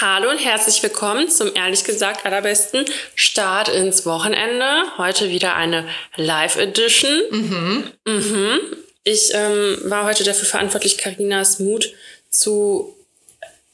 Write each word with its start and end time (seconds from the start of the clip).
Hallo 0.00 0.30
und 0.30 0.38
herzlich 0.38 0.82
willkommen 0.82 1.28
zum 1.28 1.54
ehrlich 1.54 1.84
gesagt 1.84 2.24
allerbesten 2.24 2.86
Start 3.14 3.68
ins 3.68 4.06
Wochenende. 4.06 4.64
Heute 4.96 5.28
wieder 5.28 5.56
eine 5.56 5.86
Live-Edition. 6.16 7.20
Mhm. 7.30 7.92
Mhm. 8.06 8.60
Ich 9.04 9.34
ähm, 9.34 9.78
war 9.84 10.04
heute 10.04 10.24
dafür 10.24 10.46
verantwortlich, 10.46 10.96
Karinas 10.96 11.58
Mut 11.58 11.92
zu 12.30 12.96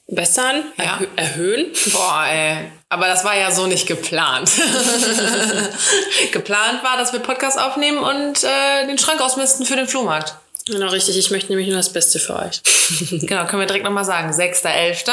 bessern, 0.08 0.64
Ja. 0.78 0.84
erhö 0.84 1.06
erhöhen. 1.14 1.66
Boah, 1.92 2.26
ey. 2.28 2.72
Aber 2.88 3.06
das 3.06 3.22
war 3.24 3.36
ja 3.36 3.52
so 3.52 3.66
nicht 3.66 3.86
geplant. 3.86 4.50
geplant 6.32 6.82
war, 6.82 6.96
dass 6.96 7.12
wir 7.12 7.20
Podcast 7.20 7.56
aufnehmen 7.58 7.98
und 7.98 8.42
äh, 8.42 8.86
den 8.86 8.98
Schrank 8.98 9.20
ausmisten 9.20 9.64
für 9.64 9.76
den 9.76 9.86
Flohmarkt. 9.86 10.34
Genau, 10.66 10.88
richtig. 10.88 11.16
Ich 11.16 11.30
möchte 11.30 11.50
nämlich 11.50 11.68
nur 11.68 11.76
das 11.76 11.92
Beste 11.92 12.18
für 12.18 12.34
euch. 12.36 12.60
Genau, 13.10 13.46
können 13.46 13.62
wir 13.62 13.66
direkt 13.66 13.84
nochmal 13.84 14.04
sagen. 14.04 14.30
6.11. 14.30 15.10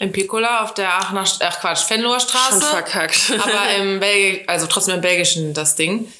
im 0.00 0.12
Piccola 0.12 0.64
auf 0.64 0.74
der 0.74 0.92
Aachener, 0.94 1.24
ach 1.40 1.60
Quatsch, 1.60 1.86
Schon 1.86 2.20
Straße. 2.20 2.60
verkackt. 2.62 3.32
Aber 3.38 3.74
im 3.76 4.00
Belgi 4.00 4.44
also 4.46 4.66
trotzdem 4.66 4.96
im 4.96 5.00
Belgischen 5.02 5.52
das 5.54 5.76
Ding. 5.76 6.10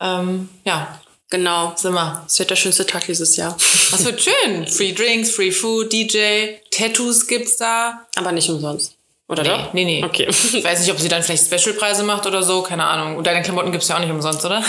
Ähm, 0.00 0.48
ja, 0.64 1.00
genau. 1.28 1.72
sind 1.76 1.94
wir. 1.94 2.22
Es 2.26 2.38
wird 2.38 2.50
der 2.50 2.56
schönste 2.56 2.86
Tag 2.86 3.04
dieses 3.06 3.36
Jahr. 3.36 3.56
Das 3.90 4.04
wird 4.04 4.20
schön. 4.22 4.66
Free 4.68 4.92
Drinks, 4.92 5.30
Free 5.32 5.50
Food, 5.50 5.92
DJ, 5.92 6.58
Tattoos 6.70 7.26
gibt's 7.26 7.56
da. 7.56 8.06
Aber 8.16 8.32
nicht 8.32 8.48
umsonst. 8.50 8.94
Oder 9.28 9.42
Nee, 9.42 9.48
doch? 9.48 9.72
nee, 9.74 9.84
nee. 9.84 10.04
Okay. 10.04 10.26
Ich 10.28 10.62
weiß 10.64 10.80
nicht, 10.80 10.90
ob 10.92 10.98
sie 11.00 11.08
dann 11.08 11.22
vielleicht 11.22 11.44
Specialpreise 11.46 12.02
macht 12.04 12.26
oder 12.26 12.42
so, 12.42 12.62
keine 12.62 12.84
Ahnung. 12.84 13.16
Und 13.16 13.26
deine 13.26 13.42
Klamotten 13.42 13.72
gibt's 13.72 13.88
ja 13.88 13.96
auch 13.96 14.00
nicht 14.00 14.10
umsonst, 14.10 14.44
oder? 14.44 14.62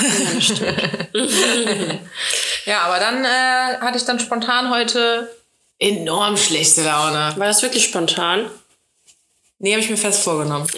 ja, 2.66 2.82
aber 2.86 3.00
dann 3.00 3.24
äh, 3.24 3.78
hatte 3.82 3.98
ich 3.98 4.06
dann 4.06 4.20
spontan 4.20 4.70
heute 4.70 5.30
enorm 5.80 6.38
schlechte 6.38 6.84
Laune. 6.84 7.34
War 7.38 7.48
das 7.48 7.62
wirklich 7.62 7.86
spontan? 7.86 8.50
Nee, 9.62 9.74
habe 9.74 9.82
ich 9.82 9.90
mir 9.90 9.98
fest 9.98 10.22
vorgenommen. 10.24 10.68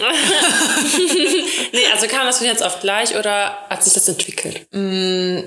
Nee, 1.74 1.86
also 1.90 2.06
kam 2.06 2.26
das 2.26 2.36
von 2.36 2.46
jetzt 2.46 2.62
auf 2.62 2.80
gleich 2.80 3.16
oder 3.16 3.56
hat 3.70 3.82
sich 3.82 3.94
das 3.94 4.06
entwickelt? 4.06 4.66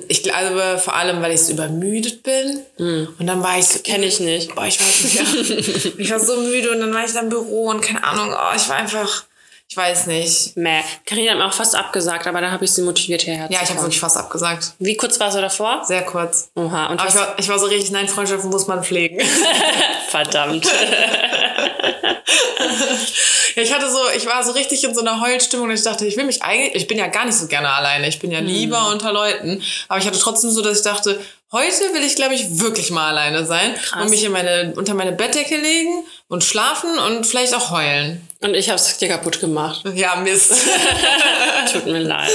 Ich 0.07 0.23
glaube 0.23 0.81
vor 0.83 0.95
allem, 0.95 1.21
weil 1.21 1.33
ich 1.33 1.41
so 1.41 1.53
übermüdet 1.53 2.23
bin. 2.23 2.61
Und 2.79 3.27
dann 3.27 3.43
war 3.43 3.59
ich 3.59 3.67
so, 3.67 3.79
Kenne 3.79 4.07
ich 4.07 4.19
nicht. 4.19 4.55
boah, 4.55 4.65
ich 4.65 4.79
weiß 4.81 5.03
nicht, 5.03 5.15
ja. 5.15 5.91
Ich 5.99 6.09
war 6.09 6.19
so 6.19 6.37
müde 6.37 6.71
und 6.71 6.79
dann 6.79 6.91
war 6.93 7.05
ich 7.05 7.13
da 7.13 7.19
im 7.19 7.29
Büro 7.29 7.67
und 7.69 7.81
keine 7.81 8.03
Ahnung, 8.03 8.33
oh, 8.33 8.55
ich 8.55 8.67
war 8.69 8.77
einfach, 8.77 9.25
ich 9.67 9.75
weiß 9.75 10.07
nicht. 10.07 10.55
Meh. 10.57 10.81
Carina 11.05 11.31
hat 11.31 11.37
mir 11.39 11.45
auch 11.45 11.53
fast 11.53 11.75
abgesagt, 11.75 12.27
aber 12.27 12.39
dann 12.39 12.51
habe 12.51 12.65
ich 12.65 12.71
sie 12.71 12.81
motiviert 12.81 13.23
hierher 13.23 13.47
Ja, 13.49 13.59
ich 13.63 13.69
habe 13.69 13.81
wirklich 13.81 13.99
fast 13.99 14.15
abgesagt. 14.15 14.73
Wie 14.79 14.95
kurz 14.95 15.19
war 15.19 15.31
sie 15.31 15.41
davor? 15.41 15.83
Sehr 15.85 16.03
kurz. 16.03 16.49
Oha, 16.55 16.87
und 16.87 16.99
Aber 16.99 17.09
ich 17.09 17.15
war, 17.15 17.35
ich 17.39 17.49
war 17.49 17.59
so 17.59 17.65
richtig, 17.65 17.91
nein, 17.91 18.07
Freundschaften 18.07 18.49
muss 18.49 18.67
man 18.67 18.83
pflegen. 18.83 19.19
Verdammt. 20.09 20.65
Ja, 23.55 23.63
ich 23.63 23.73
hatte 23.73 23.89
so, 23.89 23.99
ich 24.15 24.25
war 24.25 24.43
so 24.43 24.51
richtig 24.51 24.83
in 24.83 24.93
so 24.93 25.01
einer 25.01 25.21
Heulstimmung 25.21 25.67
und 25.67 25.75
ich 25.75 25.83
dachte, 25.83 26.05
ich 26.05 26.17
will 26.17 26.25
mich 26.25 26.43
eigentlich, 26.43 26.75
ich 26.75 26.87
bin 26.87 26.97
ja 26.97 27.07
gar 27.07 27.25
nicht 27.25 27.37
so 27.37 27.47
gerne 27.47 27.69
alleine, 27.69 28.07
ich 28.07 28.19
bin 28.19 28.29
ja 28.31 28.39
lieber 28.39 28.89
unter 28.89 29.13
Leuten, 29.13 29.63
aber 29.87 29.99
ich 29.99 30.05
hatte 30.05 30.19
trotzdem 30.19 30.51
so, 30.51 30.61
dass 30.61 30.79
ich 30.79 30.83
dachte, 30.83 31.21
heute 31.53 31.93
will 31.93 32.03
ich, 32.03 32.15
glaube 32.15 32.35
ich, 32.35 32.59
wirklich 32.59 32.91
mal 32.91 33.09
alleine 33.09 33.45
sein 33.45 33.73
Krass. 33.75 34.03
und 34.03 34.09
mich 34.09 34.25
in 34.25 34.33
meine, 34.33 34.73
unter 34.75 34.93
meine 34.93 35.13
Bettdecke 35.13 35.55
legen 35.55 36.03
und 36.27 36.43
schlafen 36.43 36.97
und 36.99 37.25
vielleicht 37.25 37.55
auch 37.55 37.71
heulen. 37.71 38.27
Und 38.45 38.53
ich 38.53 38.69
habe 38.69 38.75
es 38.75 38.97
dir 38.99 39.07
kaputt 39.07 39.39
gemacht. 39.39 39.81
Ja, 39.95 40.17
Mist. 40.17 40.53
Tut 41.73 41.87
mir 41.87 41.97
leid. 41.97 42.29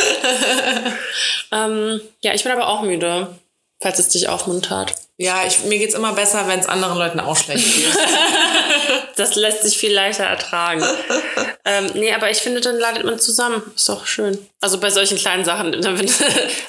ähm, 1.53 2.01
ja, 2.21 2.35
ich 2.35 2.43
bin 2.43 2.51
aber 2.51 2.67
auch 2.67 2.83
müde, 2.83 3.39
falls 3.81 4.01
es 4.01 4.09
dich 4.09 4.29
aufmuntert. 4.29 4.93
ja, 5.19 5.47
ich, 5.47 5.63
mir 5.67 5.79
geht's 5.79 5.95
immer 5.95 6.13
besser, 6.13 6.49
wenn 6.49 6.59
es 6.59 6.67
anderen 6.67 6.99
Leuten 6.99 7.21
auch 7.21 7.37
schlecht 7.37 7.77
geht. 7.77 7.87
Das 9.17 9.35
lässt 9.35 9.63
sich 9.63 9.77
viel 9.77 9.93
leichter 9.93 10.25
ertragen. 10.25 10.83
ähm, 11.67 11.91
nee, 11.95 12.13
aber 12.13 12.31
ich 12.31 12.39
finde, 12.39 12.61
dann 12.63 12.77
ladet 12.77 13.05
man 13.05 13.19
zusammen. 13.21 13.63
Ist 13.77 13.89
doch 13.89 14.07
schön. 14.07 14.39
Also 14.63 14.79
bei 14.79 14.91
solchen 14.91 15.17
kleinen 15.17 15.45
Sachen. 15.45 15.75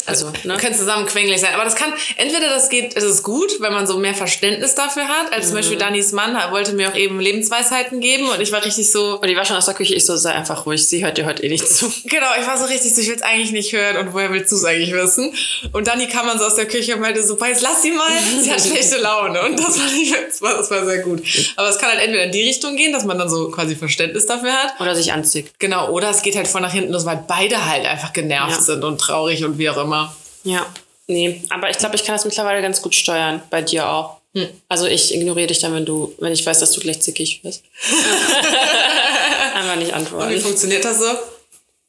Also, 0.08 0.32
ne? 0.44 0.58
Können 0.58 0.76
zusammen 0.76 1.06
quengelig 1.06 1.40
sein. 1.40 1.54
Aber 1.54 1.64
das 1.64 1.76
kann, 1.76 1.94
entweder 2.18 2.50
das 2.50 2.70
geht, 2.70 2.98
es 2.98 3.04
ist 3.04 3.24
gut, 3.24 3.62
wenn 3.62 3.72
man 3.72 3.88
so 3.88 3.98
mehr 3.98 4.14
Verständnis 4.14 4.76
dafür 4.76 5.08
hat, 5.08 5.32
als 5.32 5.48
zum 5.48 5.56
Beispiel 5.56 5.78
Dannys 5.78 6.12
Mann 6.12 6.36
wollte 6.52 6.74
mir 6.74 6.90
auch 6.90 6.96
eben 6.96 7.20
Lebensweisheiten 7.20 8.00
geben 8.00 8.28
und 8.30 8.42
ich 8.42 8.52
war 8.52 8.66
richtig 8.66 8.92
so, 8.92 9.20
Und 9.22 9.28
die 9.28 9.36
war 9.36 9.46
schon 9.46 9.56
aus 9.56 9.66
der 9.66 9.74
Küche. 9.76 9.94
Ich 9.94 10.06
so, 10.06 10.18
sei 10.18 10.32
einfach 10.32 10.66
ruhig. 10.66 10.86
Sie 10.86 11.04
hört 11.04 11.18
dir 11.18 11.26
heute 11.26 11.44
eh 11.44 11.50
nicht 11.50 11.68
zu. 11.68 11.92
Genau, 12.06 12.28
ich 12.40 12.48
war 12.48 12.58
so 12.58 12.66
richtig 12.66 12.94
so, 12.94 13.02
ich 13.02 13.08
will 13.08 13.16
es 13.16 13.22
eigentlich 13.22 13.52
nicht 13.52 13.72
hören 13.74 13.98
und 13.98 14.14
woher 14.14 14.32
willst 14.32 14.52
du 14.52 14.56
es 14.56 14.66
eigentlich 14.66 14.92
wissen? 14.94 15.34
Und 15.72 15.88
Dani 15.88 16.08
kam 16.08 16.28
dann 16.28 16.40
so 16.40 16.46
aus 16.46 16.56
der 16.56 16.68
Küche 16.68 16.96
und 16.96 17.02
meinte 17.02 17.24
so, 17.24 17.38
jetzt 17.46 17.62
lass 17.62 17.82
sie 17.82 17.92
mal, 17.92 18.10
sie 18.42 18.52
hat 18.52 18.60
schlechte 18.60 18.98
Laune. 18.98 19.42
Und 19.44 19.58
das 19.58 19.78
fand 19.78 19.94
ich, 19.94 20.14
das 20.28 20.42
war, 20.42 20.58
das 20.58 20.70
war 20.72 20.86
sehr 20.86 21.00
gut. 21.00 21.22
Aber 21.56 21.70
es 21.70 21.78
kann 21.78 21.90
halt 21.90 22.02
entweder 22.02 22.24
in 22.24 22.32
die 22.32 22.44
Richtung 22.44 22.76
gehen, 22.76 22.92
dass 22.92 23.06
man 23.06 23.18
dann 23.18 23.30
so 23.30 23.50
quasi 23.50 23.76
Verständnis 23.76 24.26
dafür 24.26 24.52
hat. 24.52 24.80
Oder 24.82 24.96
sich 24.96 25.14
anzieht. 25.14 25.52
Genau, 25.60 25.90
oder 25.92 26.10
es 26.10 26.22
geht 26.22 26.36
halt 26.36 26.48
voll 26.48 26.62
nach 26.62 26.74
hinten 26.74 26.92
los, 26.92 27.06
weil 27.06 27.24
beide 27.28 27.66
halt 27.66 27.81
einfach 27.90 28.14
genervt 28.14 28.56
Ja. 28.58 28.62
sind 28.62 28.84
und 28.84 29.00
traurig 29.00 29.44
und 29.44 29.58
wie 29.58 29.70
auch 29.70 29.78
immer. 29.78 30.16
Ja. 30.44 30.66
Nee, 31.08 31.44
aber 31.50 31.70
ich 31.70 31.78
glaube, 31.78 31.96
ich 31.96 32.04
kann 32.06 32.16
das 32.16 32.24
mittlerweile 32.26 32.62
ganz 32.62 32.82
gut 32.82 32.96
steuern. 32.96 33.42
Bei 33.50 33.62
dir 33.62 33.90
auch. 33.90 34.18
Also 34.70 34.86
ich 34.86 35.14
ignoriere 35.14 35.48
dich 35.48 35.60
dann, 35.60 35.74
wenn 35.74 35.86
du, 35.86 36.14
wenn 36.20 36.32
ich 36.32 36.46
weiß, 36.46 36.60
dass 36.60 36.72
du 36.72 36.80
gleich 36.80 37.02
zickig 37.02 37.44
wirst. 37.44 37.64
Einfach 39.56 39.76
nicht 39.76 39.90
Wie 39.90 39.94
antworten. 39.94 40.40
funktioniert 40.40 40.86
das 40.86 41.00
so? 41.00 41.06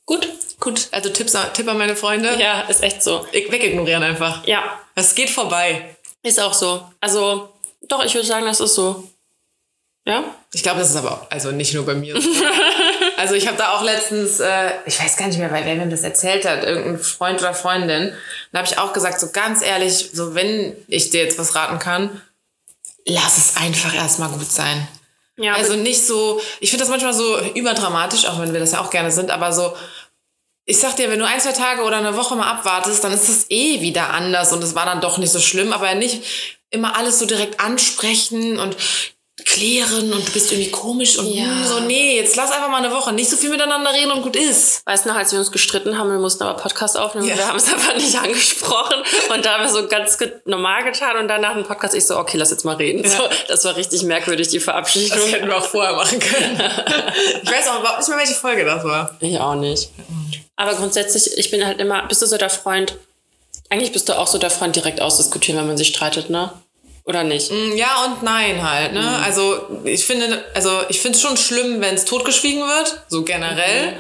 Gut. 0.07 0.29
Gut, 0.59 0.89
also 0.93 1.09
Tipps, 1.11 1.37
Tipp 1.55 1.69
an 1.69 1.79
meine 1.79 1.97
Freunde. 1.97 2.37
Ja, 2.41 2.63
ist 2.63 2.83
echt 2.83 3.03
so. 3.03 3.25
Ich- 3.33 3.51
Wegignorieren 3.51 4.03
einfach. 4.03 4.47
Ja, 4.47 4.79
Es 4.95 5.15
geht 5.15 5.29
vorbei. 5.31 5.97
ist 6.23 6.39
auch 6.41 6.55
so. 6.55 6.83
Also, 7.01 7.49
doch, 7.89 8.05
ich 8.05 8.15
würde 8.15 8.27
sagen, 8.27 8.47
das 8.47 8.61
ist 8.61 8.75
so. 8.75 9.09
Ja? 10.05 10.25
Ich 10.53 10.63
glaube, 10.63 10.81
das 10.81 10.91
ist 10.91 10.97
aber 10.97 11.13
auch, 11.13 11.31
also 11.31 11.53
nicht 11.53 11.75
nur 11.75 11.87
bei 11.87 11.95
mir. 11.95 12.21
so. 12.21 12.29
also 13.17 13.35
ich 13.35 13.47
habe 13.47 13.57
da 13.57 13.77
auch 13.77 13.83
letztens, 13.83 14.41
äh, 14.41 14.73
ich 14.85 15.01
weiß 15.01 15.17
gar 15.17 15.29
nicht 15.29 15.39
mehr, 15.39 15.51
weil 15.53 15.65
wer 15.65 15.77
mir 15.77 15.87
das 15.87 16.03
erzählt 16.03 16.45
hat, 16.45 16.65
irgendein 16.65 16.99
Freund 16.99 17.41
oder 17.41 17.55
Freundin, 17.55 18.13
da 18.51 18.59
habe 18.59 18.69
ich 18.69 18.79
auch 18.79 18.93
gesagt, 18.93 19.21
so 19.21 19.31
ganz 19.31 19.63
ehrlich, 19.63 20.11
so 20.13 20.35
wenn 20.35 20.77
ich 20.89 21.11
dir 21.11 21.23
jetzt 21.23 21.39
was 21.39 21.55
raten 21.55 21.79
kann, 21.79 22.21
lass 23.07 23.39
es 23.39 23.57
einfach 23.57 23.95
erstmal 23.95 24.31
gut 24.31 24.51
sein. 24.51 24.89
Ja, 25.37 25.55
Also 25.55 25.77
nicht 25.77 26.05
so, 26.05 26.41
ich 26.61 26.71
finde 26.71 26.83
das 26.85 26.91
manchmal 26.91 27.15
so 27.15 27.41
überdramatisch, 27.55 28.27
auch 28.27 28.39
wenn 28.41 28.53
wir 28.53 28.61
das 28.61 28.73
ja 28.73 28.81
auch 28.81 28.91
gerne 28.91 29.11
sind, 29.11 29.31
aber 29.31 29.53
so, 29.53 29.75
ich 30.65 30.79
sag 30.79 30.97
dir, 30.97 31.11
wenn 31.11 31.19
du 31.19 31.27
ein, 31.27 31.41
zwei 31.41 31.53
Tage 31.53 31.83
oder 31.83 31.97
eine 31.99 32.17
Woche 32.17 32.37
mal 32.37 32.51
abwartest, 32.51 33.03
dann 33.03 33.13
ist 33.13 33.29
das 33.29 33.51
eh 33.51 33.81
wieder 33.81 34.11
anders 34.11 34.53
und 34.53 34.63
es 34.63 34.75
war 34.75 34.85
dann 34.85 35.01
doch 35.01 35.19
nicht 35.19 35.33
so 35.33 35.41
schlimm, 35.41 35.73
aber 35.73 35.95
nicht 35.95 36.23
immer 36.71 36.97
alles 36.97 37.19
so 37.19 37.27
direkt 37.27 37.61
ansprechen 37.61 38.59
und 38.59 38.77
klären 39.45 40.13
und 40.13 40.27
du 40.29 40.33
bist 40.33 40.51
irgendwie 40.53 40.71
komisch 40.71 41.19
und 41.19 41.27
Ja. 41.33 41.45
hm, 41.45 41.65
so, 41.67 41.81
nee, 41.81 42.17
jetzt 42.17 42.37
lass 42.37 42.51
einfach 42.51 42.69
mal 42.69 42.85
eine 42.85 42.91
Woche 42.93 43.13
nicht 43.13 43.29
so 43.31 43.37
viel 43.37 43.51
miteinander 43.51 43.93
reden 43.93 44.11
und 44.13 44.23
gut 44.23 44.37
ist. 44.37 44.85
Weißt 44.87 45.05
du 45.05 45.11
noch, 45.11 45.17
als 45.17 45.33
wir 45.33 45.39
uns 45.39 45.51
gestritten 45.53 45.99
haben, 45.99 46.11
wir 46.11 46.19
mussten 46.19 46.43
aber 46.43 46.59
Podcast 46.61 46.97
aufnehmen, 46.99 47.29
Ja. 47.29 47.37
wir 47.37 47.47
haben 47.49 47.57
es 47.57 47.73
einfach 47.73 47.95
nicht 47.97 48.17
angesprochen 48.23 49.03
und 49.35 49.45
da 49.45 49.55
haben 49.59 49.65
wir 49.65 49.71
so 49.71 49.87
ganz 49.89 50.19
normal 50.45 50.85
getan 50.85 51.17
und 51.19 51.29
danach 51.29 51.57
im 51.57 51.65
Podcast 51.65 51.95
ich 51.95 52.07
so, 52.07 52.17
okay, 52.19 52.37
lass 52.37 52.51
jetzt 52.51 52.65
mal 52.65 52.77
reden. 52.77 53.09
So, 53.09 53.23
das 53.49 53.65
war 53.65 53.77
richtig 53.77 54.03
merkwürdig, 54.03 54.49
die 54.49 54.61
Verabschiedung. 54.61 55.19
Das 55.19 55.33
hätten 55.33 55.47
wir 55.49 55.57
auch 55.57 55.65
vorher 55.67 55.95
machen 55.95 56.19
können. 56.19 56.61
ich 57.43 57.51
weiß 57.51 57.69
auch 57.69 57.81
überhaupt 57.81 57.99
nicht 58.01 58.09
mehr, 58.09 58.19
welche 58.19 58.35
Folge 58.35 58.65
das 58.65 58.85
war. 58.85 59.17
Ich 59.21 59.39
auch 59.39 59.55
nicht. 59.55 59.91
Aber 60.57 60.75
grundsätzlich, 60.75 61.37
ich 61.39 61.51
bin 61.51 61.65
halt 61.67 61.81
immer, 61.81 62.07
bist 62.07 62.23
du 62.23 62.27
so 62.27 62.37
der 62.37 62.51
Freund, 62.51 62.97
eigentlich 63.71 63.93
bist 63.93 64.09
du 64.09 64.19
auch 64.19 64.27
so 64.27 64.39
der 64.39 64.51
Freund 64.51 64.77
direkt 64.77 65.01
ausdiskutieren, 65.01 65.59
wenn 65.61 65.67
man 65.67 65.77
sich 65.79 65.89
streitet, 65.89 66.29
ne? 66.31 66.53
Oder 67.05 67.25
nicht? 67.25 67.51
Mm, 67.51 67.73
Ja 67.77 68.05
und 68.05 68.23
nein 68.23 68.63
halt, 68.63 68.93
ne? 68.93 69.19
Also 69.25 69.81
ich 69.85 70.05
finde, 70.05 70.45
also 70.55 70.83
ich 70.89 71.01
finde 71.01 71.17
es 71.17 71.23
schon 71.23 71.37
schlimm, 71.37 71.81
wenn 71.81 71.95
es 71.97 72.05
totgeschwiegen 72.05 72.63
wird, 72.63 73.05
so 73.09 73.23
generell. 73.23 73.97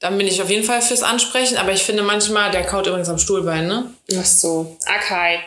Dann 0.00 0.18
bin 0.18 0.26
ich 0.26 0.42
auf 0.42 0.50
jeden 0.50 0.64
Fall 0.64 0.82
fürs 0.82 1.04
Ansprechen, 1.04 1.56
aber 1.56 1.72
ich 1.72 1.84
finde 1.84 2.02
manchmal, 2.02 2.50
der 2.50 2.64
kaut 2.64 2.86
übrigens 2.88 3.08
am 3.08 3.18
Stuhlbein, 3.20 3.68
ne? 3.68 3.94
Ach 4.18 4.24
so. 4.24 4.76
Okay. 4.84 5.38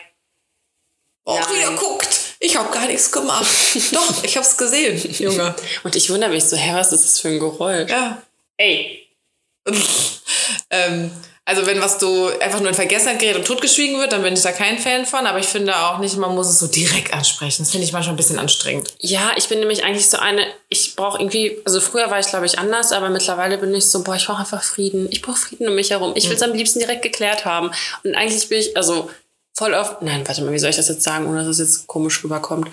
Auch 1.26 1.38
Nein. 1.40 1.58
wieder 1.58 1.70
guckt. 1.72 2.08
Ich 2.40 2.56
habe 2.56 2.72
gar 2.72 2.86
nichts 2.86 3.12
gemacht. 3.12 3.46
Doch, 3.92 4.24
ich 4.24 4.36
hab's 4.36 4.56
gesehen, 4.56 4.98
Junge. 5.18 5.54
Und 5.82 5.96
ich 5.96 6.08
wundere 6.08 6.30
mich 6.30 6.44
so, 6.44 6.56
hä, 6.56 6.70
was 6.74 6.92
ist 6.92 7.04
das 7.04 7.18
für 7.20 7.28
ein 7.28 7.38
Geräusch? 7.38 7.90
Ja. 7.90 8.22
Ey. 8.56 9.06
ähm, 10.70 11.10
also 11.48 11.64
wenn 11.64 11.80
was 11.80 12.00
so 12.00 12.28
einfach 12.40 12.58
nur 12.58 12.70
in 12.70 12.74
Vergessenheit 12.74 13.20
gerät 13.20 13.36
und 13.36 13.46
totgeschwiegen 13.46 14.00
wird, 14.00 14.10
dann 14.10 14.22
bin 14.22 14.34
ich 14.34 14.42
da 14.42 14.50
kein 14.50 14.78
Fan 14.78 15.06
von. 15.06 15.26
Aber 15.26 15.38
ich 15.38 15.46
finde 15.46 15.76
auch 15.76 15.98
nicht, 15.98 16.16
man 16.16 16.34
muss 16.34 16.48
es 16.48 16.58
so 16.58 16.66
direkt 16.66 17.12
ansprechen. 17.12 17.62
Das 17.62 17.70
finde 17.70 17.86
ich 17.86 17.92
manchmal 17.92 18.14
ein 18.14 18.16
bisschen 18.16 18.40
anstrengend. 18.40 18.92
Ja, 18.98 19.30
ich 19.36 19.48
bin 19.48 19.60
nämlich 19.60 19.84
eigentlich 19.84 20.10
so 20.10 20.16
eine, 20.16 20.44
ich 20.68 20.96
brauche 20.96 21.20
irgendwie, 21.20 21.58
also 21.64 21.80
früher 21.80 22.10
war 22.10 22.18
ich 22.18 22.26
glaube 22.26 22.46
ich 22.46 22.58
anders, 22.58 22.90
aber 22.90 23.10
mittlerweile 23.10 23.58
bin 23.58 23.72
ich 23.72 23.86
so, 23.86 24.02
boah, 24.02 24.16
ich 24.16 24.26
brauche 24.26 24.40
einfach 24.40 24.64
Frieden. 24.64 25.06
Ich 25.12 25.22
brauche 25.22 25.36
Frieden 25.36 25.68
um 25.68 25.76
mich 25.76 25.90
herum. 25.90 26.14
Ich 26.16 26.28
will 26.28 26.34
es 26.34 26.42
am 26.42 26.52
liebsten 26.52 26.80
direkt 26.80 27.02
geklärt 27.02 27.44
haben. 27.44 27.70
Und 28.02 28.16
eigentlich 28.16 28.48
bin 28.48 28.58
ich, 28.58 28.76
also 28.76 29.08
voll 29.54 29.72
oft, 29.72 30.02
nein, 30.02 30.26
warte 30.26 30.42
mal, 30.42 30.52
wie 30.52 30.58
soll 30.58 30.70
ich 30.70 30.76
das 30.76 30.88
jetzt 30.88 31.04
sagen, 31.04 31.28
ohne 31.28 31.38
dass 31.38 31.46
es 31.46 31.58
jetzt 31.58 31.86
komisch 31.86 32.24
rüberkommt. 32.24 32.68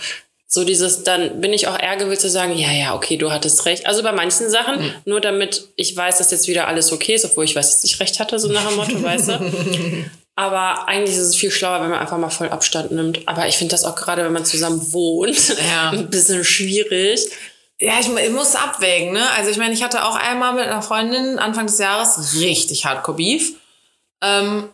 So 0.53 0.63
dieses, 0.63 1.03
dann 1.03 1.41
bin 1.41 1.51
ich 1.51 1.67
auch 1.67 1.79
eher 1.79 1.97
gewillt 1.97 2.21
zu 2.21 2.29
sagen, 2.29 2.55
ja, 2.55 2.71
ja, 2.71 2.93
okay, 2.93 3.17
du 3.17 3.31
hattest 3.31 3.65
recht. 3.65 3.87
Also 3.87 4.03
bei 4.03 4.11
manchen 4.11 4.51
Sachen, 4.51 4.93
nur 5.03 5.19
damit 5.19 5.69
ich 5.77 5.97
weiß, 5.97 6.19
dass 6.19 6.29
jetzt 6.29 6.47
wieder 6.47 6.67
alles 6.67 6.91
okay 6.91 7.15
ist, 7.15 7.25
obwohl 7.25 7.45
ich 7.45 7.55
weiß, 7.55 7.71
dass 7.71 7.83
ich 7.83 7.99
recht 7.99 8.19
hatte, 8.19 8.37
so 8.37 8.49
nach 8.49 8.67
dem 8.67 8.75
Motto, 8.75 9.01
weißt 9.01 9.29
du. 9.29 9.51
Aber 10.35 10.87
eigentlich 10.87 11.15
ist 11.15 11.23
es 11.23 11.35
viel 11.35 11.49
schlauer, 11.49 11.81
wenn 11.81 11.89
man 11.89 11.97
einfach 11.97 12.19
mal 12.19 12.29
voll 12.29 12.49
Abstand 12.49 12.91
nimmt. 12.91 13.27
Aber 13.27 13.47
ich 13.47 13.57
finde 13.57 13.71
das 13.71 13.83
auch 13.83 13.95
gerade, 13.95 14.23
wenn 14.23 14.31
man 14.31 14.45
zusammen 14.45 14.93
wohnt, 14.93 15.55
Ja. 15.57 15.89
ein 15.91 16.11
bisschen 16.11 16.43
schwierig. 16.43 17.31
Ja, 17.79 17.93
ich, 17.99 18.07
ich 18.07 18.31
musste 18.31 18.59
abwägen, 18.59 19.11
ne? 19.11 19.27
Also 19.31 19.49
ich 19.49 19.57
meine, 19.57 19.73
ich 19.73 19.81
hatte 19.81 20.05
auch 20.05 20.15
einmal 20.15 20.53
mit 20.53 20.65
einer 20.65 20.83
Freundin 20.83 21.39
Anfang 21.39 21.65
des 21.65 21.79
Jahres 21.79 22.35
richtig 22.39 22.85
Hardcore 22.85 23.17
Beef. 23.17 23.53
Ähm, 24.21 24.69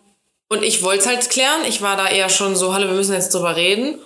und 0.50 0.62
ich 0.62 0.84
wollte 0.84 1.04
es 1.04 1.08
halt 1.08 1.30
klären. 1.30 1.62
Ich 1.70 1.82
war 1.82 1.96
da 1.96 2.10
eher 2.10 2.28
schon 2.28 2.58
so, 2.58 2.74
hallo, 2.74 2.88
wir 2.88 2.96
müssen 2.96 3.14
jetzt 3.14 3.34
drüber 3.34 3.56
reden. 3.56 3.98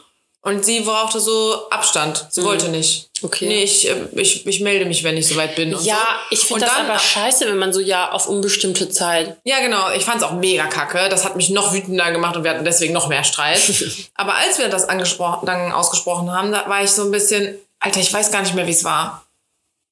Und 0.46 0.66
sie 0.66 0.82
brauchte 0.82 1.22
so 1.22 1.70
Abstand. 1.70 2.28
Sie 2.30 2.44
wollte 2.44 2.68
nicht. 2.68 3.10
Okay. 3.22 3.48
Nee, 3.48 3.64
ich, 3.64 3.90
äh, 3.90 3.96
ich, 4.12 4.46
ich 4.46 4.60
melde 4.60 4.84
mich, 4.86 5.02
wenn 5.06 5.16
ich 5.16 5.26
soweit 5.26 5.56
bin. 5.56 5.70
Ja, 5.72 5.78
so. 5.96 6.00
ich 6.32 6.40
finde 6.42 6.66
das 6.66 6.76
dann- 6.76 6.86
aber 6.90 7.00
scheiße, 7.00 7.48
wenn 7.48 7.58
man 7.58 7.72
so 7.72 7.80
ja 7.80 8.12
auf 8.12 8.28
unbestimmte 8.28 8.90
Zeit. 8.90 9.38
Ja, 9.46 9.62
genau. 9.62 9.92
Ich 9.96 10.04
fand's 10.04 10.22
auch 10.22 10.34
mega 10.34 10.66
kacke. 10.66 11.08
Das 11.08 11.24
hat 11.24 11.38
mich 11.38 11.50
noch 11.50 11.72
wütender 11.74 12.12
gemacht 12.12 12.36
und 12.36 12.44
wir 12.44 12.52
hatten 12.52 12.66
deswegen 12.66 12.94
noch 12.94 13.08
mehr 13.08 13.24
Streit. 13.24 13.62
Aber 14.16 14.36
als 14.36 14.60
wir 14.60 14.68
das 14.68 14.90
angesprochen, 14.90 15.46
dann 15.46 15.72
ausgesprochen 15.72 16.30
haben, 16.30 16.52
da 16.52 16.68
war 16.68 16.84
ich 16.84 16.92
so 16.92 17.04
ein 17.04 17.12
bisschen, 17.12 17.58
Alter, 17.80 18.02
ich 18.02 18.12
weiß 18.14 18.30
gar 18.30 18.42
nicht 18.42 18.54
mehr, 18.54 18.68
wie 18.68 18.72
es 18.72 18.84
war. 18.84 19.23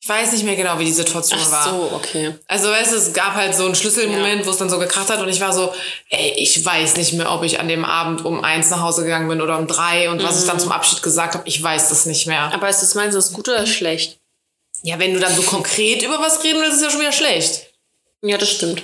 Ich 0.04 0.10
weiß 0.10 0.32
nicht 0.32 0.44
mehr 0.44 0.56
genau, 0.56 0.80
wie 0.80 0.86
die 0.86 0.92
Situation 0.92 1.40
Ach 1.44 1.52
war. 1.52 1.70
so, 1.70 1.92
okay. 1.96 2.34
Also 2.48 2.70
weißt 2.72 2.92
du, 2.92 2.96
es 2.98 3.14
gab 3.14 3.36
halt 3.36 3.54
so 3.54 3.66
einen 3.66 3.76
Schlüsselmoment, 3.76 4.40
Ja. 4.42 4.46
wo 4.48 4.50
es 4.50 4.58
dann 4.58 4.70
so 4.70 4.80
gekracht 4.80 5.10
hat 5.10 5.20
und 5.22 5.30
ich 5.30 5.40
war 5.40 5.54
so, 5.54 5.72
ey, 6.10 6.34
ich 6.38 6.66
weiß 6.66 6.98
nicht 6.98 7.14
mehr, 7.14 7.32
ob 7.32 7.44
ich 7.44 7.60
an 7.60 7.68
dem 7.68 7.86
Abend 7.86 8.26
um 8.26 8.44
eins 8.44 8.72
nach 8.72 8.82
Hause 8.82 9.04
gegangen 9.04 9.28
bin 9.30 9.42
oder 9.42 9.60
um 9.60 9.68
drei 9.68 10.10
und 10.10 10.24
was 10.24 10.38
ich 10.40 10.44
Mhm. 10.46 10.48
dann 10.48 10.60
zum 10.60 10.72
Abschied 10.72 11.04
gesagt 11.04 11.36
habe, 11.36 11.48
ich 11.48 11.62
weiß 11.62 11.90
das 11.90 12.08
nicht 12.08 12.26
mehr. 12.26 12.52
Aber 12.52 12.68
ist 12.68 12.82
das 12.82 12.96
meinst 12.96 13.14
du, 13.14 13.20
ist 13.20 13.34
gut 13.34 13.48
oder 13.48 13.68
schlecht? 13.68 14.18
Ja, 14.82 14.98
wenn 14.98 15.14
du 15.14 15.20
dann 15.20 15.36
so 15.36 15.44
konkret 15.44 16.02
über 16.02 16.20
was 16.20 16.44
reden 16.44 16.62
willst, 16.62 16.78
ist 16.78 16.84
ja 16.84 16.90
schon 16.90 17.02
wieder 17.02 17.12
schlecht. 17.12 17.68
Ja, 18.24 18.40
das 18.40 18.50
stimmt. 18.50 18.82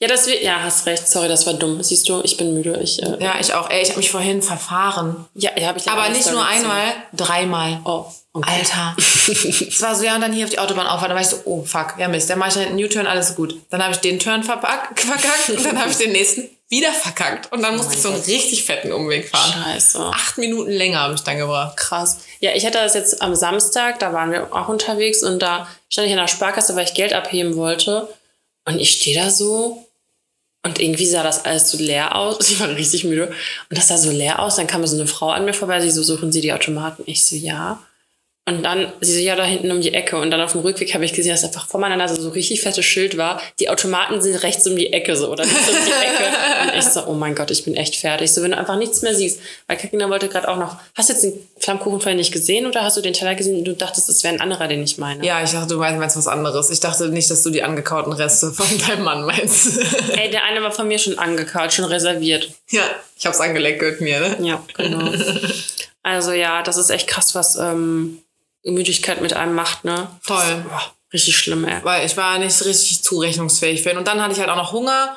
Ja, 0.00 0.06
das 0.06 0.26
wird, 0.28 0.42
ja, 0.42 0.62
hast 0.62 0.86
recht. 0.86 1.08
Sorry, 1.08 1.26
das 1.28 1.44
war 1.46 1.54
dumm. 1.54 1.82
Siehst 1.82 2.08
du, 2.08 2.20
ich 2.22 2.36
bin 2.36 2.54
müde. 2.54 2.78
Ich, 2.82 3.02
äh, 3.02 3.16
Ja, 3.20 3.34
ich 3.40 3.52
auch. 3.54 3.68
Ey, 3.68 3.82
ich 3.82 3.88
habe 3.88 3.98
mich 3.98 4.10
vorhin 4.10 4.42
verfahren. 4.42 5.26
ja, 5.34 5.50
ja, 5.58 5.68
habe 5.68 5.78
ich 5.78 5.88
Aber 5.88 6.08
nicht 6.10 6.30
nur 6.30 6.44
gesehen. 6.44 6.60
einmal, 6.70 6.84
dreimal. 7.12 7.80
Oh, 7.84 8.04
okay. 8.32 8.50
Alter. 8.58 8.96
Es 9.28 9.82
war 9.82 9.94
so, 9.94 10.04
ja, 10.04 10.14
und 10.14 10.20
dann 10.22 10.32
hier 10.32 10.44
auf 10.44 10.50
die 10.50 10.58
Autobahn 10.58 10.86
auffahren. 10.86 11.08
Dann 11.10 11.16
war 11.16 11.22
ich 11.22 11.28
so, 11.28 11.36
oh 11.44 11.62
fuck, 11.64 11.94
ja 11.98 12.08
Mist, 12.08 12.30
dann 12.30 12.38
mache 12.38 12.50
ich 12.60 12.66
einen 12.66 12.76
New-Turn, 12.76 13.06
alles 13.06 13.34
gut. 13.34 13.56
Dann 13.70 13.82
habe 13.82 13.92
ich 13.92 13.98
den 14.00 14.18
Turn 14.18 14.42
verpack, 14.44 14.98
verkackt 14.98 15.50
und 15.50 15.66
dann 15.66 15.78
habe 15.78 15.90
ich 15.90 15.96
den 15.98 16.12
nächsten 16.12 16.48
wieder 16.70 16.92
verkackt. 16.92 17.50
Und 17.52 17.62
dann 17.62 17.76
musste 17.76 17.94
ich 17.94 18.00
so 18.02 18.08
einen 18.10 18.20
richtig 18.22 18.64
fetten 18.64 18.92
Umweg 18.92 19.28
fahren. 19.28 19.52
Scheiße. 19.64 19.98
Acht 20.00 20.38
Minuten 20.38 20.70
länger 20.70 21.00
habe 21.00 21.14
ich 21.14 21.20
dann 21.22 21.38
gebraucht. 21.38 21.76
Krass. 21.76 22.18
Ja, 22.40 22.52
ich 22.54 22.64
hatte 22.64 22.78
das 22.78 22.94
jetzt 22.94 23.20
am 23.20 23.34
Samstag, 23.34 23.98
da 23.98 24.12
waren 24.12 24.30
wir 24.32 24.54
auch 24.54 24.68
unterwegs 24.68 25.22
und 25.22 25.40
da 25.40 25.66
stand 25.90 26.06
ich 26.06 26.12
in 26.12 26.18
der 26.18 26.28
Sparkasse, 26.28 26.74
weil 26.76 26.84
ich 26.84 26.94
Geld 26.94 27.12
abheben 27.12 27.56
wollte. 27.56 28.08
Und 28.66 28.78
ich 28.80 28.92
stehe 28.92 29.18
da 29.20 29.30
so 29.30 29.87
und 30.64 30.80
irgendwie 30.80 31.06
sah 31.06 31.22
das 31.22 31.44
alles 31.44 31.70
so 31.70 31.78
leer 31.78 32.16
aus. 32.16 32.38
Ich 32.50 32.60
war 32.60 32.68
richtig 32.68 33.04
müde. 33.04 33.28
Und 33.28 33.78
das 33.78 33.88
sah 33.88 33.98
so 33.98 34.10
leer 34.10 34.40
aus. 34.40 34.56
Dann 34.56 34.66
kam 34.66 34.86
so 34.86 34.96
eine 34.96 35.06
Frau 35.06 35.30
an 35.30 35.44
mir 35.44 35.54
vorbei, 35.54 35.80
sie 35.80 35.90
so, 35.90 36.02
suchen 36.02 36.32
Sie 36.32 36.40
die 36.40 36.52
Automaten? 36.52 37.02
Ich 37.06 37.24
so, 37.24 37.36
ja. 37.36 37.82
Und 38.48 38.62
dann, 38.62 38.90
sie 39.02 39.12
so, 39.12 39.20
ja, 39.20 39.36
da 39.36 39.44
hinten 39.44 39.70
um 39.70 39.82
die 39.82 39.92
Ecke. 39.92 40.16
Und 40.16 40.30
dann 40.30 40.40
auf 40.40 40.52
dem 40.52 40.62
Rückweg 40.62 40.94
habe 40.94 41.04
ich 41.04 41.12
gesehen, 41.12 41.32
dass 41.32 41.44
einfach 41.44 41.66
vor 41.68 41.80
meiner 41.80 41.96
Nase 41.96 42.18
so 42.18 42.30
richtig 42.30 42.62
fettes 42.62 42.86
Schild 42.86 43.18
war. 43.18 43.42
Die 43.60 43.68
Automaten 43.68 44.22
sind 44.22 44.36
rechts 44.36 44.66
um 44.66 44.74
die 44.74 44.90
Ecke 44.90 45.16
so 45.16 45.30
oder 45.30 45.44
links 45.44 45.68
um 45.68 45.74
die 45.74 45.90
Ecke. 45.90 46.72
Und 46.72 46.78
ich 46.78 46.84
so, 46.86 47.04
oh 47.06 47.12
mein 47.12 47.34
Gott, 47.34 47.50
ich 47.50 47.64
bin 47.64 47.76
echt 47.76 47.96
fertig. 47.96 48.32
So, 48.32 48.42
wenn 48.42 48.52
du 48.52 48.56
einfach 48.56 48.78
nichts 48.78 49.02
mehr 49.02 49.14
siehst. 49.14 49.40
Weil 49.66 49.76
Kakina 49.76 50.08
wollte 50.08 50.28
gerade 50.28 50.48
auch 50.48 50.56
noch, 50.56 50.78
hast 50.94 51.10
du 51.10 51.12
jetzt 51.12 51.24
den 51.24 51.34
Flammkuchen 51.58 52.00
vorhin 52.00 52.16
nicht 52.16 52.32
gesehen 52.32 52.64
oder 52.66 52.82
hast 52.84 52.96
du 52.96 53.02
den 53.02 53.12
Teller 53.12 53.34
gesehen 53.34 53.58
und 53.58 53.64
du 53.64 53.74
dachtest, 53.74 54.08
es 54.08 54.24
wäre 54.24 54.32
ein 54.32 54.40
anderer, 54.40 54.66
den 54.66 54.82
ich 54.82 54.96
meine? 54.96 55.26
Ja, 55.26 55.44
ich 55.44 55.50
dachte, 55.50 55.74
du 55.74 55.76
meinst, 55.78 56.16
was 56.16 56.26
anderes. 56.26 56.70
Ich 56.70 56.80
dachte 56.80 57.10
nicht, 57.10 57.30
dass 57.30 57.42
du 57.42 57.50
die 57.50 57.62
angekauten 57.62 58.14
Reste 58.14 58.50
von 58.52 58.66
deinem 58.88 59.04
Mann 59.04 59.24
meinst. 59.24 59.78
Ey, 60.16 60.30
der 60.30 60.44
eine 60.44 60.62
war 60.62 60.72
von 60.72 60.88
mir 60.88 60.98
schon 60.98 61.18
angekaut, 61.18 61.74
schon 61.74 61.84
reserviert. 61.84 62.48
ja, 62.70 62.84
ich 63.18 63.26
hab's 63.26 63.40
angeleckt 63.40 63.82
mit 63.82 64.00
mir, 64.00 64.20
ne? 64.20 64.36
Ja, 64.40 64.64
genau. 64.74 65.12
also 66.02 66.32
ja, 66.32 66.62
das 66.62 66.78
ist 66.78 66.88
echt 66.88 67.08
krass, 67.08 67.34
was 67.34 67.56
ähm, 67.56 68.22
Müdigkeit 68.72 69.20
mit 69.20 69.34
einem 69.34 69.54
macht, 69.54 69.84
ne? 69.84 70.08
Voll. 70.22 70.64
Boah, 70.68 70.92
richtig 71.12 71.36
schlimm, 71.36 71.64
ey. 71.64 71.82
Weil 71.82 72.06
ich 72.06 72.16
war 72.16 72.38
nicht 72.38 72.64
richtig 72.64 73.02
zurechnungsfähig 73.02 73.82
für 73.82 73.90
ihn. 73.90 73.98
Und 73.98 74.08
dann 74.08 74.22
hatte 74.22 74.32
ich 74.32 74.40
halt 74.40 74.50
auch 74.50 74.56
noch 74.56 74.72
Hunger. 74.72 75.16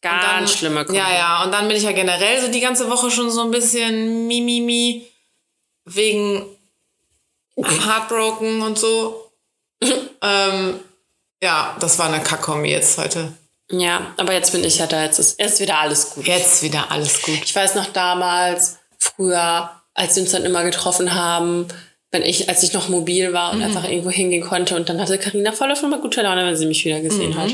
Ganz 0.00 0.24
dann, 0.24 0.48
schlimme 0.48 0.84
Kombi. 0.84 0.98
Ja, 0.98 1.12
ja. 1.12 1.44
Und 1.44 1.52
dann 1.52 1.68
bin 1.68 1.76
ich 1.76 1.84
ja 1.84 1.92
generell 1.92 2.40
so 2.40 2.48
die 2.48 2.60
ganze 2.60 2.90
Woche 2.90 3.10
schon 3.10 3.30
so 3.30 3.42
ein 3.42 3.50
bisschen 3.50 4.26
mimimi 4.26 5.06
wegen 5.84 6.44
Heartbroken 7.56 8.62
und 8.62 8.78
so. 8.78 9.30
ähm, 10.22 10.80
ja, 11.42 11.76
das 11.80 11.98
war 11.98 12.06
eine 12.06 12.22
Kackkombi 12.22 12.70
jetzt 12.70 12.98
heute. 12.98 13.32
Ja, 13.70 14.12
aber 14.16 14.32
jetzt 14.32 14.52
bin 14.52 14.62
ich 14.64 14.78
ja 14.78 14.86
da, 14.86 15.02
jetzt 15.02 15.18
ist, 15.18 15.38
jetzt 15.38 15.54
ist 15.54 15.60
wieder 15.60 15.78
alles 15.78 16.10
gut. 16.10 16.26
Jetzt 16.26 16.62
wieder 16.62 16.90
alles 16.90 17.22
gut. 17.22 17.40
Ich 17.42 17.54
weiß 17.54 17.74
noch 17.74 17.86
damals, 17.86 18.78
früher, 18.98 19.70
als 19.94 20.16
wir 20.16 20.22
uns 20.22 20.32
dann 20.32 20.44
immer 20.44 20.62
getroffen 20.62 21.14
haben, 21.14 21.66
wenn 22.12 22.22
ich, 22.22 22.48
als 22.48 22.62
ich 22.62 22.72
noch 22.74 22.88
mobil 22.90 23.32
war 23.32 23.52
und 23.52 23.58
Mhm. 23.58 23.64
einfach 23.64 23.84
irgendwo 23.88 24.10
hingehen 24.10 24.42
konnte 24.46 24.76
und 24.76 24.88
dann 24.88 25.00
hatte 25.00 25.18
Carina 25.18 25.50
voll 25.52 25.72
auf 25.72 25.82
einmal 25.82 25.98
gute 26.00 26.20
Laune, 26.22 26.46
wenn 26.46 26.56
sie 26.56 26.66
mich 26.66 26.84
wieder 26.84 27.00
gesehen 27.00 27.30
Mhm. 27.30 27.38
hat. 27.38 27.50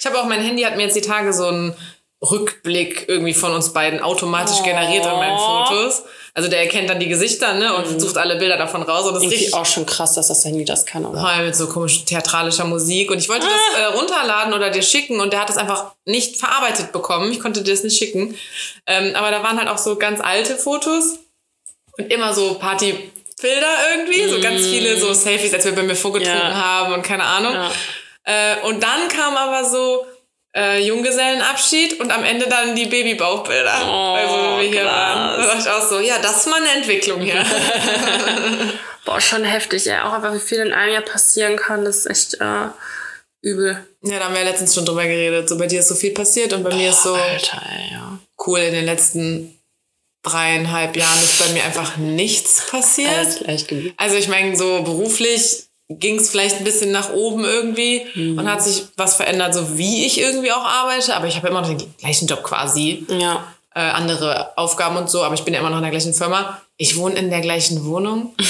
Ich 0.00 0.06
habe 0.06 0.18
auch 0.20 0.24
mein 0.24 0.40
Handy 0.40 0.62
hat 0.62 0.76
mir 0.76 0.84
jetzt 0.84 0.94
die 0.96 1.00
Tage 1.00 1.32
so 1.32 1.46
einen 1.48 1.74
Rückblick 2.22 3.04
irgendwie 3.08 3.34
von 3.34 3.52
uns 3.52 3.72
beiden 3.72 4.00
automatisch 4.00 4.62
generiert 4.62 5.04
an 5.06 5.16
meinen 5.16 5.36
Oh. 5.36 5.64
Fotos. 5.66 6.02
Also 6.32 6.48
der 6.48 6.60
erkennt 6.60 6.88
dann 6.90 7.00
die 7.00 7.08
Gesichter, 7.08 7.54
ne, 7.54 7.74
und 7.74 8.00
sucht 8.00 8.18
alle 8.18 8.36
Bilder 8.36 8.56
davon 8.58 8.82
raus 8.82 9.06
und 9.06 9.14
das 9.14 9.24
ist 9.24 9.32
Irgendwie 9.32 9.52
auch 9.54 9.64
schon 9.66 9.86
krass, 9.86 10.14
dass 10.14 10.28
das 10.28 10.44
Handy 10.44 10.64
das 10.64 10.84
kann, 10.86 11.04
oder? 11.06 11.20
Voll 11.20 11.44
mit 11.46 11.56
so 11.56 11.66
komisch 11.66 12.04
theatralischer 12.04 12.64
Musik. 12.66 13.10
Und 13.10 13.18
ich 13.18 13.28
wollte 13.28 13.46
Ah. 13.46 13.50
das 13.74 13.80
äh, 13.82 13.84
runterladen 13.98 14.52
oder 14.54 14.70
dir 14.70 14.82
schicken 14.82 15.20
und 15.20 15.32
der 15.32 15.40
hat 15.40 15.48
das 15.48 15.56
einfach 15.56 15.92
nicht 16.04 16.36
verarbeitet 16.36 16.92
bekommen. 16.92 17.32
Ich 17.32 17.40
konnte 17.40 17.62
dir 17.62 17.72
das 17.72 17.82
nicht 17.84 17.98
schicken. 17.98 18.34
Ähm, 18.86 19.14
aber 19.14 19.30
da 19.30 19.42
waren 19.42 19.58
halt 19.58 19.68
auch 19.68 19.78
so 19.78 19.96
ganz 19.96 20.20
alte 20.20 20.56
Fotos 20.56 21.18
und 21.98 22.12
immer 22.12 22.34
so 22.34 22.54
Partybilder 23.38 23.68
irgendwie. 23.94 24.28
So 24.28 24.40
ganz 24.40 24.66
viele 24.66 24.96
so 24.98 25.12
Selfies, 25.12 25.52
als 25.54 25.64
wir 25.64 25.74
bei 25.74 25.82
mir 25.82 25.96
vorgetrunken. 25.96 26.40
Ja. 26.40 26.54
haben 26.54 26.94
und 26.94 27.02
keine 27.02 27.24
Ahnung. 27.24 27.52
Ja. 27.54 27.70
Äh, 28.24 28.56
und 28.62 28.82
dann 28.82 29.08
kam 29.08 29.36
aber 29.36 29.64
so 29.68 30.06
äh, 30.54 30.80
Junggesellenabschied 30.86 32.00
und 32.00 32.10
am 32.10 32.24
Ende 32.24 32.46
dann 32.48 32.74
die 32.74 32.86
Babybauchbilder. 32.86 33.72
also 33.74 34.58
wie 34.58 34.70
wir 34.72 34.80
hier 34.80 34.80
Oh, 34.82 34.84
krass. 34.84 34.94
waren. 34.94 35.40
Da 35.40 35.46
dachte 35.46 35.58
ich 35.60 35.68
auch 35.70 35.88
so, 35.88 36.00
ja, 36.00 36.18
das 36.20 36.38
ist 36.38 36.46
mal 36.48 36.60
eine 36.60 36.72
Entwicklung 36.72 37.20
hier. 37.20 37.44
Boah, 39.04 39.20
schon 39.20 39.44
heftig, 39.44 39.86
ey. 39.88 39.98
Auch 40.00 40.12
einfach, 40.14 40.34
wie 40.34 40.40
viel 40.40 40.58
in 40.58 40.72
einem 40.72 40.92
Jahr 40.94 41.02
passieren 41.02 41.56
kann, 41.56 41.84
das 41.84 41.98
ist 41.98 42.06
echt 42.06 42.34
äh, 42.40 42.68
übel. 43.42 43.86
ja, 44.02 44.18
da 44.18 44.24
haben 44.24 44.34
wir 44.34 44.40
ja 44.42 44.48
letztens 44.48 44.74
schon 44.74 44.84
drüber 44.84 45.04
geredet. 45.04 45.48
So 45.48 45.56
bei 45.58 45.66
dir 45.66 45.80
ist 45.80 45.88
so 45.88 45.94
viel 45.94 46.12
passiert 46.12 46.52
und 46.52 46.64
bei 46.64 46.74
mir 46.74 46.90
ist 46.90 47.02
so 47.04 47.14
Alter, 47.14 47.62
ey, 47.70 47.92
ja. 47.92 48.18
cool, 48.46 48.58
in 48.60 48.72
den 48.74 48.84
letzten 48.86 49.55
dreieinhalb 50.30 50.96
Jahren 50.96 51.18
ist 51.22 51.38
bei 51.38 51.52
mir 51.52 51.64
einfach 51.64 51.96
nichts 51.96 52.66
passiert. 52.70 53.44
Also 53.96 54.16
ich 54.16 54.28
meine, 54.28 54.56
so 54.56 54.82
beruflich 54.82 55.64
ging 55.88 56.16
es 56.18 56.30
vielleicht 56.30 56.56
ein 56.58 56.64
bisschen 56.64 56.90
nach 56.90 57.12
oben 57.12 57.44
irgendwie 57.44 58.02
und 58.36 58.50
hat 58.50 58.62
sich 58.62 58.84
was 58.96 59.14
verändert, 59.16 59.54
so 59.54 59.78
wie 59.78 60.04
ich 60.04 60.20
irgendwie 60.20 60.50
auch 60.52 60.64
arbeite, 60.64 61.14
aber 61.14 61.26
ich 61.28 61.36
habe 61.36 61.48
immer 61.48 61.60
noch 61.60 61.68
den 61.68 61.94
gleichen 61.98 62.26
Job 62.26 62.42
quasi, 62.42 63.06
Ja. 63.08 63.44
äh, 63.74 63.80
andere 63.80 64.56
Aufgaben 64.58 64.96
und 64.96 65.08
so, 65.08 65.22
aber 65.22 65.34
ich 65.34 65.42
bin 65.44 65.54
ja 65.54 65.60
immer 65.60 65.70
noch 65.70 65.76
in 65.76 65.82
der 65.84 65.92
gleichen 65.92 66.12
Firma. 66.12 66.60
Ich 66.76 66.96
wohne 66.96 67.14
in 67.16 67.30
der 67.30 67.40
gleichen 67.40 67.84
Wohnung. 67.86 68.34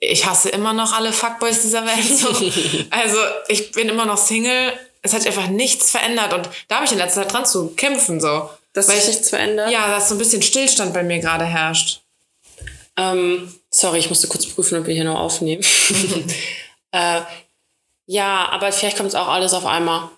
Ich 0.00 0.26
hasse 0.26 0.48
immer 0.50 0.72
noch 0.72 0.92
alle 0.92 1.12
Fuckboys 1.12 1.62
dieser 1.62 1.84
Welt. 1.84 2.04
So. 2.06 2.28
Also 2.90 3.18
ich 3.48 3.72
bin 3.72 3.88
immer 3.88 4.06
noch 4.06 4.16
Single. 4.16 4.72
Es 5.02 5.12
hat 5.12 5.22
sich 5.22 5.30
einfach 5.36 5.48
nichts 5.48 5.90
verändert 5.90 6.32
und 6.34 6.48
da 6.68 6.76
habe 6.76 6.86
ich 6.86 6.92
in 6.92 6.98
letzter 6.98 7.22
Zeit 7.22 7.32
dran 7.32 7.44
zu 7.46 7.70
kämpfen 7.74 8.20
so. 8.20 8.48
Dass 8.72 8.88
Weil 8.88 8.96
sich 8.96 9.04
ich, 9.04 9.10
nichts 9.16 9.30
verändert? 9.30 9.70
ja, 9.70 9.88
dass 9.90 10.08
so 10.08 10.14
ein 10.14 10.18
bisschen 10.18 10.42
Stillstand 10.42 10.92
bei 10.94 11.02
mir 11.02 11.18
gerade 11.18 11.44
herrscht. 11.44 12.02
Ähm, 12.96 13.52
sorry, 13.70 13.98
ich 13.98 14.08
musste 14.08 14.28
kurz 14.28 14.46
prüfen, 14.46 14.78
ob 14.78 14.86
wir 14.86 14.94
hier 14.94 15.04
noch 15.04 15.18
aufnehmen. 15.18 15.62
äh, 16.92 17.20
ja, 18.06 18.48
aber 18.50 18.72
vielleicht 18.72 18.96
kommt 18.96 19.10
es 19.10 19.14
auch 19.14 19.28
alles 19.28 19.54
auf 19.54 19.66
einmal. 19.66 20.08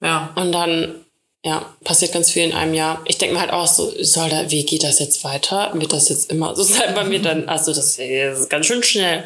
Ja. 0.00 0.32
Und 0.36 0.52
dann, 0.52 1.04
ja, 1.44 1.74
passiert 1.84 2.12
ganz 2.12 2.30
viel 2.30 2.44
in 2.44 2.52
einem 2.52 2.74
Jahr. 2.74 3.02
Ich 3.04 3.18
denke 3.18 3.34
mir 3.34 3.40
halt 3.40 3.52
auch 3.52 3.66
so, 3.66 3.92
soll 4.02 4.28
da, 4.30 4.50
wie 4.50 4.64
geht 4.64 4.84
das 4.84 4.98
jetzt 4.98 5.24
weiter? 5.24 5.70
Wird 5.74 5.92
das 5.92 6.08
jetzt 6.08 6.30
immer 6.30 6.54
so 6.56 6.62
sein 6.62 6.94
bei 6.94 7.04
mir 7.04 7.20
dann? 7.20 7.48
Also, 7.48 7.72
das 7.72 7.98
ist 7.98 8.50
ganz 8.50 8.66
schön 8.66 8.82
schnell. 8.82 9.24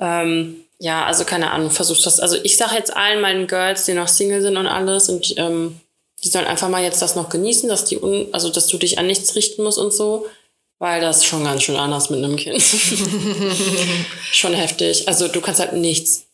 Ähm, 0.00 0.64
ja, 0.78 1.04
also 1.06 1.24
keine 1.24 1.50
Ahnung, 1.50 1.70
versuch 1.70 2.02
das. 2.02 2.20
Also 2.20 2.36
ich 2.42 2.56
sage 2.56 2.74
jetzt 2.74 2.94
allen 2.94 3.20
meinen 3.20 3.46
Girls, 3.46 3.84
die 3.84 3.94
noch 3.94 4.08
Single 4.08 4.42
sind 4.42 4.56
und 4.56 4.66
alles, 4.66 5.08
und 5.08 5.34
ähm, 5.38 5.80
die 6.24 6.28
sollen 6.28 6.46
einfach 6.46 6.68
mal 6.68 6.82
jetzt 6.82 7.02
das 7.02 7.14
noch 7.16 7.28
genießen, 7.28 7.68
dass 7.68 7.84
die 7.84 7.98
un 8.00 8.28
also 8.32 8.48
dass 8.50 8.66
du 8.66 8.78
dich 8.78 8.98
an 8.98 9.06
nichts 9.06 9.34
richten 9.34 9.62
musst 9.62 9.78
und 9.78 9.92
so. 9.92 10.26
Weil 10.80 11.00
das 11.00 11.18
ist 11.18 11.26
schon 11.26 11.44
ganz 11.44 11.62
schön 11.62 11.76
anders 11.76 12.10
mit 12.10 12.18
einem 12.22 12.36
Kind. 12.36 12.60
schon 14.32 14.54
heftig. 14.54 15.06
Also 15.08 15.28
du 15.28 15.40
kannst 15.40 15.60
halt 15.60 15.72
nichts 15.74 16.24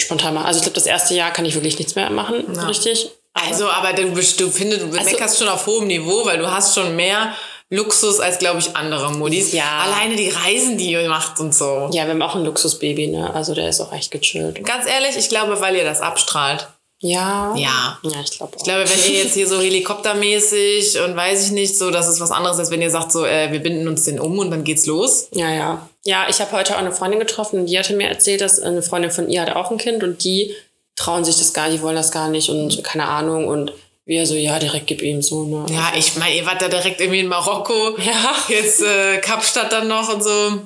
spontan 0.00 0.34
machen. 0.34 0.46
Also 0.46 0.58
ich 0.58 0.62
glaube, 0.64 0.74
das 0.74 0.86
erste 0.86 1.14
Jahr 1.14 1.32
kann 1.32 1.44
ich 1.44 1.54
wirklich 1.54 1.78
nichts 1.78 1.94
mehr 1.94 2.10
machen, 2.10 2.44
so 2.52 2.60
richtig. 2.66 3.10
Aber- 3.32 3.46
Also, 3.46 3.68
aber 3.68 3.92
du, 3.94 4.12
bist- 4.12 4.38
du 4.40 4.50
findest, 4.50 4.82
du 4.82 4.86
Also- 4.98 5.10
meckerst 5.10 5.38
schon 5.38 5.48
auf 5.48 5.66
hohem 5.66 5.86
Niveau, 5.86 6.24
weil 6.24 6.38
du 6.38 6.50
hast 6.50 6.74
schon 6.74 6.94
mehr 6.94 7.34
Luxus 7.70 8.20
als, 8.20 8.38
glaube 8.38 8.60
ich, 8.60 8.76
andere 8.76 9.10
Modis. 9.12 9.52
Ja. 9.52 9.80
Alleine 9.84 10.14
die 10.16 10.28
Reisen, 10.28 10.76
die 10.78 10.90
ihr 10.92 11.08
macht 11.08 11.40
und 11.40 11.54
so. 11.54 11.88
Ja, 11.92 12.04
wir 12.04 12.10
haben 12.10 12.22
auch 12.22 12.36
ein 12.36 12.44
Luxusbaby, 12.44 13.08
ne? 13.08 13.32
Also 13.34 13.54
der 13.54 13.68
ist 13.68 13.80
auch 13.80 13.92
echt 13.92 14.10
gechillt. 14.10 14.62
Ganz 14.64 14.86
ehrlich, 14.86 15.16
ich 15.16 15.28
glaube, 15.28 15.60
weil 15.60 15.74
ihr 15.74 15.84
das 15.84 16.00
abstrahlt. 16.00 16.68
Ja. 17.06 17.54
Ja. 17.54 17.98
Ja, 18.02 18.20
ich 18.24 18.30
glaube 18.38 18.54
auch. 18.54 18.58
Ich 18.58 18.64
glaube, 18.64 18.84
wenn 18.88 19.12
ihr 19.12 19.22
jetzt 19.24 19.34
hier 19.34 19.46
so 19.46 19.60
helikoptermäßig 19.60 20.98
und 21.00 21.14
weiß 21.14 21.44
ich 21.46 21.52
nicht, 21.52 21.76
so, 21.76 21.90
das 21.90 22.08
ist 22.08 22.18
was 22.20 22.30
anderes, 22.30 22.58
als 22.58 22.70
wenn 22.70 22.80
ihr 22.80 22.90
sagt, 22.90 23.12
so, 23.12 23.26
äh, 23.26 23.52
wir 23.52 23.60
binden 23.60 23.86
uns 23.88 24.04
den 24.04 24.18
um 24.18 24.38
und 24.38 24.50
dann 24.50 24.64
geht's 24.64 24.86
los. 24.86 25.28
ja, 25.32 25.50
ja. 25.50 25.88
Ja, 26.06 26.26
ich 26.28 26.38
habe 26.40 26.52
heute 26.52 26.74
auch 26.74 26.78
eine 26.80 26.92
Freundin 26.92 27.18
getroffen 27.18 27.60
und 27.60 27.66
die 27.66 27.78
hatte 27.78 27.94
mir 27.94 28.08
erzählt, 28.08 28.42
dass 28.42 28.60
eine 28.60 28.82
Freundin 28.82 29.10
von 29.10 29.30
ihr 29.30 29.40
hat 29.40 29.56
auch 29.56 29.70
ein 29.70 29.78
Kind 29.78 30.02
und 30.02 30.22
die 30.22 30.54
trauen 30.96 31.24
sich 31.24 31.38
das 31.38 31.54
gar 31.54 31.68
nicht, 31.68 31.78
die 31.78 31.82
wollen 31.82 31.96
das 31.96 32.10
gar 32.12 32.28
nicht 32.28 32.50
und 32.50 32.84
keine 32.84 33.06
Ahnung 33.06 33.48
und 33.48 33.72
wir 34.04 34.26
so, 34.26 34.34
ja, 34.34 34.58
direkt 34.58 34.86
gib 34.86 35.00
ihm 35.00 35.22
so, 35.22 35.44
ne? 35.44 35.64
Ja, 35.72 35.92
ich 35.96 36.14
meine, 36.16 36.36
ihr 36.36 36.44
wart 36.44 36.60
da 36.60 36.68
direkt 36.68 37.00
irgendwie 37.00 37.20
in 37.20 37.28
Marokko. 37.28 37.96
Ja. 37.98 38.34
Jetzt 38.48 38.82
äh, 38.82 39.16
Kapstadt 39.18 39.72
dann 39.72 39.88
noch 39.88 40.12
und 40.12 40.22
so. 40.22 40.60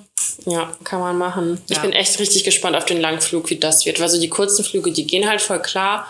Ja, 0.47 0.73
kann 0.83 0.99
man 0.99 1.17
machen. 1.17 1.61
Ich 1.69 1.77
Ja. 1.77 1.83
bin 1.83 1.93
echt 1.93 2.19
richtig 2.19 2.43
gespannt 2.43 2.75
auf 2.77 2.85
den 2.85 3.01
Langflug, 3.01 3.49
wie 3.51 3.57
das 3.57 3.87
wird. 3.87 4.01
Weil 4.01 4.09
so 4.09 4.21
die 4.21 4.29
kurzen 4.29 4.65
Flüge, 4.65 4.91
die 4.91 5.07
gehen 5.07 5.29
halt 5.29 5.41
voll 5.41 5.63
klar. 5.63 6.09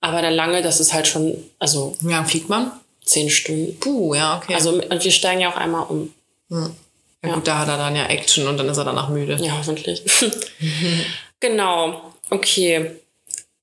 Aber 0.00 0.20
der 0.20 0.30
lange, 0.30 0.62
das 0.62 0.78
ist 0.80 0.92
halt 0.92 1.06
schon, 1.06 1.36
also 1.58 1.96
Wie 2.00 2.12
lange 2.12 2.26
fliegt 2.26 2.48
man? 2.48 2.70
zehn 3.04 3.30
Stunden. 3.30 3.78
Puh, 3.78 4.14
ja, 4.14 4.36
okay. 4.38 4.54
Also, 4.54 4.70
und 4.72 5.04
wir 5.04 5.10
steigen 5.12 5.40
ja 5.40 5.50
auch 5.52 5.56
einmal 5.56 5.86
um. 5.88 6.12
ja, 6.50 7.34
gut, 7.34 7.46
da 7.46 7.58
hat 7.58 7.68
er 7.68 7.76
dann 7.76 7.94
ja 7.96 8.06
Action 8.06 8.46
und 8.48 8.56
dann 8.56 8.68
ist 8.68 8.76
er 8.78 8.84
danach 8.84 9.08
müde. 9.08 9.36
Ja, 9.40 9.56
hoffentlich. 9.58 10.02
genau. 11.40 12.12
Okay. 12.30 12.90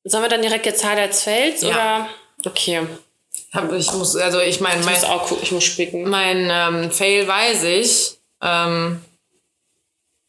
Sollen 0.05 0.23
wir 0.23 0.29
dann 0.29 0.41
direkt 0.41 0.65
jetzt 0.65 0.83
Highlights 0.83 1.25
Ja. 1.61 1.69
oder? 1.69 2.07
Okay. 2.45 2.81
Ich 3.77 3.91
muss, 3.93 4.15
also 4.15 4.39
ich 4.39 4.59
meine, 4.61 4.79
Ich 4.79 4.85
mein, 4.85 4.95
muss 4.95 5.03
auch 5.03 5.27
gucken, 5.27 5.43
ich 5.43 5.51
muss 5.51 5.63
spicken. 5.63 6.09
mein 6.09 6.49
ähm, 6.51 6.91
Fail 6.91 7.27
weiß 7.27 7.63
ich. 7.63 8.17
Ähm, 8.41 9.01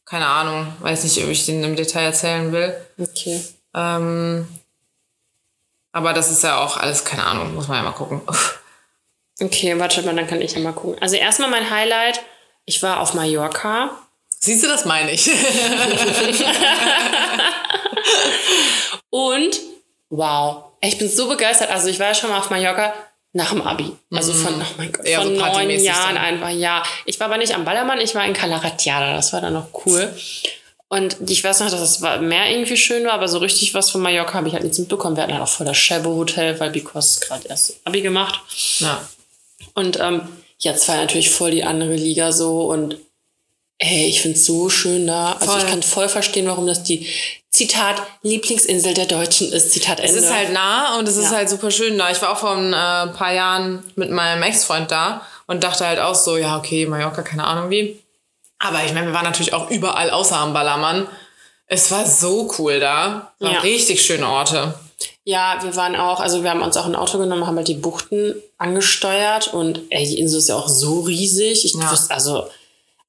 keine 0.04 0.26
Ahnung, 0.26 0.72
weiß 0.80 1.04
nicht, 1.04 1.22
ob 1.24 1.30
ich 1.30 1.46
den 1.46 1.64
im 1.64 1.74
Detail 1.76 2.04
erzählen 2.04 2.52
will. 2.52 2.74
Okay. 2.98 3.40
Ähm, 3.74 4.46
aber 5.94 6.12
das 6.12 6.28
ist 6.28 6.42
ja 6.42 6.58
auch 6.58 6.76
alles, 6.76 7.04
keine 7.04 7.24
Ahnung, 7.24 7.54
muss 7.54 7.68
man 7.68 7.76
ja 7.76 7.84
mal 7.84 7.92
gucken. 7.92 8.20
Okay, 9.40 9.78
warte 9.78 10.02
mal, 10.02 10.14
dann 10.14 10.26
kann 10.26 10.42
ich 10.42 10.52
ja 10.52 10.58
mal 10.60 10.72
gucken. 10.72 11.00
Also 11.00 11.14
erstmal 11.14 11.48
mein 11.48 11.70
Highlight. 11.70 12.20
Ich 12.66 12.82
war 12.82 12.98
auf 12.98 13.14
Mallorca. 13.14 13.90
Siehst 14.40 14.64
du, 14.64 14.68
das 14.68 14.84
meine 14.86 15.12
ich. 15.12 15.30
Und 19.10 19.60
wow, 20.10 20.64
ich 20.80 20.98
bin 20.98 21.08
so 21.08 21.28
begeistert. 21.28 21.70
Also 21.70 21.86
ich 21.88 22.00
war 22.00 22.08
ja 22.08 22.14
schon 22.14 22.30
mal 22.30 22.38
auf 22.40 22.50
Mallorca 22.50 22.92
nach 23.32 23.50
dem 23.50 23.62
Abi. 23.62 23.92
Also 24.12 24.32
von, 24.32 24.54
oh 24.60 24.64
mein 24.76 24.90
Gott, 24.92 25.06
Eher 25.06 25.22
von 25.22 25.36
so 25.36 25.40
neun 25.40 25.70
Jahren 25.70 26.16
dann. 26.16 26.24
einfach, 26.24 26.50
ja. 26.50 26.82
Ich 27.04 27.20
war 27.20 27.26
aber 27.28 27.38
nicht 27.38 27.54
am 27.54 27.64
Ballermann, 27.64 28.00
ich 28.00 28.16
war 28.16 28.24
in 28.24 28.32
Calaratiada. 28.32 29.14
Das 29.14 29.32
war 29.32 29.40
dann 29.40 29.52
noch 29.52 29.68
cool. 29.86 30.12
Und 30.96 31.16
ich 31.30 31.42
weiß 31.42 31.60
noch, 31.60 31.70
dass 31.70 31.80
das 31.80 32.20
Meer 32.20 32.50
irgendwie 32.50 32.76
schön 32.76 33.04
war, 33.04 33.14
aber 33.14 33.26
so 33.28 33.38
richtig 33.38 33.74
was 33.74 33.90
von 33.90 34.00
Mallorca 34.00 34.34
habe 34.34 34.46
ich 34.48 34.54
halt 34.54 34.62
nichts 34.62 34.78
mitbekommen. 34.78 35.16
Wir 35.16 35.24
hatten 35.24 35.32
halt 35.32 35.42
auch 35.42 35.48
voll 35.48 35.66
das 35.66 35.76
Shabo 35.76 36.14
Hotel, 36.14 36.58
weil 36.60 36.70
Because 36.70 37.20
gerade 37.20 37.48
erst 37.48 37.80
Abi 37.84 38.00
gemacht. 38.00 38.40
ja. 38.78 39.00
Und 39.74 39.98
ähm, 40.00 40.20
jetzt 40.58 40.86
war 40.88 40.96
natürlich 40.96 41.30
voll 41.30 41.50
die 41.50 41.64
andere 41.64 41.94
Liga 41.96 42.30
so 42.32 42.66
und 42.70 42.96
ey, 43.78 44.06
ich 44.06 44.20
find's 44.22 44.44
so 44.44 44.70
schön 44.70 45.06
da. 45.06 45.32
Also 45.32 45.46
Voll. 45.52 45.60
ich 45.62 45.66
kann 45.66 45.82
voll 45.82 46.08
verstehen, 46.08 46.46
warum 46.46 46.66
das 46.66 46.84
die 46.84 47.08
Zitat 47.50 48.00
Lieblingsinsel 48.22 48.94
der 48.94 49.06
Deutschen 49.06 49.50
ist. 49.52 49.72
Zitat 49.72 49.98
Ende. 50.00 50.12
Es 50.12 50.16
ist 50.24 50.32
halt 50.32 50.52
nah 50.52 50.96
und 50.98 51.08
es 51.08 51.16
ist 51.16 51.30
Ja. 51.30 51.38
halt 51.38 51.48
super 51.50 51.70
schön 51.72 51.98
da. 51.98 52.10
Ich 52.10 52.20
war 52.22 52.30
auch 52.32 52.38
vor 52.38 52.56
ein 52.56 52.72
äh, 52.72 53.12
paar 53.16 53.32
Jahren 53.32 53.82
mit 53.96 54.10
meinem 54.10 54.42
Ex-Freund 54.44 54.90
da 54.90 55.26
und 55.46 55.64
dachte 55.64 55.86
halt 55.86 55.98
auch 55.98 56.14
so, 56.14 56.36
ja, 56.36 56.56
okay, 56.56 56.86
Mallorca, 56.86 57.22
keine 57.22 57.44
Ahnung 57.44 57.70
wie. 57.70 57.98
Aber 58.64 58.84
ich 58.84 58.92
meine, 58.94 59.06
wir 59.08 59.14
waren 59.14 59.24
natürlich 59.24 59.52
auch 59.52 59.70
überall 59.70 60.10
außer 60.10 60.36
am 60.36 60.52
Ballermann. 60.54 61.06
Es 61.66 61.90
war 61.90 62.06
so 62.06 62.52
cool 62.58 62.80
da. 62.80 63.32
Waren 63.38 63.52
Ja. 63.54 63.60
richtig 63.60 64.02
schöne 64.04 64.26
Orte. 64.28 64.74
Ja, 65.24 65.58
wir 65.62 65.74
waren 65.76 65.96
auch, 65.96 66.20
also 66.20 66.42
wir 66.42 66.50
haben 66.50 66.62
uns 66.62 66.76
auch 66.76 66.84
ein 66.86 66.94
Auto 66.96 67.18
genommen, 67.18 67.46
haben 67.46 67.56
halt 67.56 67.68
die 67.68 67.74
Buchten 67.74 68.34
angesteuert 68.58 69.52
und 69.54 69.80
ey, 69.90 70.06
die 70.06 70.18
Insel 70.18 70.38
ist 70.38 70.48
ja 70.48 70.56
auch 70.56 70.68
so 70.68 71.00
riesig. 71.00 71.64
Ich 71.64 71.74
Ja. 71.74 71.90
wusste, 71.90 72.12
also, 72.12 72.46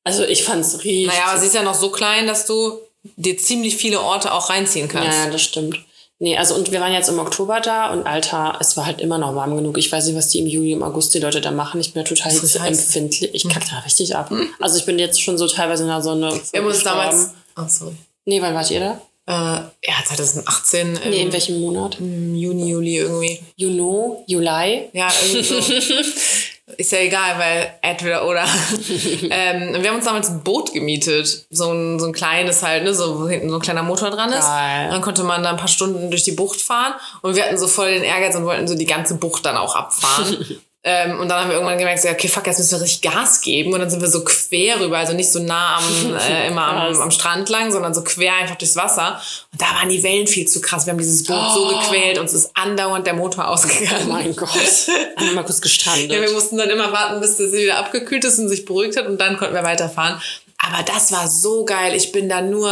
also 0.03 0.23
ich 0.23 0.43
fand's 0.43 0.83
riesig. 0.83 1.07
Naja, 1.07 1.25
aber 1.31 1.39
sie 1.39 1.47
ist 1.47 1.55
ja 1.55 1.63
noch 1.63 1.73
so 1.75 1.89
klein, 1.89 2.27
dass 2.27 2.45
du 2.45 2.79
dir 3.17 3.37
ziemlich 3.37 3.75
viele 3.75 4.01
Orte 4.01 4.33
auch 4.33 4.49
reinziehen 4.49 4.87
kannst. 4.87 5.17
ja, 5.17 5.29
das 5.29 5.41
stimmt. 5.41 5.77
Nee, 6.19 6.37
also 6.37 6.55
und 6.55 6.71
wir 6.71 6.79
waren 6.79 6.93
jetzt 6.93 7.09
im 7.09 7.19
Oktober 7.19 7.59
da 7.59 7.91
und 7.91 8.07
Alter, 8.07 8.57
es 8.61 8.77
war 8.77 8.85
halt 8.85 9.01
immer 9.01 9.17
noch 9.17 9.35
warm 9.35 9.55
genug. 9.57 9.77
Ich 9.77 9.91
weiß 9.91 10.05
nicht, 10.05 10.15
was 10.15 10.29
die 10.29 10.39
im 10.39 10.47
Juli, 10.47 10.71
im 10.71 10.81
August 10.81 11.13
die 11.13 11.19
Leute 11.19 11.41
da 11.41 11.51
machen. 11.51 11.81
Ich 11.81 11.93
bin 11.93 12.03
ja 12.03 12.07
total 12.07 12.31
empfindlich. 12.31 13.31
Ich 13.33 13.49
kack 13.49 13.69
da 13.69 13.79
richtig 13.79 14.15
ab. 14.15 14.31
Also 14.61 14.77
ich 14.77 14.85
bin 14.85 14.97
jetzt 14.97 15.21
schon 15.21 15.37
so 15.37 15.47
teilweise 15.47 15.83
in 15.83 15.89
der 15.89 16.01
Sonne. 16.01 16.31
Wir 16.51 16.61
haben 16.61 16.67
uns 16.67 16.83
damals. 16.83 17.31
Oh, 17.57 17.63
sorry. 17.67 17.95
Nee, 18.23 18.41
wann 18.41 18.55
wart 18.55 18.71
ihr 18.71 18.79
da? 18.79 19.01
Äh, 19.27 19.87
ja, 19.87 19.95
2018 20.05 20.99
im 21.03 21.09
Nee, 21.09 21.21
in 21.23 21.33
welchem 21.33 21.59
Monat? 21.59 21.97
Juni, 21.99 22.69
Juli 22.69 22.97
irgendwie. 22.97 23.39
Juni, 23.55 24.17
Juli? 24.27 24.89
Ja, 24.93 25.09
irgendwie 25.21 25.43
so. 25.43 25.55
Ist 26.77 26.91
ja 26.91 26.97
egal, 26.97 27.37
weil 27.37 27.73
entweder 27.83 28.27
oder. 28.27 28.43
ähm, 29.29 29.75
wir 29.81 29.89
haben 29.89 29.97
uns 29.97 30.05
damals 30.05 30.29
ein 30.29 30.43
Boot 30.43 30.73
gemietet. 30.73 31.45
So 31.51 31.71
ein, 31.71 31.99
so 31.99 32.07
ein 32.07 32.13
kleines 32.13 32.63
halt, 32.63 32.83
ne, 32.83 32.93
so, 32.93 33.21
wo 33.21 33.27
hinten 33.27 33.49
so 33.49 33.55
ein 33.55 33.61
kleiner 33.61 33.83
Motor 33.83 34.09
dran 34.09 34.31
ist. 34.31 34.47
Geil. 34.47 34.89
Dann 34.89 35.01
konnte 35.01 35.23
man 35.23 35.43
da 35.43 35.51
ein 35.51 35.57
paar 35.57 35.67
Stunden 35.67 36.09
durch 36.09 36.23
die 36.23 36.31
Bucht 36.31 36.59
fahren. 36.59 36.93
Und 37.21 37.35
wir 37.35 37.43
hatten 37.43 37.59
so 37.59 37.67
voll 37.67 37.91
den 37.91 38.03
Ehrgeiz 38.03 38.35
und 38.35 38.45
wollten 38.45 38.67
so 38.67 38.75
die 38.75 38.87
ganze 38.87 39.15
Bucht 39.15 39.45
dann 39.45 39.57
auch 39.57 39.75
abfahren. 39.75 40.59
ähm, 40.87 41.19
und 41.19 41.29
dann 41.29 41.39
haben 41.39 41.49
wir 41.49 41.55
irgendwann 41.55 41.79
gemerkt, 41.79 42.03
so, 42.03 42.09
okay, 42.09 42.27
fuck, 42.27 42.45
jetzt 42.45 42.59
müssen 42.59 42.77
wir 42.77 42.83
richtig 42.83 43.11
Gas 43.11 43.41
geben. 43.41 43.73
Und 43.73 43.79
dann 43.79 43.89
sind 43.89 44.01
wir 44.01 44.07
so 44.07 44.23
quer 44.23 44.79
rüber, 44.79 44.99
also 44.99 45.13
nicht 45.13 45.31
so 45.31 45.39
nah 45.39 45.77
am, 45.77 46.15
äh, 46.29 46.47
immer 46.47 46.67
am, 46.67 47.01
am 47.01 47.09
Strand 47.09 47.49
lang, 47.49 47.71
sondern 47.71 47.95
so 47.95 48.03
quer 48.03 48.35
einfach 48.35 48.55
durchs 48.55 48.75
Wasser. 48.75 49.19
Und 49.51 49.59
da 49.59 49.65
waren 49.79 49.89
die 49.89 50.03
Wellen 50.03 50.27
viel 50.27 50.47
zu 50.47 50.61
krass. 50.61 50.85
Wir 50.85 50.91
haben 50.93 50.99
dieses 50.99 51.23
Boot 51.23 51.53
so 51.55 51.69
gequält, 51.69 52.19
uns 52.19 52.33
ist 52.33 52.51
andauernd 52.53 53.07
der 53.07 53.15
Motor 53.15 53.47
ausgegangen. 53.47 54.09
Oh 54.09 54.13
mein 54.13 54.35
Gott. 54.35 54.49
Haben 54.49 55.25
wir 55.25 55.33
mal 55.33 55.43
kurz 55.43 55.59
gestrandet. 55.59 56.11
Ja, 56.11 56.21
wir 56.21 56.31
mussten 56.31 56.55
dann 56.55 56.69
immer 56.69 56.91
warten, 56.91 57.19
bis 57.19 57.37
das 57.37 57.51
wieder 57.51 57.79
abgekühlt 57.79 58.23
ist 58.23 58.37
und 58.37 58.47
sich 58.47 58.65
beruhigt 58.65 58.95
hat 58.95 59.07
und 59.07 59.19
dann 59.19 59.37
konnten 59.37 59.55
wir 59.55 59.63
weiterfahren. 59.63 60.21
Aber 60.59 60.83
das 60.83 61.11
war 61.11 61.27
so 61.27 61.65
geil. 61.65 61.95
Ich 61.95 62.11
bin 62.11 62.29
da 62.29 62.41
nur 62.41 62.69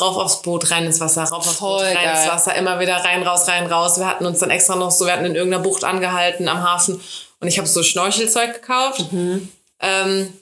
rauf 0.00 0.16
aufs 0.16 0.42
Boot, 0.42 0.70
rein 0.70 0.84
ins 0.84 1.00
Wasser, 1.00 1.24
rauf 1.24 1.46
aufs 1.46 1.58
Boot, 1.58 1.80
Voll 1.80 1.84
rein 1.84 2.10
ins 2.10 2.20
geil. 2.20 2.30
Wasser, 2.30 2.54
immer 2.54 2.78
wieder 2.78 2.96
rein, 2.96 3.24
raus, 3.24 3.48
rein, 3.48 3.66
raus. 3.66 3.98
Wir 3.98 4.06
hatten 4.06 4.24
uns 4.24 4.38
dann 4.38 4.50
extra 4.50 4.76
noch 4.76 4.92
so, 4.92 5.04
wir 5.04 5.12
hatten 5.12 5.24
in 5.24 5.34
irgendeiner 5.34 5.64
Bucht 5.64 5.82
angehalten 5.82 6.48
am 6.48 6.62
Hafen 6.62 7.00
und 7.46 7.52
ich 7.52 7.58
habe 7.58 7.68
so 7.68 7.84
Schnorchelzeug 7.84 8.54
gekauft. 8.54 9.04
Ähm, 9.12 10.32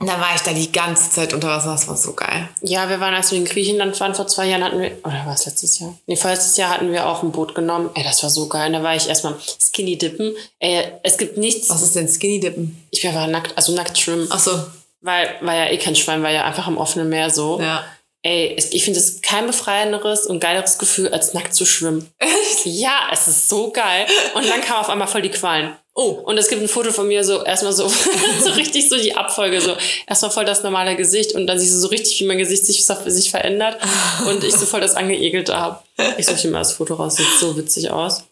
und 0.00 0.08
dann 0.08 0.20
war 0.20 0.34
ich 0.34 0.40
da 0.40 0.52
die 0.52 0.72
ganze 0.72 1.08
Zeit 1.12 1.32
unter 1.32 1.46
Wasser. 1.46 1.70
Das 1.70 1.86
war 1.86 1.96
so 1.96 2.12
geil. 2.14 2.48
Ja, 2.60 2.88
wir 2.88 2.98
waren, 2.98 3.14
als 3.14 3.30
wir 3.30 3.38
in 3.38 3.44
Griechenland 3.44 4.00
waren, 4.00 4.16
vor 4.16 4.26
zwei 4.26 4.46
Jahren 4.46 4.64
hatten 4.64 4.80
wir, 4.80 4.98
oder 5.04 5.24
war 5.26 5.34
es 5.34 5.46
letztes 5.46 5.78
Jahr? 5.78 5.96
Nee, 6.08 6.16
vorletztes 6.16 6.56
Jahr 6.56 6.70
hatten 6.70 6.90
wir 6.90 7.06
auch 7.06 7.22
ein 7.22 7.30
Boot 7.30 7.54
genommen. 7.54 7.90
Ey, 7.94 8.02
das 8.02 8.20
war 8.24 8.30
so 8.30 8.48
geil. 8.48 8.66
Und 8.66 8.72
da 8.72 8.82
war 8.82 8.96
ich 8.96 9.08
erstmal 9.08 9.36
Skinny 9.62 9.96
Dippen. 9.96 10.34
Ey, 10.58 10.90
es 11.04 11.18
gibt 11.18 11.36
nichts. 11.36 11.70
Was 11.70 11.82
ist 11.82 11.94
denn 11.94 12.08
Skinny 12.08 12.40
Dippen? 12.40 12.84
Ich 12.90 13.04
war 13.04 13.28
nackt, 13.28 13.56
also 13.56 13.72
nackt 13.76 13.96
schwimmen. 13.96 14.26
Ach 14.30 14.40
so, 14.40 14.58
Weil, 15.02 15.36
war 15.40 15.54
ja 15.54 15.70
eh 15.70 15.78
kein 15.78 15.94
Schwein, 15.94 16.24
war 16.24 16.32
ja 16.32 16.44
einfach 16.44 16.66
im 16.66 16.78
offenen 16.78 17.08
Meer 17.08 17.30
so. 17.30 17.60
ja. 17.60 17.84
Ey, 18.26 18.56
ich 18.70 18.82
finde 18.84 18.98
es 19.00 19.20
kein 19.20 19.46
befreienderes 19.46 20.26
und 20.26 20.40
geileres 20.40 20.78
Gefühl, 20.78 21.08
als 21.12 21.34
nackt 21.34 21.54
zu 21.54 21.66
schwimmen. 21.66 22.10
Echt? 22.18 22.64
Ja, 22.64 23.08
es 23.12 23.28
ist 23.28 23.50
so 23.50 23.70
geil. 23.70 24.06
Und 24.34 24.48
dann 24.48 24.62
kam 24.62 24.78
auf 24.80 24.88
einmal 24.88 25.08
voll 25.08 25.20
die 25.20 25.30
Qualen. 25.30 25.76
Oh, 25.96 26.10
Und 26.24 26.36
es 26.38 26.48
gibt 26.48 26.60
ein 26.60 26.68
Foto 26.68 26.92
von 26.92 27.06
mir, 27.06 27.22
so 27.22 27.44
erstmal 27.44 27.72
so, 27.72 27.88
so 28.42 28.50
richtig 28.50 28.88
so 28.88 28.96
die 28.96 29.14
Abfolge, 29.14 29.60
so 29.60 29.76
erstmal 30.08 30.32
voll 30.32 30.44
das 30.44 30.64
normale 30.64 30.96
Gesicht 30.96 31.34
und 31.36 31.46
dann 31.46 31.58
siehst 31.58 31.74
du 31.74 31.78
so 31.78 31.86
richtig, 31.86 32.18
wie 32.20 32.24
mein 32.24 32.38
Gesicht 32.38 32.66
sich, 32.66 32.84
sich 32.84 33.30
verändert 33.30 33.78
und 34.26 34.42
ich 34.42 34.54
so 34.54 34.66
voll 34.66 34.80
das 34.80 34.96
Angeegelte 34.96 35.56
habe. 35.56 35.80
Ich 36.18 36.26
suche 36.26 36.42
dir 36.42 36.50
mal 36.50 36.58
das 36.58 36.72
Foto 36.72 36.94
raus, 36.94 37.16
sieht 37.16 37.26
so 37.38 37.56
witzig 37.56 37.90
aus. 37.90 38.24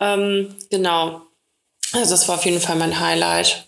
Ähm, 0.00 0.54
genau. 0.70 1.22
Also 1.92 2.10
das 2.10 2.28
war 2.28 2.36
auf 2.36 2.44
jeden 2.44 2.60
Fall 2.60 2.76
mein 2.76 3.00
Highlight. 3.00 3.64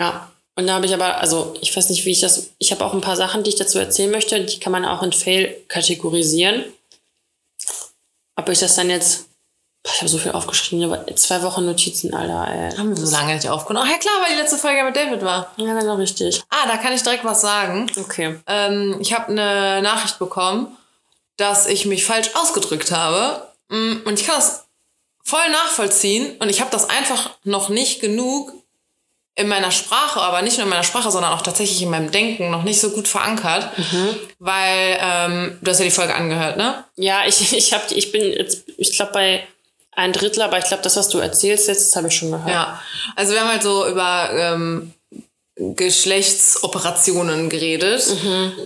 Ja. 0.00 0.30
Und 0.56 0.66
da 0.66 0.74
habe 0.74 0.86
ich 0.86 0.94
aber, 0.94 1.18
also 1.18 1.54
ich 1.60 1.76
weiß 1.76 1.88
nicht, 1.88 2.04
wie 2.04 2.10
ich 2.10 2.20
das, 2.20 2.50
ich 2.58 2.70
habe 2.70 2.84
auch 2.84 2.94
ein 2.94 3.00
paar 3.00 3.16
Sachen, 3.16 3.42
die 3.42 3.50
ich 3.50 3.56
dazu 3.56 3.78
erzählen 3.78 4.10
möchte, 4.10 4.44
die 4.44 4.60
kann 4.60 4.72
man 4.72 4.84
auch 4.84 5.02
in 5.02 5.12
Fail 5.12 5.56
kategorisieren. 5.68 6.64
Ob 8.36 8.48
ich 8.48 8.60
das 8.60 8.76
dann 8.76 8.90
jetzt, 8.90 9.26
ich 9.86 10.00
habe 10.00 10.08
so 10.08 10.18
viel 10.18 10.32
aufgeschrieben, 10.32 10.90
aber 10.90 11.06
zwei 11.16 11.42
Wochen 11.42 11.66
Notizen, 11.66 12.14
Alter, 12.14 12.48
ey. 12.50 12.76
haben 12.76 12.88
wir 12.96 12.96
so 13.06 13.12
lange 13.14 13.34
nicht 13.34 13.48
aufgenommen. 13.48 13.86
Ach 13.88 13.92
ja 13.92 13.98
klar, 13.98 14.14
weil 14.22 14.34
die 14.34 14.40
letzte 14.40 14.56
Folge 14.58 14.82
mit 14.82 14.96
David 14.96 15.22
war. 15.22 15.52
Ja, 15.56 15.78
genau 15.78 15.96
richtig. 15.96 16.42
Ah, 16.50 16.66
da 16.66 16.78
kann 16.78 16.92
ich 16.94 17.02
direkt 17.02 17.24
was 17.24 17.42
sagen. 17.42 17.90
Okay. 17.96 18.40
Ähm, 18.46 18.96
ich 19.00 19.12
habe 19.12 19.28
eine 19.28 19.82
Nachricht 19.82 20.18
bekommen, 20.18 20.76
dass 21.36 21.66
ich 21.66 21.84
mich 21.84 22.04
falsch 22.04 22.30
ausgedrückt 22.34 22.92
habe. 22.92 23.46
Mm, 23.68 23.96
Und 24.04 24.18
ich 24.20 24.26
kann 24.26 24.36
das 24.36 24.64
voll 25.22 25.48
nachvollziehen. 25.50 26.36
Und 26.38 26.48
ich 26.48 26.60
habe 26.60 26.70
das 26.70 26.88
einfach 26.88 27.30
noch 27.44 27.68
nicht 27.68 28.00
genug 28.00 28.52
in 29.36 29.48
meiner 29.48 29.72
Sprache, 29.72 30.20
aber 30.20 30.42
nicht 30.42 30.56
nur 30.58 30.64
in 30.64 30.70
meiner 30.70 30.84
Sprache, 30.84 31.10
sondern 31.10 31.32
auch 31.32 31.42
tatsächlich 31.42 31.82
in 31.82 31.90
meinem 31.90 32.10
Denken 32.12 32.50
noch 32.50 32.62
nicht 32.62 32.80
so 32.80 32.90
gut 32.90 33.08
verankert. 33.08 33.68
Weil 34.38 34.98
ähm, 35.00 35.58
du 35.60 35.70
hast 35.70 35.78
ja 35.80 35.84
die 35.84 35.90
Folge 35.90 36.14
angehört, 36.14 36.56
ne? 36.56 36.84
Ja, 36.96 37.26
ich, 37.26 37.52
ich, 37.52 37.72
hab, 37.72 37.90
ich 37.90 38.12
bin 38.12 38.22
jetzt, 38.22 38.64
ich 38.78 38.92
glaube, 38.96 39.12
bei 39.12 39.46
ein 39.96 40.12
Drittel, 40.12 40.42
aber 40.42 40.58
ich 40.58 40.64
glaube, 40.64 40.82
das, 40.82 40.96
was 40.96 41.08
du 41.08 41.18
erzählst 41.18 41.68
jetzt, 41.68 41.88
das 41.88 41.96
habe 41.96 42.08
ich 42.08 42.16
schon 42.16 42.30
gehört. 42.32 42.48
Ja. 42.48 42.80
Also 43.16 43.32
wir 43.32 43.40
haben 43.40 43.50
halt 43.50 43.62
so 43.62 43.86
über 43.86 44.30
ähm, 44.32 44.92
Geschlechtsoperationen 45.56 47.48
geredet, 47.48 48.04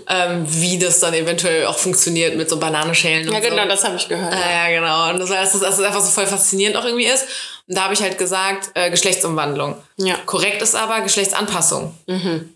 ähm, 0.09 0.47
wie 0.49 0.79
das 0.79 1.01
dann 1.01 1.15
eventuell 1.15 1.67
auch 1.67 1.77
funktioniert 1.79 2.37
mit 2.37 2.49
so 2.49 2.59
Bananenschälen 2.59 3.29
und 3.29 3.35
Ja, 3.35 3.43
so. 3.43 3.49
genau, 3.51 3.67
das 3.69 3.85
habe 3.85 3.97
ich 3.97 4.09
gehört. 4.09 4.33
Ja, 4.33 4.69
ja, 4.71 4.81
genau. 4.81 5.11
Und 5.11 5.19
das 5.21 5.31
heißt, 5.31 5.55
dass 5.55 5.61
das 5.61 5.81
einfach 5.81 6.01
so 6.01 6.11
voll 6.11 6.27
faszinierend 6.27 6.77
auch 6.77 6.85
irgendwie 6.85 7.07
ist. 7.07 7.25
Und 7.69 7.77
da 7.77 7.85
habe 7.85 7.95
ich 7.95 8.01
halt 8.01 8.17
gesagt, 8.17 8.71
äh, 8.75 8.91
Geschlechtsumwandlung. 8.91 9.77
Ja. 9.99 10.15
Korrekt 10.25 10.63
ist 10.63 10.75
aber 10.75 11.01
Geschlechtsanpassung. 11.03 11.95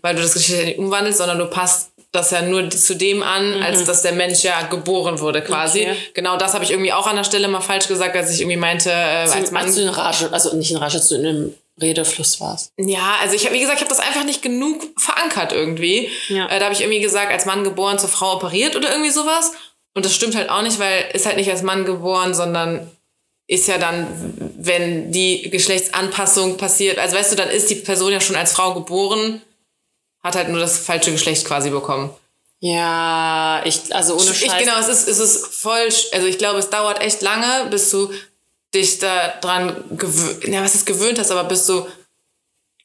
Weil 0.01 0.15
du 0.15 0.21
das 0.21 0.33
Geschlecht 0.33 0.65
nicht 0.65 0.79
umwandelst, 0.79 1.19
sondern 1.19 1.37
du 1.37 1.45
passt 1.45 1.91
das 2.13 2.29
ja 2.29 2.43
nur 2.43 2.69
zu 2.69 2.95
dem 2.95 3.23
an, 3.23 3.61
als 3.63 3.83
dass 3.85 4.03
der 4.03 4.13
Mensch 4.13 4.43
ja 4.43 4.61
geboren 4.67 5.19
wurde 5.19 5.41
quasi. 5.41 5.85
Mhm. 5.85 5.91
Okay. 5.91 5.97
Genau 6.13 6.37
das 6.37 6.53
habe 6.53 6.63
ich 6.63 6.71
irgendwie 6.71 6.93
auch 6.93 7.07
an 7.07 7.15
der 7.15 7.23
Stelle 7.23 7.47
mal 7.47 7.59
falsch 7.59 7.87
gesagt, 7.87 8.15
als 8.15 8.31
ich 8.31 8.39
irgendwie 8.39 8.57
meinte, 8.57 8.91
äh, 8.91 9.27
als 9.27 9.51
Mann 9.51 9.65
Als 9.65 9.75
du 9.75 9.81
in 9.81 9.89
Rage, 9.89 10.29
also 10.31 10.55
nicht 10.55 10.71
in 10.71 10.77
Rage, 10.77 11.01
in 11.15 11.25
einem 11.25 11.53
Redefluss 11.81 12.39
warst. 12.39 12.71
Ja, 12.77 13.15
also 13.19 13.35
ich 13.35 13.45
habe, 13.45 13.55
wie 13.55 13.59
gesagt, 13.59 13.77
ich 13.77 13.83
habe 13.83 13.95
das 13.95 14.05
einfach 14.05 14.25
nicht 14.25 14.43
genug 14.43 14.83
verankert 14.95 15.53
irgendwie. 15.53 16.07
Ja. 16.29 16.47
Äh, 16.49 16.59
da 16.59 16.65
habe 16.65 16.75
ich 16.75 16.81
irgendwie 16.81 17.01
gesagt, 17.01 17.31
als 17.31 17.45
Mann 17.45 17.63
geboren, 17.63 17.97
zur 17.97 18.09
Frau 18.09 18.35
operiert 18.35 18.75
oder 18.75 18.91
irgendwie 18.91 19.09
sowas. 19.09 19.53
Und 19.95 20.05
das 20.05 20.13
stimmt 20.13 20.35
halt 20.35 20.49
auch 20.49 20.61
nicht, 20.61 20.79
weil 20.79 21.05
ist 21.13 21.25
halt 21.25 21.37
nicht 21.37 21.49
als 21.49 21.63
Mann 21.63 21.83
geboren, 21.83 22.35
sondern 22.35 22.91
ist 23.47 23.67
ja 23.67 23.79
dann, 23.79 24.07
wenn 24.57 25.11
die 25.11 25.49
Geschlechtsanpassung 25.49 26.57
passiert, 26.57 26.99
also 26.99 27.17
weißt 27.17 27.31
du, 27.31 27.35
dann 27.35 27.49
ist 27.49 27.71
die 27.71 27.75
Person 27.75 28.11
ja 28.11 28.21
schon 28.21 28.35
als 28.35 28.53
Frau 28.53 28.75
geboren, 28.75 29.41
hat 30.23 30.35
halt 30.35 30.49
nur 30.49 30.59
das 30.59 30.77
falsche 30.79 31.11
Geschlecht 31.11 31.45
quasi 31.45 31.69
bekommen. 31.69 32.09
Ja, 32.59 33.61
ich, 33.65 33.93
also 33.93 34.13
ohne 34.13 34.23
Ich, 34.31 34.39
Scheiß. 34.39 34.59
genau, 34.63 34.79
es 34.79 34.87
ist, 34.87 35.07
es 35.09 35.19
ist 35.19 35.47
voll, 35.47 35.89
also 36.13 36.27
ich 36.27 36.37
glaube, 36.37 36.59
es 36.59 36.69
dauert 36.69 37.01
echt 37.01 37.21
lange, 37.21 37.67
bis 37.69 37.91
du 37.91 38.09
dich 38.73 38.99
da 38.99 39.33
dran 39.41 39.83
gewöhnt, 39.91 40.45
ja, 40.47 40.63
was 40.63 40.73
ist 40.73 40.85
gewöhnt 40.85 41.19
hast, 41.19 41.29
aber 41.29 41.43
bis 41.43 41.65
du 41.65 41.85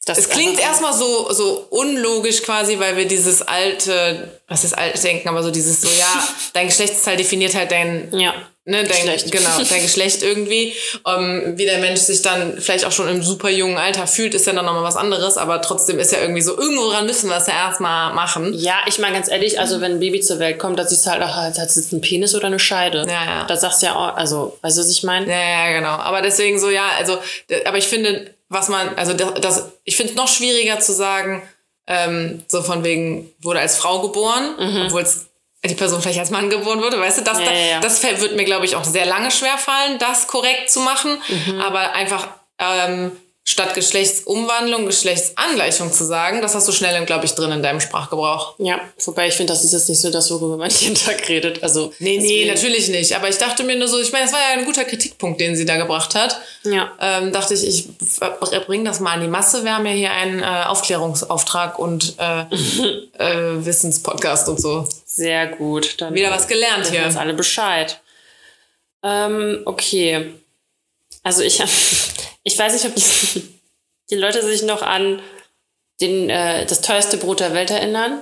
das 0.05 0.17
es 0.17 0.29
klingt 0.29 0.59
erstmal 0.59 0.93
so, 0.93 1.31
so 1.31 1.67
unlogisch 1.69 2.41
quasi, 2.41 2.79
weil 2.79 2.97
wir 2.97 3.05
dieses 3.05 3.41
alte, 3.41 4.41
was 4.47 4.63
ist 4.63 4.77
alt 4.77 5.01
denken, 5.03 5.29
aber 5.29 5.43
so 5.43 5.51
dieses 5.51 5.81
so, 5.81 5.89
ja, 5.89 6.27
dein 6.53 6.67
Geschlechtsteil 6.67 7.17
definiert 7.17 7.53
halt 7.55 7.71
dein, 7.71 8.09
Ja. 8.13 8.33
Ne, 8.69 8.83
dein, 8.83 8.87
Geschlecht. 8.87 9.31
genau, 9.31 9.49
dein 9.69 9.81
Geschlecht 9.81 10.23
irgendwie. 10.23 10.73
Um, 11.03 11.57
wie 11.57 11.65
der 11.65 11.79
Mensch 11.79 12.01
sich 12.01 12.21
dann 12.21 12.59
vielleicht 12.59 12.85
auch 12.85 12.91
schon 12.91 13.09
im 13.09 13.23
super 13.23 13.49
jungen 13.49 13.77
Alter 13.77 14.07
fühlt, 14.07 14.33
ist 14.33 14.45
ja 14.45 14.53
dann 14.53 14.65
nochmal 14.65 14.83
was 14.83 14.95
anderes, 14.95 15.37
aber 15.37 15.61
trotzdem 15.61 15.99
ist 15.99 16.11
ja 16.11 16.19
irgendwie 16.21 16.41
so, 16.41 16.57
irgendwo 16.57 16.89
dran 16.89 17.05
müssen 17.05 17.29
wir 17.29 17.37
es 17.37 17.47
ja 17.47 17.53
erstmal 17.53 18.13
machen. 18.13 18.53
Ja, 18.53 18.75
ich 18.87 18.99
meine 18.99 19.15
ganz 19.15 19.29
ehrlich, 19.29 19.59
also 19.59 19.81
wenn 19.81 19.93
ein 19.93 19.99
Baby 19.99 20.21
zur 20.21 20.39
Welt 20.39 20.59
kommt, 20.59 20.79
da 20.79 20.85
siehst 20.85 21.05
du 21.05 21.09
halt 21.09 21.23
auch, 21.23 21.35
als 21.35 21.57
hat 21.57 21.69
es 21.69 21.91
ein 21.91 22.01
Penis 22.01 22.35
oder 22.35 22.47
eine 22.47 22.59
Scheide. 22.59 23.05
Ja, 23.07 23.25
ja. 23.25 23.45
Da 23.45 23.55
sagst 23.57 23.81
du 23.81 23.87
ja 23.87 23.95
auch, 23.95 24.15
also, 24.15 24.57
weißt 24.61 24.77
du, 24.77 24.81
was 24.81 24.91
ich 24.91 25.03
meine? 25.03 25.29
Ja, 25.29 25.39
ja, 25.39 25.77
genau. 25.77 25.89
Aber 25.89 26.21
deswegen 26.21 26.59
so, 26.59 26.69
ja, 26.69 26.89
also, 26.97 27.17
aber 27.65 27.77
ich 27.77 27.87
finde, 27.87 28.33
was 28.49 28.69
man, 28.69 28.89
also 28.95 29.13
das, 29.13 29.33
das 29.41 29.71
ich 29.83 29.95
finde 29.95 30.13
es 30.13 30.17
noch 30.17 30.27
schwieriger 30.27 30.79
zu 30.79 30.93
sagen, 30.93 31.41
ähm, 31.87 32.43
so 32.47 32.61
von 32.61 32.83
wegen, 32.83 33.31
wurde 33.41 33.59
als 33.59 33.77
Frau 33.77 34.01
geboren, 34.01 34.55
obwohl 34.85 35.01
es 35.01 35.28
die 35.65 35.75
Person 35.75 36.01
vielleicht 36.01 36.19
als 36.19 36.29
Mann 36.29 36.49
geboren 36.49 36.81
wurde, 36.81 36.99
weißt 36.99 37.19
du, 37.19 37.21
das. 37.23 37.39
Ja, 37.39 37.45
ja, 37.51 37.65
ja. 37.71 37.79
das 37.81 38.01
wird 38.03 38.35
mir, 38.35 38.45
glaube 38.45 38.65
ich, 38.65 38.75
auch 38.75 38.83
sehr 38.85 39.05
lange 39.05 39.29
schwerfallen, 39.31 39.97
das 39.99 40.27
korrekt 40.27 40.69
zu 40.71 40.79
machen, 40.79 41.17
Mhm. 41.47 41.59
aber 41.61 41.93
einfach 41.93 42.27
ähm, 42.59 43.11
statt 43.45 43.73
Geschlechtsumwandlung, 43.73 44.85
Geschlechtsangleichung 44.85 45.91
zu 45.91 46.03
sagen, 46.05 46.41
das 46.41 46.53
hast 46.53 46.67
du 46.67 46.71
schnell, 46.71 47.03
glaube 47.05 47.25
ich, 47.25 47.33
drin 47.33 47.51
in 47.51 47.63
deinem 47.63 47.79
Sprachgebrauch. 47.79 48.53
Ja, 48.59 48.79
wobei 49.05 49.27
ich 49.27 49.33
finde, 49.33 49.53
das 49.53 49.63
ist 49.63 49.71
jetzt 49.73 49.89
nicht 49.89 49.99
so 49.99 50.11
das, 50.11 50.29
worüber 50.29 50.57
man 50.57 50.69
jeden 50.79 50.93
Tag 50.95 51.27
redet. 51.27 51.63
Also, 51.63 51.91
Nee, 51.99 52.19
nee, 52.19 52.45
natürlich 52.45 52.89
nicht. 52.89 53.15
Aber 53.15 53.27
ich 53.27 53.37
dachte 53.37 53.63
mir 53.63 53.75
nur 53.75 53.87
so, 53.87 53.99
ich 53.99 54.11
meine, 54.11 54.25
das 54.25 54.33
war 54.33 54.39
ja 54.39 54.59
ein 54.59 54.65
guter 54.65 54.85
Kritikpunkt, 54.85 55.41
den 55.41 55.55
sie 55.55 55.65
da 55.65 55.77
gebracht 55.77 56.13
hat. 56.15 56.39
Ja. 56.63 56.91
ähm, 57.01 57.31
dachte 57.33 57.53
ich, 57.55 57.65
ich 57.67 57.87
bringe 58.67 58.83
das 58.83 58.99
mal 58.99 59.13
an 59.13 59.21
die 59.21 59.27
Masse. 59.27 59.63
Wir 59.63 59.73
haben 59.75 59.85
ja 59.85 59.93
hier 59.93 60.11
einen 60.11 60.41
äh, 60.43 60.65
Aufklärungsauftrag 60.67 61.79
und 61.79 62.15
äh, 62.19 62.41
äh, 63.17 63.65
Wissenspodcast 63.65 64.47
und 64.49 64.61
so. 64.61 64.87
Sehr 65.19 65.47
gut. 65.47 65.99
Dann 65.99 66.13
Wieder 66.13 66.31
was 66.31 66.47
gelernt 66.47 66.87
hier. 66.87 67.01
jetzt 67.01 67.17
alle 67.17 67.33
Bescheid. 67.33 67.99
Ähm, 69.03 69.63
okay. 69.65 70.33
Also 71.23 71.43
ich, 71.43 71.61
ich 72.43 72.57
weiß 72.57 72.71
nicht, 72.71 72.85
ob 72.85 72.95
die, 72.95 73.59
die 74.11 74.15
Leute 74.15 74.41
sich 74.45 74.61
noch 74.61 74.81
an 74.81 75.21
den, 75.99 76.29
äh, 76.29 76.65
das 76.65 76.79
teuerste 76.79 77.17
Brot 77.17 77.41
der 77.41 77.53
Welt 77.53 77.69
erinnern. 77.69 78.19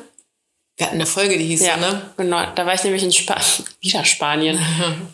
Wir 0.76 0.88
hatten 0.88 0.96
eine 0.96 1.06
Folge, 1.06 1.38
die 1.38 1.46
hieß 1.46 1.62
Ja, 1.68 1.76
so, 1.76 1.82
ne? 1.82 2.02
genau. 2.18 2.44
Da 2.56 2.66
war 2.66 2.74
ich 2.74 2.84
nämlich 2.84 3.04
in 3.04 3.12
Spa 3.14 3.40
wieder 3.82 4.04
Spanien. 4.04 4.60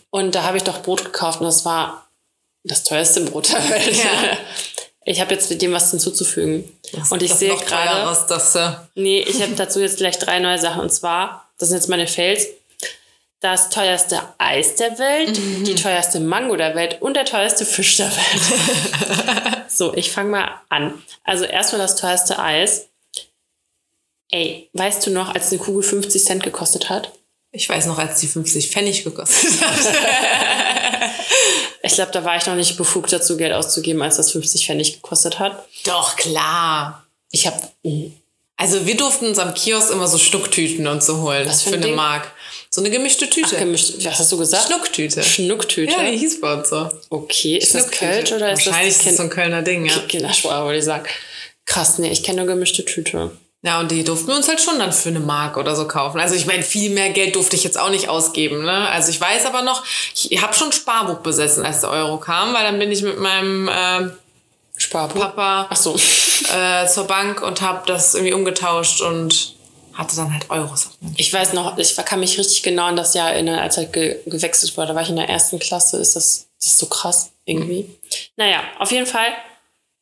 und 0.10 0.36
da 0.36 0.44
habe 0.44 0.56
ich 0.56 0.64
doch 0.64 0.84
Brot 0.84 1.04
gekauft 1.04 1.42
und 1.42 1.48
das 1.48 1.66
war 1.66 2.10
das 2.64 2.86
teuerste 2.86 3.20
Brot 3.26 3.52
der 3.52 3.70
Welt. 3.70 3.98
Ja. 3.98 4.38
Ich 5.06 5.20
habe 5.20 5.34
jetzt 5.34 5.50
mit 5.50 5.62
dem 5.62 5.74
was 5.74 5.92
hinzuzufügen. 5.92 6.64
und 7.10 7.22
ich 7.22 7.30
das 7.30 7.40
sehe 7.40 7.56
gerade. 7.56 7.68
teureres, 7.68 8.28
das 8.28 8.56
äh, 8.56 8.72
Nee, 8.96 9.20
ich 9.22 9.42
habe 9.42 9.54
dazu 9.56 9.80
jetzt 9.80 9.98
gleich 9.98 10.18
drei 10.18 10.40
neue 10.40 10.60
Sachen. 10.60 10.82
Und 10.82 10.92
zwar, 10.92 11.50
das 11.58 11.70
sind 11.70 11.78
jetzt 11.78 11.90
meine 11.90 12.08
Fails. 12.08 12.48
Das 13.40 13.70
teuerste 13.70 14.22
Eis 14.38 14.76
der 14.76 14.98
Welt, 15.00 15.38
die 15.68 15.76
teuerste 15.76 16.22
Mango 16.22 16.56
der 16.56 16.76
Welt 16.76 17.02
und 17.02 17.16
der 17.18 17.26
teuerste 17.26 17.66
Fisch 17.66 17.98
der 17.98 18.10
Welt. 18.10 19.64
so, 19.68 19.94
ich 19.96 20.12
fange 20.12 20.30
mal 20.30 20.62
an. 20.70 21.04
Also 21.26 21.44
erstmal 21.44 21.82
das 21.82 21.98
teuerste 21.98 22.40
Eis. 22.40 22.88
Ey, 24.32 24.70
weißt 24.72 25.06
du 25.06 25.12
noch, 25.12 25.36
als 25.36 25.52
eine 25.52 25.60
Kugel 25.60 25.84
50 25.84 26.24
Cent 26.24 26.44
gekostet 26.44 26.90
hat? 26.90 27.12
ich 27.56 27.70
weiß 27.70 27.86
noch, 27.86 28.00
als 28.00 28.20
die 28.20 28.28
50 28.28 28.70
Pfennig 28.70 29.04
gekostet 29.04 29.62
hat. 29.62 29.78
Ich 31.86 31.96
glaube, 31.96 32.12
da 32.12 32.24
war 32.24 32.38
ich 32.38 32.46
noch 32.46 32.56
nicht 32.56 32.78
befugt 32.78 33.12
dazu, 33.12 33.36
Geld 33.36 33.52
auszugeben, 33.52 34.02
als 34.02 34.16
das 34.16 34.32
50 34.32 34.66
Pfennig 34.66 34.94
gekostet 34.94 35.40
hat. 35.40 35.66
Doch, 35.86 36.16
klar. 36.16 37.06
Ich 37.30 37.46
habe 37.46 37.58
Also 38.56 38.86
wir 38.86 38.96
durften 38.96 39.28
uns 39.28 39.38
am 39.38 39.54
Kiosk 39.54 39.92
immer 39.92 40.08
so 40.08 40.18
Schnucktüten 40.18 40.88
und 40.88 41.04
so 41.04 41.22
holen. 41.22 41.48
Was 41.48 41.62
für 41.62 41.70
für 41.70 41.76
ein 41.76 41.82
eine 41.82 41.86
Ding? 41.88 41.96
Mark. 41.96 42.32
So 42.70 42.80
eine 42.80 42.90
gemischte 42.90 43.30
Tüte. 43.30 43.58
gemischt. 43.58 43.96
Was 44.06 44.18
hast 44.18 44.32
du 44.32 44.38
gesagt? 44.38 44.68
Schnucktüte. 44.68 45.22
Schnucktüte. 45.24 45.92
Ja, 45.92 46.10
die 46.10 46.18
hieß 46.18 46.40
bei 46.40 46.54
uns 46.54 46.70
so. 46.70 46.90
okay, 47.10 47.58
ist 47.58 47.76
das. 47.76 47.92
Kölsch 47.92 48.32
oder 48.32 48.54
ist 48.54 48.66
Wahrscheinlich 48.66 48.94
das 48.94 49.06
ist 49.06 49.08
das 49.10 49.18
so 49.18 49.24
ein 49.24 49.30
Kölner 49.30 49.62
Ding, 49.62 49.86
ja. 49.86 49.98
Kindersprache, 50.08 50.64
würde 50.66 50.80
ich 50.80 50.86
sagen. 50.86 51.06
Krass, 51.66 52.00
nee, 52.00 52.12
ich 52.12 52.24
kenne 52.24 52.38
nur 52.38 52.48
gemischte 52.48 52.86
Tüte. 52.86 53.32
Ja, 53.66 53.80
und 53.80 53.92
die 53.92 54.04
durften 54.04 54.28
wir 54.28 54.36
uns 54.36 54.50
halt 54.50 54.60
schon 54.60 54.78
dann 54.78 54.92
für 54.92 55.08
eine 55.08 55.22
Mark 55.22 55.56
oder 55.56 55.74
so 55.74 55.88
kaufen. 55.88 56.20
Also 56.20 56.36
ich 56.36 56.46
meine, 56.46 56.64
viel 56.64 56.92
mehr 56.92 57.12
Geld 57.12 57.36
durfte 57.36 57.56
ich 57.56 57.64
jetzt 57.64 57.80
auch 57.80 57.90
nicht 57.90 58.10
ausgeben. 58.10 58.66
Ne? 58.66 58.90
Also 58.90 59.10
ich 59.10 59.20
weiß 59.20 59.46
aber 59.46 59.62
noch, 59.62 59.86
ich 60.14 60.42
habe 60.42 60.54
schon 60.54 60.74
Sparbuch 60.74 61.20
besessen, 61.20 61.66
als 61.66 61.80
der 61.80 61.90
Euro 61.90 62.18
kam, 62.18 62.54
weil 62.54 62.64
dann 62.64 62.78
bin 62.78 62.92
ich 62.92 63.02
mit 63.04 63.20
meinem 63.20 63.70
äh, 63.70 64.10
Sparbuch. 64.76 65.22
Papa 65.22 65.68
Ach 65.70 65.76
so. 65.78 65.96
äh, 66.54 66.88
zur 66.88 67.06
Bank 67.06 67.42
und 67.42 67.62
habe 67.62 67.84
das 67.88 68.16
irgendwie 68.16 68.34
umgetauscht 68.34 69.00
und 69.00 69.56
hatte 69.94 70.18
dann 70.18 70.34
halt 70.34 70.50
Euros. 70.50 70.90
Ich 71.16 71.32
weiß 71.32 71.54
noch, 71.54 71.78
ich 71.78 71.96
kann 71.96 72.20
mich 72.20 72.38
richtig 72.38 72.64
genau 72.64 72.88
an 72.88 72.98
das 72.98 73.14
Jahr 73.14 73.32
erinnern, 73.32 73.60
als 73.60 73.78
halt 73.78 73.94
ge 73.94 74.18
gewechselt 74.26 74.76
wurde. 74.76 74.90
Da 74.90 74.96
war 74.96 75.04
ich 75.04 75.10
in 75.10 75.16
der 75.16 75.30
ersten 75.30 75.60
Klasse. 75.60 76.00
Ist 76.00 76.18
das, 76.18 76.48
das 76.60 76.72
ist 76.72 76.80
so 76.80 76.88
krass 76.88 77.32
irgendwie. 77.46 77.96
Naja, 78.36 78.62
auf 78.80 78.92
jeden 78.92 79.06
Fall. 79.06 79.28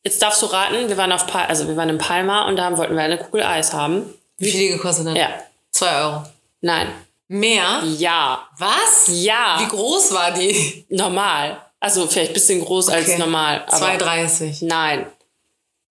Jetzt 0.04 0.20
darfst 0.20 0.42
du 0.42 0.46
raten, 0.46 0.88
wir 0.88 0.96
waren 0.96 1.12
auf 1.12 1.26
Pal 1.26 1.46
also 1.46 1.68
wir 1.68 1.76
waren 1.76 1.88
in 1.88 1.98
Palma 1.98 2.46
und 2.48 2.56
da 2.56 2.76
wollten 2.76 2.94
wir 2.96 3.02
eine 3.02 3.18
Kugel 3.18 3.42
Eis 3.44 3.72
haben. 3.72 4.12
Wie 4.38 4.50
viel 4.50 4.60
die 4.60 4.68
gekostet 4.68 5.06
hat? 5.08 5.16
Ja. 5.16 5.28
Zwei 5.70 5.94
Euro. 6.02 6.24
Nein. 6.60 6.88
Mehr? 7.28 7.82
Ja. 7.98 8.48
Was? 8.58 9.04
Ja. 9.08 9.58
Wie 9.60 9.68
groß 9.68 10.12
war 10.12 10.32
die? 10.32 10.84
Normal. 10.90 11.60
Also 11.80 12.06
vielleicht 12.06 12.30
ein 12.32 12.34
bisschen 12.34 12.60
groß 12.64 12.88
als 12.88 13.08
Okay. 13.08 13.18
normal. 13.18 13.64
Aber 13.68 13.86
2,30. 13.86 14.64
Nein. 14.66 15.06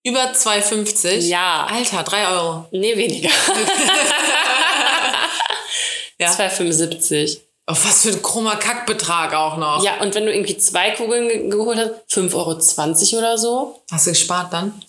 Über 0.03 0.31
2,50? 0.33 1.27
Ja. 1.27 1.67
Alter, 1.69 2.03
drei 2.03 2.27
Euro. 2.27 2.67
Nee, 2.71 2.95
weniger. 2.97 3.29
Ja. 6.19 6.29
2,75. 6.33 7.39
Auf 7.71 7.85
was 7.85 8.03
für 8.03 8.09
ein 8.09 8.21
krummer 8.21 8.57
Kackbetrag 8.57 9.33
auch 9.33 9.57
noch. 9.57 9.83
Ja, 9.83 10.01
und 10.01 10.13
wenn 10.13 10.25
du 10.25 10.33
irgendwie 10.33 10.57
zwei 10.57 10.91
Kugeln 10.91 11.27
ge 11.29 11.49
geholt 11.49 11.77
hast, 11.77 12.17
5,20 12.17 13.13
Euro 13.13 13.19
oder 13.19 13.37
so. 13.37 13.81
Hast 13.91 14.07
du 14.07 14.11
gespart 14.11 14.51
dann? 14.51 14.81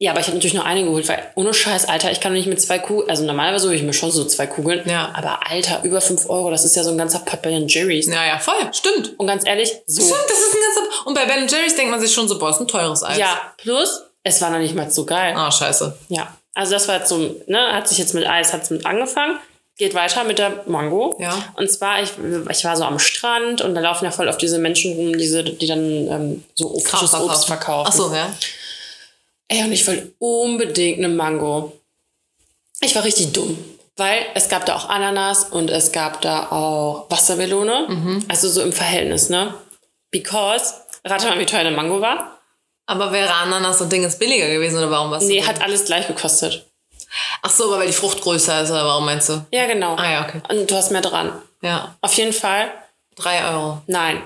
Ja, 0.00 0.12
aber 0.12 0.20
ich 0.20 0.26
habe 0.26 0.36
natürlich 0.36 0.54
nur 0.54 0.64
eine 0.64 0.84
geholt, 0.84 1.08
weil 1.08 1.32
ohne 1.34 1.52
Scheiß, 1.52 1.88
Alter, 1.88 2.12
ich 2.12 2.20
kann 2.20 2.32
doch 2.32 2.36
nicht 2.38 2.46
mit 2.46 2.62
zwei 2.62 2.78
Kugeln, 2.78 3.10
also 3.10 3.24
normalerweise 3.24 3.66
hole 3.66 3.76
ich 3.76 3.82
mir 3.82 3.92
schon 3.92 4.12
so 4.12 4.24
zwei 4.24 4.46
Kugeln. 4.46 4.88
Ja. 4.88 5.10
Aber 5.14 5.50
Alter, 5.50 5.80
über 5.82 6.00
5 6.00 6.30
Euro, 6.30 6.50
das 6.52 6.64
ist 6.64 6.76
ja 6.76 6.84
so 6.84 6.90
ein 6.90 6.98
ganzer 6.98 7.18
Pot 7.18 7.42
bei 7.42 7.50
den 7.50 7.66
Jerry's. 7.66 8.06
Ja, 8.06 8.24
ja, 8.24 8.38
voll. 8.38 8.72
Stimmt. 8.72 9.18
Und 9.18 9.26
ganz 9.26 9.44
ehrlich, 9.44 9.72
so. 9.86 10.00
Stimmt, 10.00 10.24
das 10.28 10.38
ist 10.38 10.54
ein 10.54 10.60
ganzer... 10.60 11.06
Und 11.06 11.14
bei 11.14 11.24
Ben 11.26 11.48
Jerry's 11.48 11.74
denkt 11.74 11.90
man 11.90 12.00
sich 12.00 12.12
schon 12.12 12.28
so, 12.28 12.38
boah, 12.38 12.50
ist 12.50 12.60
ein 12.60 12.68
teures 12.68 13.02
Eis. 13.02 13.18
Ja, 13.18 13.52
plus, 13.56 14.02
es 14.22 14.40
war 14.40 14.50
noch 14.50 14.58
nicht 14.58 14.76
mal 14.76 14.88
so 14.88 15.04
geil. 15.04 15.34
Ah, 15.36 15.50
scheiße. 15.50 15.98
Ja. 16.08 16.32
Also 16.54 16.72
das 16.72 16.86
war 16.86 16.98
jetzt 16.98 17.08
so, 17.08 17.18
ne, 17.46 17.72
hat 17.72 17.88
sich 17.88 17.98
jetzt 17.98 18.14
mit 18.14 18.24
Eis, 18.24 18.52
hat 18.52 18.70
mit 18.70 18.86
angefangen. 18.86 19.38
Geht 19.78 19.94
weiter 19.94 20.24
mit 20.24 20.38
der 20.38 20.64
Mango. 20.66 21.16
Ja. 21.20 21.54
Und 21.56 21.70
zwar, 21.70 22.02
ich, 22.02 22.10
ich 22.50 22.64
war 22.64 22.76
so 22.76 22.84
am 22.84 22.98
Strand 22.98 23.60
und 23.60 23.74
da 23.74 23.80
laufen 23.80 24.04
ja 24.04 24.10
voll 24.10 24.28
auf 24.28 24.36
diese 24.36 24.58
Menschen 24.58 24.94
rum, 24.94 25.16
diese, 25.16 25.44
die 25.44 25.66
dann 25.66 26.08
ähm, 26.08 26.44
so 26.54 26.78
frisches 26.80 27.14
Obst 27.14 27.46
verkaufen. 27.46 27.88
Ach 27.88 27.96
so, 27.96 28.12
ja. 28.12 28.28
Ey, 29.46 29.62
und 29.62 29.72
ich 29.72 29.86
wollte 29.86 30.12
unbedingt 30.18 30.98
eine 30.98 31.08
Mango. 31.08 31.72
Ich 32.80 32.94
war 32.94 33.04
richtig 33.04 33.32
dumm. 33.32 33.56
Weil 33.96 34.26
es 34.34 34.48
gab 34.48 34.66
da 34.66 34.76
auch 34.76 34.88
Ananas 34.88 35.44
und 35.44 35.70
es 35.70 35.90
gab 35.90 36.20
da 36.20 36.50
auch 36.50 37.06
Wassermelone. 37.10 37.86
Mhm. 37.88 38.24
Also 38.28 38.48
so 38.48 38.62
im 38.62 38.72
Verhältnis, 38.72 39.28
ne? 39.28 39.54
Because, 40.10 40.74
rate 41.04 41.26
mal, 41.26 41.38
wie 41.38 41.46
teuer 41.46 41.60
eine 41.60 41.72
Mango 41.72 42.00
war. 42.00 42.38
Aber 42.86 43.12
wäre 43.12 43.34
Ananas 43.34 43.80
und 43.80 43.92
Ding 43.92 44.02
jetzt 44.02 44.18
billiger 44.18 44.48
gewesen 44.48 44.78
oder 44.78 44.90
warum 44.90 45.10
was? 45.10 45.24
Nee, 45.24 45.42
hat 45.42 45.62
alles 45.62 45.84
gleich 45.84 46.06
gekostet. 46.06 46.66
Ach 47.42 47.50
so, 47.50 47.64
aber 47.64 47.78
weil 47.80 47.86
die 47.86 47.92
Frucht 47.92 48.20
größer 48.20 48.62
ist 48.62 48.70
oder 48.70 48.84
warum 48.84 49.04
meinst 49.06 49.28
du? 49.28 49.44
Ja, 49.52 49.66
genau. 49.66 49.94
Ah 49.96 50.10
ja, 50.10 50.24
okay. 50.26 50.40
Und 50.48 50.70
du 50.70 50.74
hast 50.74 50.90
mehr 50.90 51.00
dran. 51.00 51.32
Ja. 51.62 51.96
Auf 52.00 52.12
jeden 52.14 52.32
Fall, 52.32 52.70
Drei 53.16 53.44
Euro. 53.50 53.82
nein. 53.86 54.22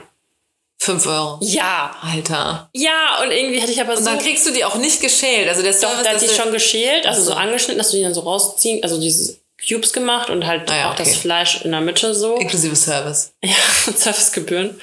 Fünf 0.79 1.07
Euro. 1.07 1.38
Ja. 1.42 1.95
Alter. 2.03 2.68
Ja, 2.75 3.23
und 3.23 3.31
irgendwie 3.31 3.62
hatte 3.62 3.71
ich 3.71 3.81
aber 3.81 3.92
Und 3.92 3.99
so... 4.03 4.05
dann 4.05 4.18
kriegst 4.18 4.45
du 4.47 4.51
die 4.51 4.64
auch 4.64 4.75
nicht 4.75 5.01
geschält. 5.01 5.49
Also 5.49 5.62
der 5.62 5.71
Doch, 5.73 5.79
Service, 5.79 6.03
da 6.03 6.09
hat 6.11 6.16
dass 6.16 6.27
die 6.29 6.35
schon 6.35 6.51
geschält, 6.51 7.07
also 7.07 7.23
so. 7.23 7.33
angeschnitten, 7.35 7.79
dass 7.79 7.92
du 7.92 7.99
die 7.99 8.03
dann 8.03 8.14
so 8.14 8.23
rausziehen, 8.23 8.83
also 8.83 9.01
dieses 9.01 9.38
Cubes 9.64 9.92
gemacht 9.92 10.29
und 10.29 10.45
halt 10.45 10.68
Ah 10.68 10.77
ja, 10.77 10.90
auch 10.90 10.97
das 10.97 11.07
okay. 11.07 11.16
Fleisch 11.18 11.64
in 11.64 11.71
der 11.71 11.81
Mitte 11.83 12.12
so. 12.16 12.35
Inklusive 12.35 12.75
Service. 12.75 13.33
Ja, 13.45 13.55
Servicegebühren. 13.97 14.81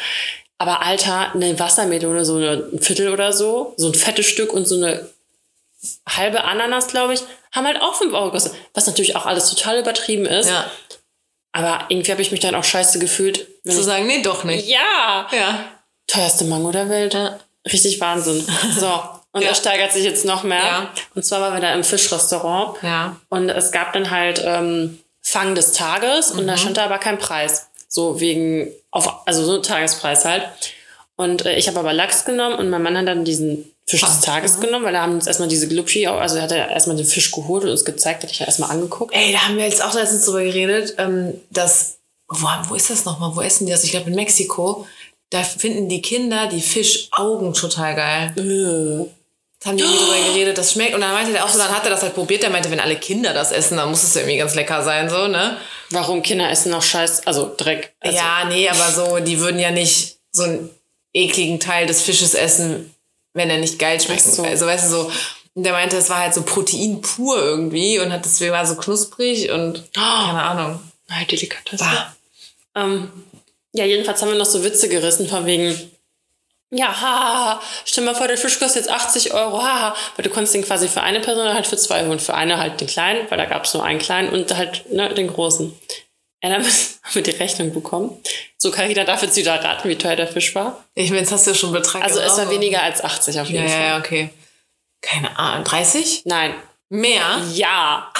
Aber 0.58 0.82
Alter, 0.82 1.34
eine 1.34 1.60
Wassermelone, 1.60 2.24
so 2.24 2.38
ein 2.38 2.80
Viertel 2.82 3.10
oder 3.14 3.34
so, 3.34 3.74
so 3.76 3.88
ein 3.88 3.94
fettes 3.94 4.26
Stück 4.26 4.54
und 4.54 4.66
so 4.66 4.76
eine 4.76 5.06
halbe 6.08 6.44
Ananas, 6.44 6.88
glaube 6.88 7.14
ich, 7.14 7.22
haben 7.52 7.66
halt 7.66 7.82
auch 7.82 7.96
5 7.96 8.14
Euro 8.14 8.26
gekostet. 8.26 8.54
Was 8.74 8.88
natürlich 8.88 9.16
auch 9.16 9.26
alles 9.26 9.50
total 9.50 9.80
übertrieben 9.80 10.26
ist. 10.26 10.50
Ja. 10.50 10.70
Aber 11.52 11.86
irgendwie 11.90 12.12
habe 12.12 12.22
ich 12.22 12.32
mich 12.32 12.42
dann 12.42 12.56
auch 12.56 12.64
scheiße 12.64 13.00
gefühlt. 13.00 13.48
Wenn 13.64 13.76
Zu 13.76 13.84
sagen, 13.84 14.06
nee, 14.08 14.22
doch 14.22 14.44
nicht. 14.44 14.68
ja, 14.68 15.28
Ja. 15.32 15.66
teuerste 16.08 16.46
Mango 16.46 16.72
der 16.72 16.90
Welt. 16.90 17.18
Richtig 17.72 18.00
Wahnsinn. 18.00 18.46
So, 18.80 19.02
und 19.32 19.42
Ja. 19.42 19.50
er 19.50 19.56
steigert 19.56 19.92
sich 19.92 20.04
jetzt 20.04 20.26
noch 20.26 20.44
mehr. 20.44 20.58
Ja. 20.64 20.90
Und 21.16 21.24
zwar 21.26 21.42
waren 21.42 21.54
wir 21.54 21.62
da 21.62 21.74
im 21.74 21.84
Fischrestaurant. 21.84 22.78
Ja. 22.84 23.16
Und 23.30 23.50
es 23.50 23.72
gab 23.72 23.94
dann 23.94 24.10
halt 24.12 24.42
ähm, 24.46 25.00
Fang 25.22 25.56
des 25.56 25.74
Tages 25.74 26.32
und 26.32 26.48
da 26.48 26.58
stand 26.58 26.78
da 26.78 26.86
aber 26.86 26.98
kein 26.98 27.20
Preis. 27.20 27.68
So 27.88 28.20
wegen, 28.20 28.72
auf, 28.92 29.26
also 29.28 29.44
so 29.44 29.60
Tagespreis 29.60 30.26
halt. 30.26 30.48
Und 31.16 31.46
äh, 31.46 31.56
ich 31.58 31.68
habe 31.68 31.80
aber 31.80 31.94
Lachs 31.94 32.26
genommen 32.26 32.56
und 32.56 32.70
mein 32.70 32.82
Mann 32.84 32.98
hat 32.98 33.08
dann 33.08 33.26
diesen 33.26 33.72
Fisch 33.90 34.02
des 34.02 34.10
Fang, 34.10 34.22
Tages 34.22 34.60
genommen, 34.60 34.86
weil 34.86 34.94
da 34.94 35.02
haben 35.02 35.16
uns 35.16 35.26
erstmal 35.26 35.50
diese 35.50 35.68
Glubschi, 35.68 36.06
also 36.06 36.36
er 36.36 36.44
hat 36.44 36.52
er 36.52 36.70
erstmal 36.70 36.96
den 36.96 37.08
Fisch 37.08 37.32
geholt 37.32 37.64
und 37.64 37.72
uns 37.72 37.84
gezeigt, 37.84 38.22
hat 38.22 38.32
ich 38.32 38.38
ja 38.38 38.46
erstmal 38.46 38.70
angeguckt. 38.70 39.16
Ey, 39.16 39.32
da 39.32 39.48
haben 39.48 39.58
wir 39.58 39.66
jetzt 39.66 39.84
auch 39.84 39.96
letztens 39.96 40.26
drüber 40.26 40.44
geredet, 40.44 40.94
ähm, 41.00 41.34
dass, 41.50 41.98
wo, 42.28 42.48
wo 42.68 42.76
ist 42.76 42.92
das 42.92 43.06
nochmal? 43.06 43.36
Wo 43.36 43.42
essen 43.42 43.66
die 43.66 43.72
das? 43.72 43.84
Ich 43.84 43.90
glaube 43.90 44.12
in 44.12 44.16
Mexiko. 44.16 44.86
Da 45.32 45.42
finden 45.42 45.90
die 45.90 46.04
Kinder 46.04 46.48
die 46.48 46.62
Fischaugen 46.62 47.56
total 47.56 47.96
geil. 47.96 48.34
Äh. 48.38 49.10
Das 49.60 49.70
haben 49.70 49.78
die 49.78 49.84
irgendwie 49.84 50.06
drüber 50.06 50.34
geredet, 50.34 50.58
das 50.60 50.74
schmeckt. 50.74 50.94
Und 50.94 51.02
dann 51.02 51.12
meinte 51.12 51.32
der 51.32 51.44
auch 51.44 51.50
so, 51.50 51.58
dann 51.58 51.76
hat 51.76 51.84
er 51.84 51.90
das 51.90 52.04
halt 52.04 52.14
probiert. 52.14 52.44
Der 52.44 52.52
meinte, 52.52 52.70
wenn 52.70 52.80
alle 52.80 52.96
Kinder 52.96 53.34
das 53.34 53.52
essen, 53.52 53.78
dann 53.78 53.90
muss 53.90 54.04
es 54.04 54.16
irgendwie 54.16 54.38
ganz 54.38 54.54
lecker 54.54 54.84
sein, 54.84 55.10
so, 55.10 55.28
ne? 55.28 55.58
Warum 55.90 56.22
Kinder 56.22 56.50
essen 56.50 56.72
noch 56.72 56.84
Scheiß, 56.84 57.26
also 57.26 57.52
Dreck. 57.58 57.94
Also, 58.00 58.16
ja, 58.16 58.46
nee, 58.48 58.70
aber 58.70 58.92
so, 58.92 59.18
die 59.18 59.40
würden 59.40 59.60
ja 59.60 59.72
nicht 59.72 60.20
so 60.32 60.44
einen 60.44 60.70
ekligen 61.12 61.60
Teil 61.60 61.88
des 61.88 62.04
Fisches 62.04 62.36
essen, 62.36 62.94
wenn 63.40 63.50
er 63.50 63.58
nicht 63.58 63.80
geil 63.80 64.00
schmeckt. 64.00 64.22
So. 64.22 64.44
Also, 64.44 64.66
weißt 64.68 64.86
du, 64.86 64.90
so. 64.90 65.12
Der 65.56 65.74
meinte, 65.74 65.98
es 65.98 66.10
war 66.10 66.20
halt 66.20 66.34
so 66.34 66.44
Protein 66.44 67.02
pur 67.02 67.38
irgendwie 67.38 68.00
und 68.00 68.14
hat 68.14 68.24
deswegen 68.24 68.52
war 68.52 68.66
so 68.66 68.76
knusprig 68.76 69.50
und 69.52 69.84
keine 69.94 70.44
Ahnung. 70.44 70.80
Halt 71.10 71.32
Delikatesse. 71.32 71.86
Ähm, 72.76 73.12
ja, 73.74 73.84
jedenfalls 73.86 74.22
haben 74.22 74.30
wir 74.30 74.38
noch 74.38 74.46
so 74.46 74.64
Witze 74.64 74.90
gerissen 74.90 75.28
von 75.28 75.46
wegen, 75.46 75.76
ja, 76.72 76.88
haha, 76.88 77.62
stell 77.84 78.04
mal 78.04 78.16
vor, 78.16 78.28
der 78.28 78.38
Fisch 78.38 78.60
kostet 78.60 78.84
jetzt 78.86 78.92
80 78.92 79.34
Euro, 79.34 79.62
haha, 79.62 79.96
weil 80.16 80.24
du 80.24 80.30
konntest 80.30 80.54
den 80.54 80.64
quasi 80.64 80.88
für 80.88 81.02
eine 81.02 81.20
Person 81.20 81.54
halt 81.54 81.66
für 81.66 81.78
zwei 81.78 82.06
holen. 82.06 82.20
Für 82.20 82.36
eine 82.36 82.60
halt 82.60 82.80
den 82.80 82.88
kleinen, 82.88 83.30
weil 83.30 83.40
da 83.40 83.46
gab 83.46 83.66
es 83.66 83.74
nur 83.74 83.84
einen 83.84 84.00
kleinen 84.00 84.30
und 84.30 84.56
halt 84.56 84.92
ne, 84.92 85.14
den 85.14 85.28
großen. 85.28 85.76
Und 86.42 86.50
dann 86.52 86.64
haben 86.64 86.72
wir 87.14 87.22
die 87.22 87.32
Rechnung 87.32 87.74
bekommen. 87.74 88.18
So, 88.58 88.72
Carina 88.72 89.04
darf 89.04 89.22
jetzt 89.22 89.36
wieder 89.36 89.62
raten, 89.62 89.90
wie 89.90 89.98
teuer 89.98 90.16
der 90.16 90.28
Fisch 90.28 90.56
war. 90.56 90.86
Ich 90.96 91.10
meine, 91.10 91.22
jetzt 91.22 91.32
hast 91.34 91.46
du 91.46 91.52
ja 91.52 91.56
schon 91.56 91.74
Betrag. 91.74 92.02
Also 92.04 92.20
es 92.22 92.38
war 92.38 92.50
weniger 92.50 92.82
als 92.82 93.04
80 93.04 93.42
auf 93.42 93.50
Ja, 93.50 93.54
jeden 93.62 93.68
ja, 93.70 93.76
Fall. 93.76 93.88
ja, 93.88 93.98
okay. 93.98 94.30
Keine 95.02 95.38
Ahnung. 95.38 95.66
30? 95.66 96.22
Nein. 96.26 96.54
Mehr? 96.90 97.42
Ja. 97.54 98.12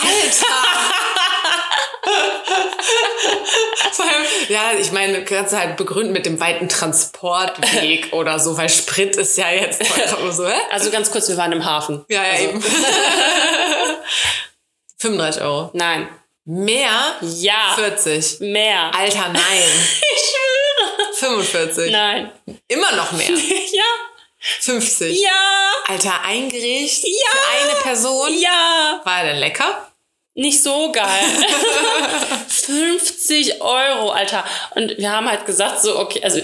Vor 3.92 4.06
allem, 4.06 4.26
ja, 4.50 4.72
ich 4.80 4.92
meine, 4.92 5.24
kannst 5.26 5.54
du 5.54 5.58
halt 5.58 5.78
begründen 5.78 6.12
mit 6.14 6.26
dem 6.26 6.40
weiten 6.40 6.68
Transportweg 6.70 8.10
oder 8.14 8.40
so, 8.40 8.58
weil 8.58 8.70
Sprit 8.70 9.16
ist 9.16 9.38
ja 9.38 9.50
jetzt 9.52 9.86
vollkommen 9.86 10.32
so, 10.32 10.48
hä? 10.48 10.54
Also 10.72 10.92
ganz 10.92 11.10
kurz, 11.12 11.28
wir 11.30 11.38
waren 11.38 11.52
im 11.52 11.66
Hafen. 11.66 12.06
Ja, 12.10 12.24
ja, 12.24 12.32
also, 12.32 12.44
eben. 12.44 12.64
35 14.98 15.42
Euro. 15.42 15.70
Nein. 15.74 16.10
Mehr? 16.46 17.16
Ja. 17.22 17.74
40. 17.76 18.40
Mehr. 18.42 18.92
Alter, 18.96 19.30
nein. 19.30 19.42
Ich 20.12 20.32
schwöre. 20.32 21.14
45. 21.38 21.92
Nein. 21.92 22.32
Immer 22.68 22.92
noch 22.94 23.12
mehr. 23.12 23.30
Ja. 23.74 23.84
50. 24.62 25.22
Ja. 25.22 25.30
Alter, 25.88 26.14
ein 26.26 26.50
Gericht 26.50 27.04
Ja. 27.04 27.10
für 27.32 27.64
eine 27.72 27.80
Person. 27.82 28.34
Ja. 28.40 29.02
War 29.04 29.20
er 29.20 29.26
denn 29.34 29.40
lecker? 29.40 29.92
Nicht 30.36 30.64
so 30.64 30.92
geil. 30.92 31.06
50 32.48 33.62
Euro, 33.62 34.12
Alter. 34.12 34.46
Und 34.76 34.98
wir 34.98 35.12
haben 35.12 35.30
halt 35.30 35.46
gesagt, 35.46 35.82
so, 35.82 36.00
okay, 36.00 36.22
also 36.24 36.40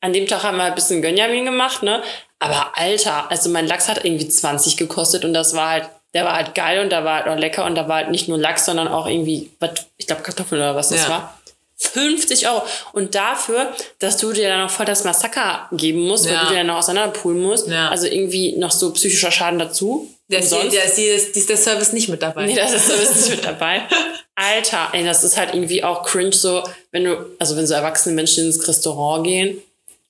an 0.00 0.12
dem 0.12 0.26
Tag 0.26 0.42
haben 0.44 0.56
wir 0.56 0.62
halt 0.64 0.72
ein 0.72 0.76
bisschen 0.76 1.02
Gönjamin 1.02 1.44
gemacht, 1.44 1.82
ne? 1.82 2.02
Aber 2.38 2.72
Alter, 2.78 3.30
also 3.30 3.50
mein 3.50 3.66
Lachs 3.66 3.88
hat 3.88 4.04
irgendwie 4.04 4.28
20 4.28 4.76
gekostet 4.76 5.24
und 5.24 5.34
das 5.34 5.54
war 5.54 5.70
halt, 5.70 5.90
der 6.14 6.24
war 6.24 6.34
halt 6.34 6.54
geil 6.54 6.80
und 6.82 6.90
der 6.90 7.04
war 7.04 7.24
halt 7.24 7.28
auch 7.28 7.38
lecker 7.38 7.64
und 7.64 7.74
da 7.74 7.86
war 7.88 7.96
halt 7.96 8.10
nicht 8.10 8.28
nur 8.28 8.38
Lachs, 8.38 8.64
sondern 8.66 8.88
auch 8.88 9.06
irgendwie, 9.06 9.50
was, 9.60 9.70
ich 9.96 10.06
glaube 10.06 10.22
Kartoffeln 10.22 10.60
oder 10.60 10.74
was 10.74 10.88
das 10.90 11.02
Ja. 11.04 11.08
war. 11.08 11.36
50 11.82 12.46
Euro. 12.46 12.62
Und 12.92 13.14
dafür, 13.14 13.72
dass 14.00 14.18
du 14.18 14.32
dir 14.32 14.48
dann 14.48 14.60
noch 14.60 14.70
voll 14.70 14.84
das 14.84 15.04
Massaker 15.04 15.66
geben 15.72 16.00
musst, 16.06 16.26
weil 16.26 16.34
Ja. 16.34 16.42
du 16.42 16.48
dir 16.50 16.56
dann 16.56 16.66
noch 16.66 16.76
auseinanderpulen 16.76 17.40
musst. 17.40 17.68
Ja. 17.68 17.88
Also 17.88 18.06
irgendwie 18.06 18.54
noch 18.56 18.70
so 18.70 18.92
psychischer 18.92 19.30
Schaden 19.30 19.58
dazu. 19.58 20.08
Der 20.28 20.40
ist, 20.40 20.52
Umsonst. 20.52 20.76
der, 20.76 20.84
ist, 20.84 20.98
der, 20.98 21.14
ist, 21.14 21.48
der 21.48 21.56
Service 21.56 21.92
nicht 21.94 22.08
mit 22.10 22.20
dabei. 22.22 22.46
Nee, 22.46 22.54
das 22.54 22.74
ist, 22.74 22.88
das 22.90 23.00
ist 23.00 23.16
nicht 23.16 23.36
mit 23.36 23.44
dabei. 23.46 23.82
Alter, 24.34 24.88
ey, 24.92 25.04
das 25.04 25.24
ist 25.24 25.36
halt 25.38 25.54
irgendwie 25.54 25.82
auch 25.82 26.02
cringe 26.04 26.32
so, 26.32 26.62
wenn 26.92 27.04
du, 27.04 27.16
also 27.38 27.56
wenn 27.56 27.66
so 27.66 27.74
erwachsene 27.74 28.14
Menschen 28.14 28.44
ins 28.44 28.66
Restaurant 28.68 29.24
gehen 29.24 29.62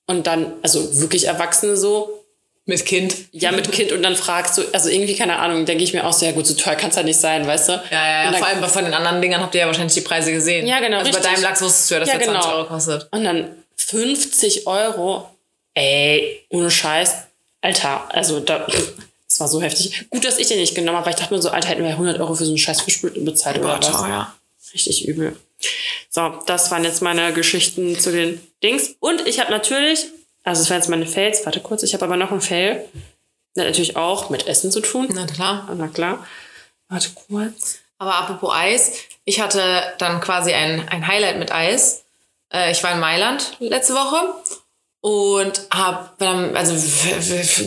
und 0.07 0.27
dann, 0.27 0.53
also 0.61 0.99
wirklich 1.01 1.25
Erwachsene 1.27 1.75
so, 1.77 2.20
Mit 2.65 2.85
Kind. 2.85 3.15
ja, 3.31 3.51
mit 3.51 3.71
Kind 3.71 3.91
und 3.91 4.03
dann 4.03 4.15
fragst 4.15 4.57
du, 4.57 4.61
also 4.71 4.87
irgendwie, 4.87 5.15
keine 5.15 5.39
Ahnung, 5.39 5.65
denke 5.65 5.83
ich 5.83 5.93
mir 5.93 6.05
auch 6.05 6.13
so, 6.13 6.25
ja 6.25 6.31
gut, 6.31 6.45
so 6.45 6.53
teuer 6.53 6.75
kann 6.75 6.91
es 6.91 6.95
halt 6.95 7.07
nicht 7.07 7.19
sein, 7.19 7.45
weißt 7.47 7.69
du? 7.69 7.71
Ja, 7.73 7.81
ja, 7.91 8.23
ja. 8.23 8.29
Und 8.29 8.37
Vor 8.37 8.47
allem 8.47 8.61
bei- 8.61 8.67
von 8.67 8.85
den 8.85 8.93
anderen 8.93 9.19
Dingern 9.21 9.41
habt 9.41 9.55
ihr 9.55 9.61
ja 9.61 9.67
wahrscheinlich 9.67 9.95
die 9.95 10.01
Preise 10.01 10.31
gesehen. 10.31 10.67
Ja, 10.67 10.79
genau, 10.79 10.99
Also 10.99 11.11
bei 11.11 11.17
richtig. 11.17 11.33
deinem 11.33 11.43
Lachs 11.43 11.61
wusstest 11.61 11.89
du 11.89 11.93
ja, 11.95 11.99
dass 12.01 12.09
Ja, 12.09 12.17
der 12.19 12.27
20 12.27 12.43
genau. 12.43 12.55
Euro 12.57 12.67
kostet. 12.67 13.07
und 13.11 13.23
dann 13.23 13.55
50 13.77 14.67
Euro, 14.67 15.27
ey, 15.73 16.45
ohne 16.49 16.69
Scheiß, 16.71 17.13
Alter, 17.61 18.05
also 18.13 18.39
da, 18.39 18.65
das 19.27 19.39
war 19.39 19.47
so 19.47 19.61
heftig. 19.61 20.05
Gut, 20.11 20.23
dass 20.23 20.37
ich 20.37 20.47
den 20.47 20.59
nicht 20.59 20.75
genommen 20.75 20.97
habe, 20.97 21.07
weil 21.07 21.13
ich 21.13 21.19
dachte 21.19 21.33
mir 21.33 21.41
so, 21.41 21.49
Alter, 21.49 21.69
hätten 21.69 21.83
wir 21.83 21.89
100 21.91 22.19
Euro 22.19 22.35
für 22.35 22.45
so 22.45 22.51
einen 22.51 22.57
scheiß 22.59 22.81
Fisch 22.81 23.01
bezahlt 23.01 23.57
oder 23.57 23.77
was? 23.79 23.87
ja. 23.87 24.35
Richtig 24.73 25.07
übel. 25.07 25.35
So, 26.09 26.29
das 26.45 26.71
waren 26.71 26.83
jetzt 26.83 27.01
meine 27.01 27.33
Geschichten 27.33 27.99
zu 27.99 28.11
den 28.11 28.39
Dings. 28.63 28.91
Und 28.99 29.27
ich 29.27 29.39
habe 29.39 29.51
natürlich, 29.51 30.05
also 30.43 30.61
das 30.61 30.69
waren 30.69 30.77
jetzt 30.77 30.89
meine 30.89 31.05
Fails, 31.05 31.45
warte 31.45 31.59
kurz, 31.59 31.83
ich 31.83 31.93
habe 31.93 32.05
aber 32.05 32.17
noch 32.17 32.31
einen 32.31 32.41
Fail. 32.41 32.85
Der 33.55 33.63
hat 33.63 33.71
natürlich 33.71 33.97
auch 33.97 34.29
mit 34.29 34.47
Essen 34.47 34.71
zu 34.71 34.79
tun. 34.81 35.09
Na 35.13 35.25
klar. 35.25 35.69
Na 35.75 35.87
klar. 35.87 36.25
Warte 36.87 37.09
kurz. 37.13 37.79
Aber 37.97 38.15
apropos 38.15 38.51
Eis, 38.53 38.93
ich 39.25 39.41
hatte 39.41 39.83
dann 39.97 40.21
quasi 40.21 40.53
ein, 40.53 40.87
ein 40.89 41.05
Highlight 41.05 41.37
mit 41.37 41.51
Eis. 41.51 42.03
Äh, 42.51 42.71
ich 42.71 42.81
war 42.81 42.93
in 42.93 42.99
Mailand 42.99 43.57
letzte 43.59 43.93
Woche 43.93 44.33
und 45.03 45.63
hab 45.71 46.19
dann, 46.19 46.55
also 46.55 46.75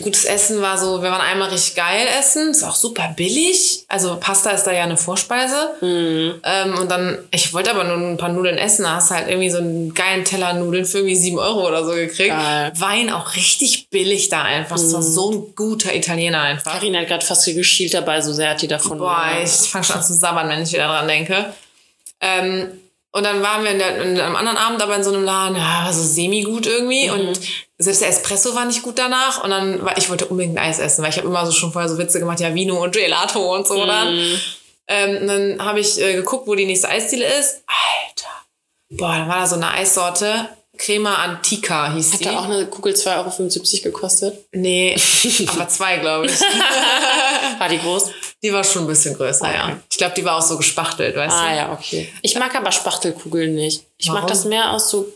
gutes 0.02 0.24
Essen 0.24 0.62
war 0.62 0.78
so, 0.78 1.02
wir 1.02 1.10
waren 1.10 1.20
einmal 1.20 1.48
richtig 1.48 1.74
geil 1.74 2.06
essen, 2.16 2.52
ist 2.52 2.62
auch 2.62 2.76
super 2.76 3.12
billig. 3.16 3.84
Also 3.88 4.16
Pasta 4.20 4.50
ist 4.50 4.62
da 4.62 4.72
ja 4.72 4.84
eine 4.84 4.96
Vorspeise. 4.96 5.70
Ähm, 5.82 6.78
und 6.78 6.88
dann, 6.88 7.18
ich 7.32 7.52
wollte 7.52 7.72
aber 7.72 7.82
nur 7.82 7.96
ein 7.96 8.16
paar 8.18 8.28
Nudeln 8.28 8.56
essen, 8.56 8.84
da 8.84 8.94
hast 8.94 9.10
du 9.10 9.16
halt 9.16 9.26
irgendwie 9.26 9.50
so 9.50 9.58
einen 9.58 9.92
geilen 9.94 10.24
Teller 10.24 10.52
Nudeln 10.54 10.84
für 10.84 10.98
irgendwie 10.98 11.16
sieben 11.16 11.40
Euro 11.40 11.66
oder 11.66 11.84
so 11.84 11.90
gekriegt. 11.90 12.30
Geil. 12.30 12.72
Wein 12.76 13.10
auch 13.10 13.34
richtig 13.34 13.88
billig 13.90 14.28
da 14.28 14.42
einfach. 14.42 14.76
Das 14.76 14.92
war 14.92 15.02
so 15.02 15.32
ein 15.32 15.54
guter 15.56 15.92
Italiener 15.92 16.40
einfach. 16.40 16.74
Karina 16.74 17.00
hat 17.00 17.08
gerade 17.08 17.26
fast 17.26 17.44
geschielt 17.46 17.94
dabei, 17.94 18.20
so 18.20 18.32
sehr 18.32 18.50
hat 18.50 18.62
die 18.62 18.68
davon. 18.68 18.98
Boah, 18.98 19.26
ich 19.42 19.50
fange 19.50 19.84
schon 19.84 19.96
an 19.96 20.04
zu 20.04 20.14
sabbern, 20.14 20.48
wenn 20.48 20.62
ich 20.62 20.72
wieder 20.72 20.86
dran 20.86 21.08
denke. 21.08 21.52
Ähm, 22.20 22.80
und 23.14 23.22
dann 23.22 23.42
waren 23.42 23.62
wir 23.62 23.70
in 23.70 23.78
der, 23.78 24.02
in 24.02 24.20
einem 24.20 24.34
anderen 24.34 24.56
Abend 24.56 24.82
aber 24.82 24.96
in 24.96 25.04
so 25.04 25.12
einem 25.12 25.22
Laden, 25.22 25.56
ja, 25.56 25.84
war 25.84 25.92
so 25.92 26.02
semi-gut 26.02 26.66
irgendwie. 26.66 27.10
Und 27.10 27.38
selbst 27.78 28.02
der 28.02 28.08
Espresso 28.08 28.56
war 28.56 28.64
nicht 28.64 28.82
gut 28.82 28.98
danach. 28.98 29.44
Und 29.44 29.50
dann 29.50 29.84
war, 29.84 29.96
ich 29.96 30.10
wollte 30.10 30.26
unbedingt 30.26 30.58
Eis 30.58 30.80
essen, 30.80 31.00
weil 31.04 31.10
ich 31.10 31.18
habe 31.18 31.28
immer 31.28 31.46
so 31.46 31.52
schon 31.52 31.72
vorher 31.72 31.88
so 31.88 31.96
Witze 31.96 32.18
gemacht, 32.18 32.40
ja, 32.40 32.52
Vino 32.52 32.82
und 32.82 32.92
Gelato 32.92 33.54
und 33.54 33.68
so 33.68 33.86
dann. 33.86 34.18
Ähm, 34.88 35.18
und 35.22 35.26
dann 35.28 35.64
habe 35.64 35.78
ich 35.78 36.00
äh, 36.00 36.14
geguckt, 36.14 36.48
wo 36.48 36.56
die 36.56 36.66
nächste 36.66 36.88
Eisdiele 36.88 37.24
ist. 37.38 37.62
Alter. 37.68 38.32
Boah, 38.90 39.12
dann 39.16 39.28
war 39.28 39.40
da 39.42 39.46
so 39.46 39.54
eine 39.54 39.70
Eissorte. 39.70 40.48
Crema 40.76 41.14
Antica 41.14 41.92
hieß 41.92 42.14
Hat 42.14 42.20
die. 42.20 42.24
da 42.24 42.40
auch 42.40 42.44
eine 42.46 42.66
Kugel 42.66 42.94
2,75 42.94 43.14
Euro 43.14 43.82
gekostet. 43.84 44.44
Nee, 44.50 44.96
aber 45.46 45.68
zwei, 45.68 45.98
glaube 45.98 46.26
ich. 46.26 46.40
War 47.60 47.68
die 47.68 47.78
groß? 47.78 48.10
Die 48.44 48.52
war 48.52 48.62
schon 48.62 48.82
ein 48.82 48.88
bisschen 48.88 49.16
größer, 49.16 49.50
ja. 49.50 49.80
Ich 49.90 49.96
glaube, 49.96 50.12
die 50.14 50.22
war 50.22 50.36
auch 50.36 50.42
so 50.42 50.58
gespachtelt, 50.58 51.16
weißt 51.16 51.34
du? 51.34 51.40
Ah 51.40 51.54
ja, 51.54 51.72
okay. 51.72 52.12
Ich 52.20 52.34
mag 52.38 52.54
aber 52.54 52.72
Spachtelkugeln 52.72 53.54
nicht. 53.54 53.86
Ich 53.96 54.08
mag 54.08 54.16
Warum? 54.16 54.28
das 54.28 54.44
mehr 54.44 54.70
aus 54.72 54.90
so. 54.90 55.08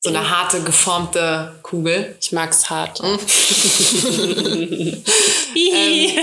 So 0.00 0.10
eine 0.10 0.30
harte, 0.30 0.60
geformte 0.60 1.58
Kugel. 1.62 2.14
Ich 2.20 2.30
mag's 2.30 2.68
hart. 2.70 3.00
Mhm. 5.54 6.20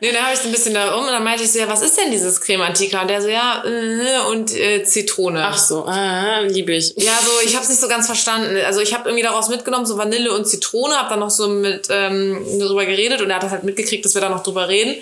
Nee, 0.00 0.12
dann 0.12 0.22
habe 0.22 0.34
ich 0.34 0.40
so 0.40 0.46
ein 0.46 0.52
bisschen 0.52 0.72
da 0.72 0.94
um 0.94 1.04
und 1.04 1.10
dann 1.10 1.24
meinte 1.24 1.42
ich 1.42 1.52
so, 1.52 1.58
ja, 1.58 1.68
was 1.68 1.82
ist 1.82 1.98
denn 1.98 2.10
dieses 2.10 2.40
Creme 2.40 2.62
Antica? 2.62 3.02
Und 3.02 3.08
der 3.08 3.20
so, 3.20 3.28
ja, 3.28 3.62
äh, 3.64 4.30
und 4.30 4.54
äh, 4.54 4.84
Zitrone. 4.84 5.44
Ach 5.44 5.58
so, 5.58 5.84
ah, 5.84 6.40
liebe 6.40 6.72
ich. 6.72 6.94
Ja, 6.96 7.18
so, 7.20 7.30
ich 7.44 7.54
habe 7.54 7.64
es 7.64 7.68
nicht 7.68 7.80
so 7.80 7.88
ganz 7.88 8.06
verstanden. 8.06 8.56
Also 8.64 8.80
ich 8.80 8.94
habe 8.94 9.08
irgendwie 9.08 9.24
daraus 9.24 9.48
mitgenommen, 9.48 9.84
so 9.84 9.98
Vanille 9.98 10.32
und 10.32 10.46
Zitrone, 10.46 10.96
habe 10.96 11.10
dann 11.10 11.18
noch 11.18 11.30
so 11.30 11.48
mit 11.48 11.88
ähm, 11.90 12.40
darüber 12.58 12.86
geredet 12.86 13.20
und 13.20 13.30
er 13.30 13.36
hat 13.36 13.42
das 13.42 13.50
halt 13.50 13.64
mitgekriegt, 13.64 14.04
dass 14.04 14.14
wir 14.14 14.22
da 14.22 14.28
noch 14.28 14.44
drüber 14.44 14.68
reden. 14.68 14.94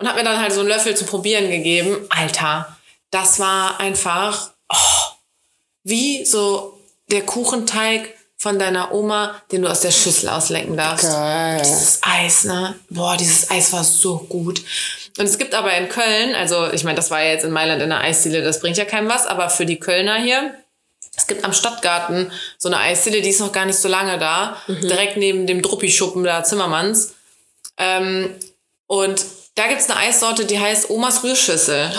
Und 0.00 0.08
hat 0.08 0.16
mir 0.16 0.24
dann 0.24 0.40
halt 0.40 0.52
so 0.52 0.60
einen 0.60 0.68
Löffel 0.68 0.96
zu 0.96 1.04
probieren 1.04 1.50
gegeben. 1.50 2.06
Alter, 2.08 2.76
das 3.10 3.38
war 3.38 3.78
einfach 3.80 4.50
oh, 4.72 5.12
wie 5.84 6.24
so 6.24 6.80
der 7.10 7.22
Kuchenteig 7.22 8.14
von 8.36 8.58
deiner 8.58 8.92
Oma, 8.94 9.34
den 9.52 9.60
du 9.60 9.68
aus 9.68 9.80
der 9.80 9.90
Schüssel 9.90 10.30
auslecken 10.30 10.74
darfst. 10.74 11.04
Geil. 11.04 11.60
Dieses 11.62 12.00
Eis, 12.02 12.44
ne? 12.44 12.74
Boah, 12.88 13.18
dieses 13.18 13.50
Eis 13.50 13.70
war 13.74 13.84
so 13.84 14.16
gut. 14.30 14.62
Und 15.18 15.26
es 15.26 15.36
gibt 15.36 15.54
aber 15.54 15.76
in 15.76 15.90
Köln, 15.90 16.34
also 16.34 16.72
ich 16.72 16.82
meine, 16.82 16.96
das 16.96 17.10
war 17.10 17.22
ja 17.22 17.32
jetzt 17.32 17.44
in 17.44 17.50
Mailand 17.50 17.82
in 17.82 17.90
der 17.90 18.00
Eisdiele, 18.00 18.42
das 18.42 18.60
bringt 18.60 18.78
ja 18.78 18.86
keinem 18.86 19.10
was, 19.10 19.26
aber 19.26 19.50
für 19.50 19.66
die 19.66 19.78
Kölner 19.78 20.16
hier, 20.16 20.54
es 21.14 21.26
gibt 21.26 21.44
am 21.44 21.52
Stadtgarten 21.52 22.32
so 22.56 22.70
eine 22.70 22.78
Eisdiele, 22.78 23.20
die 23.20 23.28
ist 23.28 23.40
noch 23.40 23.52
gar 23.52 23.66
nicht 23.66 23.78
so 23.78 23.88
lange 23.88 24.18
da, 24.18 24.56
direkt 24.68 25.18
neben 25.18 25.46
dem 25.46 25.60
Druppi-Schuppen 25.60 26.24
da 26.24 26.42
Zimmermanns. 26.42 27.12
Ähm, 27.76 28.34
und 28.86 29.22
da 29.60 29.66
gibt's 29.68 29.90
eine 29.90 29.98
Eissorte, 30.00 30.46
die 30.46 30.58
heißt 30.58 30.88
Omas 30.88 31.22
Rührschüssel. 31.22 31.92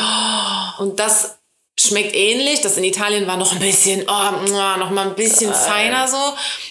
Und 0.80 1.00
das 1.00 1.38
schmeckt 1.80 2.16
ähnlich. 2.16 2.62
Das 2.62 2.76
in 2.76 2.84
Italien 2.84 3.28
war 3.28 3.38
noch 3.38 3.52
ein 3.52 3.60
bisschen, 3.60 4.04
oh, 4.10 4.78
noch 4.80 4.90
mal 4.90 5.08
ein 5.08 5.16
bisschen 5.16 5.54
feiner 5.54 6.08
so. 6.08 6.18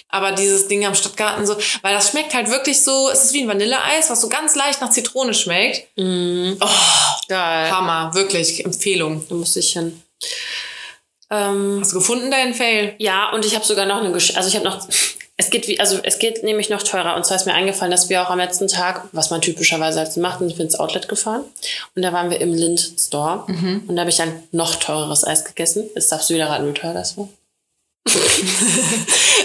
Aber 0.08 0.32
dieses 0.32 0.66
Ding 0.66 0.84
am 0.84 0.96
Stadtgarten 0.96 1.46
so, 1.46 1.56
weil 1.82 1.94
das 1.94 2.10
schmeckt 2.10 2.34
halt 2.34 2.50
wirklich 2.50 2.82
so, 2.82 3.08
es 3.08 3.26
ist 3.26 3.32
wie 3.34 3.42
ein 3.42 3.48
Vanilleeis, 3.48 4.10
was 4.10 4.20
so 4.20 4.28
ganz 4.28 4.56
leicht 4.56 4.80
nach 4.80 4.90
Zitrone 4.90 5.32
schmeckt. 5.32 5.86
Geil. 5.96 7.70
Hammer, 7.70 8.12
wirklich, 8.14 8.64
Empfehlung. 8.64 9.24
Da 9.28 9.36
muss 9.36 9.54
ich 9.54 9.72
hin. 9.72 10.02
Ähm, 11.30 11.78
Hast 11.80 11.92
du 11.92 11.98
gefunden 11.98 12.32
deinen 12.32 12.54
Fail? 12.54 12.96
ja, 12.98 13.30
und 13.30 13.44
ich 13.44 13.54
habe 13.54 13.64
sogar 13.64 13.86
noch 13.86 13.98
eine 13.98 14.10
Geschichte. 14.10 14.36
Also 14.36 14.48
ich 14.48 14.56
habe 14.56 14.64
noch. 14.64 14.84
Es 15.40 15.48
geht 15.48 15.66
wie, 15.68 15.80
also 15.80 15.98
es 16.02 16.18
geht 16.18 16.42
nämlich 16.42 16.68
noch 16.68 16.82
teurer. 16.82 17.16
Und 17.16 17.24
zwar 17.24 17.38
ist 17.38 17.46
mir 17.46 17.54
eingefallen, 17.54 17.90
dass 17.90 18.10
wir 18.10 18.20
auch 18.20 18.28
am 18.28 18.38
letzten 18.38 18.68
Tag, 18.68 19.08
was 19.12 19.30
man 19.30 19.40
typischerweise 19.40 19.98
als 19.98 20.18
macht, 20.18 20.40
sind 20.40 20.54
wir 20.58 20.64
ins 20.66 20.78
Outlet 20.78 21.08
gefahren. 21.08 21.44
Und 21.96 22.02
da 22.02 22.12
waren 22.12 22.28
wir 22.28 22.42
im 22.42 22.52
Lind 22.52 22.78
Store. 22.98 23.46
Und 23.88 23.96
da 23.96 24.00
habe 24.00 24.10
ich 24.10 24.20
ein 24.20 24.42
noch 24.52 24.74
teureres 24.74 25.26
Eis 25.26 25.46
gegessen. 25.46 25.88
Jetzt 25.94 26.12
darfst 26.12 26.28
du 26.28 26.34
wieder 26.34 26.50
raten, 26.50 26.68
wie 26.68 26.78
teuer 26.78 26.92
das 26.92 27.16
war. 27.16 27.30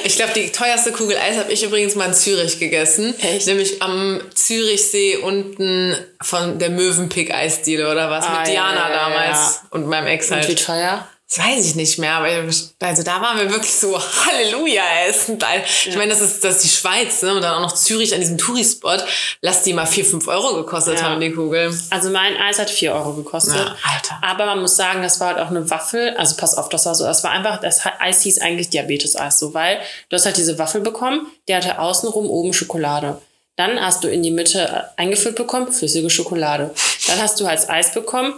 Ich 0.04 0.18
glaube, 0.18 0.34
die 0.36 0.52
teuerste 0.52 0.92
Kugel 0.92 1.18
Eis 1.18 1.36
habe 1.38 1.52
ich 1.52 1.64
übrigens 1.64 1.96
mal 1.96 2.06
in 2.06 2.14
Zürich 2.14 2.60
gegessen. 2.60 3.16
Echt? 3.20 3.48
Nämlich 3.48 3.82
am 3.82 4.22
Zürichsee 4.36 5.18
unten 5.18 5.96
von 6.22 6.60
der 6.60 6.70
Möwenpick 6.70 7.34
Eisdiele 7.34 7.90
oder 7.92 8.12
was. 8.12 8.24
Ah, 8.26 8.38
mit 8.38 8.48
Diana 8.48 8.76
ja, 8.76 8.90
ja, 8.90 8.96
damals 8.96 9.38
ja. 9.38 9.62
und 9.72 9.88
meinem 9.88 10.06
Ex 10.06 10.30
Und 10.30 10.38
wie 10.44 10.44
halt. 10.44 10.64
teuer? 10.64 11.08
Das 11.36 11.46
weiß 11.46 11.66
ich 11.66 11.76
nicht 11.76 11.98
mehr, 11.98 12.14
aber 12.14 12.26
also 12.28 13.04
da 13.04 13.22
waren 13.22 13.38
wir 13.40 13.50
wirklich 13.50 13.74
so 13.74 14.00
Halleluja 14.26 14.84
essen. 15.08 15.38
Ich 15.86 15.96
meine, 15.96 16.12
das 16.12 16.22
ist, 16.22 16.44
das 16.44 16.58
ist 16.58 16.64
die 16.64 16.70
Schweiz, 16.70 17.22
ne? 17.22 17.34
Und 17.36 17.42
dann 17.42 17.56
auch 17.56 17.62
noch 17.62 17.74
Zürich 17.74 18.14
an 18.14 18.20
diesem 18.22 18.38
Tourispot. 18.38 19.04
Lass 19.42 19.64
die 19.64 19.74
mal 19.74 19.86
4, 19.86 20.06
5 20.06 20.28
Euro 20.28 20.56
gekostet 20.56 21.00
Ja. 21.00 21.10
haben, 21.10 21.20
die 21.20 21.32
Kugel. 21.32 21.78
Also 21.90 22.10
mein 22.10 22.38
Eis 22.38 22.60
hat 22.60 22.70
4 22.70 22.94
Euro 22.94 23.14
gekostet. 23.14 23.56
Ja, 23.56 23.76
Alter. 23.84 24.20
Aber 24.22 24.46
man 24.46 24.62
muss 24.62 24.76
sagen, 24.76 25.02
das 25.02 25.20
war 25.20 25.30
halt 25.36 25.40
auch 25.40 25.50
eine 25.50 25.70
Waffel. 25.70 26.16
Also 26.18 26.36
pass 26.38 26.56
auf, 26.58 26.70
das 26.70 26.86
war 26.86 26.96
so, 26.96 27.04
das 27.04 27.24
war 27.24 27.32
einfach, 27.32 27.60
das 27.60 27.82
Eis 28.00 28.22
hieß 28.22 28.40
eigentlich 28.40 28.70
Diabetes-Eis, 28.70 29.40
so, 29.40 29.54
weil 29.54 29.80
du 30.10 30.16
hast 30.16 30.26
halt 30.26 30.38
diese 30.38 30.58
Waffel 30.60 30.82
bekommen, 30.82 31.28
die 31.48 31.56
hatte 31.56 31.80
außenrum 31.80 32.30
oben 32.30 32.54
Schokolade. 32.54 33.22
Dann 33.58 33.80
hast 33.80 34.04
du 34.04 34.10
in 34.10 34.22
die 34.22 34.32
Mitte 34.32 34.90
eingefüllt 34.98 35.36
bekommen, 35.36 35.72
flüssige 35.72 36.10
Schokolade. 36.10 36.72
Dann 37.08 37.22
hast 37.22 37.40
du 37.40 37.46
als 37.46 37.70
Eis 37.70 37.94
bekommen, 37.94 38.34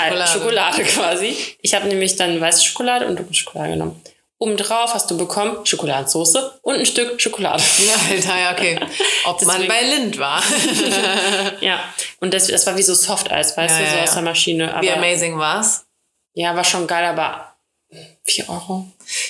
Schokolade. 0.00 0.30
Schokolade, 0.30 0.76
Schokolade 0.84 0.84
quasi. 0.84 1.36
Ich 1.60 1.74
habe 1.74 1.86
nämlich 1.88 2.16
dann 2.16 2.40
weiße 2.40 2.64
Schokolade 2.64 3.06
und 3.06 3.16
dunkle 3.18 3.34
Schokolade 3.34 3.70
genommen. 3.72 4.00
Obendrauf 4.38 4.92
hast 4.92 5.08
du 5.10 5.16
bekommen 5.16 5.64
Schokoladensauce 5.64 6.36
und 6.62 6.74
ein 6.74 6.84
Stück 6.86 7.20
Schokolade. 7.20 7.62
Alter, 8.10 8.38
ja, 8.40 8.52
okay. 8.52 8.80
Ob 9.24 9.40
man 9.42 9.62
Deswegen- 9.62 9.68
bei 9.68 9.82
Lind 9.96 10.18
war. 10.18 10.42
ja, 11.60 11.78
und 12.20 12.34
das, 12.34 12.48
das 12.48 12.66
war 12.66 12.76
wie 12.76 12.82
so 12.82 12.94
Softeis, 12.94 13.56
weißt 13.56 13.78
Ja, 13.78 13.84
du, 13.84 13.90
so 13.90 13.96
ja. 13.98 14.02
aus 14.02 14.12
der 14.14 14.22
Maschine. 14.22 14.76
Wie 14.80 14.90
Aber, 14.90 14.98
amazing 14.98 15.38
war's. 15.38 15.84
ja, 16.34 16.56
war 16.56 16.64
schon 16.64 16.86
geil, 16.88 17.04
aber 17.04 17.54
4 18.24 18.48
Euro. 18.48 18.86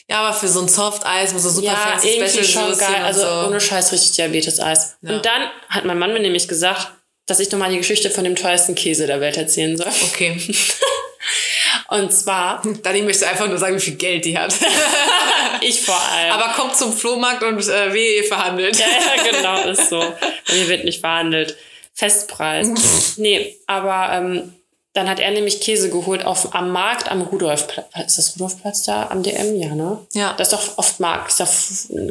Ja, 0.08 0.20
aber 0.22 0.32
für 0.34 0.48
so 0.48 0.60
ein 0.60 0.68
Soft-Eis 0.68 1.32
mit 1.32 1.42
so 1.42 1.50
super 1.50 1.66
Ja, 1.72 1.76
fancy 1.76 2.12
Special 2.26 2.44
schon 2.44 2.78
geil. 2.78 3.02
Also 3.04 3.20
so. 3.22 3.46
ohne 3.48 3.60
Scheiß 3.60 3.92
richtig 3.92 4.12
Diabetes-Eis. 4.12 4.96
Ja. 5.02 5.10
Und 5.16 5.26
dann 5.26 5.42
hat 5.68 5.84
mein 5.84 5.98
Mann 5.98 6.12
mir 6.12 6.20
nämlich 6.20 6.46
gesagt, 6.48 6.90
dass 7.26 7.40
ich 7.40 7.50
nochmal 7.50 7.70
die 7.70 7.78
Geschichte 7.78 8.10
von 8.10 8.24
dem 8.24 8.36
teuersten 8.36 8.74
Käse 8.74 9.06
der 9.06 9.20
Welt 9.20 9.36
erzählen 9.36 9.76
soll. 9.76 9.92
Okay. 10.12 10.36
Und 11.88 12.10
zwar, 12.10 12.62
Dani 12.82 13.02
möchte 13.02 13.28
einfach 13.28 13.48
nur 13.48 13.58
sagen, 13.58 13.76
wie 13.76 13.80
viel 13.80 13.96
Geld 13.96 14.24
die 14.24 14.38
hat. 14.38 14.54
ich 15.60 15.80
vor 15.82 16.00
allem. 16.00 16.32
Aber 16.32 16.54
kommt 16.54 16.74
zum 16.74 16.92
Flohmarkt 16.92 17.42
und 17.42 17.58
äh, 17.68 17.92
wehe, 17.92 18.16
ihr 18.16 18.24
verhandelt. 18.24 18.78
ja, 18.78 18.86
ja, 18.86 19.30
genau, 19.30 19.68
ist 19.68 19.90
so. 19.90 20.00
Und 20.00 20.16
hier 20.48 20.68
wird 20.68 20.84
nicht 20.84 21.00
verhandelt. 21.00 21.56
Festpreis. 21.92 23.18
nee, 23.18 23.58
aber 23.66 24.10
ähm, 24.14 24.54
dann 24.94 25.08
hat 25.08 25.20
er 25.20 25.30
nämlich 25.30 25.60
Käse 25.60 25.88
geholt 25.90 26.24
auf, 26.26 26.54
am 26.54 26.70
Markt 26.70 27.10
am 27.10 27.22
Rudolfplatz. 27.22 27.86
Ist 28.06 28.18
das 28.18 28.34
Rudolfplatz 28.34 28.82
da? 28.82 29.08
Am 29.08 29.22
DM, 29.22 29.56
ja, 29.56 29.74
ne? 29.74 29.98
Ja. 30.12 30.34
Das 30.36 30.52
ist 30.52 30.52
doch 30.52 30.78
oft 30.78 31.00
Markt. 31.00 31.38
Doch, 31.40 31.48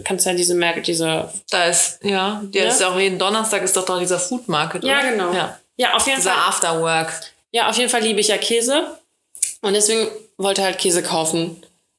kannst 0.04 0.26
ja 0.26 0.34
diese 0.34 0.56
Märkte, 0.56 0.82
diese 0.82 1.30
Da 1.50 1.66
ist, 1.66 2.00
ja, 2.04 2.42
der 2.44 2.64
Ja? 2.64 2.70
ist 2.70 2.84
auch 2.84 2.98
jeden 3.00 3.20
Donnerstag 3.20 3.62
ist 3.64 3.78
doch 3.78 3.86
da 3.86 4.00
dieser 4.00 4.20
Food 4.20 4.48
Market. 4.48 4.84
Ja, 4.84 5.00
oder? 5.00 5.12
genau. 5.12 5.34
Ja. 5.34 5.60
Ja, 5.78 5.94
auf 5.96 6.06
jeden 6.06 6.18
Dieser 6.20 6.32
Fall. 6.32 6.50
Afterwork. 6.50 7.12
Ja, 7.52 7.70
auf 7.70 7.78
jeden 7.78 7.90
Fall 7.90 8.02
liebe 8.02 8.20
ich 8.20 8.28
ja 8.30 8.38
Käse. 8.38 8.98
Und 9.62 9.74
deswegen 9.74 10.08
wollte 10.38 10.62
er 10.62 10.66
halt 10.68 10.78
Käse 10.80 11.04
kaufen. 11.04 11.50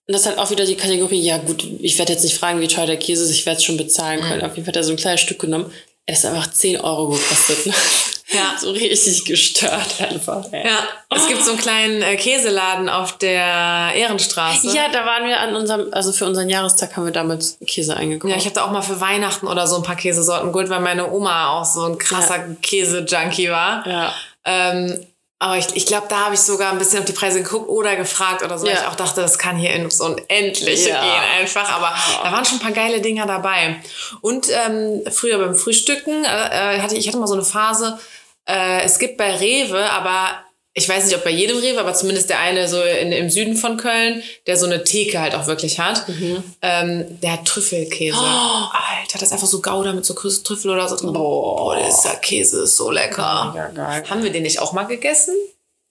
Und 0.07 0.13
das 0.15 0.23
ist 0.23 0.27
halt 0.27 0.39
auch 0.39 0.51
wieder 0.51 0.65
die 0.65 0.75
Kategorie, 0.77 1.21
ja 1.21 1.39
gut, 1.39 1.65
ich 1.81 1.97
werde 1.99 2.13
jetzt 2.13 2.25
nicht 2.25 2.37
fragen, 2.37 2.61
wie 2.61 2.67
teuer 2.69 2.87
der 2.87 2.97
Käse 2.97 3.23
ist, 3.25 3.31
ich 3.31 3.47
werde 3.47 3.59
es 3.59 3.65
schon 3.65 3.77
bezahlen 3.77 4.21
können. 4.21 4.43
Auf 4.43 4.57
jeden 4.57 4.65
Fall 4.65 4.73
hat 4.73 4.77
er 4.77 4.85
so 4.85 4.91
ein 4.93 4.97
kleines 4.97 5.21
Stück 5.21 5.39
genommen. 5.39 5.73
Er 6.07 6.15
ist 6.15 6.27
einfach 6.27 6.51
10 6.53 6.81
Euro 6.81 7.09
gekostet. 7.11 7.73
Ja. 8.35 8.55
So 8.59 8.71
richtig 8.71 9.25
gestört 9.25 10.01
einfach. 10.01 10.45
ey. 10.53 10.67
Ja, 10.67 10.79
es 11.15 11.27
gibt 11.29 11.45
so 11.45 11.53
einen 11.53 11.61
kleinen 11.61 12.03
äh, 12.03 12.17
Käseladen 12.17 12.89
auf 12.89 13.19
der 13.19 13.93
Ehrenstraße. 13.95 14.69
Ja, 14.75 14.89
da 14.93 15.05
waren 15.05 15.27
wir 15.27 15.41
an 15.41 15.55
unserem, 15.57 15.89
also 15.93 16.13
für 16.13 16.27
unseren 16.27 16.49
Jahrestag 16.49 16.97
haben 16.97 17.05
wir 17.05 17.13
damit 17.13 17.45
Käse 17.67 17.97
eingekauft. 17.97 18.31
Ja, 18.31 18.37
ich 18.39 18.45
habe 18.45 18.55
da 18.55 18.65
auch 18.65 18.71
mal 18.71 18.83
für 18.83 19.01
Weihnachten 19.01 19.47
oder 19.47 19.67
so 19.67 19.77
ein 19.77 19.83
paar 19.83 19.97
Käsesorten 19.97 20.53
geholt, 20.53 20.71
weil 20.71 20.81
meine 20.81 21.11
Oma 21.11 21.51
auch 21.59 21.65
so 21.65 21.85
ein 21.85 21.99
krasser 21.99 22.41
Käse-Junkie 22.63 23.51
war. 23.51 23.87
ja. 23.87 24.13
Ähm, 24.45 25.07
aber 25.39 25.57
ich, 25.59 25.67
ich 25.75 25.87
glaube, 25.87 26.07
da 26.09 26.27
habe 26.27 26.35
ich 26.37 26.41
sogar 26.41 26.71
ein 26.71 26.79
bisschen 26.79 27.01
auf 27.01 27.05
die 27.05 27.13
Preise 27.13 27.43
geguckt 27.43 27.69
oder 27.69 27.97
gefragt 27.97 28.45
oder 28.45 28.57
so. 28.59 28.65
weil 28.65 28.75
Ja. 28.75 28.83
Ich 28.83 28.87
auch 28.87 28.95
dachte, 28.95 29.21
das 29.23 29.39
kann 29.39 29.57
hier 29.57 29.71
ins 29.73 30.01
Unendliche 30.01 30.91
Ja. 30.91 31.01
gehen 31.01 31.23
einfach. 31.41 31.69
Aber 31.73 31.93
da 32.23 32.31
waren 32.31 32.45
schon 32.45 32.59
ein 32.59 32.61
paar 32.63 32.71
geile 32.71 33.01
Dinger 33.01 33.27
dabei. 33.27 33.81
Und 34.21 34.47
ähm, 34.51 35.03
früher 35.11 35.39
beim 35.39 35.57
Frühstücken 35.57 36.25
äh, 36.25 36.77
äh, 36.77 36.81
hatte 36.81 36.95
ich 36.95 37.01
ich 37.01 37.09
hatte 37.09 37.19
mal 37.19 37.27
so 37.27 37.35
eine 37.35 37.43
Phase, 37.43 37.99
äh, 38.47 38.83
es 38.83 38.99
gibt 38.99 39.17
bei 39.17 39.37
Rewe, 39.37 39.91
aber 39.91 40.43
ich 40.75 40.89
weiß 40.89 41.05
nicht, 41.05 41.17
ob 41.17 41.25
bei 41.25 41.31
jedem 41.31 41.59
Rewe, 41.59 41.81
aber 41.81 41.93
zumindest 41.93 42.31
der 42.31 42.41
eine 42.41 42.67
so 42.67 42.83
in, 42.83 43.13
im 43.13 43.29
Süden 43.29 43.57
von 43.57 43.77
Köln, 43.77 44.23
der 44.47 44.57
so 44.57 44.65
eine 44.65 44.85
Theke 44.85 45.21
halt 45.21 45.35
auch 45.35 45.47
wirklich 45.47 45.79
hat. 45.79 46.09
Mhm. 46.09 46.43
Ähm, 46.63 47.21
der 47.21 47.33
hat 47.33 47.45
Trüffelkäse. 47.45 48.17
Alter, 48.19 49.13
das 49.13 49.23
ist 49.23 49.33
einfach 49.33 49.47
so 49.47 49.61
Gouda 49.61 49.93
mit 49.93 50.07
so 50.07 50.15
Trüffel 50.15 50.71
oder 50.71 50.89
so 50.89 50.97
drin. 50.97 51.13
Boah. 51.13 51.77
dieser 51.77 52.17
Käse 52.17 52.63
ist 52.63 52.79
so 52.79 52.91
lecker. 52.91 53.53
Mega 53.53 53.69
geil. 53.69 54.05
Haben 54.09 54.23
wir 54.23 54.33
den 54.33 54.45
nicht 54.45 54.61
auch 54.61 54.73
mal 54.73 54.85
gegessen? 54.85 55.35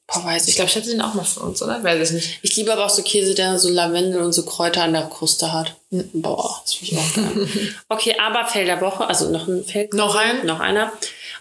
Boah, 0.08 0.26
weiß 0.26 0.44
Ich 0.44 0.50
ich 0.50 0.56
glaube, 0.56 0.70
ich 0.70 0.76
hätte 0.76 0.90
den 0.90 1.02
auch 1.02 1.14
mal 1.14 1.26
für 1.26 1.42
uns, 1.42 1.62
oder? 1.62 1.84
Weiß 1.84 2.10
ich 2.10 2.16
nicht. 2.16 2.40
Ich 2.42 2.56
liebe 2.56 2.74
aber 2.74 2.86
auch 2.86 2.90
so 2.90 3.04
Käse, 3.04 3.36
der 3.36 3.60
so 3.60 3.70
Lavendel 3.70 4.22
und 4.22 4.34
so 4.34 4.44
Kräuter 4.44 4.84
an 4.84 4.94
der 4.94 5.04
Kruste 5.04 5.54
hat. 5.54 5.76
Boah, 5.92 6.60
das 6.64 6.74
finde 6.74 6.94
ich 6.94 7.00
auch 7.00 7.16
geil. 7.16 7.48
okay, 7.90 8.16
aber 8.20 8.48
Fail 8.48 8.66
der 8.66 8.82
Woche, 8.82 9.06
also 9.06 9.30
noch 9.30 9.48
ein 9.48 9.64
Fail. 9.64 9.90
Noch 9.94 10.16
ein? 10.16 10.44
Noch 10.46 10.60
einer. 10.60 10.92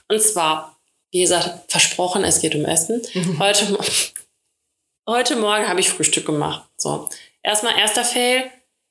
Und 0.08 0.20
zwar, 0.20 0.76
wie 1.12 1.20
gesagt, 1.22 1.70
versprochen, 1.70 2.24
es 2.24 2.40
geht 2.40 2.54
um 2.54 2.64
Essen. 2.64 3.02
Heute, 3.38 3.72
Mo- 3.72 3.78
heute 5.08 5.36
Morgen 5.36 5.68
habe 5.68 5.80
ich 5.80 5.90
Frühstück 5.90 6.26
gemacht. 6.26 6.62
So. 6.76 7.08
Erstmal 7.42 7.78
erster 7.78 8.04
Fail. 8.04 8.44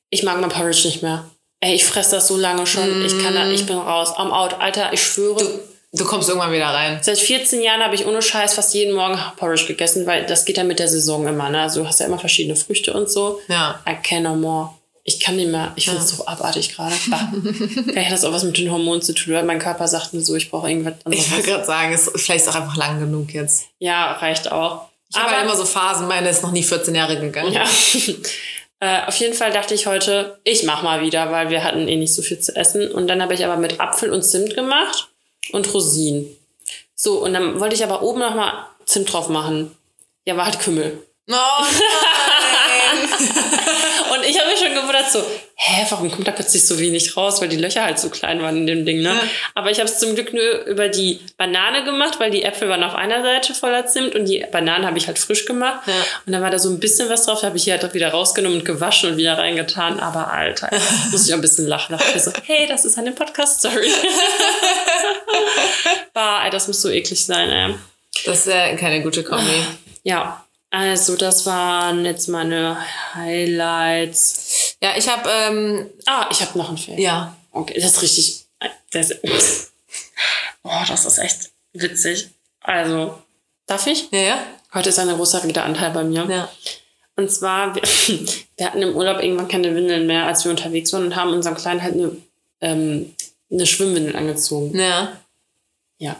Ich 0.10 0.24
mag 0.24 0.40
mein 0.42 0.50
Porridge 0.50 0.88
nicht 0.88 1.04
mehr. 1.04 1.30
Ey, 1.62 1.76
ich 1.76 1.86
fresse 1.86 2.12
das 2.16 2.28
so 2.28 2.38
lange 2.38 2.66
schon. 2.66 3.06
Ich 3.06 3.22
kann 3.22 3.36
da, 3.36 3.50
ich 3.50 3.66
bin 3.66 3.78
raus. 3.78 4.14
Am 4.16 4.32
Out. 4.32 4.56
Alter, 4.60 4.92
ich 4.94 5.04
schwöre. 5.04 5.60
Du 5.92 6.06
kommst 6.06 6.30
irgendwann 6.30 6.52
wieder 6.52 6.68
rein. 6.68 7.00
Seit 7.02 7.18
14 7.18 7.62
Jahren 7.62 7.82
habe 7.84 7.96
ich 7.96 8.06
ohne 8.06 8.22
Scheiß 8.22 8.54
fast 8.54 8.74
jeden 8.74 8.96
Morgen 8.96 9.20
Porridge 9.38 9.66
gegessen, 9.66 10.06
weil 10.06 10.26
das 10.26 10.46
geht 10.46 10.58
ja 10.58 10.64
mit 10.64 10.80
der 10.80 10.88
Saison 10.88 11.28
immer. 11.28 11.50
Ne? 11.50 11.62
Also 11.62 11.82
du 11.82 11.88
hast 11.88 12.00
ja 12.00 12.06
immer 12.06 12.20
verschiedene 12.20 12.56
Früchte 12.56 12.94
und 12.94 13.10
so. 13.10 13.42
Ja. 13.48 13.82
I 13.88 13.96
can 14.02 14.24
no 14.24 14.36
more. 14.36 14.74
Ich 15.10 15.20
kann 15.20 15.38
nicht 15.38 15.50
mehr. 15.50 15.72
Ich 15.76 15.86
finde 15.86 16.02
es 16.02 16.10
so 16.10 16.28
abartig 16.28 16.76
gerade. 16.76 16.94
Vielleicht 16.94 18.10
hat 18.10 18.14
das 18.14 18.24
auch 18.26 18.32
was 18.32 18.44
mit 18.44 18.60
den 18.60 18.70
Hormonen 18.72 19.02
zu 19.02 19.16
tun. 19.16 19.34
Weil 19.34 19.44
mein 19.44 19.58
Körper 19.58 19.88
sagt 19.88 20.14
mir 20.14 20.22
so, 20.22 20.36
ich 20.36 20.52
brauche 20.52 20.70
irgendwas 20.70 20.94
Ich 21.00 21.06
anderes. 21.08 21.32
wollte 21.32 21.48
gerade 21.50 21.66
sagen, 21.66 21.94
es, 21.94 22.12
vielleicht 22.16 22.46
ist 22.46 22.50
auch 22.50 22.62
einfach 22.62 22.76
lang 22.78 23.00
genug 23.00 23.34
jetzt. 23.34 23.66
Ja, 23.80 24.12
reicht 24.12 24.52
auch. 24.52 24.88
Ich 25.10 25.18
habe 25.18 25.32
halt 25.32 25.46
immer 25.46 25.56
so 25.56 25.66
Phasen, 25.66 26.08
meine 26.08 26.30
ist 26.30 26.44
noch 26.44 26.52
nie 26.52 26.62
14 26.62 26.94
Jahre 26.94 27.20
gegangen. 27.20 27.52
Ja. 27.52 27.64
äh, 28.82 29.08
auf 29.08 29.16
jeden 29.16 29.34
Fall 29.34 29.52
dachte 29.52 29.74
ich 29.74 29.88
heute, 29.88 30.40
ich 30.44 30.62
mach 30.64 30.84
mal 30.84 31.02
wieder, 31.02 31.32
weil 31.32 31.50
wir 31.50 31.64
hatten 31.64 31.88
eh 31.88 31.96
nicht 31.96 32.14
so 32.14 32.22
viel 32.22 32.40
zu 32.40 32.56
essen. 32.56 32.92
Und 32.92 33.08
dann 33.08 33.20
habe 33.20 33.34
ich 33.34 33.44
aber 33.44 33.58
mit 33.58 33.80
Apfel 33.80 34.12
und 34.12 34.22
Zimt 34.22 34.54
gemacht 34.54 35.08
und 35.54 35.74
Rosinen. 35.74 36.28
So, 36.94 37.24
und 37.24 37.34
dann 37.34 37.60
wollte 37.60 37.74
ich 37.74 37.84
aber 37.84 38.04
oben 38.04 38.20
noch 38.20 38.36
mal 38.36 38.68
Zimt 38.86 39.12
drauf 39.12 39.28
machen. 39.28 39.76
Ja, 40.26 40.38
war 40.38 40.46
halt 40.46 40.60
Kümmel. 40.60 41.04
Oh 41.32 41.34
nein! 41.34 43.10
Ich 44.30 44.40
habe 44.40 44.52
mich 44.52 44.60
schon 44.60 44.76
gewundert, 44.76 45.12
so, 45.12 45.24
hä, 45.56 45.88
warum 45.90 46.12
kommt 46.12 46.28
da 46.28 46.32
plötzlich 46.32 46.64
so 46.64 46.78
wenig 46.78 47.18
raus? 47.18 47.42
Weil 47.42 47.50
die 47.50 47.56
Löcher 47.56 47.84
halt 47.84 47.98
so 47.98 48.10
klein 48.10 48.44
waren 48.44 48.58
in 48.58 48.68
dem 48.68 48.86
Ding, 48.86 49.02
ne? 49.02 49.10
Ja. 49.10 49.22
Aber 49.56 49.72
ich 49.72 49.80
habe 49.80 49.90
es 49.90 49.98
zum 49.98 50.14
Glück 50.14 50.34
nur 50.34 50.66
über 50.66 50.88
die 50.88 51.20
Banane 51.38 51.84
gemacht, 51.84 52.20
weil 52.20 52.30
die 52.30 52.44
Äpfel 52.44 52.70
waren 52.70 52.84
auf 52.84 52.94
einer 52.94 53.24
Seite 53.24 53.56
voller 53.56 53.88
Zimt 53.88 54.14
und 54.14 54.26
die 54.26 54.46
Bananen 54.52 54.86
habe 54.86 55.00
ich 55.00 55.08
halt 55.08 55.18
frisch 55.18 55.46
gemacht. 55.46 55.80
Ja. 55.88 55.94
Und 56.28 56.34
dann 56.34 56.44
war 56.44 56.52
da 56.52 56.60
so 56.60 56.70
ein 56.70 56.80
bisschen 56.80 57.10
was 57.10 57.26
drauf, 57.26 57.42
da 57.42 57.48
habe 57.48 57.58
ich 57.58 57.64
hier 57.64 57.80
halt 57.80 57.94
wieder 57.96 58.10
rausgenommen 58.10 58.60
und 58.60 58.66
gewaschen 58.66 59.10
und 59.10 59.18
wieder 59.18 59.40
reingetan. 59.40 60.00
Aber 60.00 60.32
Alter, 60.32 60.70
muss 61.12 61.26
ich 61.26 61.34
auch 61.34 61.40
ein 61.40 61.42
bisschen 61.42 61.66
lachen. 61.66 61.98
Da 61.98 62.04
dachte 62.04 62.20
so, 62.20 62.32
hey, 62.46 62.68
das 62.68 62.86
ist 62.86 63.00
eine 63.00 63.12
Podcast-Story. 63.12 63.90
bah, 66.14 66.48
das 66.52 66.68
muss 66.68 66.84
so 66.84 66.90
eklig 66.90 67.26
sein, 67.26 67.50
ey. 67.50 67.76
Das 68.26 68.46
ist 68.46 68.54
ja 68.54 68.76
keine 68.76 69.02
gute 69.02 69.24
Kombi. 69.24 69.64
Ja, 70.04 70.46
also 70.72 71.16
das 71.16 71.46
waren 71.46 72.06
jetzt 72.06 72.28
meine 72.30 72.78
Highlights. 73.16 74.76
Ja, 74.82 74.96
ich 74.98 75.08
habe, 75.10 75.30
ähm, 75.30 75.90
Ah, 76.06 76.28
ich 76.32 76.42
habe 76.42 76.58
noch 76.58 76.70
einen 76.70 76.78
Film. 76.78 76.98
ja. 77.00 77.36
Okay, 77.52 77.80
das 77.80 77.94
ist 77.94 78.02
richtig. 78.04 78.46
Das, 78.92 79.12
oh, 80.64 80.82
das 80.88 81.06
ist 81.06 81.18
echt 81.18 81.50
witzig. 81.74 82.30
Also, 82.62 83.18
darf 83.66 83.88
ich? 83.88 84.10
Ja, 84.12 84.20
ja? 84.20 84.46
Heute 84.74 84.90
ist 84.90 85.00
ein 85.00 85.10
großer 85.10 85.44
Redeanteil 85.44 85.90
bei 85.92 86.04
mir. 86.04 86.26
Ja. 86.30 86.50
Und 87.16 87.32
zwar, 87.32 87.74
wir, 87.74 87.82
wir 88.58 88.66
hatten 88.66 88.82
im 88.82 88.96
Urlaub 88.96 89.22
irgendwann 89.22 89.48
keine 89.48 89.74
Windeln 89.76 90.06
mehr, 90.06 90.28
als 90.28 90.44
wir 90.44 90.52
unterwegs 90.52 90.94
waren 90.94 91.06
und 91.06 91.16
haben 91.16 91.32
unserem 91.34 91.58
Kleinen 91.58 91.82
halt 91.82 91.96
eine, 91.96 92.18
ähm, 92.62 93.16
eine 93.52 93.66
Schwimmwindel 93.66 94.16
angezogen. 94.16 94.78
Ja. 94.80 95.18
Ja. 95.98 96.16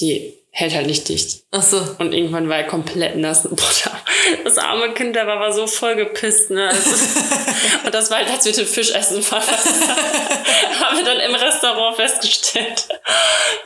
Die 0.00 0.34
hält 0.56 0.74
halt 0.74 0.86
nicht 0.86 1.06
dicht. 1.10 1.42
Ach 1.50 1.62
so. 1.62 1.76
Und 1.98 2.14
irgendwann 2.14 2.48
war 2.48 2.56
er 2.56 2.64
komplett 2.64 3.16
nass. 3.16 3.42
Boah, 3.50 4.00
das 4.42 4.56
arme 4.56 4.94
Kind, 4.94 5.14
der 5.14 5.26
war, 5.26 5.52
so 5.52 5.66
voll 5.66 5.96
gepisst. 5.96 6.50
Ne? 6.50 6.68
Also, 6.68 6.90
und 7.84 7.94
das 7.94 8.10
war 8.10 8.18
halt, 8.18 8.30
als 8.30 8.46
wir 8.46 8.52
den 8.52 8.66
Fisch 8.66 8.90
essen 8.90 9.22
waren. 9.30 9.42
haben 10.80 10.96
wir 10.96 11.04
dann 11.04 11.20
im 11.20 11.34
Restaurant 11.34 11.96
festgestellt. 11.96 12.88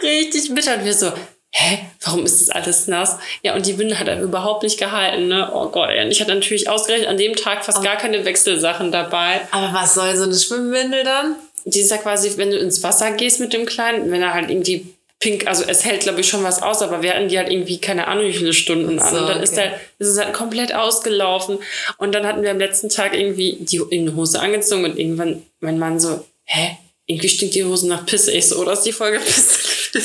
Richtig 0.02 0.52
bitter. 0.52 0.74
Und 0.74 0.84
wir 0.84 0.92
so, 0.92 1.12
hä, 1.52 1.78
warum 2.02 2.24
ist 2.24 2.40
das 2.40 2.50
alles 2.50 2.88
nass? 2.88 3.18
Ja, 3.44 3.54
und 3.54 3.66
die 3.66 3.78
Winde 3.78 4.00
hat 4.00 4.08
er 4.08 4.20
überhaupt 4.20 4.64
nicht 4.64 4.78
gehalten. 4.78 5.28
Ne? 5.28 5.48
Oh 5.54 5.68
Gott, 5.68 5.90
ey. 5.90 6.04
Und 6.04 6.10
ich 6.10 6.20
hatte 6.20 6.34
natürlich 6.34 6.68
ausgerechnet 6.68 7.08
an 7.08 7.18
dem 7.18 7.36
Tag 7.36 7.64
fast 7.64 7.84
gar 7.84 7.98
keine 7.98 8.24
Wechselsachen 8.24 8.90
dabei. 8.90 9.42
Aber 9.52 9.72
was 9.72 9.94
soll 9.94 10.16
so 10.16 10.24
eine 10.24 10.34
Schwimmwindel 10.34 11.04
dann? 11.04 11.36
Die 11.66 11.82
ist 11.82 11.92
ja 11.92 11.98
quasi, 11.98 12.36
wenn 12.36 12.50
du 12.50 12.58
ins 12.58 12.82
Wasser 12.82 13.12
gehst 13.12 13.38
mit 13.38 13.52
dem 13.52 13.64
Kleinen, 13.64 14.10
wenn 14.10 14.22
er 14.22 14.34
halt 14.34 14.50
irgendwie 14.50 14.96
pink, 15.20 15.46
also 15.46 15.64
es 15.66 15.84
hält 15.84 16.00
glaube 16.00 16.20
ich 16.20 16.28
schon 16.28 16.42
was 16.42 16.62
aus, 16.62 16.82
aber 16.82 17.02
wir 17.02 17.14
hatten 17.14 17.28
die 17.28 17.38
halt 17.38 17.50
irgendwie 17.50 17.78
keine 17.78 18.08
Ahnung 18.08 18.24
wie 18.24 18.32
viele 18.32 18.54
Stunden 18.54 18.98
an. 18.98 19.14
So, 19.14 19.20
und 19.20 19.28
dann 19.28 19.42
ist, 19.42 19.52
okay. 19.52 19.70
der, 19.70 19.80
ist 19.98 20.14
es 20.14 20.18
halt 20.18 20.32
komplett 20.32 20.74
ausgelaufen. 20.74 21.58
Und 21.98 22.14
dann 22.14 22.26
hatten 22.26 22.42
wir 22.42 22.50
am 22.50 22.58
letzten 22.58 22.88
Tag 22.88 23.14
irgendwie 23.14 23.58
die 23.60 23.80
in 23.90 24.16
Hose 24.16 24.40
angezogen 24.40 24.84
und 24.84 24.98
irgendwann 24.98 25.42
mein 25.60 25.78
Mann 25.78 26.00
so, 26.00 26.26
hä? 26.44 26.78
Irgendwie 27.06 27.28
stinkt 27.28 27.54
die 27.54 27.64
Hose 27.64 27.88
nach 27.88 28.06
Pisse. 28.06 28.32
Ich 28.32 28.48
so, 28.48 28.56
oder 28.56 28.72
ist 28.72 28.82
die 28.82 28.92
Folge 28.92 29.18
Pisse? 29.20 29.58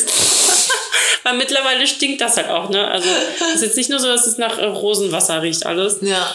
Weil 1.24 1.38
mittlerweile 1.38 1.88
stinkt 1.88 2.22
das 2.22 2.38
halt 2.38 2.50
auch, 2.50 2.70
ne? 2.70 2.88
Also 2.88 3.08
es 3.50 3.56
ist 3.56 3.62
jetzt 3.62 3.78
nicht 3.78 3.90
nur 3.90 4.00
so, 4.00 4.08
dass 4.08 4.28
es 4.28 4.38
nach 4.38 4.60
Rosenwasser 4.60 5.42
riecht 5.42 5.66
alles. 5.66 6.00
Ja. 6.02 6.34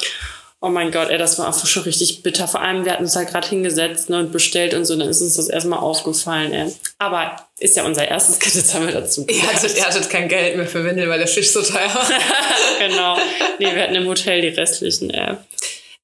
Oh 0.62 0.68
mein 0.68 0.90
Gott, 0.92 1.08
ey, 1.08 1.16
das 1.16 1.38
war 1.38 1.46
einfach 1.46 1.66
schon 1.66 1.84
richtig 1.84 2.22
bitter. 2.22 2.46
Vor 2.46 2.60
allem, 2.60 2.84
wir 2.84 2.92
hatten 2.92 3.04
uns 3.04 3.16
halt 3.16 3.30
gerade 3.30 3.48
hingesetzt 3.48 4.10
ne, 4.10 4.18
und 4.18 4.30
bestellt 4.30 4.74
und 4.74 4.84
so, 4.84 4.94
dann 4.94 5.08
ist 5.08 5.22
uns 5.22 5.36
das 5.36 5.48
erstmal 5.48 5.78
aufgefallen, 5.78 6.52
ey. 6.52 6.70
Aber 6.98 7.34
ist 7.58 7.76
ja 7.76 7.84
unser 7.86 8.06
erstes 8.06 8.38
Kind, 8.38 8.54
jetzt 8.56 8.74
haben 8.74 8.86
wir 8.86 8.92
dazu 8.92 9.26
Ihr 9.28 9.42
hattet, 9.50 9.74
ihr 9.74 9.86
hattet 9.86 10.10
kein 10.10 10.28
Geld 10.28 10.56
mehr 10.56 10.66
für 10.66 10.84
Windel, 10.84 11.08
weil 11.08 11.18
der 11.18 11.28
Fisch 11.28 11.50
so 11.50 11.62
teuer 11.62 11.94
war. 11.94 12.06
genau. 12.78 13.16
Nee, 13.58 13.74
wir 13.74 13.82
hatten 13.82 13.94
im 13.94 14.06
Hotel 14.06 14.42
die 14.42 14.48
restlichen, 14.48 15.08
ey. 15.10 15.36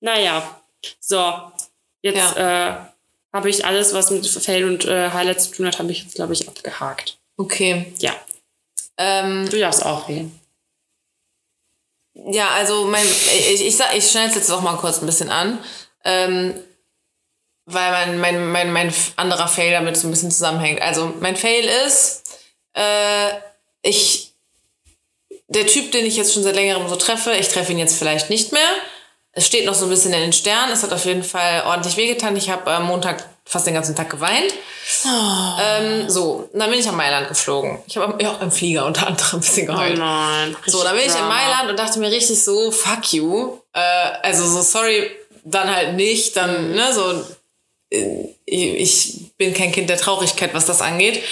Naja, 0.01 0.59
so. 1.01 1.23
Jetzt 2.01 2.37
äh, 2.37 2.73
habe 3.33 3.51
ich 3.51 3.65
alles, 3.67 3.93
was 3.93 4.11
mit 4.11 4.27
Fail 4.27 4.65
und 4.65 4.87
äh, 4.87 5.11
Highlights 5.11 5.51
zu 5.51 5.57
tun 5.57 5.67
hat, 5.67 5.79
habe 5.79 5.93
ich 5.93 6.03
jetzt, 6.03 6.15
glaube 6.15 6.33
ich, 6.33 6.49
abgehakt. 6.49 7.19
Okay. 7.37 7.93
Ja, 7.99 8.15
Ähm, 8.97 9.49
du 9.51 9.59
darfst 9.59 9.85
auch 9.85 10.09
reden. 10.09 10.41
Ja, 12.25 12.51
also 12.51 12.85
mein, 12.87 13.05
ich, 13.05 13.67
ich, 13.67 13.81
ich 13.95 14.11
schneide 14.11 14.31
es 14.31 14.35
jetzt 14.35 14.51
auch 14.51 14.63
mal 14.63 14.77
kurz 14.77 15.01
ein 15.01 15.07
bisschen 15.07 15.31
an. 15.31 15.59
Ähm, 16.05 16.55
weil 17.67 17.91
mein, 17.91 18.19
mein, 18.21 18.53
mein, 18.53 18.73
mein 18.73 18.95
anderer 19.17 19.49
Fail 19.49 19.73
damit 19.73 19.97
so 19.97 20.07
ein 20.07 20.13
bisschen 20.13 20.31
zusammenhängt. 20.31 20.81
Also 20.81 21.13
mein 21.21 21.37
Fail 21.37 21.69
ist, 21.87 22.23
äh, 22.75 23.31
ich, 23.83 24.35
der 25.49 25.67
Typ, 25.67 25.93
den 25.93 26.07
ich 26.07 26.17
jetzt 26.17 26.33
schon 26.33 26.45
seit 26.45 26.55
längerem 26.55 26.89
so 26.89 26.97
treffe, 26.97 27.35
ich 27.35 27.49
treffe 27.49 27.73
ihn 27.73 27.79
jetzt 27.79 27.99
vielleicht 27.99 28.31
nicht 28.31 28.53
mehr. 28.53 28.69
Es 29.33 29.47
steht 29.47 29.67
noch 29.67 29.75
so 29.75 29.85
ein 29.85 29.91
bisschen 29.91 30.13
in 30.13 30.21
den 30.21 30.33
Sternen. 30.33 30.73
Es 30.73 30.83
hat 30.83 30.93
auf 30.93 31.05
jeden 31.05 31.25
Fall 31.25 31.65
ordentlich 31.67 31.97
wehgetan. 31.97 32.37
Ich 32.37 32.51
habe 32.51 32.71
am 32.71 32.87
Montag 32.87 33.29
fast 33.49 33.67
den 33.67 33.75
ganzen 33.75 33.95
Tag 33.95 34.11
geweint. 34.11 34.53
Ähm, 35.61 36.11
so, 36.11 36.51
dann 36.53 36.69
bin 36.69 36.79
ich 36.81 36.87
nach 36.87 36.93
Mailand 36.93 37.29
geflogen. 37.29 37.79
Ich 37.87 37.97
habe 37.97 38.23
ja, 38.23 38.37
im 38.43 38.51
Flieger 38.51 38.85
unter 38.85 39.07
anderem 39.07 39.31
ein 39.35 39.41
bisschen 39.41 39.71
Oh 39.71 39.73
geheult. 39.73 39.99
nein. 39.99 40.57
So, 40.67 40.83
dann 40.83 40.97
bin 40.97 41.07
ich 41.07 41.15
in. 41.15 41.25
Mailand 41.29 41.71
und 41.71 41.79
dachte 41.79 41.99
mir 42.01 42.11
richtig 42.11 42.43
so, 42.43 42.71
fuck 42.73 43.13
you. 43.13 43.59
Äh, 43.73 43.81
also 44.23 44.45
so, 44.47 44.63
sorry, 44.63 45.11
dann 45.45 45.75
halt 45.75 45.95
nicht. 45.95 46.37
Dann, 46.37 46.73
ne, 46.73 46.93
so, 46.93 47.25
äh, 47.91 48.27
ich 48.45 49.31
bin 49.39 49.55
kein 49.55 49.73
Kind 49.73 49.89
der 49.91 49.97
Traurigkeit, 49.99 50.53
was 50.53 50.67
das 50.67 50.83
angeht. 50.83 51.23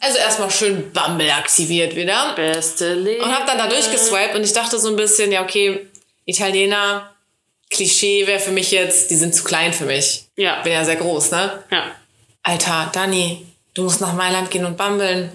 Also 0.00 0.18
erstmal 0.18 0.50
schön 0.50 0.92
Bumble 0.92 1.30
aktiviert 1.32 1.96
wieder. 1.96 2.32
Beste 2.36 2.94
Leben. 2.94 3.22
Und 3.22 3.34
hab 3.34 3.46
dann 3.46 3.58
da 3.58 3.66
durchgeswiped 3.66 4.34
und 4.36 4.44
ich 4.44 4.52
dachte 4.52 4.78
so 4.78 4.88
ein 4.88 4.96
bisschen, 4.96 5.32
ja, 5.32 5.42
okay, 5.42 5.88
Italiener, 6.24 7.10
Klischee 7.70 8.26
wäre 8.26 8.40
für 8.40 8.50
mich 8.50 8.70
jetzt, 8.70 9.10
die 9.10 9.16
sind 9.16 9.34
zu 9.34 9.44
klein 9.44 9.72
für 9.72 9.84
mich. 9.84 10.24
Ja. 10.36 10.62
Bin 10.62 10.72
ja 10.72 10.84
sehr 10.84 10.96
groß, 10.96 11.30
ne? 11.32 11.62
Ja. 11.70 11.84
Alter, 12.42 12.90
Dani, 12.92 13.46
du 13.74 13.82
musst 13.84 14.00
nach 14.00 14.14
Mailand 14.14 14.50
gehen 14.50 14.64
und 14.64 14.76
bumbeln. 14.76 15.30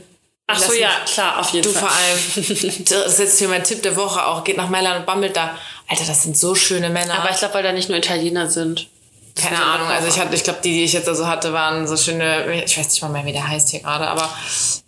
Ach 0.48 0.60
so, 0.60 0.74
ja, 0.74 0.90
klar, 1.06 1.40
auf 1.40 1.52
jeden 1.52 1.64
Du 1.72 1.72
Fall. 1.78 1.90
vor 1.90 1.92
allem, 1.92 2.20
das 2.90 3.14
ist 3.14 3.20
jetzt 3.20 3.40
hier 3.40 3.48
mein 3.48 3.64
Tipp 3.64 3.82
der 3.84 3.96
Woche 3.96 4.26
auch, 4.26 4.44
geht 4.44 4.58
nach 4.58 4.70
Mailand 4.70 5.00
und 5.00 5.06
bummelt 5.06 5.36
da. 5.38 5.58
Alter, 5.88 6.06
das 6.06 6.24
sind 6.24 6.38
so 6.38 6.54
schöne 6.56 6.90
Männer. 6.90 7.20
Aber 7.20 7.30
ich 7.30 7.38
glaube, 7.38 7.54
weil 7.54 7.64
da 7.64 7.72
nicht 7.72 7.90
nur 7.90 7.98
Italiener 7.98 8.50
sind. 8.50 8.88
Keine 9.36 9.56
sind 9.56 9.66
Ahnung, 9.66 9.88
also 9.88 10.08
ich 10.08 10.20
hatte, 10.20 10.36
ich 10.36 10.44
glaube, 10.44 10.60
die, 10.64 10.74
die 10.74 10.84
ich 10.84 10.94
jetzt 10.94 11.08
also 11.08 11.26
hatte, 11.28 11.54
waren 11.54 11.88
so 11.88 11.98
schöne, 11.98 12.64
ich 12.64 12.78
weiß 12.78 12.88
nicht 12.90 13.02
mal 13.02 13.10
mehr, 13.10 13.26
wie 13.26 13.32
der 13.32 13.48
heißt 13.48 13.70
hier 13.70 13.80
gerade, 13.80 14.08
aber 14.08 14.30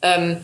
ähm, 0.04 0.40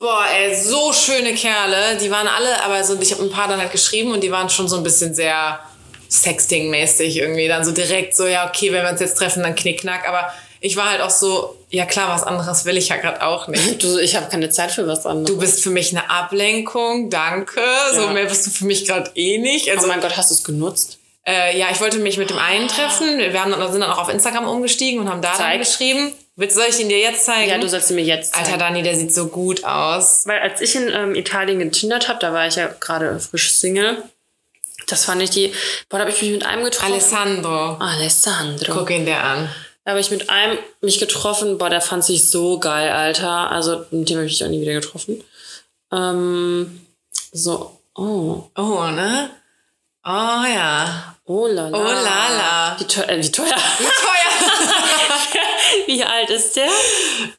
boah, 0.00 0.24
ey, 0.34 0.54
so 0.60 0.92
schöne 0.92 1.32
Kerle. 1.34 1.96
Die 2.00 2.10
waren 2.10 2.26
alle, 2.26 2.62
aber 2.64 2.82
so, 2.82 2.98
ich 3.00 3.12
habe 3.12 3.22
ein 3.22 3.30
paar 3.30 3.46
dann 3.46 3.60
halt 3.60 3.70
geschrieben 3.72 4.10
und 4.12 4.20
die 4.22 4.32
waren 4.32 4.48
schon 4.48 4.66
so 4.68 4.76
ein 4.76 4.82
bisschen 4.82 5.14
sehr 5.14 5.60
Sexting-mäßig 6.10 7.16
irgendwie. 7.18 7.48
Dann 7.48 7.64
so 7.64 7.72
direkt 7.72 8.16
so, 8.16 8.26
ja, 8.26 8.48
okay, 8.48 8.72
wenn 8.72 8.82
wir 8.84 8.90
uns 8.90 9.00
jetzt 9.00 9.16
treffen, 9.18 9.42
dann 9.42 9.54
knickknack. 9.54 10.08
Aber 10.08 10.32
ich 10.60 10.76
war 10.76 10.90
halt 10.90 11.00
auch 11.00 11.10
so, 11.10 11.56
ja 11.70 11.84
klar, 11.86 12.08
was 12.14 12.22
anderes 12.22 12.64
will 12.64 12.76
ich 12.76 12.88
ja 12.88 12.96
gerade 12.96 13.22
auch 13.24 13.48
nicht. 13.48 13.82
Du, 13.82 13.98
ich 13.98 14.16
habe 14.16 14.28
keine 14.30 14.48
Zeit 14.50 14.70
für 14.72 14.86
was 14.86 15.04
anderes. 15.06 15.30
Du 15.30 15.38
bist 15.40 15.62
für 15.62 15.70
mich 15.70 15.90
eine 15.90 16.08
Ablenkung, 16.10 17.10
danke. 17.10 17.60
So 17.94 18.02
Ja. 18.02 18.12
mehr 18.12 18.26
bist 18.26 18.46
du 18.46 18.50
für 18.50 18.64
mich 18.66 18.86
gerade 18.86 19.10
eh 19.14 19.38
nicht. 19.38 19.68
oh 19.68 19.74
Also 19.76 19.86
mein 19.86 20.00
Gott, 20.00 20.16
hast 20.16 20.30
du 20.30 20.34
es 20.34 20.44
genutzt? 20.44 20.98
äh, 21.28 21.58
ja, 21.58 21.66
ich 21.72 21.80
wollte 21.80 21.98
mich 21.98 22.18
mit 22.18 22.30
dem 22.30 22.38
einen 22.38 22.68
treffen. 22.68 23.18
Wir 23.18 23.42
haben, 23.42 23.50
dann- 23.50 23.72
sind 23.72 23.80
dann 23.80 23.90
auch 23.90 23.98
auf 23.98 24.08
Instagram 24.08 24.46
umgestiegen 24.46 25.00
und 25.00 25.08
haben 25.08 25.20
da 25.22 25.30
dann 25.30 25.38
Zeig. 25.38 25.58
geschrieben. 25.58 26.12
Willst, 26.36 26.54
soll 26.54 26.66
ich 26.68 26.78
ihn 26.78 26.88
dir 26.88 26.98
jetzt 27.00 27.24
zeigen? 27.24 27.50
Ja, 27.50 27.58
du 27.58 27.66
sollst 27.68 27.90
ihn 27.90 27.96
mir 27.96 28.04
jetzt 28.04 28.32
zeigen. 28.34 28.44
Alter 28.46 28.58
Dani, 28.58 28.82
der 28.82 28.94
sieht 28.94 29.12
so 29.12 29.26
gut 29.26 29.64
aus. 29.64 30.22
Weil 30.26 30.38
als 30.40 30.60
ich 30.60 30.76
in 30.76 30.88
ähm, 30.88 31.14
Italien 31.16 31.58
getindert 31.58 32.08
habe, 32.08 32.18
da 32.20 32.32
war 32.32 32.46
ich 32.46 32.54
ja 32.56 32.68
gerade 32.78 33.18
frisch 33.18 33.52
Single. 33.54 34.02
Das 34.86 35.04
fand 35.04 35.22
ich 35.22 35.30
die. 35.30 35.52
Boah, 35.88 35.98
da 35.98 36.04
habe 36.04 36.10
ich 36.10 36.22
mich 36.22 36.30
mit 36.30 36.46
einem 36.46 36.64
getroffen. 36.64 36.92
Alessandro. 36.92 37.76
Alessandro. 37.78 38.72
Guck 38.72 38.90
ihn 38.90 39.04
dir 39.04 39.18
an. 39.22 39.48
Da 39.84 39.92
habe 39.92 40.00
ich 40.00 40.10
mit 40.10 40.30
einem 40.30 40.58
mich 40.80 40.98
getroffen. 40.98 41.58
Boah, 41.58 41.70
der 41.70 41.80
fand 41.80 42.04
sich 42.04 42.28
so 42.28 42.58
geil, 42.58 42.90
Alter. 42.90 43.50
Also 43.50 43.84
mit 43.90 44.08
dem 44.08 44.16
habe 44.16 44.26
ich 44.26 44.32
mich 44.32 44.44
auch 44.44 44.48
nie 44.48 44.60
wieder 44.60 44.74
getroffen. 44.74 45.22
Ähm, 45.92 46.86
so. 47.32 47.78
Oh. 47.94 48.44
Oh, 48.56 48.84
ne? 48.86 49.30
Oh 50.08 50.44
ja. 50.46 51.16
Oh 51.24 51.48
la 51.48 51.68
la. 51.68 51.78
Oh 51.78 51.82
la 51.82 52.28
la. 52.38 52.76
Wie 52.78 52.84
teuer. 52.84 53.08
Äh, 53.08 53.20
wie 53.20 53.32
teuer. 53.32 53.46
Teuer. 53.48 53.56
wie 55.86 56.04
alt 56.04 56.30
ist 56.30 56.54
der? 56.54 56.68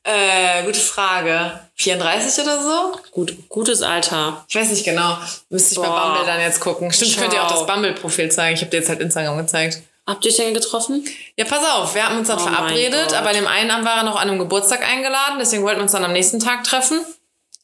äh, 0.03 0.63
gute 0.65 0.79
Frage. 0.79 1.61
34 1.75 2.43
oder 2.43 2.61
so? 2.61 2.99
Gut, 3.11 3.33
gutes 3.47 3.81
Alter. 3.81 4.43
Ich 4.49 4.55
weiß 4.55 4.69
nicht 4.71 4.83
genau. 4.83 5.17
Müsste 5.49 5.75
ich 5.75 5.79
bei 5.79 5.87
Boah. 5.87 6.07
Bumble 6.07 6.25
dann 6.25 6.41
jetzt 6.41 6.59
gucken. 6.59 6.91
Stimmt, 6.91 7.11
ich 7.11 7.17
könnte 7.17 7.37
dir 7.37 7.43
auch 7.43 7.49
Schau. 7.49 7.65
das 7.65 7.67
Bumble-Profil 7.67 8.29
zeigen. 8.31 8.55
Ich 8.55 8.61
habe 8.61 8.71
dir 8.71 8.77
jetzt 8.77 8.89
halt 8.89 8.99
Instagram 8.99 9.37
gezeigt. 9.37 9.81
Habt 10.05 10.25
ihr 10.25 10.31
euch 10.31 10.37
denn 10.37 10.53
getroffen? 10.53 11.05
Ja, 11.37 11.45
pass 11.45 11.63
auf, 11.69 11.95
wir 11.95 12.05
haben 12.05 12.17
uns 12.17 12.27
dann 12.27 12.39
Oh 12.39 12.41
verabredet, 12.41 13.13
aber 13.13 13.33
dem 13.33 13.47
einen 13.47 13.71
Abend 13.71 13.85
war 13.85 13.97
er 13.97 14.03
noch 14.03 14.15
an 14.15 14.29
einem 14.29 14.39
Geburtstag 14.39 14.85
eingeladen, 14.85 15.37
deswegen 15.39 15.63
wollten 15.63 15.79
wir 15.79 15.83
uns 15.83 15.91
dann 15.91 16.05
am 16.05 16.13
nächsten 16.13 16.39
Tag 16.39 16.63
treffen. 16.63 17.01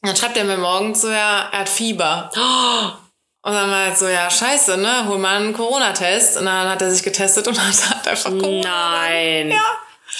Dann 0.02 0.14
schreibt 0.14 0.36
er 0.36 0.44
mir 0.44 0.58
morgens 0.58 1.00
so, 1.00 1.10
ja, 1.10 1.48
er 1.50 1.60
hat 1.60 1.68
Fieber. 1.68 2.30
Und 3.44 3.52
dann 3.52 3.70
war 3.70 3.88
er 3.88 3.94
so, 3.94 4.08
ja, 4.08 4.30
scheiße, 4.30 4.78
ne, 4.78 5.06
hol 5.06 5.18
mal 5.18 5.36
einen 5.36 5.52
Corona-Test. 5.52 6.38
Und 6.38 6.46
dann 6.46 6.66
hat 6.66 6.80
er 6.80 6.90
sich 6.90 7.02
getestet 7.02 7.46
und 7.46 7.60
hat 7.90 8.08
einfach 8.08 8.30
Corona. 8.30 8.92
Nein. 8.92 9.50
Ja. 9.50 9.64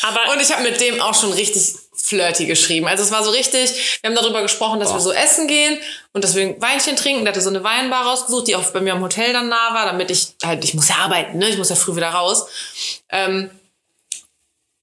Aber 0.02 0.30
Und 0.30 0.42
ich 0.42 0.52
habe 0.52 0.62
mit 0.62 0.78
dem 0.78 1.00
auch 1.00 1.14
schon 1.14 1.32
richtig 1.32 1.74
flirty 1.94 2.44
geschrieben. 2.44 2.86
Also 2.86 3.02
es 3.02 3.10
war 3.10 3.24
so 3.24 3.30
richtig, 3.30 3.98
wir 4.02 4.10
haben 4.10 4.14
darüber 4.14 4.42
gesprochen, 4.42 4.78
dass 4.78 4.92
wir 4.92 5.00
so 5.00 5.10
essen 5.10 5.46
gehen 5.46 5.78
und 6.12 6.22
dass 6.22 6.34
wir 6.34 6.42
ein 6.42 6.60
Weinchen 6.60 6.96
trinken. 6.96 7.24
Der 7.24 7.32
hatte 7.32 7.40
so 7.40 7.48
eine 7.48 7.64
Weinbar 7.64 8.04
rausgesucht, 8.04 8.46
die 8.46 8.56
auch 8.56 8.64
bei 8.72 8.82
mir 8.82 8.92
am 8.92 9.00
Hotel 9.00 9.32
dann 9.32 9.48
nah 9.48 9.72
war, 9.72 9.86
damit 9.86 10.10
ich 10.10 10.34
halt, 10.44 10.62
ich 10.62 10.74
muss 10.74 10.90
ja 10.90 10.96
arbeiten, 10.96 11.38
ne? 11.38 11.48
Ich 11.48 11.56
muss 11.56 11.70
ja 11.70 11.76
früh 11.76 11.96
wieder 11.96 12.10
raus. 12.10 12.46
Ähm, 13.08 13.48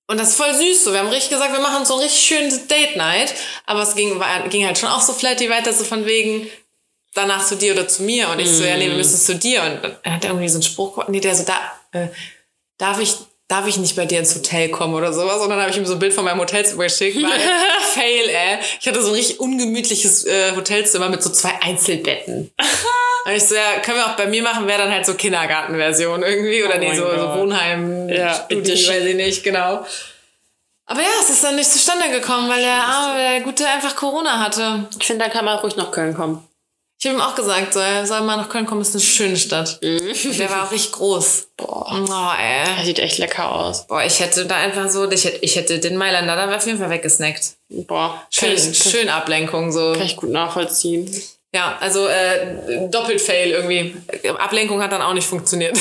und 0.08 0.20
das 0.20 0.30
ist 0.30 0.38
voll 0.38 0.54
süß 0.54 0.84
so. 0.84 0.94
Wir 0.94 1.00
haben 1.00 1.10
richtig 1.10 1.30
gesagt, 1.30 1.54
wir 1.54 1.60
machen 1.60 1.86
so 1.86 1.94
ein 1.94 2.00
richtig 2.00 2.24
schönes 2.24 2.66
Date 2.66 2.96
Night. 2.96 3.36
Aber 3.68 3.84
es 3.84 3.94
ging, 3.94 4.20
war, 4.20 4.48
ging 4.50 4.66
halt 4.66 4.80
schon 4.80 4.90
auch 4.90 5.02
so 5.02 5.14
flatty 5.14 5.48
weiter, 5.48 5.74
so 5.74 5.84
von 5.84 6.08
wegen 6.08 6.50
danach 7.14 7.46
zu 7.46 7.56
dir 7.56 7.74
oder 7.74 7.88
zu 7.88 8.04
mir. 8.04 8.30
Und 8.30 8.40
ich 8.40 8.50
so, 8.50 8.64
ja, 8.64 8.78
nee, 8.78 8.88
wir 8.88 8.96
müssen 8.96 9.18
zu 9.20 9.36
dir. 9.36 9.62
Und 9.64 9.84
dann 10.04 10.14
hat 10.16 10.24
er 10.24 10.32
irgendwie 10.32 10.50
so 10.50 10.56
einen 10.56 10.64
Spruch, 10.64 11.08
nee, 11.08 11.20
der 11.20 11.36
so, 11.36 11.44
da, 11.44 11.56
äh, 12.00 12.08
darf 12.78 13.00
ich, 13.00 13.16
darf 13.48 13.68
ich 13.68 13.78
nicht 13.78 13.96
bei 13.96 14.06
dir 14.06 14.20
ins 14.20 14.34
Hotel 14.36 14.70
kommen 14.70 14.94
oder 14.94 15.12
sowas? 15.12 15.42
Und 15.42 15.50
dann 15.50 15.60
habe 15.60 15.70
ich 15.72 15.78
ihm 15.78 15.86
so 15.86 15.94
ein 15.94 16.00
Bild 16.00 16.14
von 16.14 16.24
meinem 16.24 16.40
Hotelzimmer 16.40 16.84
geschickt, 16.84 17.18
weil 17.22 17.40
fail, 17.94 18.30
ey. 18.30 18.60
Ich 18.80 18.88
hatte 18.88 19.02
so 19.02 19.10
ein 19.10 19.14
richtig 19.16 19.40
ungemütliches 19.40 20.26
äh, 20.26 20.56
Hotelzimmer 20.56 21.10
mit 21.10 21.22
so 21.22 21.30
zwei 21.30 21.52
Einzelbetten. 21.62 22.52
Und 23.26 23.34
ich 23.34 23.44
so, 23.44 23.54
ja, 23.54 23.80
können 23.84 23.98
wir 23.98 24.06
auch 24.08 24.16
bei 24.16 24.26
mir 24.26 24.42
machen, 24.42 24.66
wäre 24.68 24.80
dann 24.80 24.92
halt 24.92 25.06
so 25.06 25.14
Kindergartenversion 25.14 26.24
irgendwie. 26.24 26.64
Oder 26.64 26.76
Oh 26.78 26.80
nee, 26.80 26.96
so, 26.96 27.04
so. 27.04 27.40
Wohnheim, 27.40 28.10
Ja, 28.10 28.34
Studi, 28.34 28.56
Edition. 28.72 28.96
weiß 28.96 29.06
ich 29.06 29.16
nicht, 29.16 29.44
genau. 29.44 29.86
Aber 30.88 31.02
ja, 31.02 31.08
es 31.22 31.30
ist 31.30 31.44
dann 31.44 31.56
nicht 31.56 31.72
zustande 31.72 32.10
gekommen, 32.10 32.50
weil 32.50 32.62
der 32.62 32.74
arme, 32.74 33.20
der 33.20 33.42
Gute 33.42 33.68
einfach 33.68 33.96
Corona 33.96 34.40
hatte. 34.40 34.88
Ich 35.00 35.06
finde, 35.06 35.26
da 35.26 35.30
kann 35.32 35.46
man 35.46 35.60
ruhig 35.60 35.76
nach 35.76 35.92
Köln 35.92 36.16
kommen. 36.16 36.46
Ich 37.04 37.08
habe 37.10 37.18
ihm 37.18 37.22
auch 37.22 37.34
gesagt, 37.34 37.74
so, 37.74 37.80
er 37.80 38.06
soll 38.06 38.22
mal 38.22 38.38
nach 38.38 38.48
Köln 38.48 38.68
kommen, 38.68 38.82
ist 38.82 38.94
eine 38.94 39.02
schöne 39.02 39.36
Stadt. 39.36 39.80
Und 39.82 40.38
der 40.38 40.52
war 40.52 40.68
auch 40.68 40.72
richtig 40.72 40.92
groß. 40.92 41.48
Boah. 41.58 41.88
Oh, 41.90 42.40
ey. 42.40 42.78
Er 42.78 42.86
sieht 42.86 43.00
echt 43.00 43.18
lecker 43.18 43.52
aus. 43.52 43.88
Boah, 43.88 44.04
ich 44.04 44.20
hätte 44.20 44.46
da 44.46 44.58
einfach 44.58 44.88
so, 44.88 45.10
ich 45.10 45.26
hätte, 45.26 45.38
ich 45.38 45.56
hätte 45.56 45.80
den 45.80 45.98
Mailänder 45.98 46.36
da 46.36 46.56
auf 46.56 46.64
jeden 46.68 46.78
Fall 46.78 46.92
weggesnackt. 46.92 47.56
Boah. 47.70 48.22
Schön, 48.30 48.56
kann, 48.56 48.74
schön 48.76 49.10
Ablenkung 49.10 49.72
so. 49.72 49.94
kann 49.94 50.04
ich 50.04 50.16
gut 50.16 50.30
nachvollziehen. 50.30 51.12
Ja, 51.52 51.76
also 51.80 52.06
äh, 52.06 52.88
doppelt 52.88 53.20
fail 53.20 53.50
irgendwie. 53.50 53.96
Ablenkung 54.38 54.80
hat 54.84 54.92
dann 54.92 55.02
auch 55.02 55.14
nicht 55.14 55.26
funktioniert. 55.26 55.76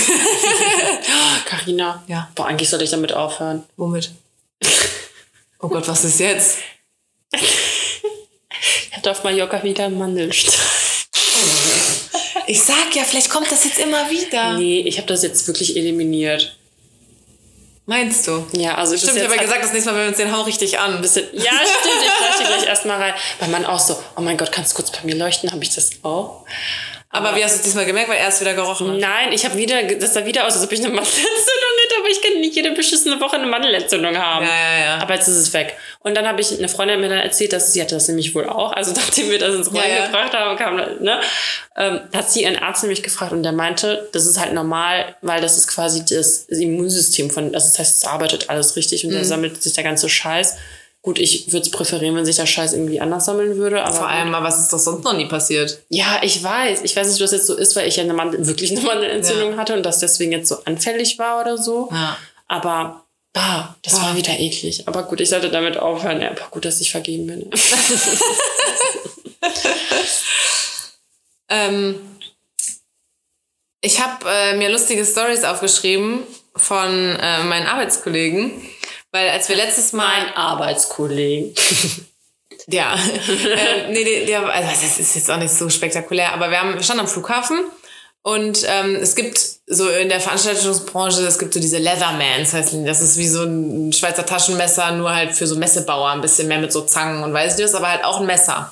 Carina. 1.44 2.02
Ja. 2.06 2.30
Boah, 2.34 2.46
eigentlich 2.46 2.70
sollte 2.70 2.86
ich 2.86 2.90
damit 2.90 3.12
aufhören. 3.12 3.64
Womit? 3.76 4.10
Oh 5.62 5.68
Gott, 5.68 5.86
was 5.86 6.06
ist 6.06 6.18
jetzt? 6.20 6.56
Ich 7.32 8.90
hatte 8.92 9.10
auf 9.10 9.22
Mallorca 9.24 9.62
wieder 9.62 9.84
einen 9.84 9.98
Mandelstein. 9.98 10.58
Ich 12.46 12.62
sag 12.62 12.94
ja, 12.94 13.04
vielleicht 13.04 13.30
kommt 13.30 13.50
das 13.50 13.64
jetzt 13.64 13.78
immer 13.78 14.10
wieder. 14.10 14.58
Nee, 14.58 14.80
ich 14.80 14.96
habe 14.98 15.06
das 15.06 15.22
jetzt 15.22 15.46
wirklich 15.46 15.76
eliminiert. 15.76 16.56
Meinst 17.86 18.26
du? 18.26 18.46
Ja, 18.52 18.76
also 18.76 18.92
bis 18.92 19.02
Stimmt, 19.02 19.18
ich 19.18 19.24
habe 19.24 19.34
ja 19.34 19.42
gesagt, 19.42 19.64
das 19.64 19.72
nächste 19.72 19.90
Mal, 19.90 19.96
wenn 19.98 20.04
wir 20.04 20.08
uns 20.10 20.16
den 20.18 20.32
hau 20.32 20.42
richtig 20.42 20.78
an. 20.78 21.00
bisschen, 21.00 21.26
ja, 21.32 21.42
stimmt, 21.42 21.94
ich 22.02 22.28
leuchte 22.28 22.52
gleich 22.52 22.68
erstmal 22.68 22.98
rein. 22.98 23.14
Weil 23.40 23.48
man 23.48 23.64
auch 23.64 23.80
so, 23.80 24.00
oh 24.16 24.20
mein 24.20 24.36
Gott, 24.36 24.52
kannst 24.52 24.72
du 24.72 24.76
kurz 24.76 24.90
bei 24.92 25.00
mir 25.04 25.16
leuchten? 25.16 25.50
Habe 25.50 25.62
ich 25.64 25.74
das 25.74 25.90
auch? 26.02 26.44
Aber 27.08 27.34
wie 27.34 27.42
hast 27.42 27.54
du 27.54 27.58
es 27.58 27.62
diesmal 27.64 27.86
gemerkt, 27.86 28.08
weil 28.08 28.18
er 28.18 28.28
es 28.28 28.40
wieder 28.40 28.54
gerochen 28.54 28.88
hat? 28.88 28.98
Nein, 28.98 29.32
ich 29.32 29.44
habe 29.44 29.56
wieder, 29.56 29.82
das 29.82 30.14
sah 30.14 30.24
wieder 30.24 30.46
aus, 30.46 30.54
als 30.54 30.62
ob 30.62 30.70
ich 30.70 30.84
eine 30.84 30.94
hätte, 30.96 31.10
aber 32.00 32.08
ich 32.10 32.20
kann 32.20 32.40
nicht 32.40 32.56
jede 32.56 32.72
beschissene 32.72 33.20
Woche 33.20 33.36
eine 33.36 33.46
Mandelentzündung 33.46 34.16
haben. 34.16 34.44
Ja, 34.44 34.50
ja, 34.50 34.84
ja. 34.84 34.98
Aber 34.98 35.14
jetzt 35.14 35.28
ist 35.28 35.36
es 35.36 35.52
weg. 35.52 35.76
Und 36.00 36.16
dann 36.16 36.26
habe 36.26 36.40
ich, 36.40 36.56
eine 36.58 36.68
Freundin 36.68 37.00
mir 37.00 37.08
dann 37.08 37.18
erzählt, 37.18 37.52
dass 37.52 37.72
sie 37.72 37.80
hatte 37.80 37.94
das 37.94 38.08
nämlich 38.08 38.34
wohl 38.34 38.48
auch. 38.48 38.72
Also 38.72 38.92
nachdem 38.96 39.30
wir 39.30 39.38
das 39.38 39.54
ins 39.54 39.72
Rollen 39.72 39.84
Ja, 39.88 40.06
gebracht 40.06 40.32
haben, 40.34 40.56
kam, 40.58 40.76
ne, 40.76 41.20
ähm, 41.76 42.00
hat 42.14 42.30
sie 42.30 42.42
ihren 42.42 42.56
Arzt 42.56 42.82
nämlich 42.82 43.02
gefragt 43.02 43.32
und 43.32 43.42
der 43.42 43.52
meinte, 43.52 44.08
das 44.12 44.26
ist 44.26 44.38
halt 44.40 44.52
normal, 44.52 45.14
weil 45.22 45.40
das 45.40 45.56
ist 45.56 45.68
quasi 45.68 46.04
das 46.04 46.46
Immunsystem 46.48 47.30
von, 47.30 47.54
also 47.54 47.66
das 47.68 47.78
heißt, 47.78 47.96
es 47.98 48.04
arbeitet 48.04 48.50
alles 48.50 48.76
richtig 48.76 49.04
Mhm. 49.04 49.10
und 49.10 49.16
da 49.16 49.24
sammelt 49.24 49.62
sich 49.62 49.72
der 49.74 49.84
ganze 49.84 50.08
Scheiß. 50.08 50.56
Gut, 51.02 51.18
ich 51.18 51.50
würde 51.50 51.64
es 51.64 51.70
präferieren, 51.70 52.14
wenn 52.14 52.26
sich 52.26 52.36
der 52.36 52.44
Scheiß 52.46 52.74
irgendwie 52.74 53.00
anders 53.00 53.24
sammeln 53.24 53.56
würde, 53.56 53.82
aber 53.82 53.96
Vor 53.96 54.06
allem, 54.08 54.34
aber 54.34 54.46
was 54.46 54.58
ist 54.60 54.70
doch 54.72 54.78
sonst 54.78 55.02
noch 55.02 55.14
nie 55.14 55.26
passiert? 55.26 55.78
ja, 55.88 56.20
ich 56.22 56.42
weiß. 56.42 56.82
Ich 56.82 56.94
weiß 56.94 57.06
nicht, 57.06 57.16
ob 57.16 57.20
das 57.22 57.32
jetzt 57.32 57.46
so 57.46 57.56
ist, 57.56 57.74
weil 57.74 57.88
ich 57.88 57.96
ja 57.96 58.02
eine 58.02 58.12
Mandel, 58.12 58.46
wirklich 58.46 58.70
eine 58.70 58.82
Mandelentzündung 58.82 59.52
Ja. 59.52 59.56
hatte 59.56 59.74
und 59.74 59.82
das 59.82 59.98
deswegen 60.00 60.32
jetzt 60.32 60.48
so 60.48 60.62
anfällig 60.64 61.18
war 61.18 61.40
oder 61.40 61.56
so. 61.56 61.88
Ja. 61.90 62.18
Aber 62.48 63.06
ah, 63.34 63.74
das 63.82 64.00
war 64.02 64.14
wieder 64.16 64.38
eklig. 64.38 64.86
Aber 64.88 65.04
gut, 65.04 65.20
ich 65.22 65.30
sollte 65.30 65.48
damit 65.50 65.78
aufhören. 65.78 66.20
Ja, 66.20 66.32
aber 66.32 66.48
gut, 66.50 66.64
dass 66.66 66.80
ich 66.82 66.90
vergeben 66.90 67.26
bin. 67.26 67.50
Ähm, 71.52 71.98
ich 73.80 74.00
habe 74.00 74.24
äh, 74.28 74.56
mir 74.56 74.70
lustige 74.70 75.04
Stories 75.04 75.42
aufgeschrieben 75.44 76.20
von 76.54 76.88
äh, 77.20 77.42
meinen 77.44 77.66
Arbeitskollegen, 77.66 78.52
weil 79.12 79.28
als 79.30 79.48
wir 79.48 79.56
letztes 79.56 79.92
Mal 79.92 80.24
mein 80.24 80.36
Arbeitskollegen. 80.36 81.54
Ja. 82.66 82.94
äh, 82.94 83.90
nee, 83.90 84.04
der, 84.04 84.26
der, 84.26 84.48
also 84.48 84.68
das 84.70 84.98
ist 84.98 85.14
jetzt 85.14 85.30
auch 85.30 85.38
nicht 85.38 85.52
so 85.52 85.68
spektakulär, 85.70 86.32
aber 86.34 86.50
wir, 86.50 86.60
haben, 86.60 86.74
wir 86.74 86.82
standen 86.82 87.00
am 87.00 87.08
Flughafen 87.08 87.58
und 88.22 88.64
ähm, 88.68 88.96
es 88.96 89.14
gibt 89.14 89.40
so 89.66 89.88
in 89.88 90.08
der 90.08 90.20
Veranstaltungsbranche, 90.20 91.22
es 91.22 91.38
gibt 91.38 91.54
so 91.54 91.60
diese 91.60 91.78
Leathermans, 91.78 92.52
die. 92.52 92.84
Das 92.84 93.00
ist 93.00 93.16
wie 93.16 93.26
so 93.26 93.44
ein 93.44 93.92
Schweizer 93.92 94.26
Taschenmesser, 94.26 94.92
nur 94.92 95.12
halt 95.14 95.32
für 95.32 95.46
so 95.46 95.56
Messebauer, 95.56 96.10
ein 96.10 96.20
bisschen 96.20 96.46
mehr 96.48 96.58
mit 96.58 96.70
so 96.70 96.82
Zangen 96.82 97.22
und 97.24 97.32
weiß 97.32 97.58
ich 97.58 97.64
was, 97.64 97.74
aber 97.74 97.88
halt 97.88 98.04
auch 98.04 98.20
ein 98.20 98.26
Messer. 98.26 98.70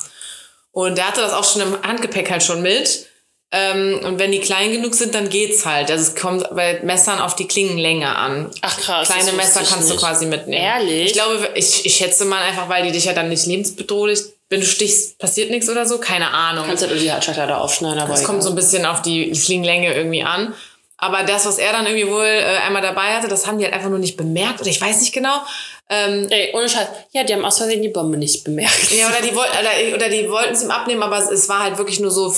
Und 0.71 0.99
der 0.99 1.09
hatte 1.09 1.23
das 1.23 1.33
auch 1.33 1.45
schon 1.45 1.63
im 1.63 1.83
Handgepäck 1.83 2.31
halt 2.31 2.43
schon 2.43 2.61
mit. 2.61 3.08
Ähm, 3.51 4.01
und 4.05 4.19
wenn 4.19 4.31
die 4.31 4.41
klein 4.41 4.73
genug 4.73 4.95
sind, 4.95 5.15
dann 5.15 5.31
geht's 5.31 5.65
halt. 5.65 5.91
Also 5.91 6.03
es 6.11 6.15
kommt 6.15 6.55
bei 6.55 6.81
Messern 6.83 7.19
auf 7.19 7.35
die 7.35 7.49
Klingenlänge 7.49 8.15
an. 8.15 8.51
Ach 8.61 8.79
krass. 8.79 9.09
Kleine 9.09 9.27
das 9.27 9.37
Messer 9.37 9.61
kannst 9.61 9.89
du 9.89 9.95
nicht. 9.95 10.01
quasi 10.01 10.27
mitnehmen. 10.27 10.63
Ehrlich? 10.63 11.07
Ich 11.07 11.13
glaube, 11.15 11.49
ich, 11.55 11.87
ich 11.87 11.95
schätze 11.95 12.27
mal 12.27 12.43
einfach, 12.43 12.69
weil 12.69 12.85
die 12.85 12.93
dich 12.93 13.07
ja 13.07 13.15
dann 13.15 13.31
nicht 13.31 13.47
lebensbedrohlich, 13.47 14.21
wenn 14.51 14.61
du 14.61 14.67
stichst, 14.67 15.19
passiert 15.19 15.51
nichts 15.51 15.69
oder 15.71 15.87
so. 15.87 15.97
Keine 15.99 16.31
Ahnung. 16.31 16.67
Kannst 16.67 16.87
halt 16.87 17.01
die 17.01 17.11
Halsschalter 17.11 17.59
aufschneiden, 17.59 17.99
aber 17.99 18.13
Es 18.15 18.25
kommt 18.25 18.43
so 18.43 18.51
ein 18.51 18.55
bisschen 18.55 18.85
auf 18.85 19.01
die 19.01 19.31
Klingenlänge 19.33 19.95
irgendwie 19.95 20.23
an. 20.23 20.53
Aber 20.99 21.23
das, 21.23 21.47
was 21.47 21.59
er 21.59 21.73
dann 21.73 21.87
irgendwie 21.87 22.11
wohl 22.11 22.27
äh, 22.27 22.59
einmal 22.67 22.83
dabei 22.83 23.15
hatte, 23.15 23.29
das 23.29 23.47
haben 23.47 23.59
die 23.59 23.65
halt 23.65 23.73
einfach 23.73 23.89
nur 23.89 24.01
nicht 24.01 24.17
bemerkt. 24.17 24.61
Oder 24.61 24.69
ich 24.69 24.81
weiß 24.81 25.01
nicht 25.01 25.15
genau. 25.15 25.41
Ähm, 25.89 26.27
Ey, 26.29 26.51
ohne 26.55 26.69
Scheiß. 26.69 26.89
Ja, 27.13 27.25
die 27.25 27.33
haben 27.33 27.45
aus 27.47 27.57
Versehen 27.59 27.81
die 27.81 27.89
Bombe 27.89 28.19
nicht 28.19 28.45
bemerkt. 28.45 28.91
ja, 28.91 29.09
oder 29.09 29.23
die, 29.27 29.35
woll 29.35 29.47
oder, 29.47 29.95
oder 29.97 30.09
die 30.11 30.29
wollten 30.29 30.53
es 30.55 30.63
ihm 30.63 30.71
abnehmen, 30.71 31.03
aber 31.03 31.19
es, 31.19 31.31
es 31.31 31.49
war 31.49 31.63
halt 31.63 31.79
wirklich 31.79 32.01
nur 32.01 32.11
so 32.11 32.35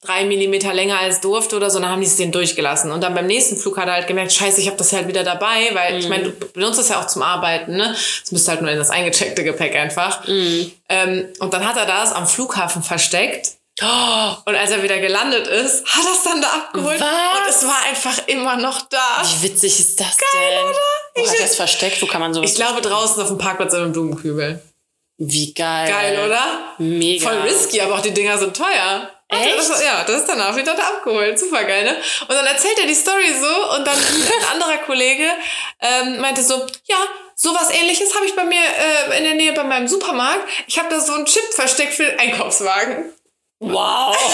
drei 0.00 0.24
Millimeter 0.24 0.72
länger 0.72 0.98
als 0.98 1.20
durfte 1.20 1.56
oder 1.56 1.70
so. 1.70 1.80
Dann 1.80 1.90
haben 1.90 2.00
die 2.00 2.06
es 2.06 2.16
denen 2.16 2.32
durchgelassen. 2.32 2.90
Und 2.92 3.00
dann 3.02 3.14
beim 3.14 3.26
nächsten 3.26 3.56
Flug 3.56 3.76
hat 3.78 3.88
er 3.88 3.94
halt 3.94 4.06
gemerkt, 4.06 4.32
scheiße, 4.32 4.60
ich 4.60 4.66
habe 4.68 4.76
das 4.76 4.92
halt 4.92 5.08
wieder 5.08 5.24
dabei. 5.24 5.70
Weil 5.74 5.98
ich 5.98 6.08
meine, 6.08 6.30
du 6.30 6.46
benutzt 6.52 6.78
das 6.78 6.88
ja 6.88 7.00
auch 7.00 7.06
zum 7.06 7.22
Arbeiten. 7.22 7.76
ne? 7.76 7.94
Es 8.24 8.30
müsste 8.32 8.50
halt 8.52 8.62
nur 8.62 8.70
in 8.70 8.78
das 8.78 8.90
eingecheckte 8.90 9.42
Gepäck 9.44 9.74
einfach. 9.76 10.22
Ähm, 10.26 11.28
und 11.40 11.52
dann 11.52 11.66
hat 11.68 11.76
er 11.76 11.86
das 11.86 12.12
am 12.12 12.26
Flughafen 12.26 12.82
versteckt. 12.82 13.52
Und 13.80 14.56
als 14.56 14.72
er 14.72 14.82
wieder 14.82 14.98
gelandet 14.98 15.46
ist, 15.46 15.86
hat 15.86 16.04
er 16.04 16.12
es 16.12 16.22
dann 16.24 16.40
da 16.42 16.48
abgeholt. 16.48 17.00
Was? 17.00 17.06
Und 17.08 17.48
es 17.48 17.64
war 17.64 17.76
einfach 17.88 18.26
immer 18.26 18.56
noch 18.56 18.80
da. 18.88 19.22
Wie 19.22 19.44
witzig 19.44 19.78
ist 19.78 20.00
das 20.00 20.16
denn? 20.16 20.64
oder? 20.64 20.74
Wo 21.14 21.22
Ich 21.22 21.30
hat 21.30 21.38
er 21.38 21.44
es 21.44 21.54
versteckt? 21.54 22.02
Wo 22.02 22.06
kann 22.06 22.20
man 22.20 22.34
sowas? 22.34 22.50
Ich 22.50 22.56
glaube 22.56 22.80
draußen 22.80 23.22
auf 23.22 23.28
dem 23.28 23.38
Parkplatz 23.38 23.72
in 23.74 23.80
einem 23.80 23.92
Blumenkübel. 23.92 24.60
Wie 25.18 25.54
geil. 25.54 25.88
Geil, 25.88 26.18
oder? 26.26 26.74
Mega. 26.78 27.28
Voll 27.28 27.38
risky, 27.42 27.80
aber 27.80 27.94
auch 27.96 28.00
die 28.02 28.12
Dinger 28.12 28.36
sind 28.38 28.56
teuer. 28.56 29.10
Echt? 29.30 29.70
War- 29.70 29.82
ja, 29.84 30.04
das 30.04 30.16
ist 30.22 30.28
danach 30.28 30.56
wieder 30.56 30.74
da 30.74 30.82
abgeholt. 30.84 31.38
Super 31.38 31.64
geil, 31.64 31.84
ne? 31.84 31.96
Und 32.22 32.30
dann 32.30 32.46
erzählt 32.46 32.78
er 32.78 32.86
die 32.86 32.94
Story 32.94 33.26
so 33.38 33.74
und 33.76 33.86
dann 33.86 33.96
ein 33.96 34.44
anderer 34.54 34.78
Kollege 34.78 35.28
ähm, 35.80 36.20
meinte 36.20 36.42
so, 36.42 36.54
ja, 36.84 36.96
sowas 37.34 37.70
ähnliches 37.70 38.14
habe 38.16 38.24
ich 38.26 38.34
bei 38.34 38.44
mir 38.44 38.56
äh, 38.60 39.18
in 39.18 39.24
der 39.24 39.34
Nähe 39.34 39.52
bei 39.52 39.64
meinem 39.64 39.86
Supermarkt. 39.86 40.48
Ich 40.66 40.78
habe 40.78 40.88
da 40.88 40.98
so 41.00 41.12
einen 41.12 41.26
Chip 41.26 41.44
versteckt 41.52 41.92
für 41.94 42.04
den 42.04 42.18
Einkaufswagen. 42.18 43.12
Wow. 43.60 44.16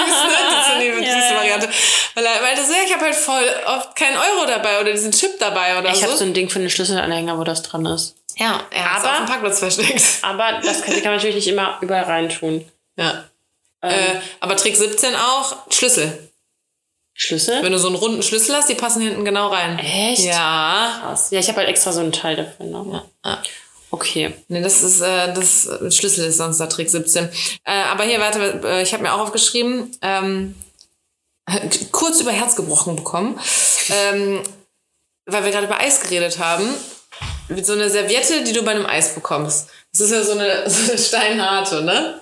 Süße 0.00 1.02
Ja, 1.04 1.30
ja. 1.30 1.36
Variante. 1.36 1.68
Weil 2.14 2.24
er 2.26 2.40
meinte 2.42 2.64
so, 2.64 2.72
ja, 2.72 2.78
ich 2.86 2.92
habe 2.92 3.04
halt 3.04 3.14
voll 3.14 3.44
oft 3.66 3.94
keinen 3.96 4.16
Euro 4.16 4.46
dabei 4.46 4.80
oder 4.80 4.92
diesen 4.92 5.12
Chip 5.12 5.38
dabei 5.38 5.78
oder 5.78 5.90
Ich 5.90 5.96
so. 6.00 6.06
habe 6.06 6.16
so 6.16 6.24
ein 6.24 6.34
Ding 6.34 6.48
für 6.48 6.58
einen 6.58 6.70
Schlüsselanhänger, 6.70 7.38
wo 7.38 7.44
das 7.44 7.62
dran 7.62 7.84
ist. 7.86 8.16
ja, 8.36 8.60
er 8.70 8.94
hat 8.94 9.00
Aber- 9.04 9.10
auf 9.12 9.16
dem 9.18 9.26
Parkplatz 9.26 9.58
versteckt. 9.58 10.02
Aber 10.22 10.60
das 10.64 10.82
kann, 10.82 10.94
kann 10.94 11.04
man 11.04 11.14
natürlich 11.14 11.36
nicht 11.36 11.48
immer 11.48 11.78
überall 11.80 12.04
reintun. 12.04 12.66
Ja. 12.96 13.24
Ähm, 13.82 13.90
Äh, 13.90 14.20
aber 14.40 14.56
Trick 14.56 14.76
17 14.76 15.14
auch, 15.14 15.56
Schlüssel. 15.70 16.30
Schlüssel? 17.14 17.62
Wenn 17.62 17.72
du 17.72 17.78
so 17.78 17.88
einen 17.88 17.96
runden 17.96 18.22
Schlüssel 18.22 18.54
hast, 18.56 18.68
die 18.68 18.74
passen 18.74 19.02
hinten 19.02 19.24
genau 19.24 19.48
rein. 19.48 19.78
Echt? 19.78 20.24
Ja. 20.24 21.00
Krass. 21.02 21.30
Ja, 21.30 21.40
ich 21.40 21.48
habe 21.48 21.58
halt 21.58 21.68
extra 21.68 21.92
so 21.92 22.00
einen 22.00 22.12
Teil 22.12 22.36
dafür. 22.36 22.66
Ne? 22.66 23.02
Ah. 23.22 23.38
Okay. 23.90 24.32
Nee, 24.48 24.62
das 24.62 24.82
ist, 24.82 25.00
äh, 25.00 25.34
das 25.34 25.68
Schlüssel 25.94 26.26
ist 26.26 26.36
sonst 26.38 26.58
der 26.58 26.68
Trick 26.68 26.88
17. 26.88 27.28
Äh, 27.64 27.72
aber 27.90 28.04
hier, 28.04 28.20
warte, 28.20 28.60
äh, 28.64 28.82
ich 28.82 28.92
habe 28.92 29.02
mir 29.02 29.12
auch 29.12 29.20
aufgeschrieben, 29.20 29.96
ähm, 30.00 30.54
kurz 31.90 32.20
über 32.20 32.30
Herz 32.30 32.54
gebrochen 32.54 32.96
bekommen, 32.96 33.38
ähm, 33.90 34.42
weil 35.26 35.44
wir 35.44 35.50
gerade 35.50 35.66
über 35.66 35.80
Eis 35.80 36.00
geredet 36.00 36.38
haben. 36.38 36.68
Mit 37.48 37.66
so 37.66 37.72
eine 37.72 37.90
Serviette, 37.90 38.44
die 38.44 38.52
du 38.52 38.62
bei 38.62 38.70
einem 38.70 38.86
Eis 38.86 39.14
bekommst. 39.14 39.68
Das 39.92 40.00
ist 40.02 40.12
ja 40.12 40.22
so 40.22 40.32
eine, 40.32 40.70
so 40.70 40.90
eine 40.90 40.98
steinharte, 40.98 41.82
ne? 41.82 42.20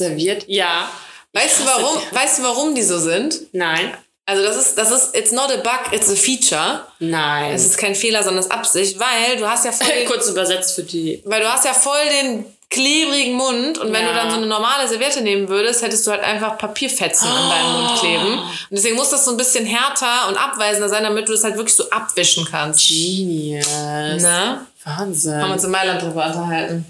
Serviert? 0.00 0.44
Ja. 0.48 0.88
Weißt 1.32 1.60
du 1.60 1.64
warum? 1.66 1.96
die. 2.10 2.16
Weißt 2.16 2.38
du, 2.38 2.42
warum 2.42 2.74
die 2.74 2.82
so 2.82 2.98
sind? 2.98 3.38
Nein. 3.52 3.92
Also 4.26 4.42
das 4.44 4.56
ist, 4.56 4.78
das 4.78 4.90
ist, 4.92 5.16
it's 5.16 5.32
not 5.32 5.50
a 5.50 5.56
bug, 5.56 5.92
it's 5.92 6.08
a 6.10 6.14
feature. 6.14 6.80
Nein. 7.00 7.52
Es 7.52 7.64
ist 7.66 7.78
kein 7.78 7.94
Fehler, 7.94 8.22
sondern 8.22 8.40
es 8.40 8.46
ist 8.46 8.52
Absicht, 8.52 8.98
weil 9.00 9.36
du 9.38 9.48
hast 9.48 9.64
ja 9.64 9.72
voll 9.72 9.88
den, 9.94 10.06
Kurz 10.06 10.28
übersetzt 10.28 10.74
für 10.74 10.82
die. 10.84 11.20
weil 11.24 11.40
du 11.40 11.52
hast 11.52 11.64
ja 11.64 11.72
voll 11.74 11.98
den 12.20 12.44
klebrigen 12.68 13.34
Mund 13.34 13.78
und 13.78 13.92
wenn 13.92 14.02
Ja. 14.04 14.10
du 14.10 14.14
dann 14.14 14.30
so 14.30 14.36
eine 14.36 14.46
normale 14.46 14.86
Serviette 14.88 15.20
nehmen 15.22 15.48
würdest, 15.48 15.82
hättest 15.82 16.06
du 16.06 16.12
halt 16.12 16.22
einfach 16.22 16.56
Papierfetzen 16.58 17.26
an 17.28 17.48
deinem 17.50 17.72
Mund 17.72 17.98
kleben. 17.98 18.38
Und 18.38 18.48
deswegen 18.70 18.94
muss 18.94 19.10
das 19.10 19.24
so 19.24 19.32
ein 19.32 19.36
bisschen 19.36 19.66
härter 19.66 20.28
und 20.28 20.36
abweisender 20.36 20.88
sein, 20.88 21.02
damit 21.02 21.28
du 21.28 21.32
es 21.32 21.42
halt 21.42 21.56
wirklich 21.56 21.74
so 21.74 21.90
abwischen 21.90 22.44
kannst. 22.48 22.86
Genius. 22.86 23.66
Ne? 23.66 24.64
Wahnsinn. 24.84 25.34
Haben 25.40 25.48
wir 25.48 25.54
uns 25.54 25.64
in 25.64 25.70
Mailand 25.72 26.02
drüber 26.02 26.26
unterhalten. 26.26 26.84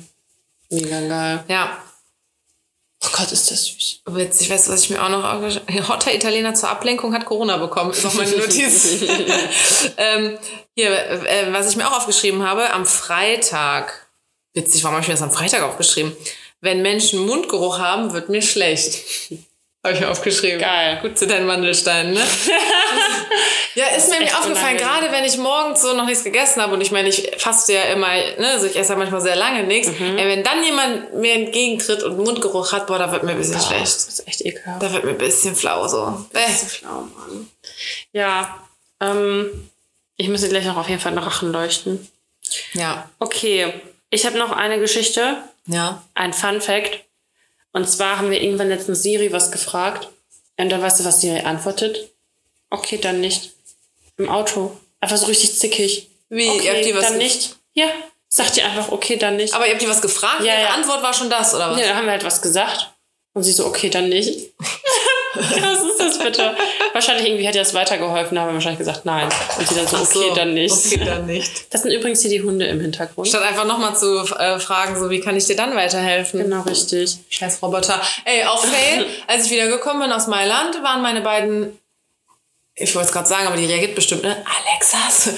Mega 0.68 1.00
geil. 1.00 1.44
Ja. 1.48 1.78
Oh 3.02 3.08
Gott, 3.12 3.32
ist 3.32 3.50
das 3.50 3.64
süß. 3.64 4.02
Witzig, 4.06 4.50
weißt 4.50 4.68
du, 4.68 4.72
was 4.72 4.82
ich 4.82 4.90
mir 4.90 5.02
auch 5.02 5.08
noch 5.08 5.24
aufgeschrieben 5.24 5.88
Hotter 5.88 6.14
Italiener 6.14 6.54
zur 6.54 6.68
Ablenkung 6.68 7.14
hat 7.14 7.24
Corona 7.24 7.56
bekommen. 7.56 7.92
Ist 7.92 8.04
noch 8.04 8.12
meine 8.14 8.36
Notiz. 8.36 9.02
ähm, 9.96 10.38
hier, 10.74 10.90
äh, 10.90 11.50
was 11.52 11.70
ich 11.70 11.76
mir 11.76 11.88
auch 11.88 11.96
aufgeschrieben 11.96 12.46
habe, 12.46 12.70
am 12.70 12.84
Freitag. 12.84 14.08
Witzig, 14.52 14.82
warum 14.82 14.96
habe 14.96 15.02
ich 15.02 15.08
mir 15.08 15.14
das 15.14 15.22
am 15.22 15.30
Freitag 15.30 15.62
aufgeschrieben? 15.62 16.14
Wenn 16.60 16.82
Menschen 16.82 17.24
Mundgeruch 17.24 17.78
haben, 17.78 18.12
wird 18.12 18.28
mir 18.28 18.42
schlecht. 18.42 18.98
Habe 19.82 19.94
ich 19.94 20.00
mir 20.00 20.10
aufgeschrieben. 20.10 20.58
Geil. 20.60 20.98
Gut 21.00 21.18
zu 21.18 21.26
deinen 21.26 21.46
Mandelsteinen, 21.46 22.12
ne? 22.12 22.20
ja, 23.74 23.86
ist 23.96 24.10
mir 24.10 24.18
echt 24.20 24.36
aufgefallen, 24.36 24.76
gerade 24.76 25.10
wenn 25.10 25.24
ich 25.24 25.38
morgens 25.38 25.80
so 25.80 25.94
noch 25.94 26.04
nichts 26.04 26.22
gegessen 26.22 26.60
habe 26.60 26.74
und 26.74 26.82
ich 26.82 26.90
meine, 26.90 27.08
ich 27.08 27.30
faste 27.38 27.72
ja 27.72 27.84
immer, 27.84 28.08
ne, 28.08 28.48
also 28.52 28.66
ich 28.66 28.76
esse 28.76 28.92
ja 28.92 28.98
manchmal 28.98 29.22
sehr 29.22 29.36
lange 29.36 29.62
nichts. 29.64 29.88
Mhm. 29.88 30.18
Ey, 30.18 30.28
wenn 30.28 30.44
dann 30.44 30.62
jemand 30.62 31.14
mir 31.14 31.32
entgegentritt 31.32 32.02
und 32.02 32.18
Mundgeruch 32.18 32.72
hat, 32.72 32.88
boah, 32.88 32.98
da 32.98 33.10
wird 33.10 33.22
mir 33.22 33.30
ein 33.32 33.38
bisschen 33.38 33.60
schlecht. 33.60 33.84
Das 33.84 34.06
ist 34.06 34.28
echt 34.28 34.42
ekelhaft. 34.42 34.82
Da 34.82 34.92
wird 34.92 35.04
mir 35.04 35.12
ein 35.12 35.18
bisschen 35.18 35.56
flau 35.56 35.88
so. 35.88 36.26
Bäh. 36.30 36.40
Schlau, 36.68 37.08
Mann. 37.16 37.50
Ja, 38.12 38.62
ähm, 39.00 39.70
ich 40.16 40.28
muss 40.28 40.46
gleich 40.46 40.66
noch 40.66 40.76
auf 40.76 40.90
jeden 40.90 41.00
Fall 41.00 41.12
einen 41.12 41.24
Rachen 41.24 41.52
leuchten. 41.52 42.06
Ja. 42.74 43.08
Okay, 43.18 43.72
ich 44.10 44.26
habe 44.26 44.36
noch 44.36 44.52
eine 44.52 44.78
Geschichte, 44.78 45.38
Ja. 45.66 46.02
ein 46.12 46.34
Fun 46.34 46.60
Fact. 46.60 47.00
Und 47.72 47.88
zwar 47.88 48.18
haben 48.18 48.30
wir 48.30 48.42
irgendwann 48.42 48.68
letztens 48.68 49.02
Siri 49.02 49.32
was 49.32 49.52
gefragt. 49.52 50.08
Und 50.56 50.70
dann 50.70 50.82
weißt 50.82 51.00
du, 51.00 51.04
was 51.04 51.20
Siri 51.20 51.40
antwortet? 51.40 52.12
Okay, 52.68 52.98
dann 52.98 53.20
nicht. 53.20 53.52
Im 54.16 54.28
Auto. 54.28 54.76
Einfach 55.00 55.16
so 55.16 55.26
richtig 55.26 55.58
zickig. 55.58 56.08
Wie? 56.28 56.48
Okay, 56.48 56.64
Ihr 56.64 56.74
habt 56.74 56.84
die 56.84 56.94
was 56.94 57.08
dann 57.08 57.18
nicht. 57.18 57.56
Ja, 57.72 57.88
sagt 58.28 58.56
ihr 58.56 58.64
einfach, 58.64 58.92
okay, 58.92 59.16
dann 59.16 59.36
nicht. 59.36 59.54
Aber 59.54 59.66
ihr 59.66 59.72
habt 59.72 59.82
die 59.82 59.88
was 59.88 60.02
gefragt? 60.02 60.42
Ja, 60.44 60.54
Ihre 60.54 60.62
ja. 60.62 60.74
Antwort 60.74 61.02
war 61.02 61.14
schon 61.14 61.30
das, 61.30 61.54
oder 61.54 61.70
was? 61.70 61.80
Ja, 61.80 61.86
dann 61.86 61.96
haben 61.96 62.04
wir 62.04 62.12
halt 62.12 62.24
was 62.24 62.42
gesagt. 62.42 62.92
Und 63.32 63.42
sie 63.44 63.52
so, 63.52 63.66
okay, 63.66 63.90
dann 63.90 64.08
nicht. 64.08 64.52
was 65.34 65.82
ist 65.82 66.00
das 66.00 66.18
bitte? 66.18 66.54
wahrscheinlich 66.92 67.26
irgendwie 67.26 67.46
hat 67.46 67.54
ihr 67.54 67.60
das 67.60 67.74
weitergeholfen, 67.74 68.34
da 68.34 68.42
haben 68.42 68.48
wir 68.48 68.54
wahrscheinlich 68.54 68.78
gesagt, 68.78 69.04
nein. 69.04 69.28
Und 69.58 69.68
sie 69.68 69.74
dann 69.74 69.86
so, 69.86 69.96
Ach 69.96 70.02
okay, 70.02 70.28
so. 70.28 70.34
dann 70.34 70.54
nicht. 70.54 70.74
Okay, 70.74 71.04
dann 71.04 71.26
nicht. 71.26 71.50
Das 71.70 71.82
sind 71.82 71.92
übrigens 71.92 72.20
hier 72.20 72.30
die 72.30 72.42
Hunde 72.42 72.66
im 72.66 72.80
Hintergrund. 72.80 73.28
Statt 73.28 73.42
einfach 73.42 73.64
nochmal 73.64 73.96
zu 73.96 74.18
äh, 74.38 74.58
fragen, 74.58 74.98
so, 74.98 75.08
wie 75.08 75.20
kann 75.20 75.36
ich 75.36 75.46
dir 75.46 75.56
dann 75.56 75.74
weiterhelfen? 75.76 76.40
Genau, 76.40 76.62
richtig. 76.62 77.18
Scheiß 77.28 77.62
Roboter. 77.62 78.00
Ey, 78.24 78.44
auch 78.44 78.64
Fail, 78.64 79.06
als 79.26 79.46
ich 79.46 79.52
wieder 79.52 79.68
gekommen 79.68 80.00
bin 80.00 80.12
aus 80.12 80.26
Mailand, 80.26 80.82
waren 80.82 81.02
meine 81.02 81.20
beiden, 81.20 81.78
ich 82.74 82.94
wollte 82.94 83.08
es 83.08 83.12
gerade 83.12 83.28
sagen, 83.28 83.46
aber 83.46 83.56
die 83.56 83.66
reagiert 83.66 83.94
bestimmt, 83.94 84.22
ne? 84.22 84.36
Alexas. 84.68 85.30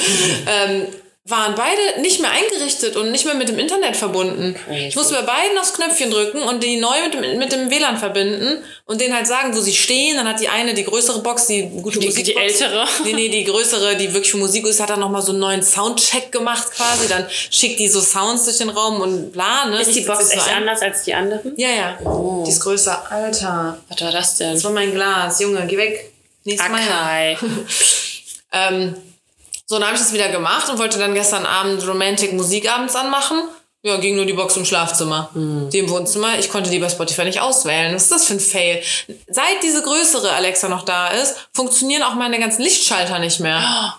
ähm, 0.47 0.87
waren 1.25 1.55
beide 1.55 2.01
nicht 2.01 2.21
mehr 2.21 2.33
eingerichtet 2.33 2.97
und 2.97 3.13
nicht 3.13 3.25
mehr 3.25 3.35
mit 3.37 3.49
dem 3.49 3.57
Internet 3.57 3.95
verbunden. 3.97 4.55
Crazy. 4.67 4.87
Ich 4.89 4.97
musste 4.97 5.15
bei 5.15 5.23
beiden 5.23 5.57
aufs 5.57 5.73
Knöpfchen 5.73 6.11
drücken 6.11 6.43
und 6.43 6.65
die 6.65 6.79
neu 6.79 7.01
mit 7.05 7.15
dem, 7.15 7.39
mit 7.39 7.53
dem 7.53 7.71
WLAN 7.71 7.97
verbinden 7.97 8.65
und 8.87 9.01
denen 9.01 9.15
halt 9.15 9.29
sagen, 9.29 9.57
wo 9.57 9.61
sie 9.61 9.73
stehen. 9.73 10.17
Dann 10.17 10.27
hat 10.29 10.41
die 10.41 10.49
eine 10.49 10.75
die 10.75 10.83
größere 10.83 11.23
Box, 11.23 11.47
die 11.47 11.69
gute 11.81 12.01
Die- 12.01 12.07
Musik. 12.07 12.25
die 12.25 12.35
ältere? 12.35 12.89
Nee, 13.05 13.13
nee, 13.13 13.29
die 13.29 13.45
größere, 13.45 13.95
die 13.95 14.13
wirklich 14.13 14.33
für 14.33 14.39
Musik 14.39 14.67
ist, 14.67 14.81
hat 14.81 14.91
dann 14.91 14.99
nochmal 14.99 15.23
so 15.23 15.31
einen 15.31 15.39
neuen 15.39 15.63
Soundcheck 15.63 16.33
gemacht 16.33 16.73
quasi. 16.73 17.07
Dann 17.09 17.29
schickt 17.31 17.79
die 17.79 17.87
so 17.87 18.01
Sounds 18.01 18.45
durch 18.45 18.59
den 18.59 18.71
Raum 18.71 19.01
und 19.01 19.31
bla, 19.33 19.67
ne? 19.67 19.81
Ist 19.81 19.95
die 19.95 20.01
Box 20.01 20.27
so 20.29 20.33
echt 20.35 20.49
ein. 20.49 20.57
anders 20.57 20.83
als 20.83 21.05
die 21.05 21.15
anderen? 21.15 21.53
Ja, 21.57 21.69
ja. 21.69 21.99
Oh. 22.05 22.43
Die 22.45 22.51
ist 22.51 22.61
größer. 22.61 23.01
Alter. 23.13 23.79
Was 23.89 24.01
war 24.01 24.11
das 24.11 24.37
denn? 24.39 24.55
Das 24.55 24.65
war 24.65 24.73
mein 24.73 24.93
Glas. 24.93 25.39
Junge, 25.41 25.65
geh 25.69 25.77
weg. 25.77 26.13
Nächstes 26.43 26.69
Mal. 26.69 26.81
Akai. 26.81 27.39
Ähm, 28.55 28.95
so, 29.67 29.77
dann 29.79 29.85
habe 29.87 29.95
ich 29.97 30.01
das 30.03 30.13
wieder 30.13 30.29
gemacht 30.29 30.69
und 30.69 30.79
wollte 30.79 30.99
dann 30.99 31.15
gestern 31.15 31.47
Abend 31.47 31.87
Romantic 31.87 32.33
Musik 32.33 32.71
abends 32.71 32.95
anmachen. 32.95 33.43
Ja, 33.85 33.97
ging 33.97 34.15
nur 34.15 34.27
die 34.27 34.33
Box 34.33 34.57
im 34.57 34.65
Schlafzimmer. 34.65 35.31
Die 35.35 35.79
im 35.79 35.91
Wohnzimmer. 35.91 36.39
Ich 36.39 36.51
konnte 36.51 36.71
die 36.71 36.79
bei 36.79 36.89
Spotify 36.89 37.25
nicht 37.25 37.41
auswählen. 37.41 37.93
Was 37.95 38.05
ist 38.05 38.13
das 38.13 38.25
für 38.27 38.35
ein 38.35 38.41
Fail? 38.41 38.81
Seit 39.29 39.63
diese 39.65 39.83
größere 39.83 40.31
Alexa 40.33 40.69
noch 40.69 40.85
da 40.85 41.09
ist, 41.09 41.49
funktionieren 41.53 42.05
auch 42.05 42.15
meine 42.15 42.39
ganzen 42.39 42.63
Lichtschalter 42.63 43.19
nicht 43.19 43.41
mehr. 43.41 43.97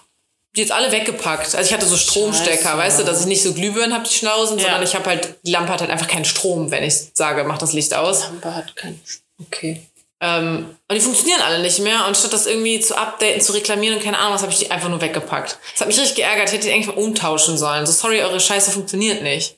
Die 0.55 0.61
jetzt 0.61 0.71
alle 0.71 0.89
weggepackt. 0.91 1.53
Also 1.55 1.67
ich 1.67 1.73
hatte 1.73 1.85
so 1.87 1.97
Stromstecker, 1.97 2.61
Scheiße. 2.63 2.77
weißt 2.77 2.99
du, 2.99 3.03
dass 3.03 3.19
ich 3.21 3.25
nicht 3.25 3.43
so 3.43 3.53
Glühbirnen 3.53 3.93
habe, 3.93 4.07
die 4.07 4.13
schnauzen, 4.13 4.57
Ja. 4.57 4.65
sondern 4.65 4.83
ich 4.83 4.95
habe 4.95 5.05
halt, 5.09 5.35
die 5.43 5.51
Lampe 5.51 5.73
hat 5.73 5.81
halt 5.81 5.89
einfach 5.91 6.07
keinen 6.07 6.25
Strom, 6.25 6.71
wenn 6.71 6.83
ich 6.83 6.93
sage, 7.13 7.43
mach 7.43 7.57
das 7.57 7.73
Licht 7.73 7.93
aus. 7.93 8.21
Lampe 8.25 8.55
hat 8.55 8.75
keinen. 8.77 9.01
Okay. 9.41 9.81
Ähm, 10.25 10.77
und 10.87 10.95
die 10.95 11.01
funktionieren 11.01 11.41
alle 11.41 11.61
nicht 11.61 11.79
mehr. 11.79 12.07
Und 12.07 12.15
statt 12.15 12.31
das 12.31 12.45
irgendwie 12.45 12.79
zu 12.79 12.97
updaten, 12.97 13.41
zu 13.41 13.51
reklamieren 13.51 13.97
und 13.97 14.03
keine 14.03 14.17
Ahnung 14.17 14.33
was, 14.35 14.41
habe 14.41 14.53
ich 14.53 14.59
die 14.59 14.71
einfach 14.71 14.87
nur 14.87 15.01
weggepackt. 15.01 15.57
Das 15.73 15.81
hat 15.81 15.87
mich 15.89 15.99
richtig 15.99 16.15
geärgert. 16.15 16.47
Ich 16.47 16.53
hätte 16.53 16.67
die 16.67 16.73
eigentlich 16.73 16.87
mal 16.87 16.95
umtauschen 16.95 17.57
sollen. 17.57 17.85
So, 17.85 17.91
sorry, 17.91 18.21
eure 18.21 18.39
Scheiße 18.39 18.71
funktioniert 18.71 19.21
nicht. 19.21 19.57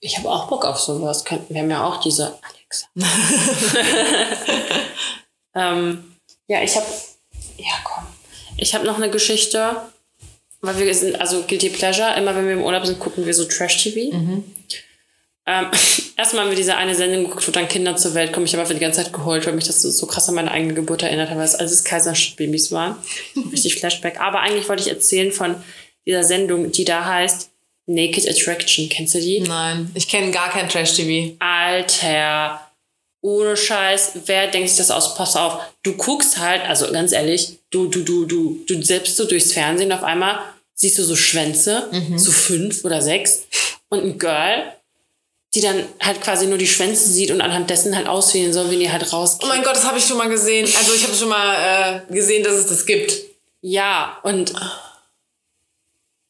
Ich 0.00 0.18
habe 0.18 0.28
auch 0.28 0.48
Bock 0.48 0.66
auf 0.66 0.78
sowas. 0.78 1.24
Wir 1.48 1.62
haben 1.62 1.70
ja 1.70 1.82
auch 1.82 2.02
diese 2.02 2.38
Alexa. 2.42 2.88
ähm, 5.54 6.16
ja, 6.46 6.62
ich 6.62 6.76
habe. 6.76 6.86
Ja, 7.56 7.72
komm. 7.82 8.04
Ich 8.58 8.74
habe 8.74 8.84
noch 8.84 8.96
eine 8.96 9.08
Geschichte, 9.08 9.80
weil 10.60 10.78
wir 10.78 10.94
sind, 10.94 11.18
also 11.18 11.44
Guilty 11.44 11.70
Pleasure, 11.70 12.14
immer 12.18 12.36
wenn 12.36 12.44
wir 12.44 12.52
im 12.52 12.64
Urlaub 12.64 12.84
sind, 12.84 13.00
gucken 13.00 13.24
wir 13.24 13.32
so 13.32 13.46
Trash-TV. 13.46 14.14
Ähm, 15.46 15.70
erstmal 16.16 16.44
haben 16.44 16.50
wir 16.50 16.56
diese 16.56 16.76
eine 16.76 16.94
Sendung 16.94 17.24
geguckt, 17.24 17.46
wo 17.46 17.52
dann 17.52 17.68
Kinder 17.68 17.96
zur 17.96 18.14
Welt 18.14 18.32
kommen. 18.32 18.46
Ich 18.46 18.52
habe 18.52 18.62
einfach 18.62 18.74
die 18.74 18.80
ganze 18.80 19.02
Zeit 19.02 19.12
geheult, 19.12 19.46
weil 19.46 19.54
mich 19.54 19.66
das 19.66 19.82
so, 19.82 19.90
so 19.90 20.06
krass 20.06 20.28
an 20.28 20.34
meine 20.34 20.50
eigene 20.50 20.74
Geburt 20.74 21.02
erinnert 21.02 21.30
hat, 21.30 21.36
weil 21.36 21.44
es 21.44 21.54
als 21.54 21.72
es 21.72 21.84
Kaiserschnittbabys 21.84 22.72
waren. 22.72 22.96
Richtig 23.52 23.76
Flashback. 23.76 24.20
Aber 24.20 24.40
eigentlich 24.40 24.68
wollte 24.68 24.82
ich 24.82 24.88
erzählen 24.88 25.32
von 25.32 25.56
dieser 26.06 26.24
Sendung, 26.24 26.72
die 26.72 26.84
da 26.84 27.04
heißt 27.04 27.50
Naked 27.86 28.28
Attraction. 28.28 28.88
Kennst 28.88 29.14
du 29.14 29.20
die? 29.20 29.40
Nein, 29.40 29.90
ich 29.94 30.08
kenne 30.08 30.32
gar 30.32 30.50
kein 30.50 30.68
Trash-TV. 30.68 31.36
Alter, 31.38 32.60
ohne 33.20 33.56
Scheiß, 33.56 34.12
wer 34.26 34.48
denkt 34.48 34.68
sich 34.68 34.78
das 34.78 34.90
aus? 34.90 35.14
Pass 35.14 35.36
auf, 35.36 35.60
du 35.82 35.94
guckst 35.94 36.38
halt, 36.38 36.62
also 36.62 36.90
ganz 36.90 37.12
ehrlich, 37.12 37.58
du, 37.70 37.86
du, 37.86 38.02
du, 38.02 38.24
du, 38.24 38.64
du 38.66 38.82
selbst 38.82 39.16
so 39.16 39.24
durchs 39.24 39.52
Fernsehen 39.52 39.92
auf 39.92 40.02
einmal 40.02 40.38
siehst 40.74 40.98
du 40.98 41.04
so 41.04 41.16
Schwänze, 41.16 41.90
so 42.16 42.30
fünf 42.30 42.84
oder 42.84 43.00
sechs 43.00 43.46
und 43.88 44.04
ein 44.04 44.18
Girl, 44.18 44.72
die 45.56 45.62
dann 45.62 45.84
halt 46.00 46.20
quasi 46.20 46.46
nur 46.46 46.58
die 46.58 46.66
Schwänze 46.66 47.08
sieht 47.10 47.30
und 47.30 47.40
anhand 47.40 47.70
dessen 47.70 47.96
halt 47.96 48.06
auswählen 48.06 48.52
soll, 48.52 48.70
wenn 48.70 48.78
die 48.78 48.92
halt 48.92 49.06
Oh 49.08 49.16
rausgeht. 49.16 49.48
mein 49.48 49.62
Gott, 49.62 49.74
das 49.74 49.84
habe 49.86 49.98
ich 49.98 50.04
schon 50.04 50.18
mal 50.18 50.28
gesehen. 50.28 50.68
Also 50.76 50.92
ich 50.94 51.02
habe 51.04 51.14
schon 51.16 51.28
mal 51.30 52.02
äh, 52.08 52.12
gesehen, 52.12 52.44
dass 52.44 52.54
es 52.54 52.66
das 52.66 52.86
gibt. 52.86 53.12
Ja, 53.62 54.18
und 54.22 54.52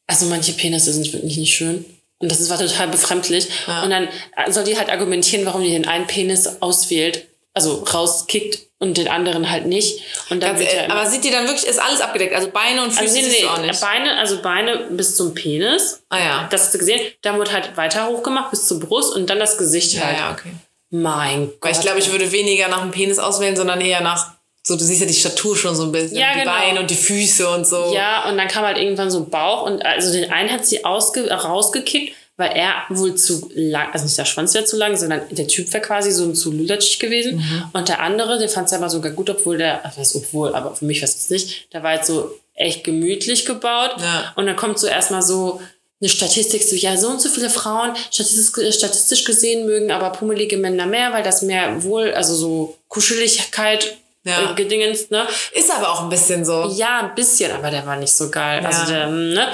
also 0.07 0.25
manche 0.27 0.53
Penisse 0.53 0.93
sind 0.93 1.11
wirklich 1.13 1.37
nicht 1.37 1.53
schön. 1.53 1.85
Und 2.19 2.31
das 2.31 2.39
ist 2.39 2.49
war 2.49 2.57
total 2.57 2.87
befremdlich. 2.87 3.47
Ja. 3.67 3.83
Und 3.83 3.89
dann 3.91 4.07
soll 4.49 4.63
die 4.63 4.77
halt 4.77 4.89
argumentieren, 4.89 5.45
warum 5.45 5.61
die 5.61 5.69
den 5.69 5.87
einen 5.87 6.07
Penis 6.07 6.47
auswählt, 6.61 7.27
also 7.53 7.83
rauskickt 7.83 8.66
und 8.79 8.97
den 8.97 9.07
anderen 9.07 9.49
halt 9.49 9.65
nicht. 9.65 10.01
Und 10.29 10.41
dann 10.43 10.55
Ganz, 10.55 10.71
ja 10.71 10.89
aber 10.89 11.05
sieht 11.09 11.23
die 11.23 11.31
dann 11.31 11.45
wirklich, 11.45 11.65
ist 11.65 11.79
alles 11.79 11.99
abgedeckt? 12.01 12.35
Also 12.35 12.49
Beine 12.49 12.83
und 12.83 12.91
Füße 12.91 13.17
also 13.17 13.27
nee, 13.27 13.41
du 13.41 13.49
auch 13.49 13.57
nee, 13.59 13.67
nicht? 13.67 13.81
Beine, 13.81 14.17
also 14.17 14.41
Beine 14.41 14.87
bis 14.91 15.15
zum 15.15 15.33
Penis. 15.33 16.03
Ah 16.09 16.19
ja. 16.19 16.47
Das 16.51 16.63
hast 16.63 16.73
du 16.75 16.77
gesehen. 16.77 16.99
Dann 17.21 17.39
wird 17.39 17.51
halt 17.51 17.75
weiter 17.75 18.07
hochgemacht 18.07 18.51
bis 18.51 18.67
zur 18.67 18.79
Brust 18.79 19.15
und 19.15 19.29
dann 19.29 19.39
das 19.39 19.57
Gesicht 19.57 19.93
Ja, 19.93 20.05
halt. 20.05 20.17
ja, 20.17 20.31
okay. 20.31 20.51
Mein 20.89 21.47
Gott. 21.47 21.57
Weil 21.61 21.71
ich 21.73 21.81
glaube, 21.81 21.99
ich 21.99 22.11
würde 22.11 22.31
weniger 22.31 22.67
nach 22.67 22.81
dem 22.81 22.91
Penis 22.91 23.19
auswählen, 23.19 23.55
sondern 23.55 23.81
eher 23.81 24.01
nach, 24.01 24.33
so 24.63 24.75
du 24.75 24.83
siehst 24.83 25.01
ja 25.01 25.07
die 25.07 25.13
Statur 25.13 25.57
schon 25.57 25.75
so 25.75 25.83
ein 25.83 25.91
bisschen. 25.91 26.17
Ja, 26.17 26.33
die 26.33 26.41
genau. 26.41 26.51
Beine 26.51 26.79
und 26.79 26.89
die 26.89 26.95
Füße 26.95 27.49
und 27.49 27.65
so. 27.65 27.93
Ja, 27.93 28.29
und 28.29 28.37
dann 28.37 28.47
kam 28.47 28.63
halt 28.63 28.77
irgendwann 28.77 29.09
so 29.09 29.25
Bauch 29.25 29.63
und 29.63 29.83
also 29.85 30.13
den 30.13 30.31
einen 30.31 30.51
hat 30.51 30.65
sie 30.65 30.85
ausge 30.85 31.29
rausgekickt, 31.29 32.15
weil 32.37 32.51
er 32.51 32.83
wohl 32.89 33.15
zu 33.15 33.49
lang, 33.53 33.91
also 33.91 34.05
nicht 34.05 34.17
der 34.17 34.25
Schwanz 34.25 34.53
wäre 34.53 34.63
zu 34.65 34.77
lang, 34.77 34.95
sondern 34.95 35.21
der 35.31 35.47
Typ 35.47 35.73
wäre 35.73 35.83
quasi 35.83 36.11
so 36.11 36.31
zu 36.33 36.51
lüdertschig 36.51 36.99
gewesen. 36.99 37.37
Mhm. 37.37 37.63
Und 37.73 37.89
der 37.89 38.01
andere, 38.01 38.37
den 38.37 38.47
fand 38.49 38.67
es 38.67 38.73
aber 38.73 38.89
sogar 38.89 39.11
gut, 39.11 39.29
obwohl 39.29 39.57
der, 39.57 39.83
also 39.83 39.99
was 39.99 40.15
obwohl, 40.15 40.53
aber 40.55 40.75
für 40.75 40.85
mich 40.85 41.01
war 41.01 41.09
es 41.09 41.29
nicht, 41.29 41.73
der 41.73 41.83
war 41.83 41.91
halt 41.91 42.05
so 42.05 42.31
echt 42.53 42.83
gemütlich 42.83 43.45
gebaut. 43.45 43.95
Ja. 43.99 44.33
Und 44.35 44.45
dann 44.45 44.55
kommt 44.55 44.77
so 44.79 44.87
erstmal 44.87 45.21
so 45.23 45.59
eine 45.99 46.09
Statistik, 46.09 46.61
so 46.61 46.75
ja, 46.75 46.95
so 46.95 47.07
und 47.07 47.19
so 47.19 47.29
viele 47.29 47.49
Frauen 47.49 47.95
statistisch, 48.11 48.75
statistisch 48.75 49.23
gesehen 49.23 49.65
mögen 49.65 49.91
aber 49.91 50.11
pummelige 50.11 50.57
Männer 50.57 50.85
mehr, 50.85 51.11
weil 51.11 51.23
das 51.23 51.41
mehr 51.41 51.83
wohl, 51.83 52.13
also 52.13 52.35
so 52.35 52.77
Kuscheligkeit 52.87 53.97
Ja. 54.23 54.51
äh, 54.51 54.55
gedingens, 54.55 55.09
ne? 55.09 55.25
Ist 55.53 55.71
aber 55.71 55.91
auch 55.91 56.03
ein 56.03 56.09
bisschen 56.09 56.45
so. 56.45 56.71
Ja, 56.75 56.99
ein 56.99 57.15
bisschen, 57.15 57.51
aber 57.51 57.71
der 57.71 57.85
war 57.87 57.95
nicht 57.95 58.13
so 58.13 58.29
geil. 58.29 58.61
Ja. 58.61 58.69
Also 58.69 58.91
der, 58.91 59.07
ne? 59.07 59.47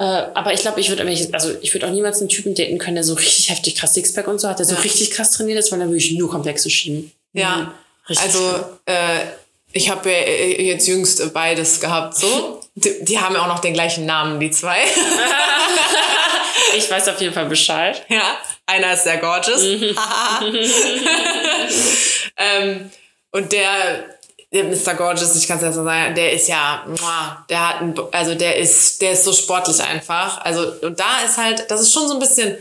Äh, 0.00 0.04
aber 0.04 0.52
ich 0.52 0.60
glaube, 0.60 0.80
ich 0.80 0.88
würde 0.90 1.04
also 1.32 1.54
ich 1.60 1.74
würde 1.74 1.86
auch 1.86 1.90
niemals 1.90 2.20
einen 2.20 2.28
Typen 2.28 2.54
daten 2.54 2.78
können, 2.78 2.94
der 2.94 3.02
so 3.04 3.14
richtig 3.14 3.50
heftig 3.50 3.74
krass 3.74 3.94
Sixpack 3.94 4.28
und 4.28 4.40
so 4.40 4.48
hat, 4.48 4.58
der 4.60 4.66
so 4.66 4.74
Ja. 4.76 4.80
richtig 4.80 5.10
krass 5.10 5.32
trainiert 5.32 5.58
ist, 5.58 5.72
weil 5.72 5.80
dann 5.80 5.88
würde 5.88 5.98
ich 5.98 6.12
nur 6.12 6.30
Komplexe 6.30 6.70
schieben. 6.70 7.10
Ja. 7.32 7.56
Mhm. 7.56 7.70
Richtig 8.08 8.26
Also, 8.26 8.64
äh, 8.86 9.20
Ich 9.72 9.90
habe 9.90 10.08
äh, 10.10 10.62
jetzt 10.66 10.86
jüngst 10.88 11.32
beides 11.34 11.78
gehabt, 11.80 12.16
so. 12.16 12.60
Die, 12.74 13.04
die 13.04 13.18
haben 13.18 13.34
ja 13.34 13.42
auch 13.42 13.48
noch 13.48 13.58
den 13.58 13.74
gleichen 13.74 14.06
Namen, 14.06 14.40
die 14.40 14.50
zwei. 14.50 14.78
ich 16.76 16.90
weiß 16.90 17.08
auf 17.08 17.20
jeden 17.20 17.34
Fall 17.34 17.46
Bescheid. 17.46 18.02
Ja, 18.08 18.38
einer 18.66 18.94
ist 18.94 19.04
sehr 19.04 19.18
gorgeous. 19.18 19.62
ähm, 22.36 22.90
und 23.32 23.52
der 23.52 24.17
Mr. 24.50 24.94
Gorgeous, 24.94 25.36
ich 25.36 25.46
kann 25.46 25.58
es 25.58 25.62
ja 25.62 25.72
so 25.72 25.84
sagen, 25.84 26.14
der 26.14 26.32
ist 26.32 26.48
ja, 26.48 26.86
der 27.50 27.68
hat 27.68 27.80
ein, 27.82 27.94
also 28.12 28.34
der 28.34 28.56
ist, 28.56 29.02
der 29.02 29.12
ist 29.12 29.24
so 29.24 29.32
sportlich 29.32 29.80
einfach. 29.82 30.40
Also, 30.40 30.72
und 30.82 30.98
da 30.98 31.20
ist 31.24 31.36
halt, 31.36 31.70
das 31.70 31.82
ist 31.82 31.92
schon 31.92 32.08
so 32.08 32.14
ein 32.14 32.20
bisschen 32.20 32.56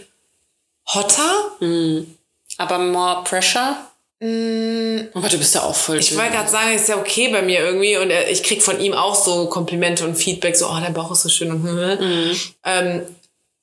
hotter. 0.94 1.52
Mhm. 1.62 2.18
Aber 2.58 2.80
more 2.80 3.24
pressure? 3.24 3.78
Mm, 4.20 5.10
aber 5.14 5.30
du 5.30 5.38
bist 5.38 5.54
ja 5.56 5.62
auch 5.62 5.76
voll. 5.76 6.00
Ich 6.00 6.18
wollte 6.18 6.32
gerade 6.32 6.50
sagen, 6.50 6.74
ist 6.74 6.90
ja 6.90 6.98
okay 6.98 7.30
bei 7.30 7.44
mir 7.44 7.60
irgendwie 7.60 7.98
und 7.98 8.12
ich 8.12 8.42
krieg 8.44 8.64
von 8.64 8.80
ihm 8.82 8.94
auch 8.94 9.16
so 9.16 9.46
Komplimente 9.48 10.04
und 10.06 10.16
Feedback, 10.16 10.58
so, 10.58 10.68
oh, 10.68 10.80
dein 10.82 10.94
Bauch 10.94 11.12
ist 11.12 11.22
so 11.22 11.30
schön 11.30 11.52
und 11.52 11.64
mhm. 11.64 12.36
ähm, 12.66 13.04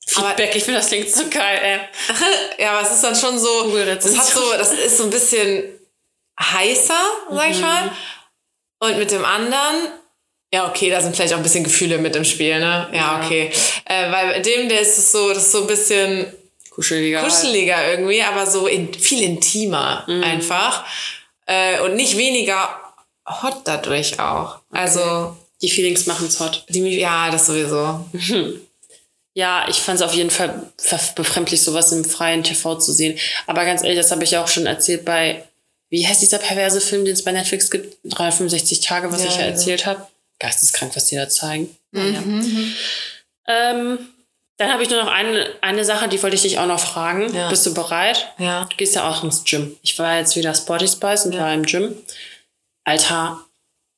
Feedback, 0.07 0.49
aber, 0.49 0.55
ich 0.55 0.63
finde 0.63 0.79
das 0.79 0.87
klingt 0.87 1.09
so 1.09 1.23
geil, 1.29 1.59
ey. 1.61 1.79
ja, 2.63 2.71
aber 2.71 2.87
es 2.87 2.93
ist 2.93 3.03
dann 3.03 3.15
schon 3.15 3.37
so, 3.37 3.75
das 3.85 4.17
hat 4.17 4.25
so, 4.27 4.51
das 4.57 4.71
ist 4.71 4.97
so 4.97 5.03
ein 5.03 5.09
bisschen 5.09 5.63
heißer, 6.39 6.99
sag 7.31 7.49
ich 7.49 7.57
mhm. 7.57 7.61
mal. 7.61 7.91
Und 8.79 8.97
mit 8.97 9.11
dem 9.11 9.25
anderen, 9.25 9.89
ja, 10.53 10.69
okay, 10.69 10.89
da 10.89 11.01
sind 11.01 11.15
vielleicht 11.15 11.33
auch 11.33 11.37
ein 11.37 11.43
bisschen 11.43 11.63
Gefühle 11.63 11.97
mit 11.97 12.15
im 12.15 12.25
Spiel, 12.25 12.59
ne? 12.59 12.89
Ja, 12.91 12.97
ja. 12.97 13.21
okay. 13.23 13.51
Äh, 13.85 14.11
weil 14.11 14.33
bei 14.33 14.39
dem, 14.39 14.69
der 14.69 14.81
ist 14.81 15.11
so, 15.11 15.29
das 15.29 15.43
ist 15.43 15.51
so 15.51 15.61
ein 15.61 15.67
bisschen 15.67 16.31
kuscheliger. 16.69 17.23
Kuscheliger 17.23 17.77
halt. 17.77 17.99
irgendwie, 17.99 18.21
aber 18.21 18.45
so 18.45 18.67
in, 18.67 18.93
viel 18.93 19.23
intimer 19.23 20.03
mhm. 20.07 20.23
einfach. 20.23 20.85
Äh, 21.45 21.79
und 21.81 21.95
nicht 21.95 22.17
weniger 22.17 22.81
hot 23.25 23.61
dadurch 23.65 24.19
auch. 24.19 24.59
Okay. 24.69 24.81
Also. 24.81 25.37
Die 25.61 25.69
Feelings 25.69 26.05
machen 26.05 26.27
es 26.27 26.39
hot. 26.39 26.65
Die, 26.67 26.99
ja, 26.99 27.31
das 27.31 27.47
sowieso. 27.47 28.05
Ja, 29.37 29.65
ich 29.67 29.75
fand 29.81 29.99
es 29.99 30.01
auf 30.01 30.13
jeden 30.13 30.29
Fall 30.29 30.71
befremdlich, 31.15 31.61
sowas 31.61 31.91
im 31.91 32.05
freien 32.05 32.41
TV 32.41 32.75
zu 32.75 32.93
sehen. 32.93 33.19
Aber 33.47 33.65
ganz 33.65 33.83
ehrlich, 33.83 33.97
das 33.99 34.09
habe 34.11 34.23
ich 34.23 34.37
auch 34.37 34.47
schon 34.47 34.65
erzählt 34.65 35.03
bei, 35.03 35.43
wie 35.89 36.07
heißt 36.07 36.21
dieser 36.21 36.39
perverse 36.39 36.81
Film, 36.81 37.05
den 37.05 37.13
es 37.13 37.23
bei 37.23 37.31
Netflix 37.31 37.69
gibt? 37.69 37.97
365 38.03 38.81
Tage, 38.81 39.11
was 39.11 39.23
ja, 39.23 39.29
ich 39.29 39.37
ja 39.37 39.43
erzählt 39.43 39.85
habe. 39.85 40.07
Geisteskrank, 40.39 40.95
was 40.95 41.05
die 41.05 41.15
da 41.15 41.29
zeigen. 41.29 41.75
Mhm. 41.91 42.75
Ja. 43.47 43.71
Ähm, 43.71 43.99
dann 44.57 44.71
habe 44.71 44.83
ich 44.83 44.89
nur 44.89 45.03
noch 45.03 45.11
eine, 45.11 45.49
eine 45.61 45.83
Sache, 45.83 46.07
die 46.07 46.21
wollte 46.23 46.35
ich 46.35 46.41
dich 46.41 46.59
auch 46.59 46.65
noch 46.65 46.79
fragen. 46.79 47.33
Ja. 47.35 47.49
Bist 47.49 47.65
du 47.65 47.73
bereit? 47.73 48.33
Ja. 48.37 48.65
Du 48.69 48.77
gehst 48.77 48.95
ja 48.95 49.09
auch 49.09 49.23
ins 49.23 49.43
Gym. 49.43 49.77
Ich 49.81 49.97
war 49.99 50.17
jetzt 50.17 50.35
wieder 50.35 50.55
Sporty 50.55 50.87
Spice 50.87 51.25
und 51.25 51.33
ja. 51.33 51.41
war 51.41 51.53
im 51.53 51.63
Gym. 51.63 51.95
Alter, 52.85 53.43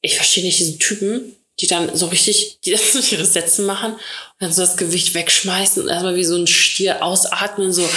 ich 0.02 0.16
verstehe 0.16 0.44
nicht 0.44 0.60
diese 0.60 0.78
Typen, 0.80 1.36
die 1.60 1.68
dann 1.68 1.96
so 1.96 2.08
richtig, 2.08 2.60
die 2.62 2.72
das 2.74 2.92
durch 2.92 3.12
ihre 3.12 3.26
Sätze 3.26 3.62
machen 3.64 3.94
und 3.94 4.02
dann 4.40 4.54
so 4.54 4.62
das 4.62 4.78
Gewicht 4.78 5.14
wegschmeißen 5.14 5.84
und 5.84 5.90
erstmal 5.90 6.16
wie 6.16 6.26
so 6.26 6.36
ein 6.36 6.48
Stier 6.48 7.04
ausatmen, 7.04 7.72
so 7.72 7.88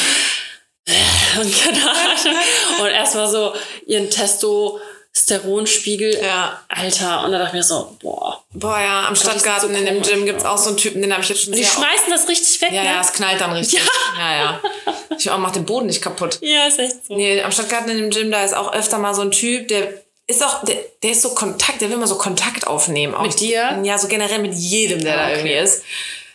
und 1.40 1.54
keine 1.64 1.90
Ahnung. 1.90 2.42
Und 2.80 2.88
erstmal 2.88 3.28
so 3.28 3.52
ihren 3.86 4.10
Testo 4.10 4.80
Steronspiegel. 5.12 6.20
Ja. 6.22 6.60
Alter. 6.68 7.24
Und 7.24 7.32
da 7.32 7.38
dachte 7.38 7.48
ich 7.48 7.54
mir 7.54 7.62
so, 7.62 7.96
boah. 8.00 8.44
Boah, 8.52 8.78
ja, 8.78 9.08
am 9.08 9.16
Stadtgarten 9.16 9.72
so 9.72 9.76
in 9.76 9.86
dem 9.86 10.02
Gym 10.02 10.24
gibt's 10.24 10.44
auch 10.44 10.58
so 10.58 10.70
einen 10.70 10.76
Typen, 10.78 11.02
den 11.02 11.12
habe 11.12 11.22
ich 11.22 11.28
jetzt 11.28 11.44
schon 11.44 11.52
Die 11.52 11.64
schmeißen 11.64 12.10
das 12.10 12.28
richtig 12.28 12.60
weg, 12.62 12.72
Ja, 12.72 12.82
ne? 12.82 12.88
ja, 12.90 13.00
es 13.00 13.12
knallt 13.12 13.40
dann 13.40 13.52
richtig. 13.52 13.80
Ja, 14.16 14.32
ja. 14.32 14.60
ja. 14.86 14.94
Ich 15.18 15.30
auch, 15.30 15.38
mach 15.38 15.50
den 15.50 15.64
Boden 15.64 15.86
nicht 15.86 16.00
kaputt. 16.00 16.38
Ja, 16.40 16.66
ist 16.66 16.78
echt 16.78 17.06
so. 17.06 17.16
Nee, 17.16 17.42
am 17.42 17.50
Stadtgarten 17.50 17.90
in 17.90 17.98
dem 17.98 18.10
Gym, 18.10 18.30
da 18.30 18.44
ist 18.44 18.54
auch 18.54 18.72
öfter 18.72 18.98
mal 18.98 19.14
so 19.14 19.22
ein 19.22 19.32
Typ, 19.32 19.68
der 19.68 19.94
ist 20.26 20.44
auch, 20.44 20.64
der, 20.64 20.76
der 21.02 21.10
ist 21.10 21.22
so 21.22 21.30
Kontakt, 21.34 21.80
der 21.80 21.90
will 21.90 21.96
mal 21.96 22.06
so 22.06 22.16
Kontakt 22.16 22.66
aufnehmen. 22.66 23.14
Auch. 23.14 23.22
Mit 23.22 23.40
dir? 23.40 23.80
Ja, 23.82 23.98
so 23.98 24.06
generell 24.06 24.38
mit 24.38 24.54
jedem, 24.54 25.02
der 25.02 25.14
okay. 25.14 25.22
da 25.22 25.30
irgendwie 25.30 25.54
ist. 25.54 25.82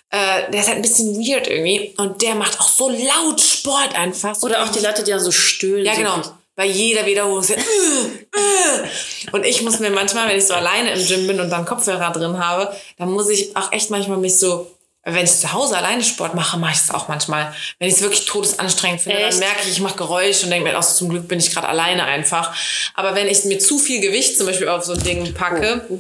Äh, 0.10 0.52
der 0.52 0.62
ist 0.62 0.68
halt 0.68 0.78
ein 0.78 0.82
bisschen 0.82 1.16
weird 1.16 1.48
irgendwie. 1.48 1.94
Und 1.98 2.22
der 2.22 2.36
macht 2.36 2.60
auch 2.60 2.68
so 2.68 2.90
laut 2.90 3.42
Sport 3.42 3.98
einfach. 3.98 4.36
So 4.36 4.48
Oder 4.48 4.64
auch 4.64 4.70
die 4.70 4.80
Leute, 4.80 5.04
die 5.04 5.12
dann 5.12 5.20
so 5.20 5.32
stöhnen. 5.32 5.86
Ja, 5.86 5.96
genau. 5.96 6.22
Bei 6.56 6.66
jeder 6.66 7.06
Wiederholung. 7.06 7.44
So, 7.44 7.54
äh, 7.54 7.58
äh. 7.58 9.32
Und 9.32 9.46
ich 9.46 9.62
muss 9.62 9.80
mir 9.80 9.90
manchmal, 9.90 10.30
wenn 10.30 10.38
ich 10.38 10.48
so 10.48 10.54
alleine 10.54 10.92
im 10.92 11.06
Gym 11.06 11.28
bin 11.28 11.40
und 11.40 11.50
dann 11.50 11.66
Kopfhörer 11.66 12.12
drin 12.12 12.38
habe, 12.40 12.74
dann 12.98 13.12
muss 13.12 13.30
ich 13.30 13.56
auch 13.58 13.72
echt 13.72 13.90
manchmal 13.90 14.18
mich 14.18 14.38
so 14.38 14.72
wenn 15.06 15.24
ich 15.24 15.32
zu 15.32 15.54
Hause 15.54 15.78
alleine 15.78 16.04
Sport 16.04 16.34
mache, 16.34 16.58
mache 16.58 16.74
ich 16.74 16.80
es 16.80 16.90
auch 16.90 17.08
manchmal. 17.08 17.54
Wenn 17.78 17.88
ich 17.88 17.96
es 17.96 18.02
wirklich 18.02 18.26
todesanstrengend 18.26 19.02
finde, 19.02 19.20
Echt? 19.20 19.34
dann 19.34 19.40
merke 19.40 19.62
ich, 19.62 19.74
ich 19.74 19.80
mache 19.80 19.98
Geräusche 19.98 20.46
und 20.46 20.50
denke 20.50 20.68
mir, 20.68 20.78
auch 20.78 20.84
zum 20.84 21.10
Glück 21.10 21.28
bin 21.28 21.38
ich 21.38 21.54
gerade 21.54 21.70
alleine 21.70 22.06
einfach. 22.06 22.56
Aber 22.96 23.14
wenn 23.14 23.28
ich 23.28 23.46
mir 23.46 23.60
zu 23.60 23.78
viel 23.78 24.02
Gewicht 24.02 24.36
zum 24.36 24.48
Beispiel 24.48 24.68
auf 24.68 24.84
so 24.84 24.94
ein 24.94 25.04
Ding 25.04 25.32
packe, 25.36 25.86
oh, 25.90 26.00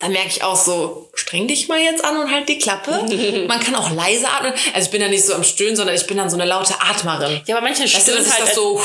dann 0.00 0.12
merke 0.12 0.28
ich 0.28 0.44
auch 0.44 0.56
so, 0.56 1.08
streng 1.14 1.48
dich 1.48 1.66
mal 1.68 1.80
jetzt 1.80 2.04
an 2.04 2.16
und 2.18 2.30
halt 2.30 2.48
die 2.48 2.58
Klappe. 2.58 3.04
Man 3.48 3.58
kann 3.58 3.74
auch 3.74 3.90
leise 3.90 4.28
atmen. 4.28 4.52
Also 4.72 4.86
ich 4.86 4.90
bin 4.92 5.00
ja 5.00 5.08
nicht 5.08 5.24
so 5.24 5.34
am 5.34 5.42
Stöhnen, 5.42 5.74
sondern 5.74 5.96
ich 5.96 6.06
bin 6.06 6.16
dann 6.16 6.30
so 6.30 6.36
eine 6.36 6.44
laute 6.44 6.74
Atmerin. 6.80 7.40
Ja, 7.46 7.56
aber 7.56 7.66
manche 7.66 7.82
weißt 7.82 8.02
stöhnen 8.02 8.24
du, 8.24 8.30
halt 8.30 8.42
das 8.42 8.54
so 8.54 8.80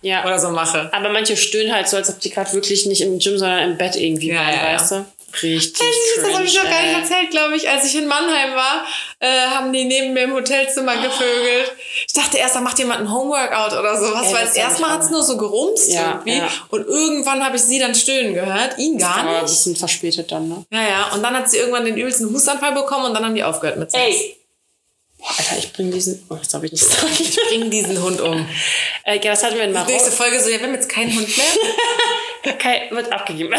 ja. 0.00 0.24
oder 0.24 0.38
so 0.38 0.48
mache. 0.48 0.88
Aber 0.94 1.10
manche 1.10 1.36
stöhnen 1.36 1.74
halt 1.74 1.88
so, 1.88 1.98
als 1.98 2.08
ob 2.08 2.20
die 2.20 2.30
gerade 2.30 2.52
wirklich 2.54 2.86
nicht 2.86 3.02
im 3.02 3.18
Gym, 3.18 3.36
sondern 3.38 3.70
im 3.70 3.76
Bett 3.76 3.96
irgendwie 3.96 4.28
ja, 4.28 4.40
waren, 4.40 4.54
ja, 4.54 4.74
weißt 4.74 4.92
du? 4.92 5.06
Richtig. 5.42 5.78
Das, 5.78 6.24
das 6.24 6.34
habe 6.34 6.44
ich 6.44 6.54
noch 6.54 6.64
gar 6.64 6.82
nicht 6.82 6.98
erzählt, 6.98 7.30
glaube 7.30 7.56
ich. 7.56 7.68
Als 7.68 7.84
ich 7.84 7.96
in 7.96 8.06
Mannheim 8.06 8.54
war, 8.54 8.86
äh, 9.20 9.46
haben 9.48 9.72
die 9.72 9.84
neben 9.84 10.12
mir 10.14 10.24
im 10.24 10.34
Hotelzimmer 10.34 10.94
oh. 10.98 11.02
gevögelt. 11.02 11.72
Ich 12.06 12.12
dachte 12.12 12.38
erst, 12.38 12.56
da 12.56 12.60
macht 12.60 12.78
jemand 12.78 13.00
ein 13.00 13.12
Homeworkout 13.12 13.78
oder 13.78 13.98
sowas, 13.98 14.32
weil 14.32 14.44
das 14.44 14.56
erste 14.56 14.82
Mal 14.82 14.90
hat 14.90 15.02
es 15.02 15.10
nur 15.10 15.22
so 15.22 15.36
gerumst 15.36 15.88
ja, 15.90 16.12
irgendwie. 16.12 16.38
Ja. 16.38 16.48
Und 16.70 16.86
irgendwann 16.86 17.44
habe 17.44 17.56
ich 17.56 17.62
sie 17.62 17.78
dann 17.78 17.94
stöhnen 17.94 18.34
gehört. 18.34 18.78
Ihn 18.78 18.98
gar 18.98 19.22
nicht. 19.22 19.28
Aber 19.28 19.38
ein 19.38 19.44
bisschen 19.44 19.76
verspätet 19.76 20.32
dann, 20.32 20.48
ne? 20.48 20.64
Ja, 20.70 20.82
ja. 20.82 21.12
Und 21.14 21.22
dann 21.22 21.34
hat 21.34 21.50
sie 21.50 21.58
irgendwann 21.58 21.84
den 21.84 21.96
übelsten 21.96 22.32
Hustanfall 22.32 22.72
bekommen 22.72 23.06
und 23.06 23.14
dann 23.14 23.24
haben 23.24 23.34
die 23.34 23.44
aufgehört 23.44 23.78
mit 23.78 23.90
Sex. 23.90 24.02
Ey. 24.02 24.36
Boah, 25.18 25.30
Alter, 25.38 25.58
ich 25.58 25.72
bring 25.72 25.90
diesen. 25.90 26.24
Oh, 26.28 26.34
das 26.34 26.52
habe 26.54 26.66
ich 26.66 26.72
nicht 26.72 26.84
gesagt. 26.88 27.20
Ich 27.20 27.36
bring 27.48 27.70
diesen 27.70 28.02
Hund 28.02 28.20
um. 28.20 28.46
äh, 29.04 29.18
ja, 29.22 29.32
was 29.32 29.42
hatten 29.42 29.56
wir 29.56 29.64
in 29.64 29.72
Marokko? 29.72 29.92
Nächste 29.92 30.12
Folge 30.12 30.40
so, 30.40 30.50
ja, 30.50 30.60
wir 30.60 30.66
haben 30.66 30.74
jetzt 30.74 30.88
keinen 30.88 31.14
Hund 31.14 31.36
mehr. 31.36 31.46
Kein, 32.58 32.90
wird 32.90 33.12
abgegeben. 33.12 33.54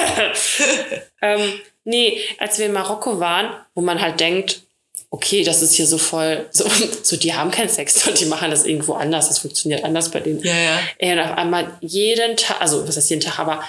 ähm, 1.21 1.53
Nee, 1.87 2.19
als 2.37 2.59
wir 2.59 2.65
in 2.65 2.73
Marokko 2.73 3.21
waren, 3.21 3.49
wo 3.73 3.79
man 3.79 4.01
halt 4.01 4.19
denkt, 4.19 4.63
okay, 5.09 5.45
das 5.45 5.61
ist 5.61 5.73
hier 5.73 5.87
so 5.87 5.97
voll, 5.97 6.45
so, 6.51 6.69
so 7.01 7.15
die 7.15 7.33
haben 7.33 7.49
keinen 7.49 7.69
Sex 7.69 8.05
und 8.05 8.19
die 8.19 8.25
machen 8.25 8.51
das 8.51 8.65
irgendwo 8.65 8.95
anders, 8.95 9.29
das 9.29 9.39
funktioniert 9.39 9.85
anders 9.85 10.11
bei 10.11 10.19
denen. 10.19 10.43
Ja, 10.43 10.53
ja. 10.53 10.79
Ey, 10.97 11.13
und 11.13 11.19
auf 11.19 11.37
einmal 11.37 11.77
jeden 11.79 12.35
Tag, 12.35 12.59
also 12.59 12.85
was 12.85 12.97
heißt 12.97 13.09
jeden 13.09 13.21
Tag, 13.21 13.39
aber 13.39 13.63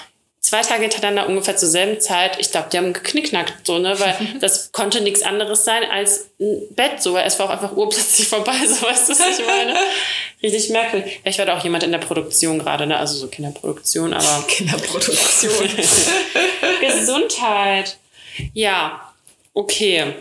zwei 0.48 0.62
Tage 0.62 0.82
hintereinander 0.82 1.28
ungefähr 1.28 1.56
zur 1.56 1.68
selben 1.68 2.00
Zeit, 2.00 2.38
ich 2.40 2.50
glaube, 2.50 2.68
die 2.72 2.78
haben 2.78 2.94
geknickknackt, 2.94 3.66
so, 3.66 3.78
ne, 3.78 3.98
weil 4.00 4.16
das 4.40 4.72
konnte 4.72 5.02
nichts 5.02 5.22
anderes 5.22 5.64
sein 5.64 5.82
als 5.90 6.30
ein 6.40 6.62
Bett, 6.70 7.02
so, 7.02 7.12
weil 7.12 7.26
es 7.26 7.38
war 7.38 7.46
auch 7.46 7.50
einfach 7.50 7.72
urplötzlich 7.72 8.26
vorbei, 8.28 8.56
so, 8.66 8.86
weißt 8.86 9.10
du, 9.10 9.12
was 9.12 9.38
ich 9.38 9.46
meine? 9.46 9.74
Richtig 10.42 10.70
merkwürdig. 10.70 11.18
Vielleicht 11.20 11.38
war 11.38 11.46
da 11.46 11.58
auch 11.58 11.64
jemand 11.64 11.82
in 11.84 11.92
der 11.92 11.98
Produktion 11.98 12.58
gerade, 12.58 12.86
ne, 12.86 12.96
also 12.96 13.18
so 13.18 13.28
Kinderproduktion, 13.28 14.14
aber. 14.14 14.44
Kinderproduktion. 14.48 15.68
Gesundheit. 16.80 17.98
Ja, 18.54 19.12
okay. 19.52 20.14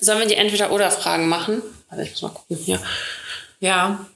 Sollen 0.00 0.18
wir 0.18 0.26
die 0.26 0.34
Entweder-Oder-Fragen 0.34 1.28
machen? 1.28 1.62
Warte, 1.88 2.04
ich 2.04 2.10
muss 2.10 2.22
mal 2.22 2.28
gucken 2.30 2.56
hier. 2.56 2.80
Ja. 3.60 4.06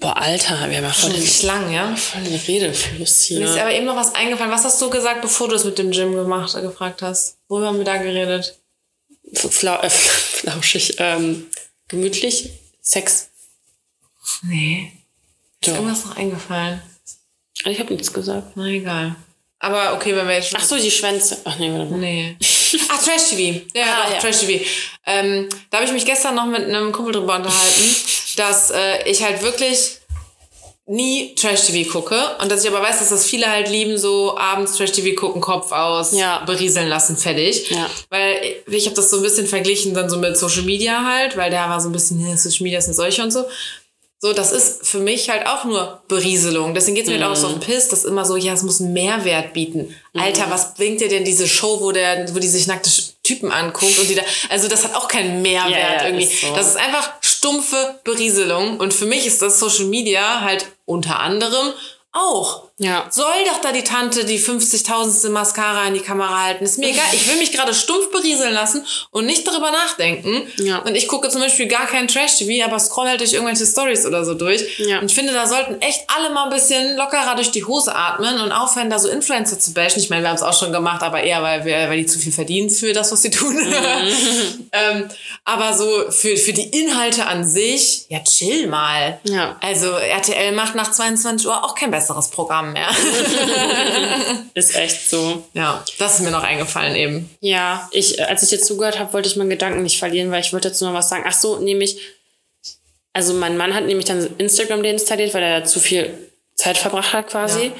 Boah, 0.00 0.16
Alter, 0.16 0.68
wir 0.70 0.76
haben 0.78 0.84
ja 0.84 0.92
voll 0.92 1.12
den, 1.12 1.46
lang, 1.46 1.72
ja? 1.72 1.94
Voll 1.94 2.22
den 2.22 2.34
Redefluss 2.34 3.22
hier. 3.22 3.40
Mir 3.40 3.46
ist 3.46 3.58
aber 3.58 3.72
eben 3.72 3.86
noch 3.86 3.96
was 3.96 4.14
eingefallen. 4.14 4.50
Was 4.50 4.64
hast 4.64 4.80
du 4.80 4.90
gesagt, 4.90 5.20
bevor 5.20 5.48
du 5.48 5.54
es 5.54 5.64
mit 5.64 5.78
dem 5.78 5.90
Gym 5.90 6.14
gemacht, 6.14 6.54
gefragt 6.54 7.02
hast? 7.02 7.36
Worüber 7.48 7.68
haben 7.68 7.78
wir 7.78 7.84
da 7.84 7.98
geredet? 7.98 8.58
Flau 9.34 9.80
äh, 9.80 9.90
flauschig, 9.90 10.96
ähm, 10.98 11.46
gemütlich, 11.88 12.50
Sex. 12.80 13.30
Nee. 14.42 14.92
Ist 15.60 15.68
irgendwas 15.68 16.04
noch 16.04 16.16
eingefallen? 16.16 16.80
Ich 17.64 17.78
habe 17.78 17.92
nichts 17.92 18.12
gesagt. 18.12 18.56
Na 18.56 18.66
egal. 18.66 19.16
Aber 19.58 19.94
okay, 19.94 20.14
wenn 20.14 20.26
wir 20.26 20.34
jetzt. 20.34 20.54
Ach 20.54 20.64
so, 20.64 20.76
die 20.76 20.90
Schwänze. 20.90 21.38
Ach 21.44 21.58
nee, 21.58 21.72
warte 21.72 21.90
mal. 21.90 21.98
Nee. 21.98 22.36
Ach, 22.88 23.02
Trash 23.04 23.30
TV. 23.30 23.62
Ja, 23.74 23.84
ah, 23.84 24.04
doch, 24.04 24.14
ja. 24.14 24.20
Trash 24.20 24.40
TV. 24.40 24.64
Ähm, 25.06 25.48
da 25.70 25.78
habe 25.78 25.86
ich 25.86 25.92
mich 25.92 26.04
gestern 26.04 26.34
noch 26.34 26.46
mit 26.46 26.64
einem 26.64 26.92
Kumpel 26.92 27.12
drüber 27.12 27.36
unterhalten, 27.36 27.96
dass 28.36 28.70
äh, 28.70 29.08
ich 29.08 29.22
halt 29.22 29.42
wirklich 29.42 29.98
nie 30.86 31.34
Trash-TV 31.34 31.90
gucke 31.90 32.18
und 32.42 32.52
dass 32.52 32.62
ich 32.62 32.70
aber 32.70 32.82
weiß, 32.82 32.98
dass 32.98 33.08
das 33.08 33.24
viele 33.24 33.50
halt 33.50 33.70
lieben, 33.70 33.96
so 33.96 34.36
abends 34.36 34.76
Trash-TV 34.76 35.18
gucken, 35.18 35.40
Kopf 35.40 35.72
aus, 35.72 36.12
ja. 36.12 36.44
berieseln 36.44 36.88
lassen, 36.88 37.16
fertig. 37.16 37.70
Ja. 37.70 37.88
Weil 38.10 38.56
ich 38.66 38.84
habe 38.84 38.94
das 38.94 39.08
so 39.08 39.16
ein 39.16 39.22
bisschen 39.22 39.46
verglichen 39.46 39.94
dann 39.94 40.10
so 40.10 40.18
mit 40.18 40.36
Social 40.36 40.62
Media 40.62 41.04
halt, 41.04 41.38
weil 41.38 41.50
der 41.50 41.70
war 41.70 41.80
so 41.80 41.88
ein 41.88 41.92
bisschen, 41.92 42.36
Social 42.36 42.64
Media 42.64 42.80
sind 42.82 42.94
solche 42.94 43.22
und 43.22 43.30
so. 43.30 43.44
So, 44.24 44.32
das 44.32 44.52
ist 44.52 44.86
für 44.86 45.00
mich 45.00 45.28
halt 45.28 45.46
auch 45.46 45.66
nur 45.66 46.00
Berieselung. 46.08 46.72
Deswegen 46.72 46.94
geht's 46.94 47.10
mir 47.10 47.18
mhm. 47.18 47.24
halt 47.24 47.32
auch 47.32 47.36
so 47.36 47.48
ein 47.48 47.60
Piss, 47.60 47.88
dass 47.88 48.06
immer 48.06 48.24
so, 48.24 48.36
ja, 48.36 48.54
es 48.54 48.62
muss 48.62 48.80
einen 48.80 48.94
Mehrwert 48.94 49.52
bieten. 49.52 49.94
Mhm. 50.14 50.20
Alter, 50.20 50.46
was 50.48 50.72
bringt 50.72 51.02
dir 51.02 51.10
denn 51.10 51.26
diese 51.26 51.46
Show, 51.46 51.82
wo 51.82 51.92
der, 51.92 52.34
wo 52.34 52.38
die 52.38 52.48
sich 52.48 52.66
nackte 52.66 52.88
Typen 53.22 53.52
anguckt 53.52 53.98
und 53.98 54.08
die 54.08 54.14
da, 54.14 54.22
also 54.48 54.66
das 54.66 54.82
hat 54.84 54.94
auch 54.94 55.08
keinen 55.08 55.42
Mehrwert 55.42 56.00
ja, 56.00 56.06
irgendwie. 56.06 56.24
Ist 56.24 56.40
so. 56.40 56.54
Das 56.54 56.68
ist 56.68 56.78
einfach 56.78 57.12
stumpfe 57.20 58.00
Berieselung. 58.02 58.78
Und 58.80 58.94
für 58.94 59.04
mich 59.04 59.26
ist 59.26 59.42
das 59.42 59.60
Social 59.60 59.84
Media 59.84 60.40
halt 60.40 60.68
unter 60.86 61.20
anderem 61.20 61.74
auch. 62.14 62.64
Ja. 62.78 63.06
Soll 63.10 63.44
doch 63.46 63.60
da 63.60 63.72
die 63.72 63.84
Tante 63.84 64.24
die 64.24 64.40
50.000. 64.40 65.28
Mascara 65.30 65.86
in 65.86 65.94
die 65.94 66.00
Kamera 66.00 66.44
halten. 66.44 66.64
Ist 66.64 66.78
mir 66.78 66.88
egal. 66.88 67.04
Ich 67.12 67.28
will 67.28 67.36
mich 67.36 67.52
gerade 67.52 67.74
stumpf 67.74 68.10
berieseln 68.10 68.52
lassen 68.52 68.84
und 69.10 69.26
nicht 69.26 69.46
darüber 69.46 69.70
nachdenken. 69.70 70.42
Ja. 70.58 70.78
Und 70.78 70.96
ich 70.96 71.08
gucke 71.08 71.28
zum 71.28 71.40
Beispiel 71.40 71.66
gar 71.66 71.86
kein 71.86 72.08
Trash-TV, 72.08 72.64
aber 72.64 72.78
scroll 72.78 73.08
halt 73.08 73.20
durch 73.20 73.32
irgendwelche 73.32 73.66
Stories 73.66 74.06
oder 74.06 74.24
so 74.24 74.34
durch. 74.34 74.78
Ja. 74.78 75.00
Und 75.00 75.10
ich 75.10 75.14
finde, 75.14 75.32
da 75.32 75.46
sollten 75.46 75.80
echt 75.82 76.04
alle 76.16 76.30
mal 76.32 76.44
ein 76.44 76.50
bisschen 76.50 76.96
lockerer 76.96 77.34
durch 77.34 77.50
die 77.50 77.64
Hose 77.64 77.94
atmen 77.94 78.40
und 78.40 78.52
aufhören, 78.52 78.90
da 78.90 78.98
so 78.98 79.08
Influencer 79.08 79.58
zu 79.58 79.72
bashen. 79.72 80.00
Ich 80.00 80.10
meine, 80.10 80.22
wir 80.22 80.28
haben 80.28 80.36
es 80.36 80.42
auch 80.42 80.58
schon 80.58 80.72
gemacht, 80.72 81.02
aber 81.02 81.22
eher, 81.22 81.42
weil, 81.42 81.64
wir, 81.64 81.76
weil 81.88 81.98
die 81.98 82.06
zu 82.06 82.18
viel 82.18 82.32
verdienen 82.32 82.70
für 82.70 82.92
das, 82.92 83.10
was 83.10 83.22
sie 83.22 83.30
tun. 83.30 83.56
ähm, 84.72 85.08
aber 85.44 85.74
so 85.74 86.10
für, 86.10 86.36
für 86.36 86.52
die 86.52 86.80
Inhalte 86.80 87.26
an 87.26 87.44
sich, 87.44 88.06
ja, 88.08 88.20
chill 88.20 88.68
mal. 88.68 89.20
Ja. 89.24 89.56
Also 89.60 89.90
RTL 89.90 90.52
macht 90.52 90.74
nach 90.74 90.90
22 90.90 91.46
Uhr 91.46 91.64
auch 91.64 91.74
kein 91.74 91.90
besseres 91.90 92.03
Programm 92.30 92.72
mehr. 92.72 92.88
Ist 94.54 94.74
echt 94.76 95.10
so. 95.10 95.44
ja, 95.52 95.84
das 95.98 96.14
ist 96.14 96.20
mir 96.20 96.30
noch 96.30 96.42
eingefallen 96.42 96.94
eben. 96.94 97.30
Ja, 97.40 97.88
ich, 97.92 98.22
als 98.24 98.42
ich 98.42 98.50
dir 98.50 98.60
zugehört 98.60 98.98
habe, 98.98 99.12
wollte 99.12 99.28
ich 99.28 99.36
meinen 99.36 99.50
Gedanken 99.50 99.82
nicht 99.82 99.98
verlieren, 99.98 100.30
weil 100.30 100.40
ich 100.40 100.52
wollte 100.52 100.68
dazu 100.68 100.84
noch 100.84 100.94
was 100.94 101.08
sagen. 101.08 101.24
Ach 101.26 101.32
so, 101.32 101.58
nämlich, 101.58 101.98
also 103.12 103.34
mein 103.34 103.56
Mann 103.56 103.74
hat 103.74 103.86
nämlich 103.86 104.06
dann 104.06 104.28
Instagram 104.38 104.82
deinstalliert, 104.82 105.34
weil 105.34 105.42
er 105.42 105.60
da 105.60 105.66
zu 105.66 105.80
viel 105.80 106.30
Zeit 106.54 106.78
verbracht 106.78 107.12
hat 107.12 107.28
quasi. 107.28 107.66
Ja. 107.66 107.72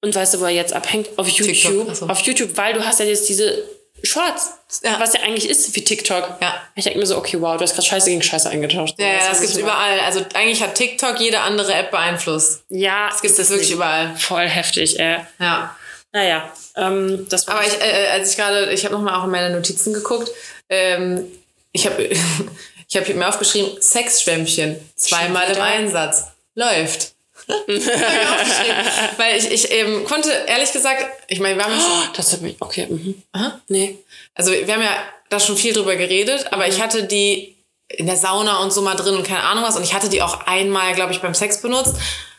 Und 0.00 0.14
weißt 0.14 0.34
du, 0.34 0.40
wo 0.40 0.44
er 0.44 0.50
jetzt 0.50 0.72
abhängt? 0.72 1.08
Auf 1.16 1.28
YouTube. 1.28 1.94
so. 1.94 2.06
Auf 2.06 2.20
YouTube, 2.20 2.56
weil 2.56 2.74
du 2.74 2.84
hast 2.84 3.00
ja 3.00 3.06
jetzt 3.06 3.28
diese 3.28 3.62
Shorts, 4.04 4.52
Ja. 4.82 4.98
was 5.00 5.14
ja 5.14 5.20
eigentlich 5.20 5.48
ist 5.48 5.74
wie 5.74 5.82
TikTok. 5.84 6.36
Ja. 6.40 6.54
Ich 6.74 6.84
denke 6.84 6.98
mir 6.98 7.06
so, 7.06 7.16
okay, 7.16 7.40
wow, 7.40 7.56
du 7.56 7.62
hast 7.62 7.74
gerade 7.74 7.86
Scheiße 7.86 8.10
gegen 8.10 8.22
Scheiße 8.22 8.48
eingetauscht. 8.50 8.94
Ja, 8.98 9.06
ja, 9.06 9.14
Weißt 9.16 9.26
du, 9.26 9.30
das 9.30 9.40
gibt's 9.40 9.56
überall. 9.56 10.00
Also 10.00 10.24
eigentlich 10.34 10.62
hat 10.62 10.74
TikTok 10.74 11.18
jede 11.20 11.40
andere 11.40 11.72
App 11.74 11.90
beeinflusst. 11.90 12.64
Ja, 12.68 13.08
Das 13.08 13.22
gibt 13.22 13.38
es 13.38 13.50
wirklich 13.50 13.70
überall. 13.70 14.14
voll 14.16 14.46
heftig, 14.48 14.98
ey. 15.00 15.18
Ja. 15.38 15.76
Naja, 16.12 16.48
ähm, 16.76 17.26
das 17.28 17.46
war 17.48 17.56
Aber 17.56 17.66
ich, 17.66 17.80
äh, 17.80 18.08
als 18.12 18.30
ich 18.30 18.36
gerade, 18.36 18.70
ich 18.72 18.84
habe 18.84 18.94
nochmal 18.94 19.14
auch 19.18 19.24
in 19.24 19.30
meine 19.30 19.50
Notizen 19.50 19.92
geguckt, 19.92 20.30
ähm, 20.68 21.26
ich 21.72 21.86
habe 21.86 22.04
ich 22.88 22.96
hab 22.96 23.08
mir 23.08 23.28
aufgeschrieben, 23.28 23.80
Sexschwämmchen, 23.80 24.78
zweimal 24.96 25.50
im? 25.50 25.60
Einsatz. 25.60 26.24
Läuft. 26.54 27.13
Weil 29.16 29.38
ich, 29.38 29.50
ich 29.50 29.70
ähm, 29.72 30.04
konnte, 30.04 30.30
ehrlich 30.46 30.72
gesagt, 30.72 31.04
ich 31.28 31.40
meine, 31.40 31.56
wir 31.56 31.64
haben 31.64 31.72
ja 31.72 31.80
schon, 31.80 32.14
das 32.16 32.32
hat 32.32 32.40
mich, 32.40 32.56
okay, 32.60 32.86
mhm. 32.88 33.22
Aha. 33.32 33.60
Nee. 33.68 33.98
also 34.34 34.52
wir 34.52 34.72
haben 34.72 34.82
ja 34.82 34.96
da 35.28 35.40
schon 35.40 35.56
viel 35.56 35.72
drüber 35.72 35.96
geredet, 35.96 36.46
aber 36.52 36.68
ich 36.68 36.80
hatte 36.80 37.04
die 37.04 37.54
in 37.88 38.06
der 38.06 38.16
Sauna 38.16 38.58
und 38.58 38.72
so 38.72 38.82
mal 38.82 38.94
drin 38.94 39.14
und 39.14 39.26
keine 39.26 39.42
Ahnung 39.42 39.64
was 39.64 39.76
und 39.76 39.82
ich 39.82 39.94
hatte 39.94 40.08
die 40.08 40.22
auch 40.22 40.46
einmal, 40.46 40.94
glaube 40.94 41.12
ich, 41.12 41.20
beim 41.20 41.34
Sex 41.34 41.60
benutzt. 41.60 41.96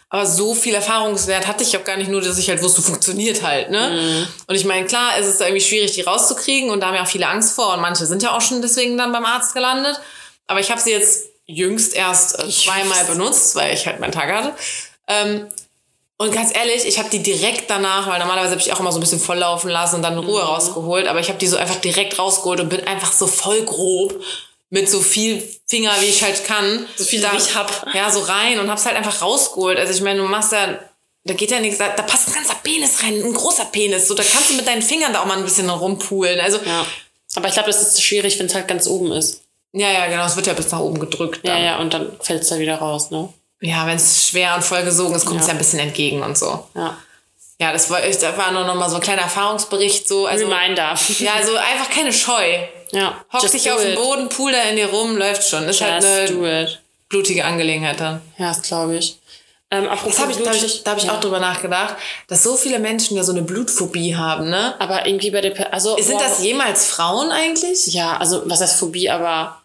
Aber 0.09 0.25
so 0.25 0.53
viel 0.53 0.73
Erfahrungswert 0.73 1.47
hatte 1.47 1.63
ich 1.63 1.75
auch 1.75 1.83
gar 1.83 1.97
nicht, 1.97 2.09
nur 2.09 2.21
dass 2.21 2.37
ich 2.37 2.47
halt 2.47 2.61
wusste, 2.61 2.81
funktioniert 2.81 3.41
halt, 3.41 3.69
ne? 3.69 4.27
Und 4.47 4.55
ich 4.55 4.63
meine, 4.63 4.85
klar, 4.85 5.13
es 5.19 5.27
ist 5.27 5.41
irgendwie 5.41 5.61
schwierig, 5.61 5.93
die 5.93 6.01
rauszukriegen 6.01 6.69
und 6.69 6.79
da 6.79 6.87
haben 6.87 6.95
ja 6.95 7.03
auch 7.03 7.07
viele 7.07 7.27
Angst 7.27 7.53
vor 7.53 7.73
und 7.73 7.81
manche 7.81 8.05
sind 8.05 8.23
ja 8.23 8.31
auch 8.35 8.41
schon 8.41 8.61
deswegen 8.61 8.97
dann 8.97 9.11
beim 9.11 9.25
Arzt 9.25 9.53
gelandet. 9.53 9.99
Aber 10.47 10.59
ich 10.59 10.69
habe 10.71 10.79
sie 10.79 10.91
jetzt 10.91 11.25
jüngst 11.47 11.95
erst 11.95 12.39
äh, 12.39 12.49
zweimal 12.49 13.03
benutzt, 13.05 13.55
weil 13.55 13.73
ich 13.73 13.85
halt 13.87 13.99
meinen 13.99 14.11
Tag 14.11 14.31
hatte. 14.31 14.53
Ähm, 15.07 15.47
und 16.17 16.33
ganz 16.33 16.55
ehrlich, 16.55 16.85
ich 16.85 16.97
habe 16.97 17.09
die 17.09 17.21
direkt 17.21 17.69
danach, 17.69 18.07
weil 18.07 18.19
normalerweise 18.19 18.51
habe 18.51 18.61
ich 18.61 18.71
auch 18.71 18.79
immer 18.79 18.91
so 18.91 18.99
ein 18.99 19.01
bisschen 19.01 19.19
volllaufen 19.19 19.69
lassen 19.69 19.97
und 19.97 20.01
dann 20.01 20.17
Ruhe 20.17 20.41
rausgeholt, 20.41 21.07
aber 21.07 21.19
ich 21.19 21.27
habe 21.27 21.39
die 21.39 21.47
so 21.47 21.57
einfach 21.57 21.75
direkt 21.75 22.17
rausgeholt 22.17 22.61
und 22.61 22.69
bin 22.69 22.87
einfach 22.87 23.11
so 23.11 23.27
voll 23.27 23.63
grob 23.63 24.15
mit 24.69 24.89
so 24.89 25.01
viel 25.01 25.43
Finger, 25.67 25.91
wie 25.99 26.05
ich 26.05 26.23
halt 26.23 26.45
kann. 26.45 26.85
So 26.95 27.03
viel, 27.03 27.21
da, 27.21 27.33
wie 27.33 27.37
ich 27.37 27.53
hab. 27.53 27.93
Ja, 27.93 28.09
so 28.09 28.21
rein 28.21 28.59
und 28.59 28.69
hab's 28.71 28.85
halt 28.85 28.95
einfach 28.95 29.21
rausgeholt. 29.21 29.77
Also 29.77 29.93
ich 29.93 30.01
meine, 30.01 30.21
du 30.21 30.25
machst 30.27 30.53
ja, 30.53 30.79
da 31.25 31.33
geht 31.33 31.51
ja 31.51 31.59
nichts, 31.59 31.79
da, 31.79 31.89
da 31.89 32.03
passt 32.03 32.29
ein 32.29 32.33
ganzer 32.33 32.55
Penis 32.63 33.03
rein, 33.03 33.21
ein 33.21 33.33
großer 33.33 33.65
Penis. 33.65 34.07
So, 34.07 34.15
da 34.15 34.23
kannst 34.23 34.51
du 34.51 34.53
mit 34.55 34.67
deinen 34.67 34.81
Fingern 34.81 35.11
da 35.11 35.21
auch 35.21 35.25
mal 35.25 35.37
ein 35.37 35.43
bisschen 35.43 35.69
rumpulen. 35.69 36.39
Also, 36.39 36.57
ja, 36.59 36.63
Ja. 36.65 36.85
Aber 37.35 37.47
ich 37.47 37.53
glaube, 37.53 37.67
das 37.67 37.81
ist 37.81 38.01
schwierig, 38.01 38.39
wenn 38.39 38.45
es 38.45 38.55
halt 38.55 38.67
ganz 38.67 38.87
oben 38.87 39.11
ist. 39.11 39.41
ja, 39.73 40.07
genau, 40.07 40.25
es 40.25 40.35
wird 40.35 40.47
ja 40.47 40.53
bis 40.53 40.71
nach 40.71 40.79
oben 40.79 40.99
gedrückt. 40.99 41.45
Ja, 41.45 41.53
Dann. 41.55 41.63
ja, 41.63 41.79
und 41.79 41.93
dann 41.93 42.11
fällt 42.21 42.43
es 42.43 42.49
da 42.49 42.59
wieder 42.59 42.77
raus, 42.77 43.11
ne? 43.11 43.27
Ja, 43.69 43.85
wenn 43.87 43.95
es 43.95 44.27
schwer 44.27 44.55
und 44.55 44.63
voll 44.63 44.83
gesogen 44.83 45.15
ist, 45.15 45.25
kommt 45.25 45.39
es 45.41 45.47
Ja. 45.47 45.53
ja 45.53 45.55
ein 45.55 45.57
bisschen 45.59 45.79
entgegen 45.79 46.21
und 46.23 46.37
so. 46.37 46.67
Ja. 46.75 46.97
Ja, 47.59 47.71
das 47.71 47.89
war, 47.89 48.05
ich, 48.05 48.17
das 48.17 48.37
war 48.37 48.51
nur 48.51 48.65
noch 48.65 48.75
mal 48.75 48.89
so 48.89 48.95
ein 48.97 49.01
kleiner 49.01 49.21
Erfahrungsbericht. 49.23 50.07
So, 50.07 50.25
also, 50.27 50.45
Reminder. 50.47 50.93
ja, 51.19 51.33
also 51.35 51.55
einfach 51.55 51.89
keine 51.89 52.11
Scheu. 52.11 52.59
ja. 52.91 53.23
Hock 53.31 53.41
Just 53.43 53.53
dich 53.53 53.71
auf 53.71 53.81
den. 53.81 53.95
Boden, 53.95 54.27
pool 54.29 54.51
da 54.51 54.61
in 54.63 54.75
dir 54.75 54.87
rum, 54.89 55.15
läuft 55.15 55.47
schon. 55.47 55.63
Ist 55.69 55.79
halt 55.81 56.03
Just 56.03 56.07
eine 56.07 56.27
do 56.31 56.45
it. 56.45 56.81
blutige 57.07 57.45
Angelegenheit 57.45 57.99
dann. 57.99 58.21
Ja, 58.37 58.49
das 58.49 58.61
glaube 58.61 58.97
ich. 58.97 59.17
Ähm, 59.71 59.85
Das 59.85 60.19
hab 60.19 60.29
ich, 60.29 60.37
da 60.37 60.47
habe 60.47 60.57
ich, 60.57 60.83
da 60.83 60.91
hab 60.91 60.97
ich 60.97 61.05
ja. 61.05 61.15
auch 61.15 61.19
drüber 61.21 61.39
nachgedacht, 61.39 61.95
dass 62.27 62.43
so 62.43 62.55
viele 62.57 62.77
Menschen 62.77 63.15
ja 63.17 63.23
so 63.23 63.31
eine 63.31 63.41
Blutphobie 63.41 64.15
haben, 64.17 64.49
ne? 64.49 64.75
Aber 64.79 65.07
irgendwie 65.07 65.31
bei 65.31 65.39
der, 65.41 65.73
also 65.73 65.95
Sind 65.97 66.17
boah, 66.17 66.23
das 66.23 66.43
jemals 66.43 66.85
Frauen 66.87 67.31
eigentlich? 67.31 67.87
ja, 67.87 68.17
also 68.17 68.43
was 68.45 68.59
heißt 68.61 68.77
Phobie, 68.79 69.09
aber 69.09 69.61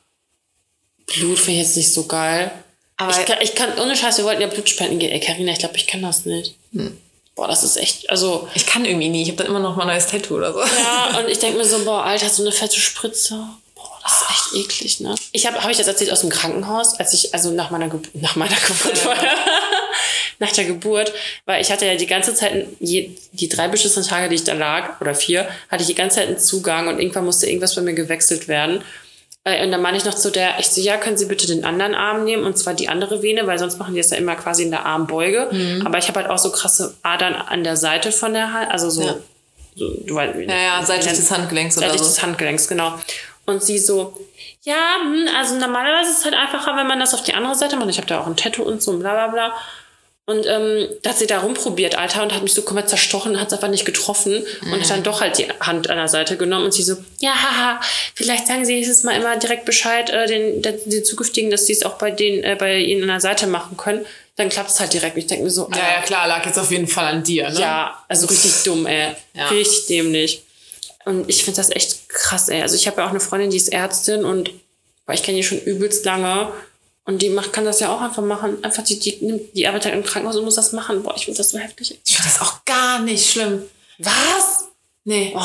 Blut 1.07 1.39
finde 1.39 1.61
ich 1.61 1.67
jetzt 1.67 1.77
nicht 1.77 1.93
so 1.93 2.05
geil. 2.07 2.51
Aber 3.01 3.19
ich, 3.19 3.25
kann, 3.25 3.39
ich 3.41 3.55
kann, 3.55 3.79
ohne 3.79 3.97
Scheiß, 3.97 4.19
wir 4.19 4.27
wollten 4.27 4.43
ja 4.43 4.47
Blut 4.47 4.69
spenden 4.69 4.99
gehen. 4.99 5.11
Ey, 5.11 5.21
Carina, 5.21 5.53
ich 5.53 5.59
glaube, 5.59 5.77
ich 5.77 5.87
kann 5.87 6.03
das 6.03 6.27
nicht. 6.27 6.55
Hm. 6.75 6.99
Boah, 7.35 7.49
das 7.49 7.65
ist 7.65 7.79
echt, 7.79 8.11
also, 8.11 8.47
ich 8.55 8.67
kann 8.67 8.85
irgendwie 8.85 9.09
nie. 9.09 9.23
Ich 9.23 9.29
habe 9.29 9.39
dann 9.39 9.47
immer 9.47 9.61
noch 9.61 9.75
mal 9.75 9.85
ein 9.85 9.89
neues 9.89 10.07
Tattoo 10.07 10.37
oder 10.37 10.53
so. 10.53 10.61
ja, 10.61 11.19
und 11.19 11.29
ich 11.29 11.39
denke 11.39 11.57
mir 11.57 11.65
so, 11.65 11.83
boah, 11.85 12.05
Alter, 12.05 12.29
so 12.29 12.43
eine 12.43 12.53
fette 12.53 12.79
Spritze. 12.79 13.43
Boah, 13.75 13.99
das 14.03 14.21
ist 14.21 14.31
echt 14.31 14.67
eklig, 14.67 15.01
ne? 15.01 15.15
Ich 15.33 15.47
habe, 15.47 15.63
habe 15.63 15.73
ich 15.73 15.79
das 15.79 15.87
erzählt 15.87 16.13
aus 16.13 16.21
dem 16.21 16.29
Krankenhaus, 16.29 17.01
als 17.01 17.15
ich, 17.15 17.33
also 17.33 17.51
nach 17.51 17.71
meiner, 17.71 17.89
Geburt, 17.89 18.15
nach 18.21 18.37
meiner 18.37 18.57
Geburt 18.67 19.07
war, 19.07 19.17
nach 20.39 20.53
der 20.53 20.65
Geburt, 20.65 21.15
weil 21.47 21.63
ich 21.63 21.73
hatte 21.73 21.87
ja 21.87 21.95
die 21.95 22.07
ganze 22.07 22.35
Zeit, 22.35 22.67
je, 22.81 23.13
die 23.33 23.49
drei 23.49 23.69
beschissenen 23.69 24.07
Tage, 24.07 24.29
die 24.29 24.35
ich 24.35 24.45
da 24.45 24.53
lag, 24.53 25.01
oder 25.01 25.15
vier, 25.15 25.49
hatte 25.71 25.81
ich 25.83 25.89
die 25.89 25.95
ganze 25.95 26.17
Zeit 26.17 26.29
einen 26.29 26.39
Zugang 26.39 26.89
und 26.89 26.99
irgendwann 26.99 27.25
musste 27.25 27.47
irgendwas 27.47 27.75
bei 27.75 27.81
mir 27.81 27.95
gewechselt 27.95 28.49
werden. 28.49 28.85
Äh, 29.45 29.65
Und 29.65 29.71
dann 29.73 29.81
meine 29.83 29.97
ich 29.97 30.05
noch 30.05 30.15
zu 30.15 30.31
der, 30.31 30.59
ich 30.59 30.69
so, 30.69 30.81
ja, 30.81 30.97
können 30.99 31.17
Sie 31.17 31.27
bitte 31.27 31.47
den 31.47 31.65
anderen 31.65 31.95
Arm 31.95 32.25
nehmen 32.25 32.45
und 32.45 32.59
zwar 32.59 32.75
die 32.75 32.89
andere 32.89 33.23
Vene, 33.23 33.47
weil 33.47 33.59
sonst 33.59 33.79
machen 33.79 33.95
die 33.95 34.01
das 34.01 34.11
ja 34.11 34.17
immer 34.19 34.37
quasi 34.37 34.65
in 34.65 34.71
der 34.71 34.85
Armbeuge. 34.85 35.51
Aber 35.85 35.99
ich 35.99 36.09
habe 36.09 36.21
halt 36.21 36.31
auch 36.31 36.39
so 36.39 36.51
krasse 36.53 36.95
Adern 37.03 37.35
an 37.35 37.65
der 37.65 37.77
Seite 37.77 38.13
von 38.13 38.35
der 38.35 38.53
Hand, 38.53 38.71
also 38.71 38.91
so, 38.91 39.03
Ja. 39.03 39.15
so 39.77 39.89
du 40.07 40.15
weißt, 40.15 40.35
Ja, 40.47 40.57
ja, 40.57 40.83
seitlich 40.85 41.15
des 41.15 41.31
Handgelenks 41.31 41.77
oder 41.79 41.87
seitlich 41.87 42.03
so. 42.03 42.09
des 42.09 42.23
Handgelenks, 42.23 42.69
genau. 42.69 42.95
Und 43.47 43.63
sie 43.65 43.79
so, 43.79 44.15
ja, 44.63 44.77
hm, 45.03 45.27
also 45.39 45.55
normalerweise 45.57 46.11
ist 46.11 46.19
es 46.19 46.25
halt 46.27 46.35
einfacher, 46.35 46.77
wenn 46.77 46.87
man 46.87 47.01
das 47.01 47.15
auf 47.15 47.23
die 47.23 47.33
andere 47.35 47.55
Seite 47.55 47.77
macht. 47.77 47.89
Ich 47.89 47.97
habe 47.97 48.07
da 48.07 48.21
auch 48.21 48.27
ein 48.27 48.37
Tattoo 48.37 48.63
und 48.63 48.83
so, 48.83 48.99
bla 48.99 49.13
bla 49.15 49.29
bla. 49.29 49.53
Und 50.27 50.47
ähm, 50.47 50.89
da 51.03 51.11
hat 51.11 51.19
sie 51.19 51.27
da 51.27 51.41
rumprobiert, 51.41 51.97
Alter, 51.99 52.23
und 52.23 52.33
hat 52.33 52.43
mich 52.43 52.55
so 52.55 52.63
komplett 52.63 52.89
zerstochen, 52.89 53.41
hat 53.41 53.49
es 53.49 53.53
einfach 53.55 53.69
nicht 53.69 53.85
getroffen 53.85 54.45
und 54.63 54.81
hat 54.81 54.89
dann 54.89 55.03
doch 55.03 55.21
halt 55.21 55.39
die 55.39 55.49
Hand 55.61 55.91
an 55.91 55.97
der 55.97 56.07
Seite 56.07 56.37
genommen 56.37 56.67
und 56.67 56.73
sie 56.73 56.85
so, 56.85 56.97
ja, 57.19 57.33
haha, 57.33 57.81
vielleicht 58.15 58.47
sagen 58.47 58.65
sie 58.65 58.75
nächstes 58.75 59.03
Mal 59.03 59.17
immer 59.17 59.37
direkt 59.39 59.65
Bescheid, 59.65 60.09
äh, 60.11 60.29
den, 60.29 60.63
den, 60.63 60.79
den 60.85 61.05
zukünftigen, 61.05 61.51
dass 61.51 61.67
sie 61.67 61.73
es 61.73 61.83
auch 61.83 61.95
bei 61.95 62.13
denen, 62.13 62.45
äh, 62.45 62.55
bei 62.57 62.77
ihnen 62.79 63.03
an 63.03 63.09
der 63.09 63.21
Seite 63.21 63.49
machen 63.49 63.77
können. 63.77 64.07
Dann 64.37 64.51
klappt 64.51 64.71
es 64.71 64.79
halt 64.79 64.93
direkt. 64.93 65.17
Ich 65.17 65.27
denke 65.27 65.43
mir 65.45 65.51
so, 65.51 65.69
Ja, 65.73 65.97
ja, 65.97 66.03
klar, 66.03 66.29
lag 66.29 66.47
jetzt 66.47 66.59
auf 66.59 66.71
jeden 66.71 66.87
Fall 66.87 67.07
an 67.07 67.25
dir, 67.25 67.51
ne? 67.51 67.61
ja, 67.61 68.05
also 68.07 68.27
richtig 68.27 68.53
dumm, 68.65 68.87
ey. 68.87 69.09
Ja. 69.35 69.49
Richtig 69.49 69.87
dämlich. 69.87 70.45
Und 71.07 71.29
ich 71.29 71.43
finde 71.45 71.57
das 71.57 71.71
echt 71.71 72.09
krass, 72.09 72.49
ey. 72.49 72.63
Also 72.63 72.77
ich 72.77 72.87
habe 72.87 73.01
ja 73.01 73.07
auch 73.07 73.11
eine 73.11 73.21
Freundin, 73.21 73.51
die 73.51 73.57
ist 73.57 73.73
Ärztin 73.73 74.25
und 74.25 74.51
boah, 75.07 75.13
ich 75.13 75.25
kenne 75.25 75.39
die 75.39 75.45
schon 75.45 75.59
übelst 75.61 76.05
lange. 76.05 76.53
Und 77.11 77.21
die 77.23 77.29
macht, 77.29 77.53
kann 77.53 77.65
das 77.65 77.81
ja 77.81 77.93
auch 77.93 78.01
einfach 78.01 78.23
machen. 78.23 78.63
Einfach 78.63 78.85
die, 78.85 78.97
die, 78.97 79.17
nimmt, 79.21 79.57
die 79.57 79.67
arbeitet 79.67 79.93
im 79.93 80.05
Krankenhaus 80.05 80.37
und 80.37 80.45
muss 80.45 80.55
das 80.55 80.71
machen. 80.71 81.03
Boah, 81.03 81.13
ich 81.17 81.25
finde 81.25 81.39
das 81.39 81.51
so 81.51 81.59
heftig. 81.59 81.99
Ich 82.07 82.15
finde 82.15 82.31
das 82.31 82.41
auch 82.41 82.65
gar 82.65 83.01
nicht 83.01 83.29
schlimm. 83.33 83.65
Was? 83.99 84.69
Nee. 85.03 85.33
Oh, 85.37 85.41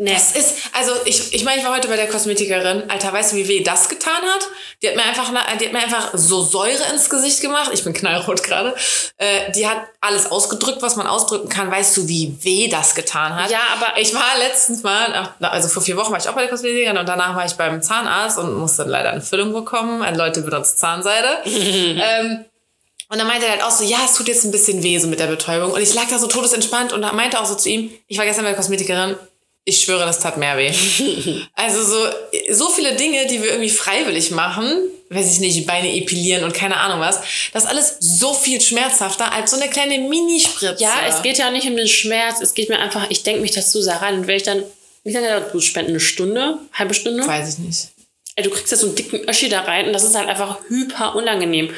nee. 0.00 0.12
Das 0.12 0.32
ist, 0.32 0.56
also 0.72 0.92
ich, 1.04 1.32
ich 1.34 1.44
meine, 1.44 1.58
ich 1.60 1.64
war 1.64 1.74
heute 1.74 1.88
bei 1.88 1.96
der 1.96 2.08
Kosmetikerin. 2.08 2.90
Alter, 2.90 3.12
weißt 3.12 3.32
du, 3.32 3.36
wie 3.36 3.46
weh 3.46 3.62
das 3.62 3.88
getan 3.88 4.22
hat? 4.22 4.48
Die 4.82 4.88
hat 4.88 4.96
mir 4.96 5.02
einfach, 5.04 5.30
die 5.60 5.66
hat 5.66 5.72
mir 5.72 5.78
einfach 5.78 6.10
so 6.14 6.42
Säure 6.42 6.82
ins 6.92 7.08
Gesicht 7.08 7.40
gemacht. 7.40 7.70
Ich 7.72 7.84
bin 7.84 7.92
knallrot 7.92 8.42
gerade. 8.42 8.74
Äh, 9.18 9.52
die 9.52 9.68
hat 9.68 9.78
alles 10.00 10.30
ausgedrückt, 10.30 10.82
was 10.82 10.96
man 10.96 11.06
ausdrücken 11.06 11.48
kann. 11.48 11.70
Weißt 11.70 11.96
du, 11.96 12.08
wie 12.08 12.36
weh 12.42 12.68
das 12.68 12.94
getan 12.94 13.36
hat? 13.36 13.50
Ja, 13.50 13.60
aber- 13.74 14.00
ich 14.00 14.14
war 14.14 14.38
letztens 14.38 14.82
mal, 14.82 15.34
also 15.40 15.68
vor 15.68 15.82
vier 15.82 15.96
Wochen 15.96 16.10
war 16.12 16.18
ich 16.18 16.28
auch 16.28 16.34
bei 16.34 16.42
der 16.42 16.50
Kosmetikerin 16.50 16.96
und 16.96 17.08
danach 17.08 17.36
war 17.36 17.44
ich 17.44 17.52
beim 17.52 17.82
Zahnarzt 17.82 18.38
und 18.38 18.54
musste 18.54 18.84
leider 18.84 19.10
eine 19.10 19.20
Füllung 19.20 19.52
bekommen. 19.52 20.02
Ein 20.02 20.16
Leute 20.16 20.40
benutzt 20.42 20.78
Zahnseide. 20.78 21.28
ähm, 21.44 22.44
und 23.10 23.18
dann 23.18 23.26
meinte 23.26 23.44
er 23.46 23.52
halt 23.52 23.64
auch 23.64 23.72
so, 23.72 23.82
ja, 23.82 23.98
es 24.04 24.14
tut 24.14 24.28
jetzt 24.28 24.44
ein 24.44 24.52
bisschen 24.52 24.84
weh 24.84 24.96
so 24.98 25.08
mit 25.08 25.18
der 25.18 25.26
Betäubung. 25.26 25.72
Und 25.72 25.80
ich 25.82 25.92
lag 25.94 26.04
da 26.08 26.18
so 26.18 26.28
todesentspannt 26.28 26.92
und 26.92 27.00
meinte 27.12 27.40
auch 27.40 27.44
so 27.44 27.56
zu 27.56 27.68
ihm, 27.68 27.90
ich 28.06 28.18
war 28.18 28.24
gestern 28.24 28.44
bei 28.44 28.50
der 28.50 28.56
Kosmetikerin, 28.56 29.16
ich 29.64 29.82
schwöre, 29.82 30.04
das 30.06 30.18
tat 30.20 30.36
mehr 30.36 30.56
weh. 30.56 30.72
also 31.54 31.82
so, 31.84 32.08
so 32.50 32.68
viele 32.70 32.96
Dinge, 32.96 33.26
die 33.26 33.42
wir 33.42 33.50
irgendwie 33.50 33.70
freiwillig 33.70 34.30
machen, 34.30 34.66
weiß 35.10 35.32
ich 35.32 35.40
nicht, 35.40 35.66
Beine 35.66 35.94
epilieren 35.94 36.44
und 36.44 36.54
keine 36.54 36.76
Ahnung 36.78 37.00
was, 37.00 37.20
das 37.52 37.64
ist 37.64 37.68
alles 37.68 37.96
so 38.00 38.32
viel 38.32 38.60
schmerzhafter 38.60 39.32
als 39.32 39.50
so 39.50 39.56
eine 39.58 39.68
kleine 39.68 39.98
Minispritze. 39.98 40.82
Ja, 40.82 40.94
es 41.08 41.22
geht 41.22 41.38
ja 41.38 41.50
nicht 41.50 41.66
um 41.66 41.76
den 41.76 41.88
Schmerz. 41.88 42.40
Es 42.40 42.54
geht 42.54 42.68
mir 42.68 42.78
einfach, 42.78 43.06
ich 43.10 43.22
denke 43.22 43.42
mich 43.42 43.50
das 43.52 43.70
zu 43.70 43.82
sehr 43.82 44.00
rein. 44.00 44.14
Und 44.20 44.26
wenn 44.26 44.36
ich 44.36 44.44
dann, 44.44 44.62
wie 45.04 45.12
lange 45.12 45.28
dauert 45.28 45.62
spenden? 45.62 45.90
Eine 45.90 46.00
Stunde? 46.00 46.58
Halbe 46.72 46.94
Stunde? 46.94 47.26
Weiß 47.26 47.54
ich 47.54 47.58
nicht. 47.58 47.88
Ey, 48.36 48.44
du 48.44 48.50
kriegst 48.50 48.70
ja 48.70 48.76
so 48.78 48.86
einen 48.86 48.94
dicken 48.94 49.28
Öschi 49.28 49.48
da 49.48 49.60
rein 49.62 49.86
und 49.86 49.92
das 49.92 50.04
ist 50.04 50.14
halt 50.14 50.28
einfach 50.28 50.58
hyper 50.68 51.14
unangenehm. 51.16 51.74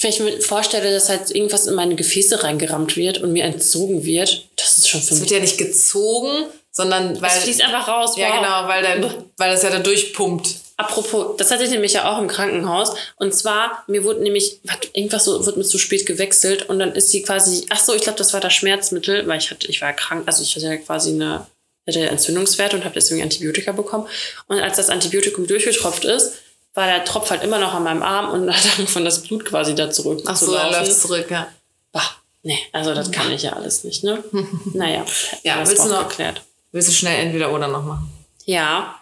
wenn 0.00 0.10
ich 0.10 0.20
mir 0.20 0.40
vorstelle, 0.42 0.92
dass 0.92 1.08
halt 1.08 1.30
irgendwas 1.30 1.66
in 1.66 1.74
meine 1.74 1.94
Gefäße 1.94 2.42
reingerammt 2.44 2.96
wird 2.96 3.18
und 3.18 3.32
mir 3.32 3.44
entzogen 3.44 4.04
wird, 4.04 4.46
das 4.56 4.76
ist 4.78 4.88
schon 4.88 5.00
für 5.00 5.14
Es 5.14 5.20
mich. 5.20 5.30
wird 5.30 5.30
ja 5.30 5.40
nicht 5.40 5.56
gezogen, 5.58 6.44
sondern 6.74 7.18
weil. 7.22 7.30
Es 7.30 7.44
fließt 7.44 7.62
einfach 7.62 7.88
raus. 7.88 8.16
ja, 8.18 8.28
wow. 8.28 8.36
genau, 8.36 8.68
weil, 8.68 8.82
dann, 8.82 9.24
weil 9.38 9.52
das 9.52 9.62
ja 9.62 9.70
da 9.70 9.78
durchpumpt. 9.78 10.56
Apropos, 10.76 11.36
das 11.38 11.52
hatte 11.52 11.62
ich 11.62 11.70
nämlich 11.70 11.92
ja 11.92 12.10
auch 12.12 12.18
im 12.18 12.26
Krankenhaus. 12.26 12.94
Und 13.16 13.32
zwar, 13.32 13.84
mir 13.86 14.02
wurde 14.02 14.22
nämlich, 14.24 14.58
was, 14.64 14.78
irgendwas 14.92 15.24
so, 15.24 15.46
wurde 15.46 15.56
mir 15.58 15.64
zu 15.64 15.78
spät 15.78 16.04
gewechselt 16.04 16.68
und 16.68 16.80
dann 16.80 16.92
ist 16.92 17.10
sie 17.12 17.22
quasi, 17.22 17.64
ach 17.70 17.78
so, 17.78 17.94
ich 17.94 18.02
glaube, 18.02 18.18
das 18.18 18.32
war 18.32 18.40
das 18.40 18.52
Schmerzmittel, 18.54 19.24
weil 19.28 19.38
ich 19.38 19.50
hatte, 19.52 19.68
ich 19.68 19.80
war 19.80 19.92
krank, 19.92 20.24
also 20.26 20.42
ich 20.42 20.54
hatte 20.56 20.66
ja 20.66 20.76
quasi 20.78 21.10
eine, 21.12 21.46
hatte 21.86 22.00
Entzündungswerte 22.08 22.74
und 22.76 22.84
habe 22.84 22.94
deswegen 22.94 23.22
Antibiotika 23.22 23.70
bekommen. 23.70 24.08
Und 24.48 24.58
als 24.58 24.76
das 24.76 24.90
Antibiotikum 24.90 25.46
durchgetropft 25.46 26.04
ist, 26.04 26.32
war 26.74 26.86
der 26.88 27.04
Tropf 27.04 27.30
halt 27.30 27.44
immer 27.44 27.60
noch 27.60 27.72
an 27.72 27.84
meinem 27.84 28.02
Arm 28.02 28.30
und 28.32 28.50
hat 28.52 28.78
angefangen, 28.78 29.04
das 29.04 29.22
Blut 29.22 29.44
quasi 29.44 29.76
da 29.76 29.92
zurück 29.92 30.22
Ach 30.26 30.34
so, 30.34 30.52
laufen. 30.52 30.72
läuft 30.72 31.00
zurück, 31.00 31.26
ja. 31.30 31.46
Bah, 31.92 32.02
nee, 32.42 32.58
also 32.72 32.94
das 32.94 33.12
kann 33.12 33.30
ich 33.30 33.42
ja 33.42 33.52
alles 33.52 33.84
nicht, 33.84 34.02
ne? 34.02 34.24
naja, 34.74 35.04
Ja, 35.44 35.64
willst 35.64 35.84
du 35.84 35.88
noch- 35.88 36.08
geklärt. 36.08 36.42
Willst 36.74 36.88
du 36.88 36.92
schnell 36.92 37.24
entweder 37.24 37.52
oder 37.52 37.68
noch 37.68 37.84
machen? 37.84 38.12
Ja. 38.46 38.98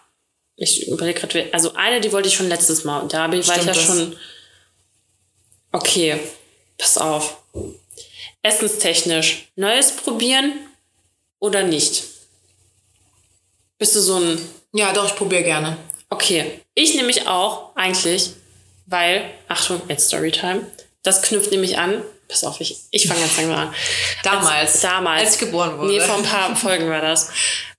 Ich 0.57 0.89
überlege 0.89 1.19
gerade, 1.21 1.49
also 1.55 1.73
eine, 1.73 2.03
die 2.03 2.13
wollte 2.13 2.29
ich 2.29 2.35
schon 2.35 2.51
letztes 2.51 2.85
Mal. 2.85 2.99
Und 3.01 3.15
da 3.15 3.27
bin- 3.29 3.47
war 3.49 3.57
ich 3.57 3.63
Stimmt, 3.63 3.67
ja 3.67 3.73
das- 3.73 3.83
schon. 3.87 4.17
Okay, 5.73 6.21
pass 6.77 6.99
auf. 6.99 7.39
Essenstechnisch. 8.43 9.49
Neues 9.57 9.93
probieren 9.97 10.53
oder 11.39 11.63
nicht? 11.63 12.05
Bist 13.79 13.97
du 13.97 14.01
so 14.01 14.17
ein. 14.17 14.39
Ja, 14.75 14.93
doch, 14.93 15.07
ich 15.07 15.17
probiere 15.17 15.43
gerne. 15.43 15.79
Okay. 16.11 16.61
Ich 16.75 16.95
nämlich 16.95 17.27
auch, 17.27 17.75
eigentlich, 17.75 18.33
weil. 18.85 19.31
Achtung, 19.49 19.81
jetzt 19.89 20.09
Storytime. 20.09 20.67
Das 21.03 21.23
knüpft 21.23 21.51
nämlich 21.51 21.79
an. 21.79 22.03
Pass 22.33 22.45
auf, 22.45 22.59
ich, 22.63 22.77
ich 22.91 23.07
fange 23.07 23.21
ganz 23.21 23.37
langsam 23.37 23.59
an. 23.59 23.75
Damals. 24.23 24.49
Als, 24.49 24.81
damals. 24.81 25.21
Als 25.23 25.35
ich 25.35 25.41
geboren 25.41 25.77
wurde. 25.79 25.93
Nee, 25.93 26.01
vor 26.01 26.17
ein 26.17 26.23
paar 26.23 26.57
Folgen 26.57 26.89
war 26.89 27.03
das. 27.03 27.29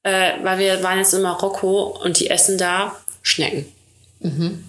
Äh, 0.03 0.33
weil 0.43 0.59
wir 0.59 0.83
waren 0.83 0.99
jetzt 0.99 1.11
in 1.15 1.23
Marokko 1.23 1.99
und 2.03 2.19
die 2.19 2.29
essen 2.29 2.57
da 2.59 2.95
Schnecken. 3.23 3.65
Mhm. 4.19 4.63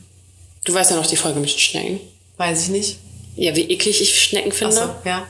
Du 0.65 0.73
weißt 0.73 0.91
ja 0.93 0.97
noch 0.97 1.07
die 1.07 1.17
Folge 1.17 1.39
mit 1.39 1.51
den 1.53 1.59
Schnecken. 1.59 2.01
Weiß 2.39 2.63
ich 2.63 2.69
nicht. 2.71 2.99
Ja, 3.37 3.55
wie 3.55 3.71
eklig 3.71 4.01
ich 4.01 4.23
Schnecken 4.23 4.53
finde. 4.53 4.81
Achso, 4.81 4.95
ja. 5.05 5.27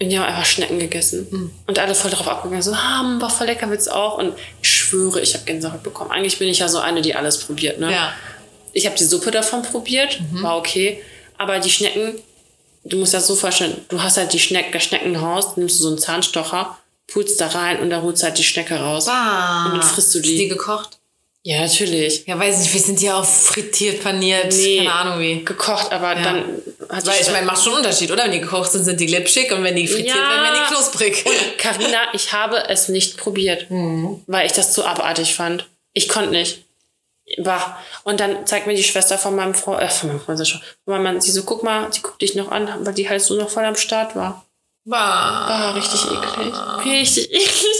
Und 0.00 0.10
die 0.10 0.16
haben 0.18 0.26
einfach 0.26 0.44
Schnecken 0.44 0.78
gegessen. 0.78 1.26
Mhm. 1.28 1.50
Und 1.66 1.78
alle 1.80 1.94
voll 1.96 2.12
drauf 2.12 2.28
abgegangen, 2.28 2.62
so, 2.62 2.72
ah, 2.72 3.16
war 3.18 3.30
voll 3.30 3.48
lecker, 3.48 3.68
willst 3.68 3.90
auch? 3.90 4.18
Und 4.18 4.34
ich 4.62 4.70
schwöre, 4.70 5.20
ich 5.20 5.34
habe 5.34 5.44
Gänsehaut 5.44 5.82
bekommen. 5.82 6.12
Eigentlich 6.12 6.38
bin 6.38 6.46
ich 6.48 6.60
ja 6.60 6.68
so 6.68 6.78
eine, 6.78 7.02
die 7.02 7.16
alles 7.16 7.38
probiert, 7.40 7.80
ne? 7.80 7.90
Ja. 7.92 8.12
Ich 8.72 8.86
habe 8.86 8.94
die 8.94 9.02
Suppe 9.04 9.32
davon 9.32 9.62
probiert, 9.62 10.20
Mhm. 10.30 10.42
war 10.44 10.56
okay. 10.56 11.02
Aber 11.36 11.58
die 11.58 11.70
Schnecken, 11.70 12.14
du 12.88 12.96
musst 12.98 13.14
das 13.14 13.26
so 13.26 13.36
vorstellen, 13.36 13.76
du 13.88 14.02
hast 14.02 14.16
halt 14.16 14.32
die 14.32 14.38
Schneck 14.40 14.72
das 14.72 14.84
Schneckenhaus, 14.84 15.56
nimmst 15.56 15.78
du 15.78 15.82
so 15.84 15.88
einen 15.88 15.98
Zahnstocher, 15.98 16.78
pulst 17.06 17.40
da 17.40 17.48
rein 17.48 17.80
und 17.80 17.90
da 17.90 18.02
holst 18.02 18.22
halt 18.22 18.38
die 18.38 18.44
Schnecke 18.44 18.76
raus. 18.76 19.06
Ah. 19.08 19.66
Und 19.66 19.72
dann 19.78 19.82
frisst 19.82 20.14
du 20.14 20.18
Ist 20.18 20.26
die. 20.26 20.36
die 20.36 20.48
gekocht? 20.48 20.98
Ja, 21.44 21.60
natürlich. 21.62 22.24
Ja, 22.26 22.38
weiß 22.38 22.58
nicht, 22.58 22.74
wir 22.74 22.80
sind 22.80 23.00
ja 23.00 23.18
auch 23.18 23.24
frittiert, 23.24 24.02
paniert, 24.02 24.52
Nee. 24.52 24.78
keine 24.78 24.92
Ahnung 24.92 25.20
wie. 25.20 25.44
Gekocht, 25.44 25.92
aber 25.92 26.14
dann 26.16 26.44
hat 26.90 27.06
Weil 27.06 27.20
ich 27.22 27.30
meine, 27.30 27.46
macht 27.46 27.62
schon 27.62 27.74
einen 27.74 27.84
Unterschied, 27.84 28.10
oder? 28.10 28.24
Wenn 28.24 28.32
die 28.32 28.40
gekocht 28.40 28.70
sind, 28.72 28.84
sind 28.84 29.00
die 29.00 29.06
glitschig 29.06 29.50
und 29.52 29.62
wenn 29.64 29.76
die 29.76 29.86
frittiert 29.86 30.16
Ja. 30.16 30.28
werden, 30.28 30.42
werden 30.42 30.58
die 30.68 30.74
knusprig. 30.74 31.24
Carina, 31.56 31.98
ich 32.12 32.32
habe 32.32 32.68
es 32.68 32.88
nicht 32.88 33.16
probiert, 33.16 33.70
Mhm. 33.70 34.22
weil 34.26 34.46
ich 34.46 34.52
das 34.52 34.72
zu 34.74 34.84
abartig 34.84 35.34
fand. 35.34 35.66
Ich 35.94 36.08
konnte 36.08 36.30
nicht. 36.30 36.64
Bah. 37.38 37.78
Und 38.04 38.20
dann 38.20 38.46
zeigt 38.46 38.66
mir 38.66 38.74
die 38.74 38.82
Schwester 38.82 39.18
von 39.18 39.36
meinem 39.36 39.54
Freund, 39.54 39.82
äh, 39.82 39.88
von 39.88 40.08
meinem 40.08 40.20
Freund, 40.20 40.46
schon, 40.46 40.60
von 40.84 40.94
meinem 40.94 41.02
Mann, 41.02 41.20
sie 41.20 41.30
so, 41.30 41.42
guck 41.44 41.62
mal, 41.62 41.92
sie 41.92 42.00
guckt 42.00 42.22
dich 42.22 42.34
noch 42.34 42.50
an, 42.50 42.68
weil 42.80 42.94
die 42.94 43.08
halt 43.08 43.20
so 43.22 43.34
noch 43.34 43.50
voll 43.50 43.64
am 43.64 43.76
Start 43.76 44.16
war. 44.16 44.44
Bah. 44.84 44.96
Ah, 44.98 45.70
richtig 45.72 46.00
eklig. 46.04 46.54
Richtig 46.84 47.30
eklig. 47.32 47.76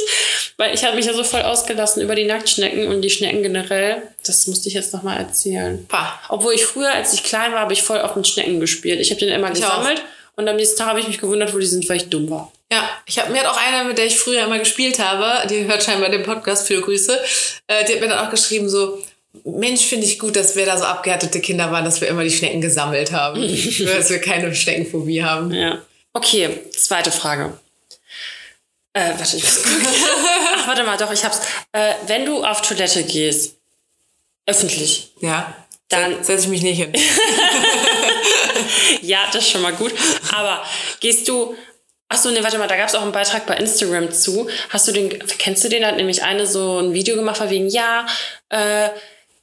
Weil 0.58 0.74
ich 0.74 0.84
habe 0.84 0.96
mich 0.96 1.06
ja 1.06 1.14
so 1.14 1.24
voll 1.24 1.42
ausgelassen 1.42 2.02
über 2.02 2.14
die 2.14 2.24
Nacktschnecken 2.24 2.88
und 2.88 3.00
die 3.00 3.10
Schnecken 3.10 3.42
generell. 3.42 4.02
Das 4.26 4.46
musste 4.48 4.68
ich 4.68 4.74
jetzt 4.74 4.92
nochmal 4.92 5.16
erzählen. 5.18 5.86
Bah. 5.88 6.18
Obwohl 6.28 6.52
ich 6.52 6.66
früher, 6.66 6.92
als 6.92 7.12
ich 7.14 7.22
klein 7.22 7.52
war, 7.52 7.60
habe 7.60 7.72
ich 7.72 7.82
voll 7.82 8.00
auf 8.00 8.16
mit 8.16 8.26
Schnecken 8.26 8.60
gespielt. 8.60 9.00
Ich 9.00 9.10
habe 9.10 9.20
den 9.20 9.30
immer 9.30 9.50
Ich 9.52 9.64
auch. 9.64 9.78
gesammelt 9.78 10.02
und 10.36 10.48
am 10.48 10.56
nächsten 10.56 10.76
Tag 10.78 10.88
habe 10.88 11.00
ich 11.00 11.08
mich 11.08 11.18
gewundert, 11.18 11.54
wo 11.54 11.58
die 11.58 11.66
sind, 11.66 11.88
weil 11.88 11.96
ich 11.96 12.10
dumm 12.10 12.28
war. 12.28 12.52
Ja, 12.70 12.86
ich 13.06 13.18
habe 13.18 13.32
mir 13.32 13.40
hat 13.40 13.46
auch 13.46 13.56
eine, 13.56 13.88
mit 13.88 13.96
der 13.96 14.04
ich 14.06 14.18
früher 14.18 14.44
immer 14.44 14.58
gespielt 14.58 14.98
habe, 14.98 15.46
die 15.48 15.64
hört 15.64 15.82
scheinbar 15.82 16.10
den 16.10 16.22
Podcast, 16.22 16.66
viele 16.66 16.82
Grüße, 16.82 17.18
äh, 17.66 17.84
die 17.86 17.94
hat 17.94 18.00
mir 18.02 18.08
dann 18.08 18.26
auch 18.26 18.30
geschrieben 18.30 18.68
so, 18.68 18.98
Mensch, 19.44 19.82
finde 19.82 20.06
ich 20.06 20.18
gut, 20.18 20.36
dass 20.36 20.56
wir 20.56 20.66
da 20.66 20.76
so 20.78 20.84
abgehärtete 20.84 21.40
Kinder 21.40 21.70
waren, 21.70 21.84
dass 21.84 22.00
wir 22.00 22.08
immer 22.08 22.24
die 22.24 22.30
Schnecken 22.30 22.60
gesammelt 22.60 23.12
haben. 23.12 23.40
dass 23.86 24.10
wir 24.10 24.20
keine 24.20 24.54
Schneckenphobie 24.54 25.22
haben. 25.22 25.52
Ja. 25.52 25.82
Okay, 26.12 26.50
zweite 26.76 27.12
Frage. 27.12 27.52
Äh, 28.94 29.10
warte, 29.16 29.36
ich 29.36 29.44
muss 29.44 29.62
gucken. 29.62 29.86
Ach, 30.56 30.66
warte 30.66 30.82
mal, 30.84 30.96
doch, 30.96 31.12
ich 31.12 31.24
hab's. 31.24 31.40
Äh, 31.72 31.94
wenn 32.06 32.24
du 32.24 32.42
auf 32.44 32.62
Toilette 32.62 33.04
gehst, 33.04 33.54
öffentlich, 34.46 35.12
Ja. 35.20 35.54
Dann- 35.90 36.22
setze 36.22 36.44
ich 36.44 36.48
mich 36.48 36.62
nicht 36.62 36.76
hin. 36.78 36.92
ja, 39.02 39.20
das 39.32 39.44
ist 39.44 39.50
schon 39.50 39.62
mal 39.62 39.72
gut. 39.72 39.92
Aber 40.34 40.62
gehst 41.00 41.28
du. 41.28 41.54
Achso, 42.10 42.30
nee, 42.30 42.42
warte 42.42 42.56
mal, 42.58 42.68
da 42.68 42.76
gab 42.76 42.88
es 42.88 42.94
auch 42.94 43.02
einen 43.02 43.12
Beitrag 43.12 43.46
bei 43.46 43.54
Instagram 43.56 44.10
zu. 44.12 44.48
Hast 44.70 44.88
du 44.88 44.92
den, 44.92 45.10
kennst 45.38 45.62
du 45.64 45.68
den? 45.68 45.82
Da 45.82 45.88
hat 45.88 45.96
nämlich 45.96 46.22
eine 46.22 46.46
so 46.46 46.78
ein 46.78 46.94
Video 46.94 47.16
gemacht, 47.16 47.36
von 47.36 47.50
wegen, 47.50 47.68
ja, 47.68 48.06
äh, 48.48 48.88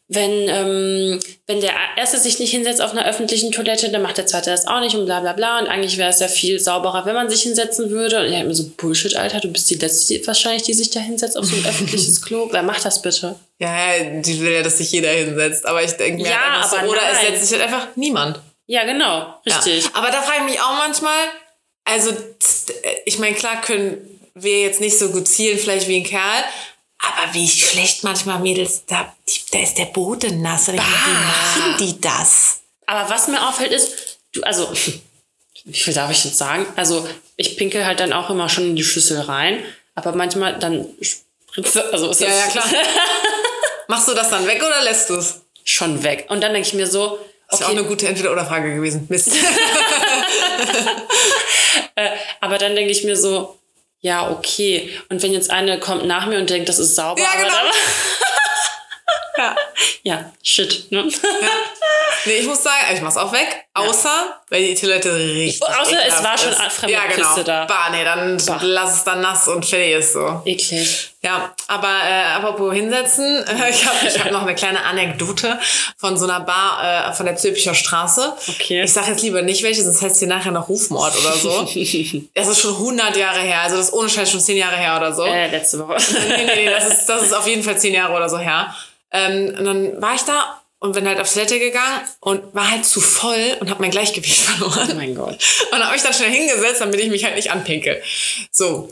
wenn, 0.07 0.47
ähm, 0.49 1.19
wenn 1.47 1.61
der 1.61 1.73
erste 1.97 2.19
sich 2.19 2.37
nicht 2.37 2.51
hinsetzt 2.51 2.79
auf 2.81 2.91
einer 2.91 3.05
öffentlichen 3.07 3.51
Toilette, 3.51 3.89
dann 3.89 4.03
macht 4.03 4.17
der 4.17 4.27
zweite 4.27 4.51
das 4.51 4.67
auch 4.67 4.79
nicht 4.79 4.95
und 4.95 5.05
bla 5.05 5.19
bla 5.19 5.33
bla. 5.33 5.57
Und 5.59 5.67
eigentlich 5.67 5.97
wäre 5.97 6.09
es 6.11 6.19
ja 6.19 6.27
viel 6.27 6.59
sauberer, 6.59 7.05
wenn 7.05 7.15
man 7.15 7.27
sich 7.29 7.41
hinsetzen 7.41 7.89
würde. 7.89 8.19
Und 8.19 8.25
ich 8.31 8.35
hab 8.37 8.45
mir 8.45 8.53
so, 8.53 8.69
Bullshit, 8.77 9.15
Alter, 9.15 9.39
du 9.39 9.47
bist 9.51 9.67
die 9.69 9.75
Letzte 9.75 10.25
wahrscheinlich, 10.27 10.61
die 10.63 10.73
sich 10.75 10.91
da 10.91 10.99
hinsetzt 10.99 11.35
auf 11.37 11.45
so 11.45 11.55
ein 11.55 11.65
öffentliches 11.67 12.21
Klo. 12.21 12.47
Wer 12.51 12.61
macht 12.61 12.85
das 12.85 13.01
bitte? 13.01 13.35
Ja, 13.59 13.99
die 13.99 14.39
will 14.41 14.51
ja, 14.51 14.61
dass 14.61 14.77
sich 14.77 14.91
jeder 14.91 15.09
hinsetzt. 15.09 15.65
Aber 15.65 15.81
ich 15.83 15.91
denke 15.93 16.21
mir 16.21 16.29
Ja, 16.29 16.61
halt 16.61 16.69
so, 16.69 16.77
oder 16.91 17.01
es 17.11 17.17
nein. 17.23 17.25
setzt 17.31 17.47
sich 17.47 17.59
halt 17.59 17.67
einfach 17.73 17.87
niemand. 17.95 18.39
Ja, 18.67 18.83
genau, 18.85 19.33
richtig. 19.45 19.85
Ja. 19.85 19.89
Aber 19.93 20.11
da 20.11 20.21
frage 20.21 20.39
ich 20.45 20.51
mich 20.51 20.61
auch 20.61 20.77
manchmal, 20.77 21.17
also 21.83 22.11
z- 22.39 22.75
ich 23.05 23.17
meine, 23.19 23.35
klar 23.35 23.61
können 23.61 24.19
wir 24.35 24.61
jetzt 24.61 24.81
nicht 24.81 24.97
so 24.99 25.09
gut 25.09 25.27
zielen, 25.27 25.57
vielleicht 25.57 25.87
wie 25.87 25.97
ein 25.97 26.03
Kerl, 26.03 26.43
aber 26.99 27.33
wie 27.33 27.47
schlecht 27.47 28.03
manchmal 28.03 28.39
Mädels, 28.39 28.83
da, 28.87 29.15
die, 29.29 29.39
da 29.55 29.61
ist 29.63 29.77
der 29.77 29.85
Boden 29.85 30.41
nass. 30.41 30.67
Wie 30.67 30.75
machen 30.77 31.75
die 31.79 31.99
das? 32.01 32.59
Aber 32.85 33.09
was 33.09 33.27
mir 33.27 33.41
auffällt 33.47 33.71
ist, 33.71 34.19
du, 34.33 34.41
also, 34.43 34.69
wie 35.65 35.73
viel 35.73 35.93
darf 35.93 36.11
ich 36.11 36.23
jetzt 36.25 36.37
sagen? 36.37 36.65
Also, 36.75 37.07
ich 37.37 37.57
pinkel 37.57 37.85
halt 37.85 37.99
dann 37.99 38.13
auch 38.13 38.29
immer 38.29 38.49
schon 38.49 38.65
in 38.65 38.75
die 38.75 38.83
Schüssel 38.83 39.19
rein, 39.21 39.63
aber 39.95 40.11
manchmal 40.13 40.59
dann 40.59 40.87
spritze, 41.01 41.91
also 41.91 42.09
ist 42.11 42.21
Ja, 42.21 42.27
das 42.27 42.37
ja, 42.37 42.47
klar. 42.51 42.65
Machst 43.87 44.07
du 44.07 44.13
das 44.13 44.29
dann 44.29 44.45
weg 44.47 44.61
oder 44.65 44.83
lässt 44.83 45.09
du 45.09 45.15
es? 45.15 45.41
schon 45.67 46.03
weg. 46.03 46.27
Und 46.29 46.41
dann 46.43 46.53
denke 46.53 46.67
ich 46.67 46.75
mir 46.75 46.85
so, 46.85 47.17
Das 47.49 47.55
ist 47.55 47.61
ja 47.61 47.65
auch 47.65 47.71
okay, 47.71 47.79
eine 47.79 47.87
gute 47.87 48.07
Entweder-Oder-Frage 48.07 48.75
gewesen. 48.75 49.07
Mist. 49.09 49.29
äh, 51.95 52.09
aber 52.39 52.59
dann 52.59 52.75
denke 52.75 52.91
ich 52.91 53.03
mir 53.03 53.17
so, 53.17 53.57
ja, 54.01 54.29
okay. 54.29 54.91
Und 55.09 55.23
wenn 55.23 55.33
jetzt 55.33 55.49
eine 55.49 55.79
kommt 55.79 56.05
nach 56.05 56.27
mir 56.27 56.37
und 56.37 56.51
denkt, 56.51 56.69
das 56.69 56.77
ist 56.77 56.93
sauber, 56.95 57.19
Ja, 57.19 57.29
aber 57.33 57.41
genau. 57.43 57.55
dann, 57.55 57.65
ja. 59.37 59.55
ja, 60.03 60.31
shit, 60.43 60.91
ne? 60.91 61.09
Nee, 62.25 62.37
ich 62.37 62.47
muss 62.47 62.63
sagen, 62.63 62.75
ich 62.93 63.01
mach's 63.01 63.17
auch 63.17 63.31
weg. 63.31 63.65
Außer, 63.73 64.39
weil 64.49 64.65
die 64.65 64.73
Toilette 64.73 65.13
richtig 65.15 65.61
Außer 65.61 65.97
es 66.07 66.23
war 66.23 66.37
schon 66.37 66.51
ist. 66.51 66.61
fremde 66.73 66.93
Ja, 66.93 67.05
genau. 67.07 67.27
Küste 67.27 67.43
da. 67.43 67.65
Bah, 67.65 67.89
nee, 67.91 68.03
dann 68.03 68.37
Bah. 68.45 68.59
lass 68.61 68.95
es 68.95 69.03
dann 69.03 69.21
nass 69.21 69.47
und 69.47 69.65
fertig 69.65 69.91
ist 69.91 70.13
so. 70.13 70.41
Eklig. 70.45 71.11
Ja, 71.21 71.53
aber 71.67 71.89
äh, 71.89 72.23
apropos 72.35 72.73
hinsetzen, 72.73 73.43
äh, 73.45 73.69
ich 73.69 73.85
habe 73.85 73.97
ich 74.07 74.19
hab 74.19 74.31
noch 74.31 74.41
eine 74.43 74.55
kleine 74.55 74.83
Anekdote 74.85 75.59
von 75.97 76.17
so 76.17 76.25
einer 76.25 76.39
Bar 76.39 77.09
äh, 77.09 77.13
von 77.13 77.25
der 77.25 77.35
Zülpicher 77.35 77.75
Straße. 77.75 78.33
Okay. 78.47 78.83
Ich 78.83 78.93
sage 78.93 79.11
jetzt 79.11 79.21
lieber 79.21 79.41
nicht 79.41 79.61
welche, 79.61 79.83
sonst 79.83 80.01
heißt 80.01 80.15
sie 80.17 80.27
nachher 80.27 80.51
noch 80.51 80.69
Rufmord 80.69 81.13
oder 81.19 81.33
so. 81.33 81.61
das 82.33 82.47
ist 82.47 82.59
schon 82.59 82.73
100 82.73 83.17
Jahre 83.17 83.39
her, 83.39 83.61
also 83.61 83.75
das 83.77 83.87
ist 83.87 83.93
ohne 83.93 84.09
Scheiß 84.09 84.31
schon 84.31 84.39
10 84.39 84.57
Jahre 84.57 84.77
her 84.77 84.95
oder 84.97 85.13
so. 85.13 85.25
Äh, 85.25 85.49
letzte 85.49 85.79
Woche. 85.79 85.97
nee, 86.27 86.43
nee, 86.45 86.55
nee, 86.55 86.69
das 86.69 86.87
ist, 86.87 87.05
das 87.07 87.23
ist 87.23 87.33
auf 87.33 87.45
jeden 87.47 87.61
Fall 87.61 87.77
10 87.77 87.93
Jahre 87.93 88.13
oder 88.13 88.29
so 88.29 88.37
her. 88.37 88.73
Ähm, 89.15 89.55
und 89.57 89.65
dann 89.65 90.01
war 90.01 90.15
ich 90.15 90.21
da 90.23 90.61
und 90.79 90.91
bin 90.93 91.07
halt 91.07 91.19
auf 91.19 91.31
Toilette 91.31 91.57
gegangen 91.59 92.01
und 92.19 92.53
war 92.53 92.69
halt 92.69 92.85
zu 92.85 92.99
voll 92.99 93.57
und 93.59 93.69
habe 93.69 93.81
mein 93.81 93.91
Gleichgewicht 93.91 94.37
verloren. 94.41 94.89
Oh 94.91 94.95
mein 94.95 95.15
Gott. 95.15 95.37
Und 95.71 95.83
habe 95.83 95.93
mich 95.93 96.03
dann 96.03 96.13
schnell 96.13 96.31
hingesetzt, 96.31 96.81
damit 96.81 96.99
ich 96.99 97.09
mich 97.09 97.23
halt 97.23 97.35
nicht 97.35 97.51
anpinkel. 97.51 98.01
So. 98.51 98.89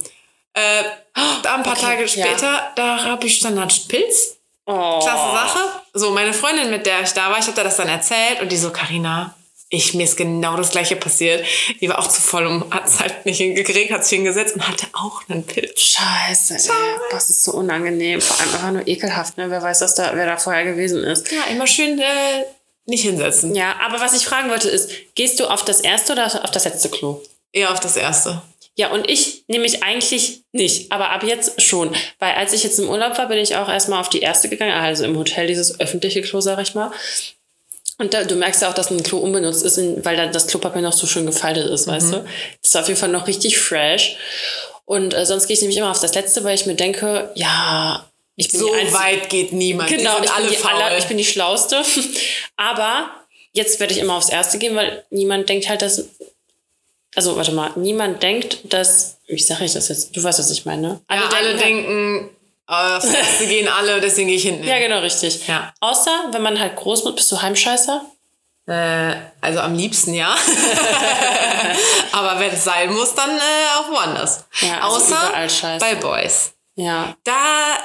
Äh, 0.54 0.84
ein 1.16 1.64
paar 1.64 1.74
Okay, 1.74 1.82
Tage 1.82 2.02
ja. 2.04 2.08
später, 2.08 2.72
da 2.76 3.04
habe 3.04 3.28
ich 3.28 3.40
dann 3.42 3.60
halt 3.60 3.88
Pilz. 3.88 4.38
Oh. 4.66 5.00
Klasse 5.00 5.32
Sache. 5.36 5.60
So, 5.94 6.12
meine 6.12 6.34
Freundin, 6.34 6.70
mit 6.70 6.86
der 6.86 7.02
ich 7.02 7.12
da 7.12 7.30
war, 7.30 7.38
ich 7.38 7.46
habe 7.46 7.56
da 7.56 7.64
das 7.64 7.76
dann 7.76 7.90
erzählt 7.90 8.42
und 8.42 8.52
die 8.52 8.58
so, 8.58 8.72
Karina, 8.72 9.36
ich, 9.74 9.96
mir 9.96 10.04
ist 10.04 10.18
genau 10.18 10.56
das 10.56 10.70
gleiche 10.70 10.96
passiert. 10.96 11.44
Die 11.82 11.90
war 11.90 11.98
auch 11.98 12.08
zu 12.08 12.22
voll 12.22 12.46
und 12.46 12.72
hat 12.72 12.88
es 12.88 13.00
halt 13.00 13.26
nicht 13.26 13.38
hingekriegt, 13.38 13.92
hat 13.92 14.06
sich 14.06 14.18
hingesetzt 14.18 14.54
und 14.54 14.68
hatte 14.68 14.86
auch 14.94 15.28
einen 15.28 15.44
Pilz. 15.44 15.82
Scheiße, 15.82 16.54
ey. 16.54 16.76
Das 17.10 17.32
ist 17.32 17.44
so 17.44 17.54
unangenehm. 17.54 18.22
Vor 18.22 18.40
allem 18.40 18.54
einfach 18.54 18.72
nur 18.72 18.88
ekelhaft, 18.88 19.38
ne? 19.38 19.50
Wer 19.50 19.64
weiß, 19.64 19.80
dass 19.80 19.96
da, 19.96 20.12
wer 20.14 20.28
da 20.28 20.38
vorher 20.38 20.64
gewesen 20.64 21.04
ist. 21.04 21.32
Ja, 21.32 21.52
immer 21.52 21.66
schön 21.66 21.98
äh, 21.98 22.44
nicht 22.86 23.02
hinsetzen. 23.02 23.56
Ja, 23.56 23.76
aber 23.84 24.00
was 24.00 24.14
ich 24.14 24.26
fragen 24.26 24.52
wollte 24.52 24.70
ist, 24.70 24.92
gehst 25.16 25.40
du 25.40 25.48
auf 25.48 25.66
das 25.66 25.80
erste 25.80 26.14
oder 26.14 26.28
auf 26.44 26.52
das 26.52 26.66
letzte 26.66 26.90
Klo? 26.90 27.22
Eher 27.52 27.72
auf 27.72 27.80
das 27.80 27.98
erste. 27.98 28.44
Ja, 28.76 28.92
und 28.92 29.10
ich 29.10 29.44
nehme 29.48 29.66
ich 29.66 29.84
eigentlich 29.84 30.44
nicht, 30.52 30.92
aber 30.92 31.10
ab 31.10 31.24
jetzt 31.24 31.62
schon. 31.62 31.96
Weil 32.20 32.34
als 32.34 32.54
ich 32.54 32.64
jetzt 32.64 32.78
im 32.80 32.90
Urlaub 32.90 33.18
war, 33.18 33.28
bin 33.28 33.40
ich 33.40 33.56
auch 33.56 33.70
erstmal 33.70 34.00
auf 34.00 34.10
die 34.10 34.22
erste 34.22 34.50
gegangen, 34.50 34.74
also 34.74 35.04
im 35.04 35.18
Hotel, 35.18 35.48
dieses 35.48 35.80
öffentliche 35.80 36.22
Klo, 36.22 36.42
sag 36.42 36.60
ich 36.60 36.76
mal. 36.76 36.92
Und 38.00 38.14
da, 38.14 38.24
du 38.24 38.36
merkst 38.36 38.62
ja 38.62 38.70
auch, 38.70 38.74
dass 38.74 38.89
ein 38.89 39.04
Klo 39.04 39.20
unbenutzt 39.20 39.64
ist, 39.64 39.78
weil 40.04 40.18
da 40.18 40.28
das 40.28 40.48
Klopapier 40.48 40.82
noch 40.82 40.94
so 40.94 41.06
schön 41.06 41.26
gefaltet 41.26 41.70
ist, 41.70 41.88
weißt 41.88 42.14
du? 42.14 42.18
Das 42.62 42.70
ist 42.70 42.76
auf 42.76 42.88
jeden 42.88 43.00
Fall 43.00 43.10
noch 43.10 43.28
richtig 43.28 43.60
fresh. 43.60 44.18
Und 44.86 45.14
äh, 45.14 45.26
sonst 45.26 45.48
gehe 45.48 45.54
ich 45.54 45.62
nämlich 45.62 45.78
immer 45.78 45.91
auf 45.91 46.00
das 46.00 46.16
letzte, 46.16 46.44
weil 46.44 46.56
ich 46.56 46.66
mir 46.66 46.76
denke, 46.76 47.32
ja, 47.36 48.10
ich 48.36 48.50
bin 48.50 48.60
So 48.60 48.68
weit 48.68 49.30
geht 49.30 49.54
niemand. 49.54 49.89
Genau, 49.89 50.16
ich 50.16 50.22
bin, 50.22 50.30
alle 50.32 50.50
die 50.50 50.58
aller, 50.58 50.98
ich 50.98 51.06
bin 51.06 51.18
die 51.18 51.26
Schlauste. 51.26 51.84
Aber 52.58 53.12
jetzt 53.54 53.80
werde 53.80 53.94
ich 53.94 54.00
immer 54.00 54.16
aufs 54.16 54.30
Erste 54.30 54.58
gehen, 54.58 54.76
weil 54.76 55.06
niemand 55.10 55.48
denkt 55.50 55.70
halt, 55.70 55.82
dass. 55.82 56.06
Also, 57.16 57.36
warte 57.36 57.52
mal, 57.52 57.72
niemand 57.76 58.24
denkt, 58.24 58.60
dass. 58.64 59.18
Wie 59.28 59.39
sage 59.39 59.66
ich 59.66 59.74
das 59.74 59.89
jetzt? 59.89 60.16
Du 60.16 60.24
weißt, 60.24 60.39
was 60.39 60.50
ich 60.50 60.66
meine. 60.66 61.02
ja, 61.10 61.30
alle 61.30 61.50
halt- 61.50 61.62
denken, 61.64 62.30
äh, 62.32 62.43
aufs 62.68 63.05
erste 63.14 63.47
gehen 63.47 63.68
alle, 63.68 63.99
deswegen 64.01 64.28
gehe 64.28 64.38
ich 64.38 64.43
hinten. 64.43 64.64
Ja, 64.68 64.80
genau, 64.80 64.99
richtig. 64.99 65.47
Ja. 65.47 65.74
Außer, 65.80 66.11
wenn 66.32 66.41
man 66.41 66.59
halt 66.59 66.76
groß 66.76 67.03
wird, 67.05 67.16
bist 67.18 67.32
du 67.32 67.41
Heimscheißer. 67.41 68.01
Äh, 68.68 69.16
also 69.41 69.59
am 69.59 69.76
liebsten 69.76 70.14
ja. 70.14 70.34
Aber 72.11 72.39
wenn 72.39 72.51
es 72.51 72.64
sein 72.64 72.93
muss, 72.93 73.14
dann 73.14 73.32
äh, 73.32 73.41
auch 73.78 73.89
woanders. 73.89 74.45
Ja, 74.61 74.80
also 74.82 74.97
Außer 74.97 75.78
bei 75.80 75.95
Boys. 75.95 76.53
Ja. 76.76 77.16
Da, 77.24 77.34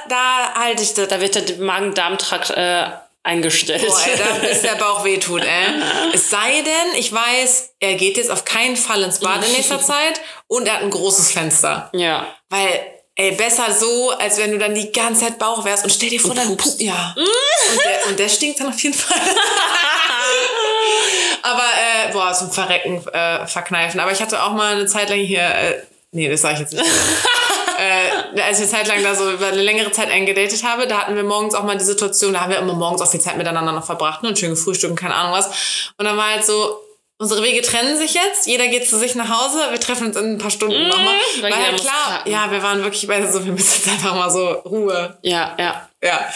da 0.07 0.53
halte 0.55 0.81
ich 0.83 0.93
das. 0.93 1.07
Da 1.09 1.19
wird 1.19 1.35
der 1.35 1.57
Magen-Darm-Trakt 1.57 2.51
äh, 2.51 2.85
eingestellt. 3.23 3.85
Boah, 3.85 3.99
ey, 4.05 4.17
da 4.17 4.47
bis 4.47 4.61
der 4.61 4.75
Bauch 4.75 5.03
wehtut, 5.03 5.43
ey. 5.43 5.65
Es 6.13 6.29
sei 6.29 6.61
denn, 6.61 6.97
ich 6.97 7.11
weiß, 7.13 7.73
er 7.79 7.95
geht 7.95 8.17
jetzt 8.17 8.31
auf 8.31 8.45
keinen 8.45 8.77
Fall 8.77 9.03
ins 9.03 9.19
Bad 9.19 9.45
in 9.45 9.51
nächster 9.51 9.81
Zeit 9.81 10.21
und 10.47 10.67
er 10.67 10.75
hat 10.75 10.81
ein 10.83 10.89
großes 10.89 11.31
Fenster. 11.31 11.89
ja. 11.93 12.27
Weil, 12.51 12.88
ey, 13.19 13.31
besser 13.33 13.71
so, 13.77 14.11
als 14.11 14.37
wenn 14.37 14.51
du 14.51 14.57
dann 14.57 14.73
die 14.73 14.93
ganze 14.93 15.25
Zeit 15.25 15.37
Bauch 15.37 15.65
wärst 15.65 15.83
und 15.83 15.89
stell 15.91 16.09
dir 16.09 16.21
vor, 16.21 16.33
dann 16.33 16.47
pupst. 16.47 16.77
Pup, 16.77 16.87
ja. 16.87 17.13
Und 17.17 17.27
der, 17.85 18.07
und 18.07 18.19
der 18.19 18.29
stinkt 18.29 18.61
dann 18.61 18.67
auf 18.69 18.79
jeden 18.79 18.95
Fall. 18.95 19.19
Aber, 21.41 21.63
äh, 21.63 22.13
boah, 22.13 22.33
zum 22.33 22.49
Verrecken, 22.49 23.05
äh, 23.11 23.45
verkneifen. 23.45 23.99
Aber 23.99 24.13
ich 24.13 24.21
hatte 24.21 24.41
auch 24.41 24.53
mal 24.53 24.73
eine 24.73 24.85
Zeit 24.85 25.09
lang 25.09 25.19
hier, 25.19 25.41
äh, 25.41 25.81
nee, 26.11 26.29
das 26.29 26.41
sage 26.41 26.53
ich 26.55 26.59
jetzt 26.61 26.73
nicht. 26.73 26.85
äh, 27.77 28.41
als 28.41 28.59
ich 28.59 28.63
eine 28.63 28.71
Zeit 28.71 28.87
lang 28.87 29.03
da 29.03 29.13
so 29.13 29.29
über 29.29 29.47
eine 29.47 29.61
längere 29.61 29.91
Zeit 29.91 30.09
eingedatet 30.09 30.63
habe, 30.63 30.87
da 30.87 30.99
hatten 30.99 31.15
wir 31.15 31.23
morgens 31.23 31.55
auch 31.55 31.63
mal 31.63 31.77
die 31.77 31.83
Situation, 31.83 32.33
da 32.33 32.41
haben 32.41 32.51
wir 32.51 32.59
immer 32.59 32.73
morgens 32.73 33.01
auch 33.01 33.11
viel 33.11 33.19
Zeit 33.19 33.35
miteinander 33.35 33.73
noch 33.73 33.85
verbracht 33.85 34.23
ne, 34.23 34.29
und 34.29 34.39
schön 34.39 34.51
gefrühstückt 34.51 34.91
und 34.91 34.99
keine 34.99 35.15
Ahnung 35.15 35.33
was. 35.33 35.47
Und 35.97 36.05
dann 36.05 36.15
war 36.15 36.31
halt 36.31 36.45
so, 36.45 36.79
unsere 37.19 37.43
Wege 37.43 37.61
trennen 37.61 37.97
sich 37.97 38.13
jetzt, 38.13 38.47
jeder 38.47 38.67
geht 38.67 38.89
zu 38.89 38.97
sich 38.97 39.13
nach 39.13 39.29
Hause, 39.29 39.59
wir 39.69 39.79
treffen 39.79 40.07
uns 40.07 40.15
in 40.15 40.33
ein 40.33 40.37
paar 40.37 40.49
Stunden 40.49 40.87
nochmal. 40.87 41.15
weil 41.41 41.51
jeder 41.51 41.63
halt 41.63 41.81
klar, 41.81 42.23
ja, 42.25 42.49
wir 42.49 42.63
waren 42.63 42.81
wirklich 42.81 43.05
beide 43.07 43.31
so, 43.31 43.45
wir 43.45 43.51
müssen 43.51 43.73
jetzt 43.75 43.89
einfach 43.89 44.15
mal 44.15 44.31
so 44.31 44.47
Ruhe. 44.47 45.17
Ja, 45.21 45.55
ja. 45.59 45.89
Ja. 46.01 46.29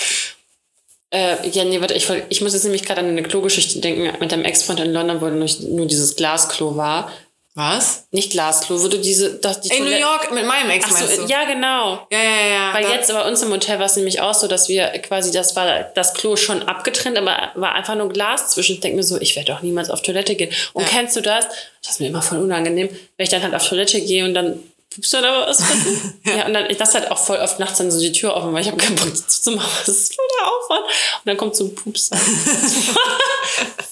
Äh, 1.10 1.48
ja, 1.50 1.64
nee, 1.64 1.80
warte, 1.80 1.94
ich, 1.94 2.10
ich 2.30 2.42
muss 2.42 2.54
jetzt 2.54 2.64
nämlich 2.64 2.84
gerade 2.84 3.00
an 3.00 3.08
eine 3.08 3.24
Klogeschichte 3.24 3.80
denken 3.80 4.12
mit 4.20 4.32
deinem 4.32 4.46
Ex-Freund 4.46 4.80
in 4.80 4.94
London, 4.94 5.22
wo 5.22 5.28
nur, 5.28 5.48
nur 5.70 5.86
dieses 5.86 6.16
Glasklo 6.16 6.76
war. 6.76 7.12
Was? 7.56 8.06
Nicht 8.10 8.32
Glasklo, 8.32 8.82
wo 8.82 8.88
du 8.88 8.98
diese. 8.98 9.36
Das, 9.36 9.62
die 9.62 9.70
In 9.70 9.78
New 9.84 9.84
Toilette- 9.86 10.02
York 10.02 10.32
mit 10.34 10.48
meinem 10.48 10.72
Ex 10.72 10.86
Ach 10.88 10.92
meinst 10.94 11.16
so, 11.18 11.22
du? 11.22 11.28
ja, 11.32 11.44
genau. 11.46 12.08
ja, 12.12 12.18
ja, 12.24 12.48
ja. 12.48 12.74
Weil 12.74 12.90
jetzt 12.90 13.12
bei 13.14 13.28
uns 13.28 13.44
im 13.44 13.52
Hotel 13.52 13.78
war 13.78 13.86
es 13.86 13.96
nämlich 13.96 14.22
auch 14.22 14.34
so, 14.34 14.48
dass 14.48 14.70
wir 14.70 14.88
quasi, 15.04 15.30
das 15.32 15.56
war 15.56 15.84
das 15.94 16.16
Klo 16.16 16.36
schon 16.36 16.64
abgetrennt, 16.64 17.16
aber 17.16 17.52
war 17.54 17.74
einfach 17.76 17.94
nur 17.94 18.10
Glas 18.10 18.50
zwischen. 18.50 18.74
Ich 18.74 18.80
denke 18.80 18.98
mir 18.98 19.04
so, 19.04 19.22
ich 19.22 19.36
werde 19.36 19.52
doch 19.54 19.62
niemals 19.62 19.92
auf 19.92 20.02
Toilette 20.02 20.34
gehen. 20.34 20.52
Und 20.74 20.84
Ja. 20.86 20.90
kennst 20.90 21.16
du 21.16 21.22
das? 21.22 21.46
Das 21.84 21.92
ist 21.94 22.00
mir 22.00 22.08
immer 22.08 22.24
voll 22.24 22.40
unangenehm, 22.40 22.90
wenn 22.90 23.24
ich 23.24 23.30
dann 23.30 23.44
halt 23.44 23.54
auf 23.54 23.68
Toilette 23.70 24.02
gehe 24.02 24.26
und 24.26 24.34
dann 24.34 24.58
pupst 24.96 25.14
du 25.14 25.22
da 25.22 25.46
was. 25.48 25.60
ja. 26.26 26.48
und 26.48 26.54
dann, 26.56 26.68
ich 26.72 26.80
lasse 26.80 27.00
halt 27.00 27.12
auch 27.12 27.20
voll 27.20 27.38
oft 27.38 27.60
nachts 27.60 27.78
dann 27.78 27.92
so 27.92 28.00
die 28.00 28.12
Tür 28.14 28.36
offen, 28.36 28.52
weil 28.52 28.62
ich 28.62 28.68
habe 28.68 28.78
keinen 28.78 28.96
Bock 28.96 29.12
das 29.12 29.42
zu 29.44 29.52
machen. 29.52 29.70
Das 29.86 29.96
ist 29.96 30.16
voll 30.16 30.26
der 30.40 30.48
Aufwand. 30.48 30.86
Und 30.86 31.26
dann 31.26 31.38
kommt 31.38 31.56
so 31.56 31.66
ein 31.66 31.76
Pups. 31.76 32.10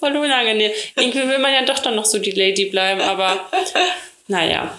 voll 0.01 0.17
unangenehm. 0.17 0.71
Irgendwie 0.97 1.27
will 1.29 1.39
man 1.39 1.53
ja 1.53 1.63
doch 1.63 1.79
dann 1.79 1.95
noch 1.95 2.03
so 2.05 2.19
die 2.19 2.31
Lady 2.31 2.65
bleiben, 2.65 2.99
aber 2.99 3.49
naja. 4.27 4.77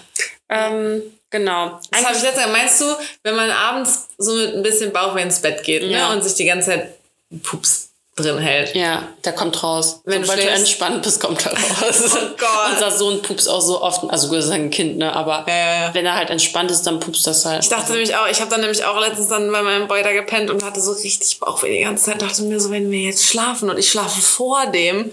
Ähm, 0.49 1.01
genau. 1.31 1.79
Das 1.89 2.05
habe 2.05 2.15
ich 2.15 2.21
letztes 2.21 2.45
Mal. 2.45 2.51
Meinst 2.51 2.81
du, 2.81 2.85
wenn 3.23 3.35
man 3.35 3.49
abends 3.49 4.09
so 4.19 4.35
mit 4.35 4.53
ein 4.53 4.61
bisschen 4.61 4.93
Bauchweh 4.93 5.23
ins 5.23 5.41
Bett 5.41 5.63
geht 5.63 5.81
Ja. 5.83 6.09
ne, 6.09 6.15
und 6.15 6.21
sich 6.23 6.35
die 6.35 6.45
ganze 6.45 6.67
Zeit 6.71 6.95
Pups 7.41 7.89
drin 8.15 8.37
hält? 8.37 8.75
Ja, 8.75 9.07
der 9.25 9.33
kommt 9.33 9.63
raus. 9.63 10.01
Wenn 10.05 10.23
Sobald 10.23 10.43
du 10.43 10.47
du 10.47 10.51
entspannt 10.51 11.01
bist, 11.01 11.19
kommt 11.19 11.45
er 11.45 11.53
raus. 11.53 12.15
Oh 12.15 12.17
Gott. 12.37 12.73
Unser 12.73 12.91
Sohn 12.91 13.21
pupst 13.21 13.49
auch 13.49 13.61
so 13.61 13.81
oft, 13.81 14.03
also 14.09 14.27
gut, 14.27 14.37
ist 14.37 14.49
ein 14.49 14.69
Kind, 14.69 14.97
ne? 14.97 15.13
Aber 15.13 15.45
Ja, 15.47 15.55
ja, 15.55 15.73
ja. 15.87 15.93
wenn 15.93 16.05
er 16.05 16.15
halt 16.15 16.29
entspannt 16.29 16.69
ist, 16.71 16.83
dann 16.83 16.99
pupst 16.99 17.25
das 17.25 17.45
halt. 17.45 17.63
Ich 17.63 17.69
dachte 17.69 17.91
nämlich 17.91 18.15
auch, 18.15 18.27
ich 18.27 18.39
habe 18.39 18.51
dann 18.51 18.61
nämlich 18.61 18.85
auch 18.85 18.99
letztens 18.99 19.29
dann 19.29 19.51
bei 19.51 19.61
meinem 19.63 19.87
Boy 19.87 20.03
da 20.03 20.11
gepennt 20.11 20.49
und 20.51 20.63
hatte 20.63 20.79
so 20.81 20.91
richtig 20.91 21.39
Bauchweh 21.39 21.75
die 21.77 21.83
ganze 21.83 22.05
Zeit. 22.05 22.21
Dachte 22.21 22.43
mir 22.43 22.59
so, 22.59 22.69
wenn 22.69 22.91
wir 22.91 22.99
jetzt 23.01 23.25
schlafen 23.25 23.69
und 23.69 23.77
ich 23.79 23.89
schlafe 23.89 24.21
vor 24.21 24.67
dem, 24.67 25.11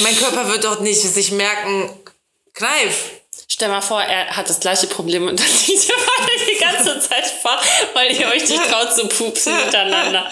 mein 0.00 0.16
Körper 0.16 0.48
wird 0.48 0.64
doch 0.64 0.80
nicht 0.80 1.00
sich 1.00 1.32
merken, 1.32 1.90
kneif. 2.54 3.10
Stell 3.62 3.70
mal 3.70 3.80
vor, 3.80 4.02
er 4.02 4.26
hat 4.36 4.50
das 4.50 4.58
gleiche 4.58 4.88
Problem 4.88 5.28
und 5.28 5.38
dann 5.38 5.46
liegt 5.46 5.88
ihr 5.88 5.94
beide 5.94 6.32
die 6.52 6.58
ganze 6.58 6.98
Zeit 7.08 7.24
vor, 7.26 7.56
weil 7.94 8.10
ihr 8.10 8.26
euch 8.26 8.48
nicht 8.48 8.60
traut 8.68 8.92
zu 8.92 9.06
pupsen 9.06 9.54
miteinander. 9.54 10.26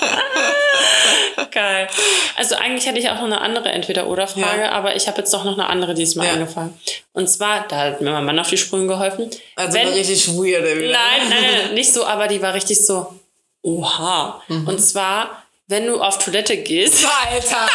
Geil. 1.52 1.86
Also 2.34 2.56
eigentlich 2.56 2.86
hätte 2.86 2.98
ich 2.98 3.08
auch 3.08 3.14
noch 3.14 3.22
eine 3.22 3.40
andere 3.40 3.68
Entweder-Oder-Frage, 3.68 4.62
Ja. 4.62 4.72
aber 4.72 4.96
ich 4.96 5.06
habe 5.06 5.18
jetzt 5.18 5.32
doch 5.32 5.44
noch 5.44 5.52
eine 5.52 5.68
andere 5.68 5.94
diesmal 5.94 6.26
Ja. 6.26 6.32
angefangen. 6.32 6.76
Und 7.12 7.28
zwar, 7.30 7.68
da 7.68 7.76
hat 7.76 8.00
mir 8.00 8.10
mein 8.10 8.24
Mann 8.24 8.36
auf 8.40 8.48
die 8.48 8.58
Sprünge 8.58 8.88
geholfen. 8.88 9.30
Also 9.54 9.74
Wenn- 9.78 9.88
richtig 9.90 10.26
weirde 10.30 10.76
wieder. 10.80 10.90
Nein, 10.92 11.28
nein, 11.28 11.38
nein, 11.66 11.74
nicht 11.74 11.92
so, 11.92 12.04
aber 12.04 12.26
die 12.26 12.42
war 12.42 12.52
richtig 12.54 12.84
so, 12.84 13.14
oha. 13.62 14.42
Und 14.48 14.80
zwar, 14.82 15.44
wenn 15.68 15.86
du 15.86 16.02
auf 16.02 16.18
Toilette 16.18 16.56
gehst, 16.56 17.06
Alter. 17.30 17.68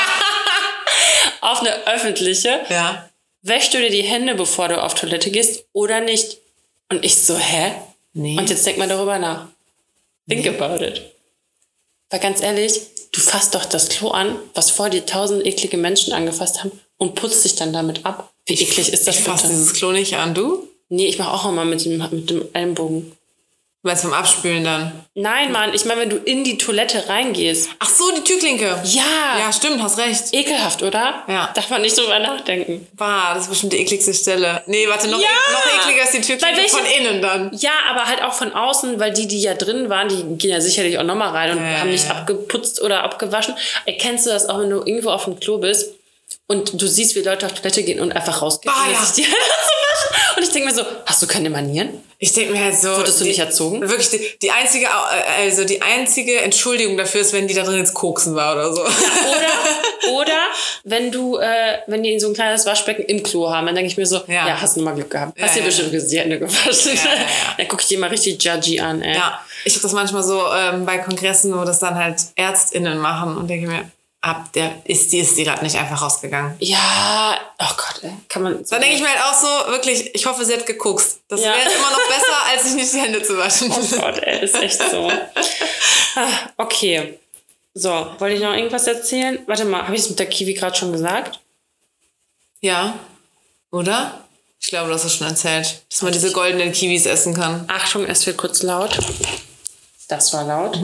auf 1.40 1.62
eine 1.62 1.88
öffentliche, 1.88 2.60
Ja. 2.68 3.08
Wäschst 3.46 3.74
du 3.74 3.78
dir 3.78 3.90
die 3.90 4.04
Hände, 4.04 4.36
bevor 4.36 4.68
du 4.68 4.82
auf 4.82 4.96
Toilette 4.96 5.32
gehst 5.32 5.66
oder 5.72 6.02
nicht? 6.02 6.40
Und 6.90 7.06
ich 7.06 7.16
so, 7.16 7.38
hä? 7.38 7.72
Nee. 8.14 8.38
Und 8.38 8.50
jetzt 8.50 8.66
denk 8.66 8.78
mal 8.78 8.88
darüber 8.90 9.18
nach. 9.20 9.48
Think 10.28 10.48
about 10.48 10.84
it. 10.84 11.02
Weil 12.10 12.20
ganz 12.20 12.42
ehrlich, 12.42 12.82
du 13.12 13.22
fasst 13.22 13.56
doch 13.56 13.66
das 13.66 13.90
Klo 13.90 14.10
an, 14.10 14.38
was 14.54 14.72
vor 14.72 14.90
dir 14.90 15.06
tausend 15.06 15.46
eklige 15.46 15.78
Menschen 15.78 16.14
angefasst 16.14 16.64
haben 16.64 16.72
und 16.98 17.16
putzt 17.16 17.46
dich 17.46 17.56
dann 17.56 17.74
damit 17.74 18.06
ab. 18.06 18.32
Wie 18.46 18.54
eklig 18.54 18.92
ist 18.92 19.08
das 19.08 19.18
ich 19.18 19.24
fass 19.24 19.44
bitte? 19.44 19.54
dieses 19.54 19.74
Klo 19.74 19.92
nicht 19.92 20.16
an. 20.16 20.34
Du? 20.34 20.68
Nee, 20.90 21.08
ich 21.08 21.18
mache 21.18 21.32
auch 21.32 21.50
immer 21.50 21.66
mit 21.66 21.84
dem, 21.84 21.98
mit 21.98 22.30
dem 22.30 22.48
Ellenbogen. 22.54 23.18
Du 23.86 23.90
meinst 23.90 24.04
beim 24.04 24.14
Abspülen 24.14 24.64
dann. 24.64 24.92
Nein, 25.14 25.52
Mann, 25.52 25.72
ich 25.76 25.86
meine, 25.86 26.02
wenn 26.02 26.10
du 26.10 26.16
in 26.16 26.44
die 26.44 26.58
Toilette 26.58 27.08
reingehst. 27.08 27.70
Ach 27.78 27.88
so, 27.88 28.04
die 28.18 28.22
Türklinke. 28.24 28.66
Ja, 28.84 29.38
Ja, 29.38 29.54
stimmt, 29.54 29.80
hast 29.80 30.00
recht. 30.00 30.34
ekelhaft, 30.34 30.82
oder? 30.82 31.22
Ja. 31.28 31.52
Darf 31.54 31.70
man 31.70 31.84
nicht 31.84 31.96
drüber 31.96 32.18
nachdenken. 32.18 32.88
Bah, 32.98 33.36
das 33.36 33.44
ist 33.44 33.50
bestimmt 33.50 33.74
die 33.74 33.78
ekligste 33.82 34.12
Stelle. 34.16 34.64
Nee, 34.66 34.88
warte, 34.90 35.08
noch, 35.08 35.20
Ja! 35.22 35.28
ek- 35.28 35.54
noch 35.54 35.84
ekliger 35.88 36.04
ist 36.04 36.14
die 36.16 36.22
Türklinke 36.22 36.62
welche- 36.62 36.76
von 36.78 36.86
innen 37.00 37.22
dann. 37.22 37.52
Ja, 37.60 37.74
aber 37.88 38.06
halt 38.08 38.24
auch 38.24 38.34
von 38.34 38.54
außen, 38.54 39.00
weil 39.00 39.14
die, 39.14 39.28
die 39.28 39.40
ja 39.40 39.54
drin 39.54 39.88
waren, 39.88 40.10
die 40.10 40.24
gehen 40.36 40.50
ja 40.50 40.62
sicherlich 40.62 40.98
auch 40.98 41.04
nochmal 41.04 41.30
rein 41.30 41.52
und 41.56 41.64
Ja, 41.64 41.82
haben 41.82 41.92
nicht 41.92 42.10
abgeputzt 42.10 42.82
oder 42.82 43.04
abgewaschen. 43.04 43.54
Erkennst 43.86 44.26
du 44.26 44.32
das 44.32 44.50
auch, 44.50 44.60
wenn 44.62 44.72
du 44.72 44.78
irgendwo 44.78 45.12
auf 45.12 45.26
dem 45.26 45.40
Klo 45.40 45.60
bist 45.60 45.92
und 46.48 46.80
du 46.82 46.88
siehst, 46.88 47.16
wie 47.16 47.22
Leute 47.22 47.46
auf 47.46 47.54
Toilette 47.54 47.84
gehen 47.84 48.00
und 48.00 48.12
einfach 48.16 48.42
rausgehen, 48.42 48.74
Ah, 48.76 48.84
ohne 48.86 48.94
ja. 48.94 49.00
Und 50.38 50.44
ich 50.44 50.50
denke 50.50 50.68
mir 50.68 50.76
so, 50.76 50.84
hast 51.06 51.22
du 51.22 51.28
keine 51.28 51.50
Manieren? 51.50 52.02
Ich 52.20 52.34
denke 52.34 52.52
mir 52.52 52.66
halt 52.66 52.76
so. 52.78 52.90
Wurdest 52.98 53.20
du 53.22 53.24
die, 53.24 53.30
nicht 53.30 53.40
erzogen? 53.40 53.80
Wirklich, 53.88 54.10
die, 54.10 54.20
die 54.42 54.52
einzige, 54.52 54.86
äh, 54.88 55.44
also 55.44 55.64
die 55.64 55.82
einzige 55.82 56.42
Entschuldigung 56.42 56.98
dafür 56.98 57.22
ist, 57.22 57.32
wenn 57.32 57.48
die 57.48 57.54
da 57.54 57.64
drin 57.64 57.78
jetzt 57.78 57.94
koksen 57.94 58.36
war 58.36 58.54
oder 58.54 58.74
so. 58.74 58.82
Oder, 58.82 60.12
oder 60.22 60.38
wenn 60.84 61.10
du, 61.12 61.38
äh, 61.38 61.78
wenn 61.88 62.04
die 62.04 62.20
so 62.20 62.28
ein 62.28 62.34
kleines 62.34 62.66
Waschbecken 62.66 63.04
im 63.06 63.24
Klo 63.24 63.50
haben, 63.50 63.66
dann 63.66 63.76
denke 63.76 63.90
ich 63.90 63.96
mir 63.98 64.06
so, 64.06 64.18
ja, 64.28 64.46
Ja. 64.48 64.62
hast 64.62 64.76
du 64.76 64.82
mal 64.82 64.94
Glück 64.94 65.10
gehabt. 65.10 65.40
Hast 65.40 65.56
Ja, 65.56 65.62
dir 65.64 65.70
ja. 65.72 65.78
bestimmt 65.88 66.12
die 66.12 66.20
Hände 66.20 66.40
gewaschen. 66.40 66.96
Ja, 66.96 67.04
ja, 67.04 67.16
ja. 67.16 67.26
Dann 67.58 67.68
gucke 67.70 67.82
ich 67.84 67.88
dir 67.88 68.00
mal 68.00 68.10
richtig 68.10 68.44
judgy 68.44 68.82
an, 68.82 69.02
ey. 69.02 69.16
Ja, 69.16 69.40
ich 69.64 69.74
habe 69.74 69.84
das 69.84 69.94
manchmal 69.94 70.24
so 70.24 70.42
ähm, 70.54 70.86
bei 70.86 70.98
Kongressen, 70.98 71.58
wo 71.58 71.64
das 71.64 71.80
dann 71.80 71.96
halt 71.96 72.18
ÄrztInnen 72.36 72.98
machen 72.98 73.38
und 73.38 73.48
denke 73.48 73.68
mir, 73.68 73.90
ab, 74.26 74.52
der 74.54 74.82
ist 74.86 75.12
die, 75.12 75.20
ist 75.20 75.38
die 75.38 75.44
gerade 75.44 75.64
nicht 75.64 75.76
einfach 75.78 76.02
rausgegangen. 76.02 76.56
Ja, 76.60 77.38
oh 77.60 77.74
Gott, 77.78 78.04
ey. 78.04 78.12
Kann 78.28 78.42
man. 78.44 78.66
Dann 78.70 78.82
denke 78.82 78.96
ich 78.96 79.02
mir 79.02 79.10
halt 79.10 79.22
auch 79.22 79.34
so, 79.40 79.72
wirklich, 79.72 80.14
ich 80.16 80.26
hoffe, 80.26 80.44
sie 80.44 80.54
hat 80.54 80.66
gekokst. 80.66 81.20
Das 81.28 81.40
Ja. 81.42 81.48
wäre 81.52 81.60
jetzt 81.60 81.76
immer 81.78 81.92
noch 81.92 82.08
besser, 82.08 82.52
als 82.52 82.64
sich 82.64 82.74
nicht 82.74 82.94
die 82.94 83.00
Hände 83.00 83.22
zu 83.24 83.38
waschen. 83.38 83.72
Oh 83.72 83.98
Gott, 84.02 84.20
ey, 84.20 84.44
ist 84.44 84.56
echt 84.56 84.82
so. 84.92 85.12
Ah, 86.16 86.30
okay. 86.58 87.20
So, 87.74 87.90
wollte 88.20 88.36
ich 88.36 88.42
noch 88.42 88.54
irgendwas 88.54 88.88
erzählen? 88.88 89.40
Warte 89.48 89.66
mal, 89.66 89.84
habe 89.84 89.96
ich 89.96 90.02
es 90.02 90.10
mit 90.10 90.18
der 90.20 90.28
Kiwi 90.28 90.54
gerade 90.54 90.76
schon 90.76 90.92
gesagt? 90.94 91.40
Ja, 92.62 92.98
oder? 93.72 94.22
Ich 94.62 94.70
glaube, 94.70 94.88
du 94.88 94.94
hast 94.96 95.04
es 95.04 95.16
schon 95.18 95.28
erzählt, 95.28 95.84
dass 95.92 96.02
man 96.02 96.14
diese 96.14 96.32
goldenen 96.32 96.72
Kiwis 96.72 97.06
essen 97.06 97.34
kann. 97.36 97.66
Achtung, 97.68 98.06
es 98.06 98.26
wird 98.26 98.38
kurz 98.38 98.64
laut. 98.64 98.98
Das 100.08 100.34
war 100.34 100.44
laut. 100.46 100.80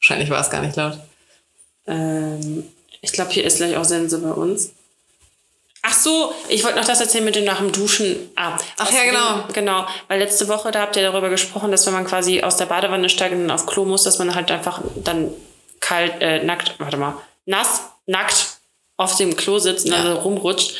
Wahrscheinlich 0.00 0.30
war 0.30 0.40
es 0.40 0.50
gar 0.50 0.62
nicht 0.62 0.76
laut. 0.76 0.98
Ähm, 1.88 2.64
Ich 3.00 3.12
glaube, 3.12 3.30
hier 3.30 3.44
ist 3.44 3.58
gleich 3.58 3.76
auch 3.76 3.84
Sense 3.84 4.18
bei 4.18 4.30
uns. 4.30 4.72
Ach 5.82 5.92
so, 5.94 6.34
ich 6.48 6.64
wollte 6.64 6.78
noch 6.78 6.84
das 6.84 7.00
erzählen 7.00 7.24
mit 7.24 7.36
dem 7.36 7.44
nach 7.44 7.58
dem 7.58 7.70
Duschen. 7.70 8.30
Ah, 8.34 8.58
Ach 8.76 8.90
ja, 8.90 9.04
genau. 9.04 9.44
Genau, 9.52 9.86
weil 10.08 10.18
letzte 10.18 10.48
Woche, 10.48 10.70
da 10.72 10.80
habt 10.80 10.96
ihr 10.96 11.02
darüber 11.02 11.30
gesprochen, 11.30 11.70
dass 11.70 11.86
wenn 11.86 11.92
man 11.94 12.04
quasi 12.04 12.42
aus 12.42 12.56
der 12.56 12.66
Badewanne 12.66 13.08
steigt 13.08 13.34
und 13.34 13.50
auf 13.50 13.64
Klo 13.66 13.84
muss, 13.84 14.02
dass 14.02 14.18
man 14.18 14.34
halt 14.34 14.50
einfach 14.50 14.82
dann 14.96 15.30
kalt, 15.80 16.14
äh, 16.20 16.42
nackt, 16.42 16.74
warte 16.78 16.96
mal, 16.96 17.14
nass, 17.46 17.82
nackt 18.06 18.58
auf 18.96 19.14
dem 19.16 19.36
Klo 19.36 19.60
sitzt 19.60 19.86
und 19.86 19.92
Ja. 19.92 20.02
dann 20.02 20.14
so 20.16 20.20
rumrutscht. 20.22 20.74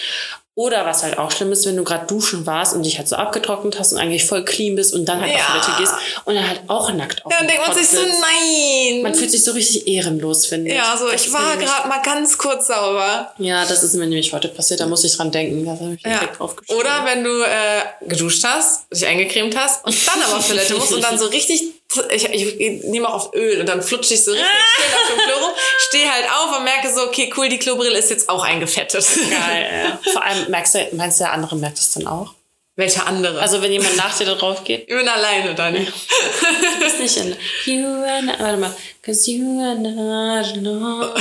Oder 0.59 0.85
was 0.85 1.05
halt 1.05 1.19
auch 1.19 1.31
schlimm 1.31 1.53
ist, 1.53 1.65
wenn 1.67 1.77
du 1.77 1.85
gerade 1.85 2.07
duschen 2.09 2.45
warst 2.45 2.75
und 2.75 2.83
dich 2.83 2.99
halt 2.99 3.07
so 3.07 3.15
abgetrocknet 3.15 3.79
hast 3.79 3.93
und 3.93 3.99
eigentlich 4.01 4.25
voll 4.25 4.45
clean 4.45 4.75
bist 4.75 4.93
und 4.93 5.05
dann 5.05 5.21
halt 5.21 5.33
auf 5.33 5.39
Ja. 5.39 5.47
Toilette 5.61 5.71
gehst 5.79 5.93
und 6.25 6.35
dann 6.35 6.49
halt 6.49 6.63
auch 6.67 6.93
nackt 6.93 7.25
auf 7.25 7.31
Ja, 7.31 7.39
dann 7.39 7.47
denkt 7.47 7.65
man 7.65 7.77
sich 7.77 7.87
so, 7.87 7.99
nein. 8.01 9.03
Man 9.03 9.15
fühlt 9.15 9.31
sich 9.31 9.45
so 9.45 9.53
richtig 9.53 9.87
ehrenlos, 9.87 10.47
finde 10.47 10.71
ich. 10.71 10.77
ja, 10.77 10.97
so, 10.99 11.09
Das 11.09 11.25
ich 11.27 11.33
war 11.33 11.57
gerade 11.57 11.89
mal 11.89 12.03
ganz 12.03 12.37
kurz 12.37 12.67
sauber. 12.67 13.33
Ja, 13.39 13.65
das 13.67 13.85
ist 13.85 13.95
mir 13.95 14.09
nämlich 14.09 14.33
heute 14.33 14.49
passiert, 14.49 14.81
da 14.81 14.87
muss 14.87 15.05
ich 15.05 15.17
dran 15.17 15.31
denken. 15.31 15.65
Da 15.65 15.71
habe 15.71 15.95
ich 15.95 16.03
Ja. 16.03 16.19
direkt 16.19 16.41
drauf 16.41 16.57
geschrieben. 16.57 16.81
Oder 16.81 17.05
wenn 17.05 17.23
du 17.23 17.41
äh, 17.43 17.83
geduscht 18.09 18.43
hast, 18.43 18.93
dich 18.93 19.07
eingecremt 19.07 19.57
hast 19.57 19.85
und 19.85 19.95
dann 20.09 20.21
aber 20.25 20.39
auf 20.39 20.49
Toilette 20.49 20.75
musst 20.75 20.93
und 20.93 21.03
dann 21.05 21.17
so 21.21 21.27
richtig, 21.27 21.63
ich, 22.11 22.29
ich 22.29 22.85
nehme 22.85 23.09
auch 23.09 23.15
auf 23.15 23.35
Öl 23.35 23.61
und 23.61 23.69
dann 23.69 23.83
flutsche 23.83 24.15
ich 24.15 24.25
so 24.25 24.33
richtig 24.33 24.47
schön 24.77 24.95
auf 24.95 25.09
dem 25.09 25.25
Klo 25.25 25.47
rum, 25.47 25.55
stehe 25.89 26.13
halt 26.13 26.27
auf 26.27 26.59
und 26.59 26.65
merke 26.65 26.93
so, 26.93 27.03
okay, 27.03 27.33
cool, 27.37 27.49
die 27.49 27.59
Klobrille 27.59 27.99
ist 27.99 28.11
jetzt 28.11 28.29
auch 28.29 28.45
eingefettet. 28.45 29.07
Geil, 29.31 29.71
ja. 29.85 29.99
Vor 30.13 30.23
allem 30.23 30.51
merkst 30.51 30.75
du, 30.75 30.89
meinst 30.93 31.21
du, 31.21 31.25
der 31.25 31.33
andere 31.33 31.57
merkt 31.57 31.79
das 31.79 31.93
dann 31.93 32.07
auch? 32.07 32.35
Welcher 32.77 33.07
andere? 33.09 33.41
Also 33.41 33.61
wenn 33.61 33.73
jemand 33.73 33.97
nach 33.97 34.17
dir 34.17 34.27
da 34.27 34.37
drauf 34.37 34.63
geht, 34.63 34.83
ich 34.83 34.95
bin 34.95 35.09
alleine 35.09 35.55
dann. 35.55 35.75
du 35.75 36.81
bist 36.81 37.01
nicht 37.01 37.17
in. 37.17 37.37
You 37.65 37.87
are 37.87 38.23
not, 38.23 38.39
warte 38.39 38.57
mal. 38.57 38.77
Cause 39.03 39.29
you 39.29 39.61
are 39.61 39.75
not 39.75 40.47
alone. 40.57 41.15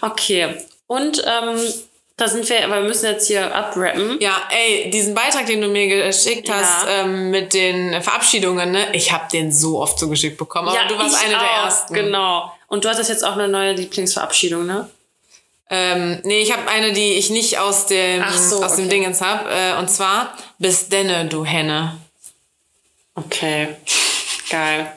okay. 0.00 0.54
Und 0.86 1.22
ähm, 1.26 1.60
da 2.18 2.26
sind 2.26 2.48
wir, 2.48 2.64
aber 2.64 2.82
wir 2.82 2.88
müssen 2.88 3.06
jetzt 3.06 3.28
hier 3.28 3.54
abrappen. 3.54 4.18
Ja, 4.20 4.42
ey, 4.50 4.90
diesen 4.90 5.14
Beitrag, 5.14 5.46
den 5.46 5.60
du 5.60 5.68
mir 5.68 5.86
geschickt 5.86 6.50
hast 6.50 6.86
Ja. 6.86 7.02
ähm, 7.04 7.30
mit 7.30 7.54
den 7.54 8.02
Verabschiedungen, 8.02 8.72
ne? 8.72 8.88
ich 8.92 9.12
habe 9.12 9.26
den 9.32 9.52
so 9.52 9.80
oft 9.80 9.98
zugeschickt 9.98 10.36
bekommen, 10.36 10.68
aber 10.68 10.88
du 10.88 10.98
warst 10.98 11.14
ich 11.14 11.20
eine 11.28 11.38
der 11.38 11.40
auch, 11.40 11.64
ersten. 11.64 11.94
Genau. 11.94 12.52
Und 12.66 12.84
du 12.84 12.88
hattest 12.88 13.08
jetzt 13.08 13.24
auch 13.24 13.34
eine 13.34 13.48
neue 13.48 13.72
Lieblingsverabschiedung, 13.72 14.66
ne? 14.66 14.90
Ähm, 15.70 16.18
nee, 16.24 16.40
ich 16.40 16.52
habe 16.52 16.68
eine, 16.68 16.92
die 16.92 17.12
ich 17.14 17.30
nicht 17.30 17.58
aus 17.58 17.86
dem, 17.86 18.24
so, 18.32 18.64
aus 18.64 18.76
dem 18.76 18.86
okay. 18.86 18.96
Dingens 18.96 19.20
hab. 19.20 19.46
Äh, 19.46 19.78
und 19.78 19.88
zwar, 19.88 20.34
bis 20.58 20.88
denne, 20.88 21.26
du 21.26 21.44
Henne. 21.44 21.98
Okay. 23.14 23.76
Geil. 24.50 24.92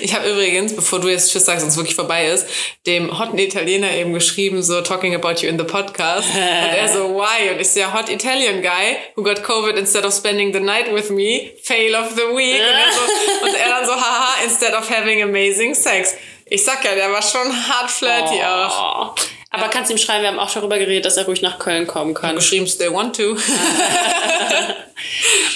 Ich 0.00 0.14
habe 0.14 0.28
übrigens, 0.28 0.74
bevor 0.74 1.00
du 1.00 1.08
jetzt 1.08 1.30
Tschüss 1.30 1.44
sagst 1.44 1.62
und 1.62 1.68
es 1.68 1.76
wirklich 1.76 1.94
vorbei 1.94 2.26
ist, 2.26 2.46
dem 2.86 3.18
hotten 3.18 3.38
Italiener 3.38 3.92
eben 3.92 4.12
geschrieben, 4.12 4.62
so 4.62 4.80
talking 4.80 5.14
about 5.14 5.40
you 5.40 5.48
in 5.48 5.58
the 5.58 5.64
podcast. 5.64 6.28
und 6.34 6.40
er 6.40 6.88
so, 6.88 7.14
why? 7.14 7.50
Und 7.50 7.60
ich 7.60 7.68
so, 7.68 7.80
ja, 7.80 7.92
hot 7.92 8.08
Italian 8.08 8.62
guy 8.62 8.96
who 9.14 9.22
got 9.22 9.42
COVID 9.42 9.78
instead 9.78 10.04
of 10.04 10.12
spending 10.12 10.52
the 10.52 10.60
night 10.60 10.92
with 10.92 11.10
me, 11.10 11.52
fail 11.62 11.94
of 11.94 12.10
the 12.10 12.22
week. 12.34 12.60
Und 12.60 12.74
er, 12.74 12.92
so, 12.92 13.46
und 13.46 13.54
er 13.54 13.68
dann 13.68 13.86
so, 13.86 13.92
haha, 13.92 14.42
instead 14.44 14.74
of 14.74 14.90
having 14.90 15.22
amazing 15.22 15.74
sex. 15.74 16.14
Ich 16.46 16.64
sag 16.64 16.84
ja, 16.84 16.94
der 16.94 17.10
war 17.12 17.22
schon 17.22 17.48
hart 17.68 17.90
flirty 17.90 18.42
auch. 18.42 19.14
Aber 19.56 19.68
kannst 19.68 19.90
ihm 19.90 19.98
schreiben, 19.98 20.22
wir 20.22 20.28
haben 20.28 20.38
auch 20.38 20.52
darüber 20.52 20.78
geredet, 20.78 21.06
dass 21.06 21.16
er 21.16 21.24
ruhig 21.24 21.40
nach 21.40 21.58
Köln 21.58 21.86
kommen 21.86 22.14
kann. 22.14 22.36
Geschrieben, 22.36 22.66
still 22.66 22.92
want 22.92 23.16
to. 23.16 23.36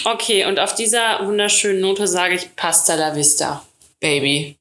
Okay, 0.04 0.46
und 0.46 0.58
auf 0.58 0.74
dieser 0.74 1.26
wunderschönen 1.26 1.80
Note 1.80 2.06
sage 2.06 2.34
ich 2.34 2.54
Pasta 2.56 2.94
la 2.94 3.14
vista. 3.14 3.62
Baby. 4.00 4.59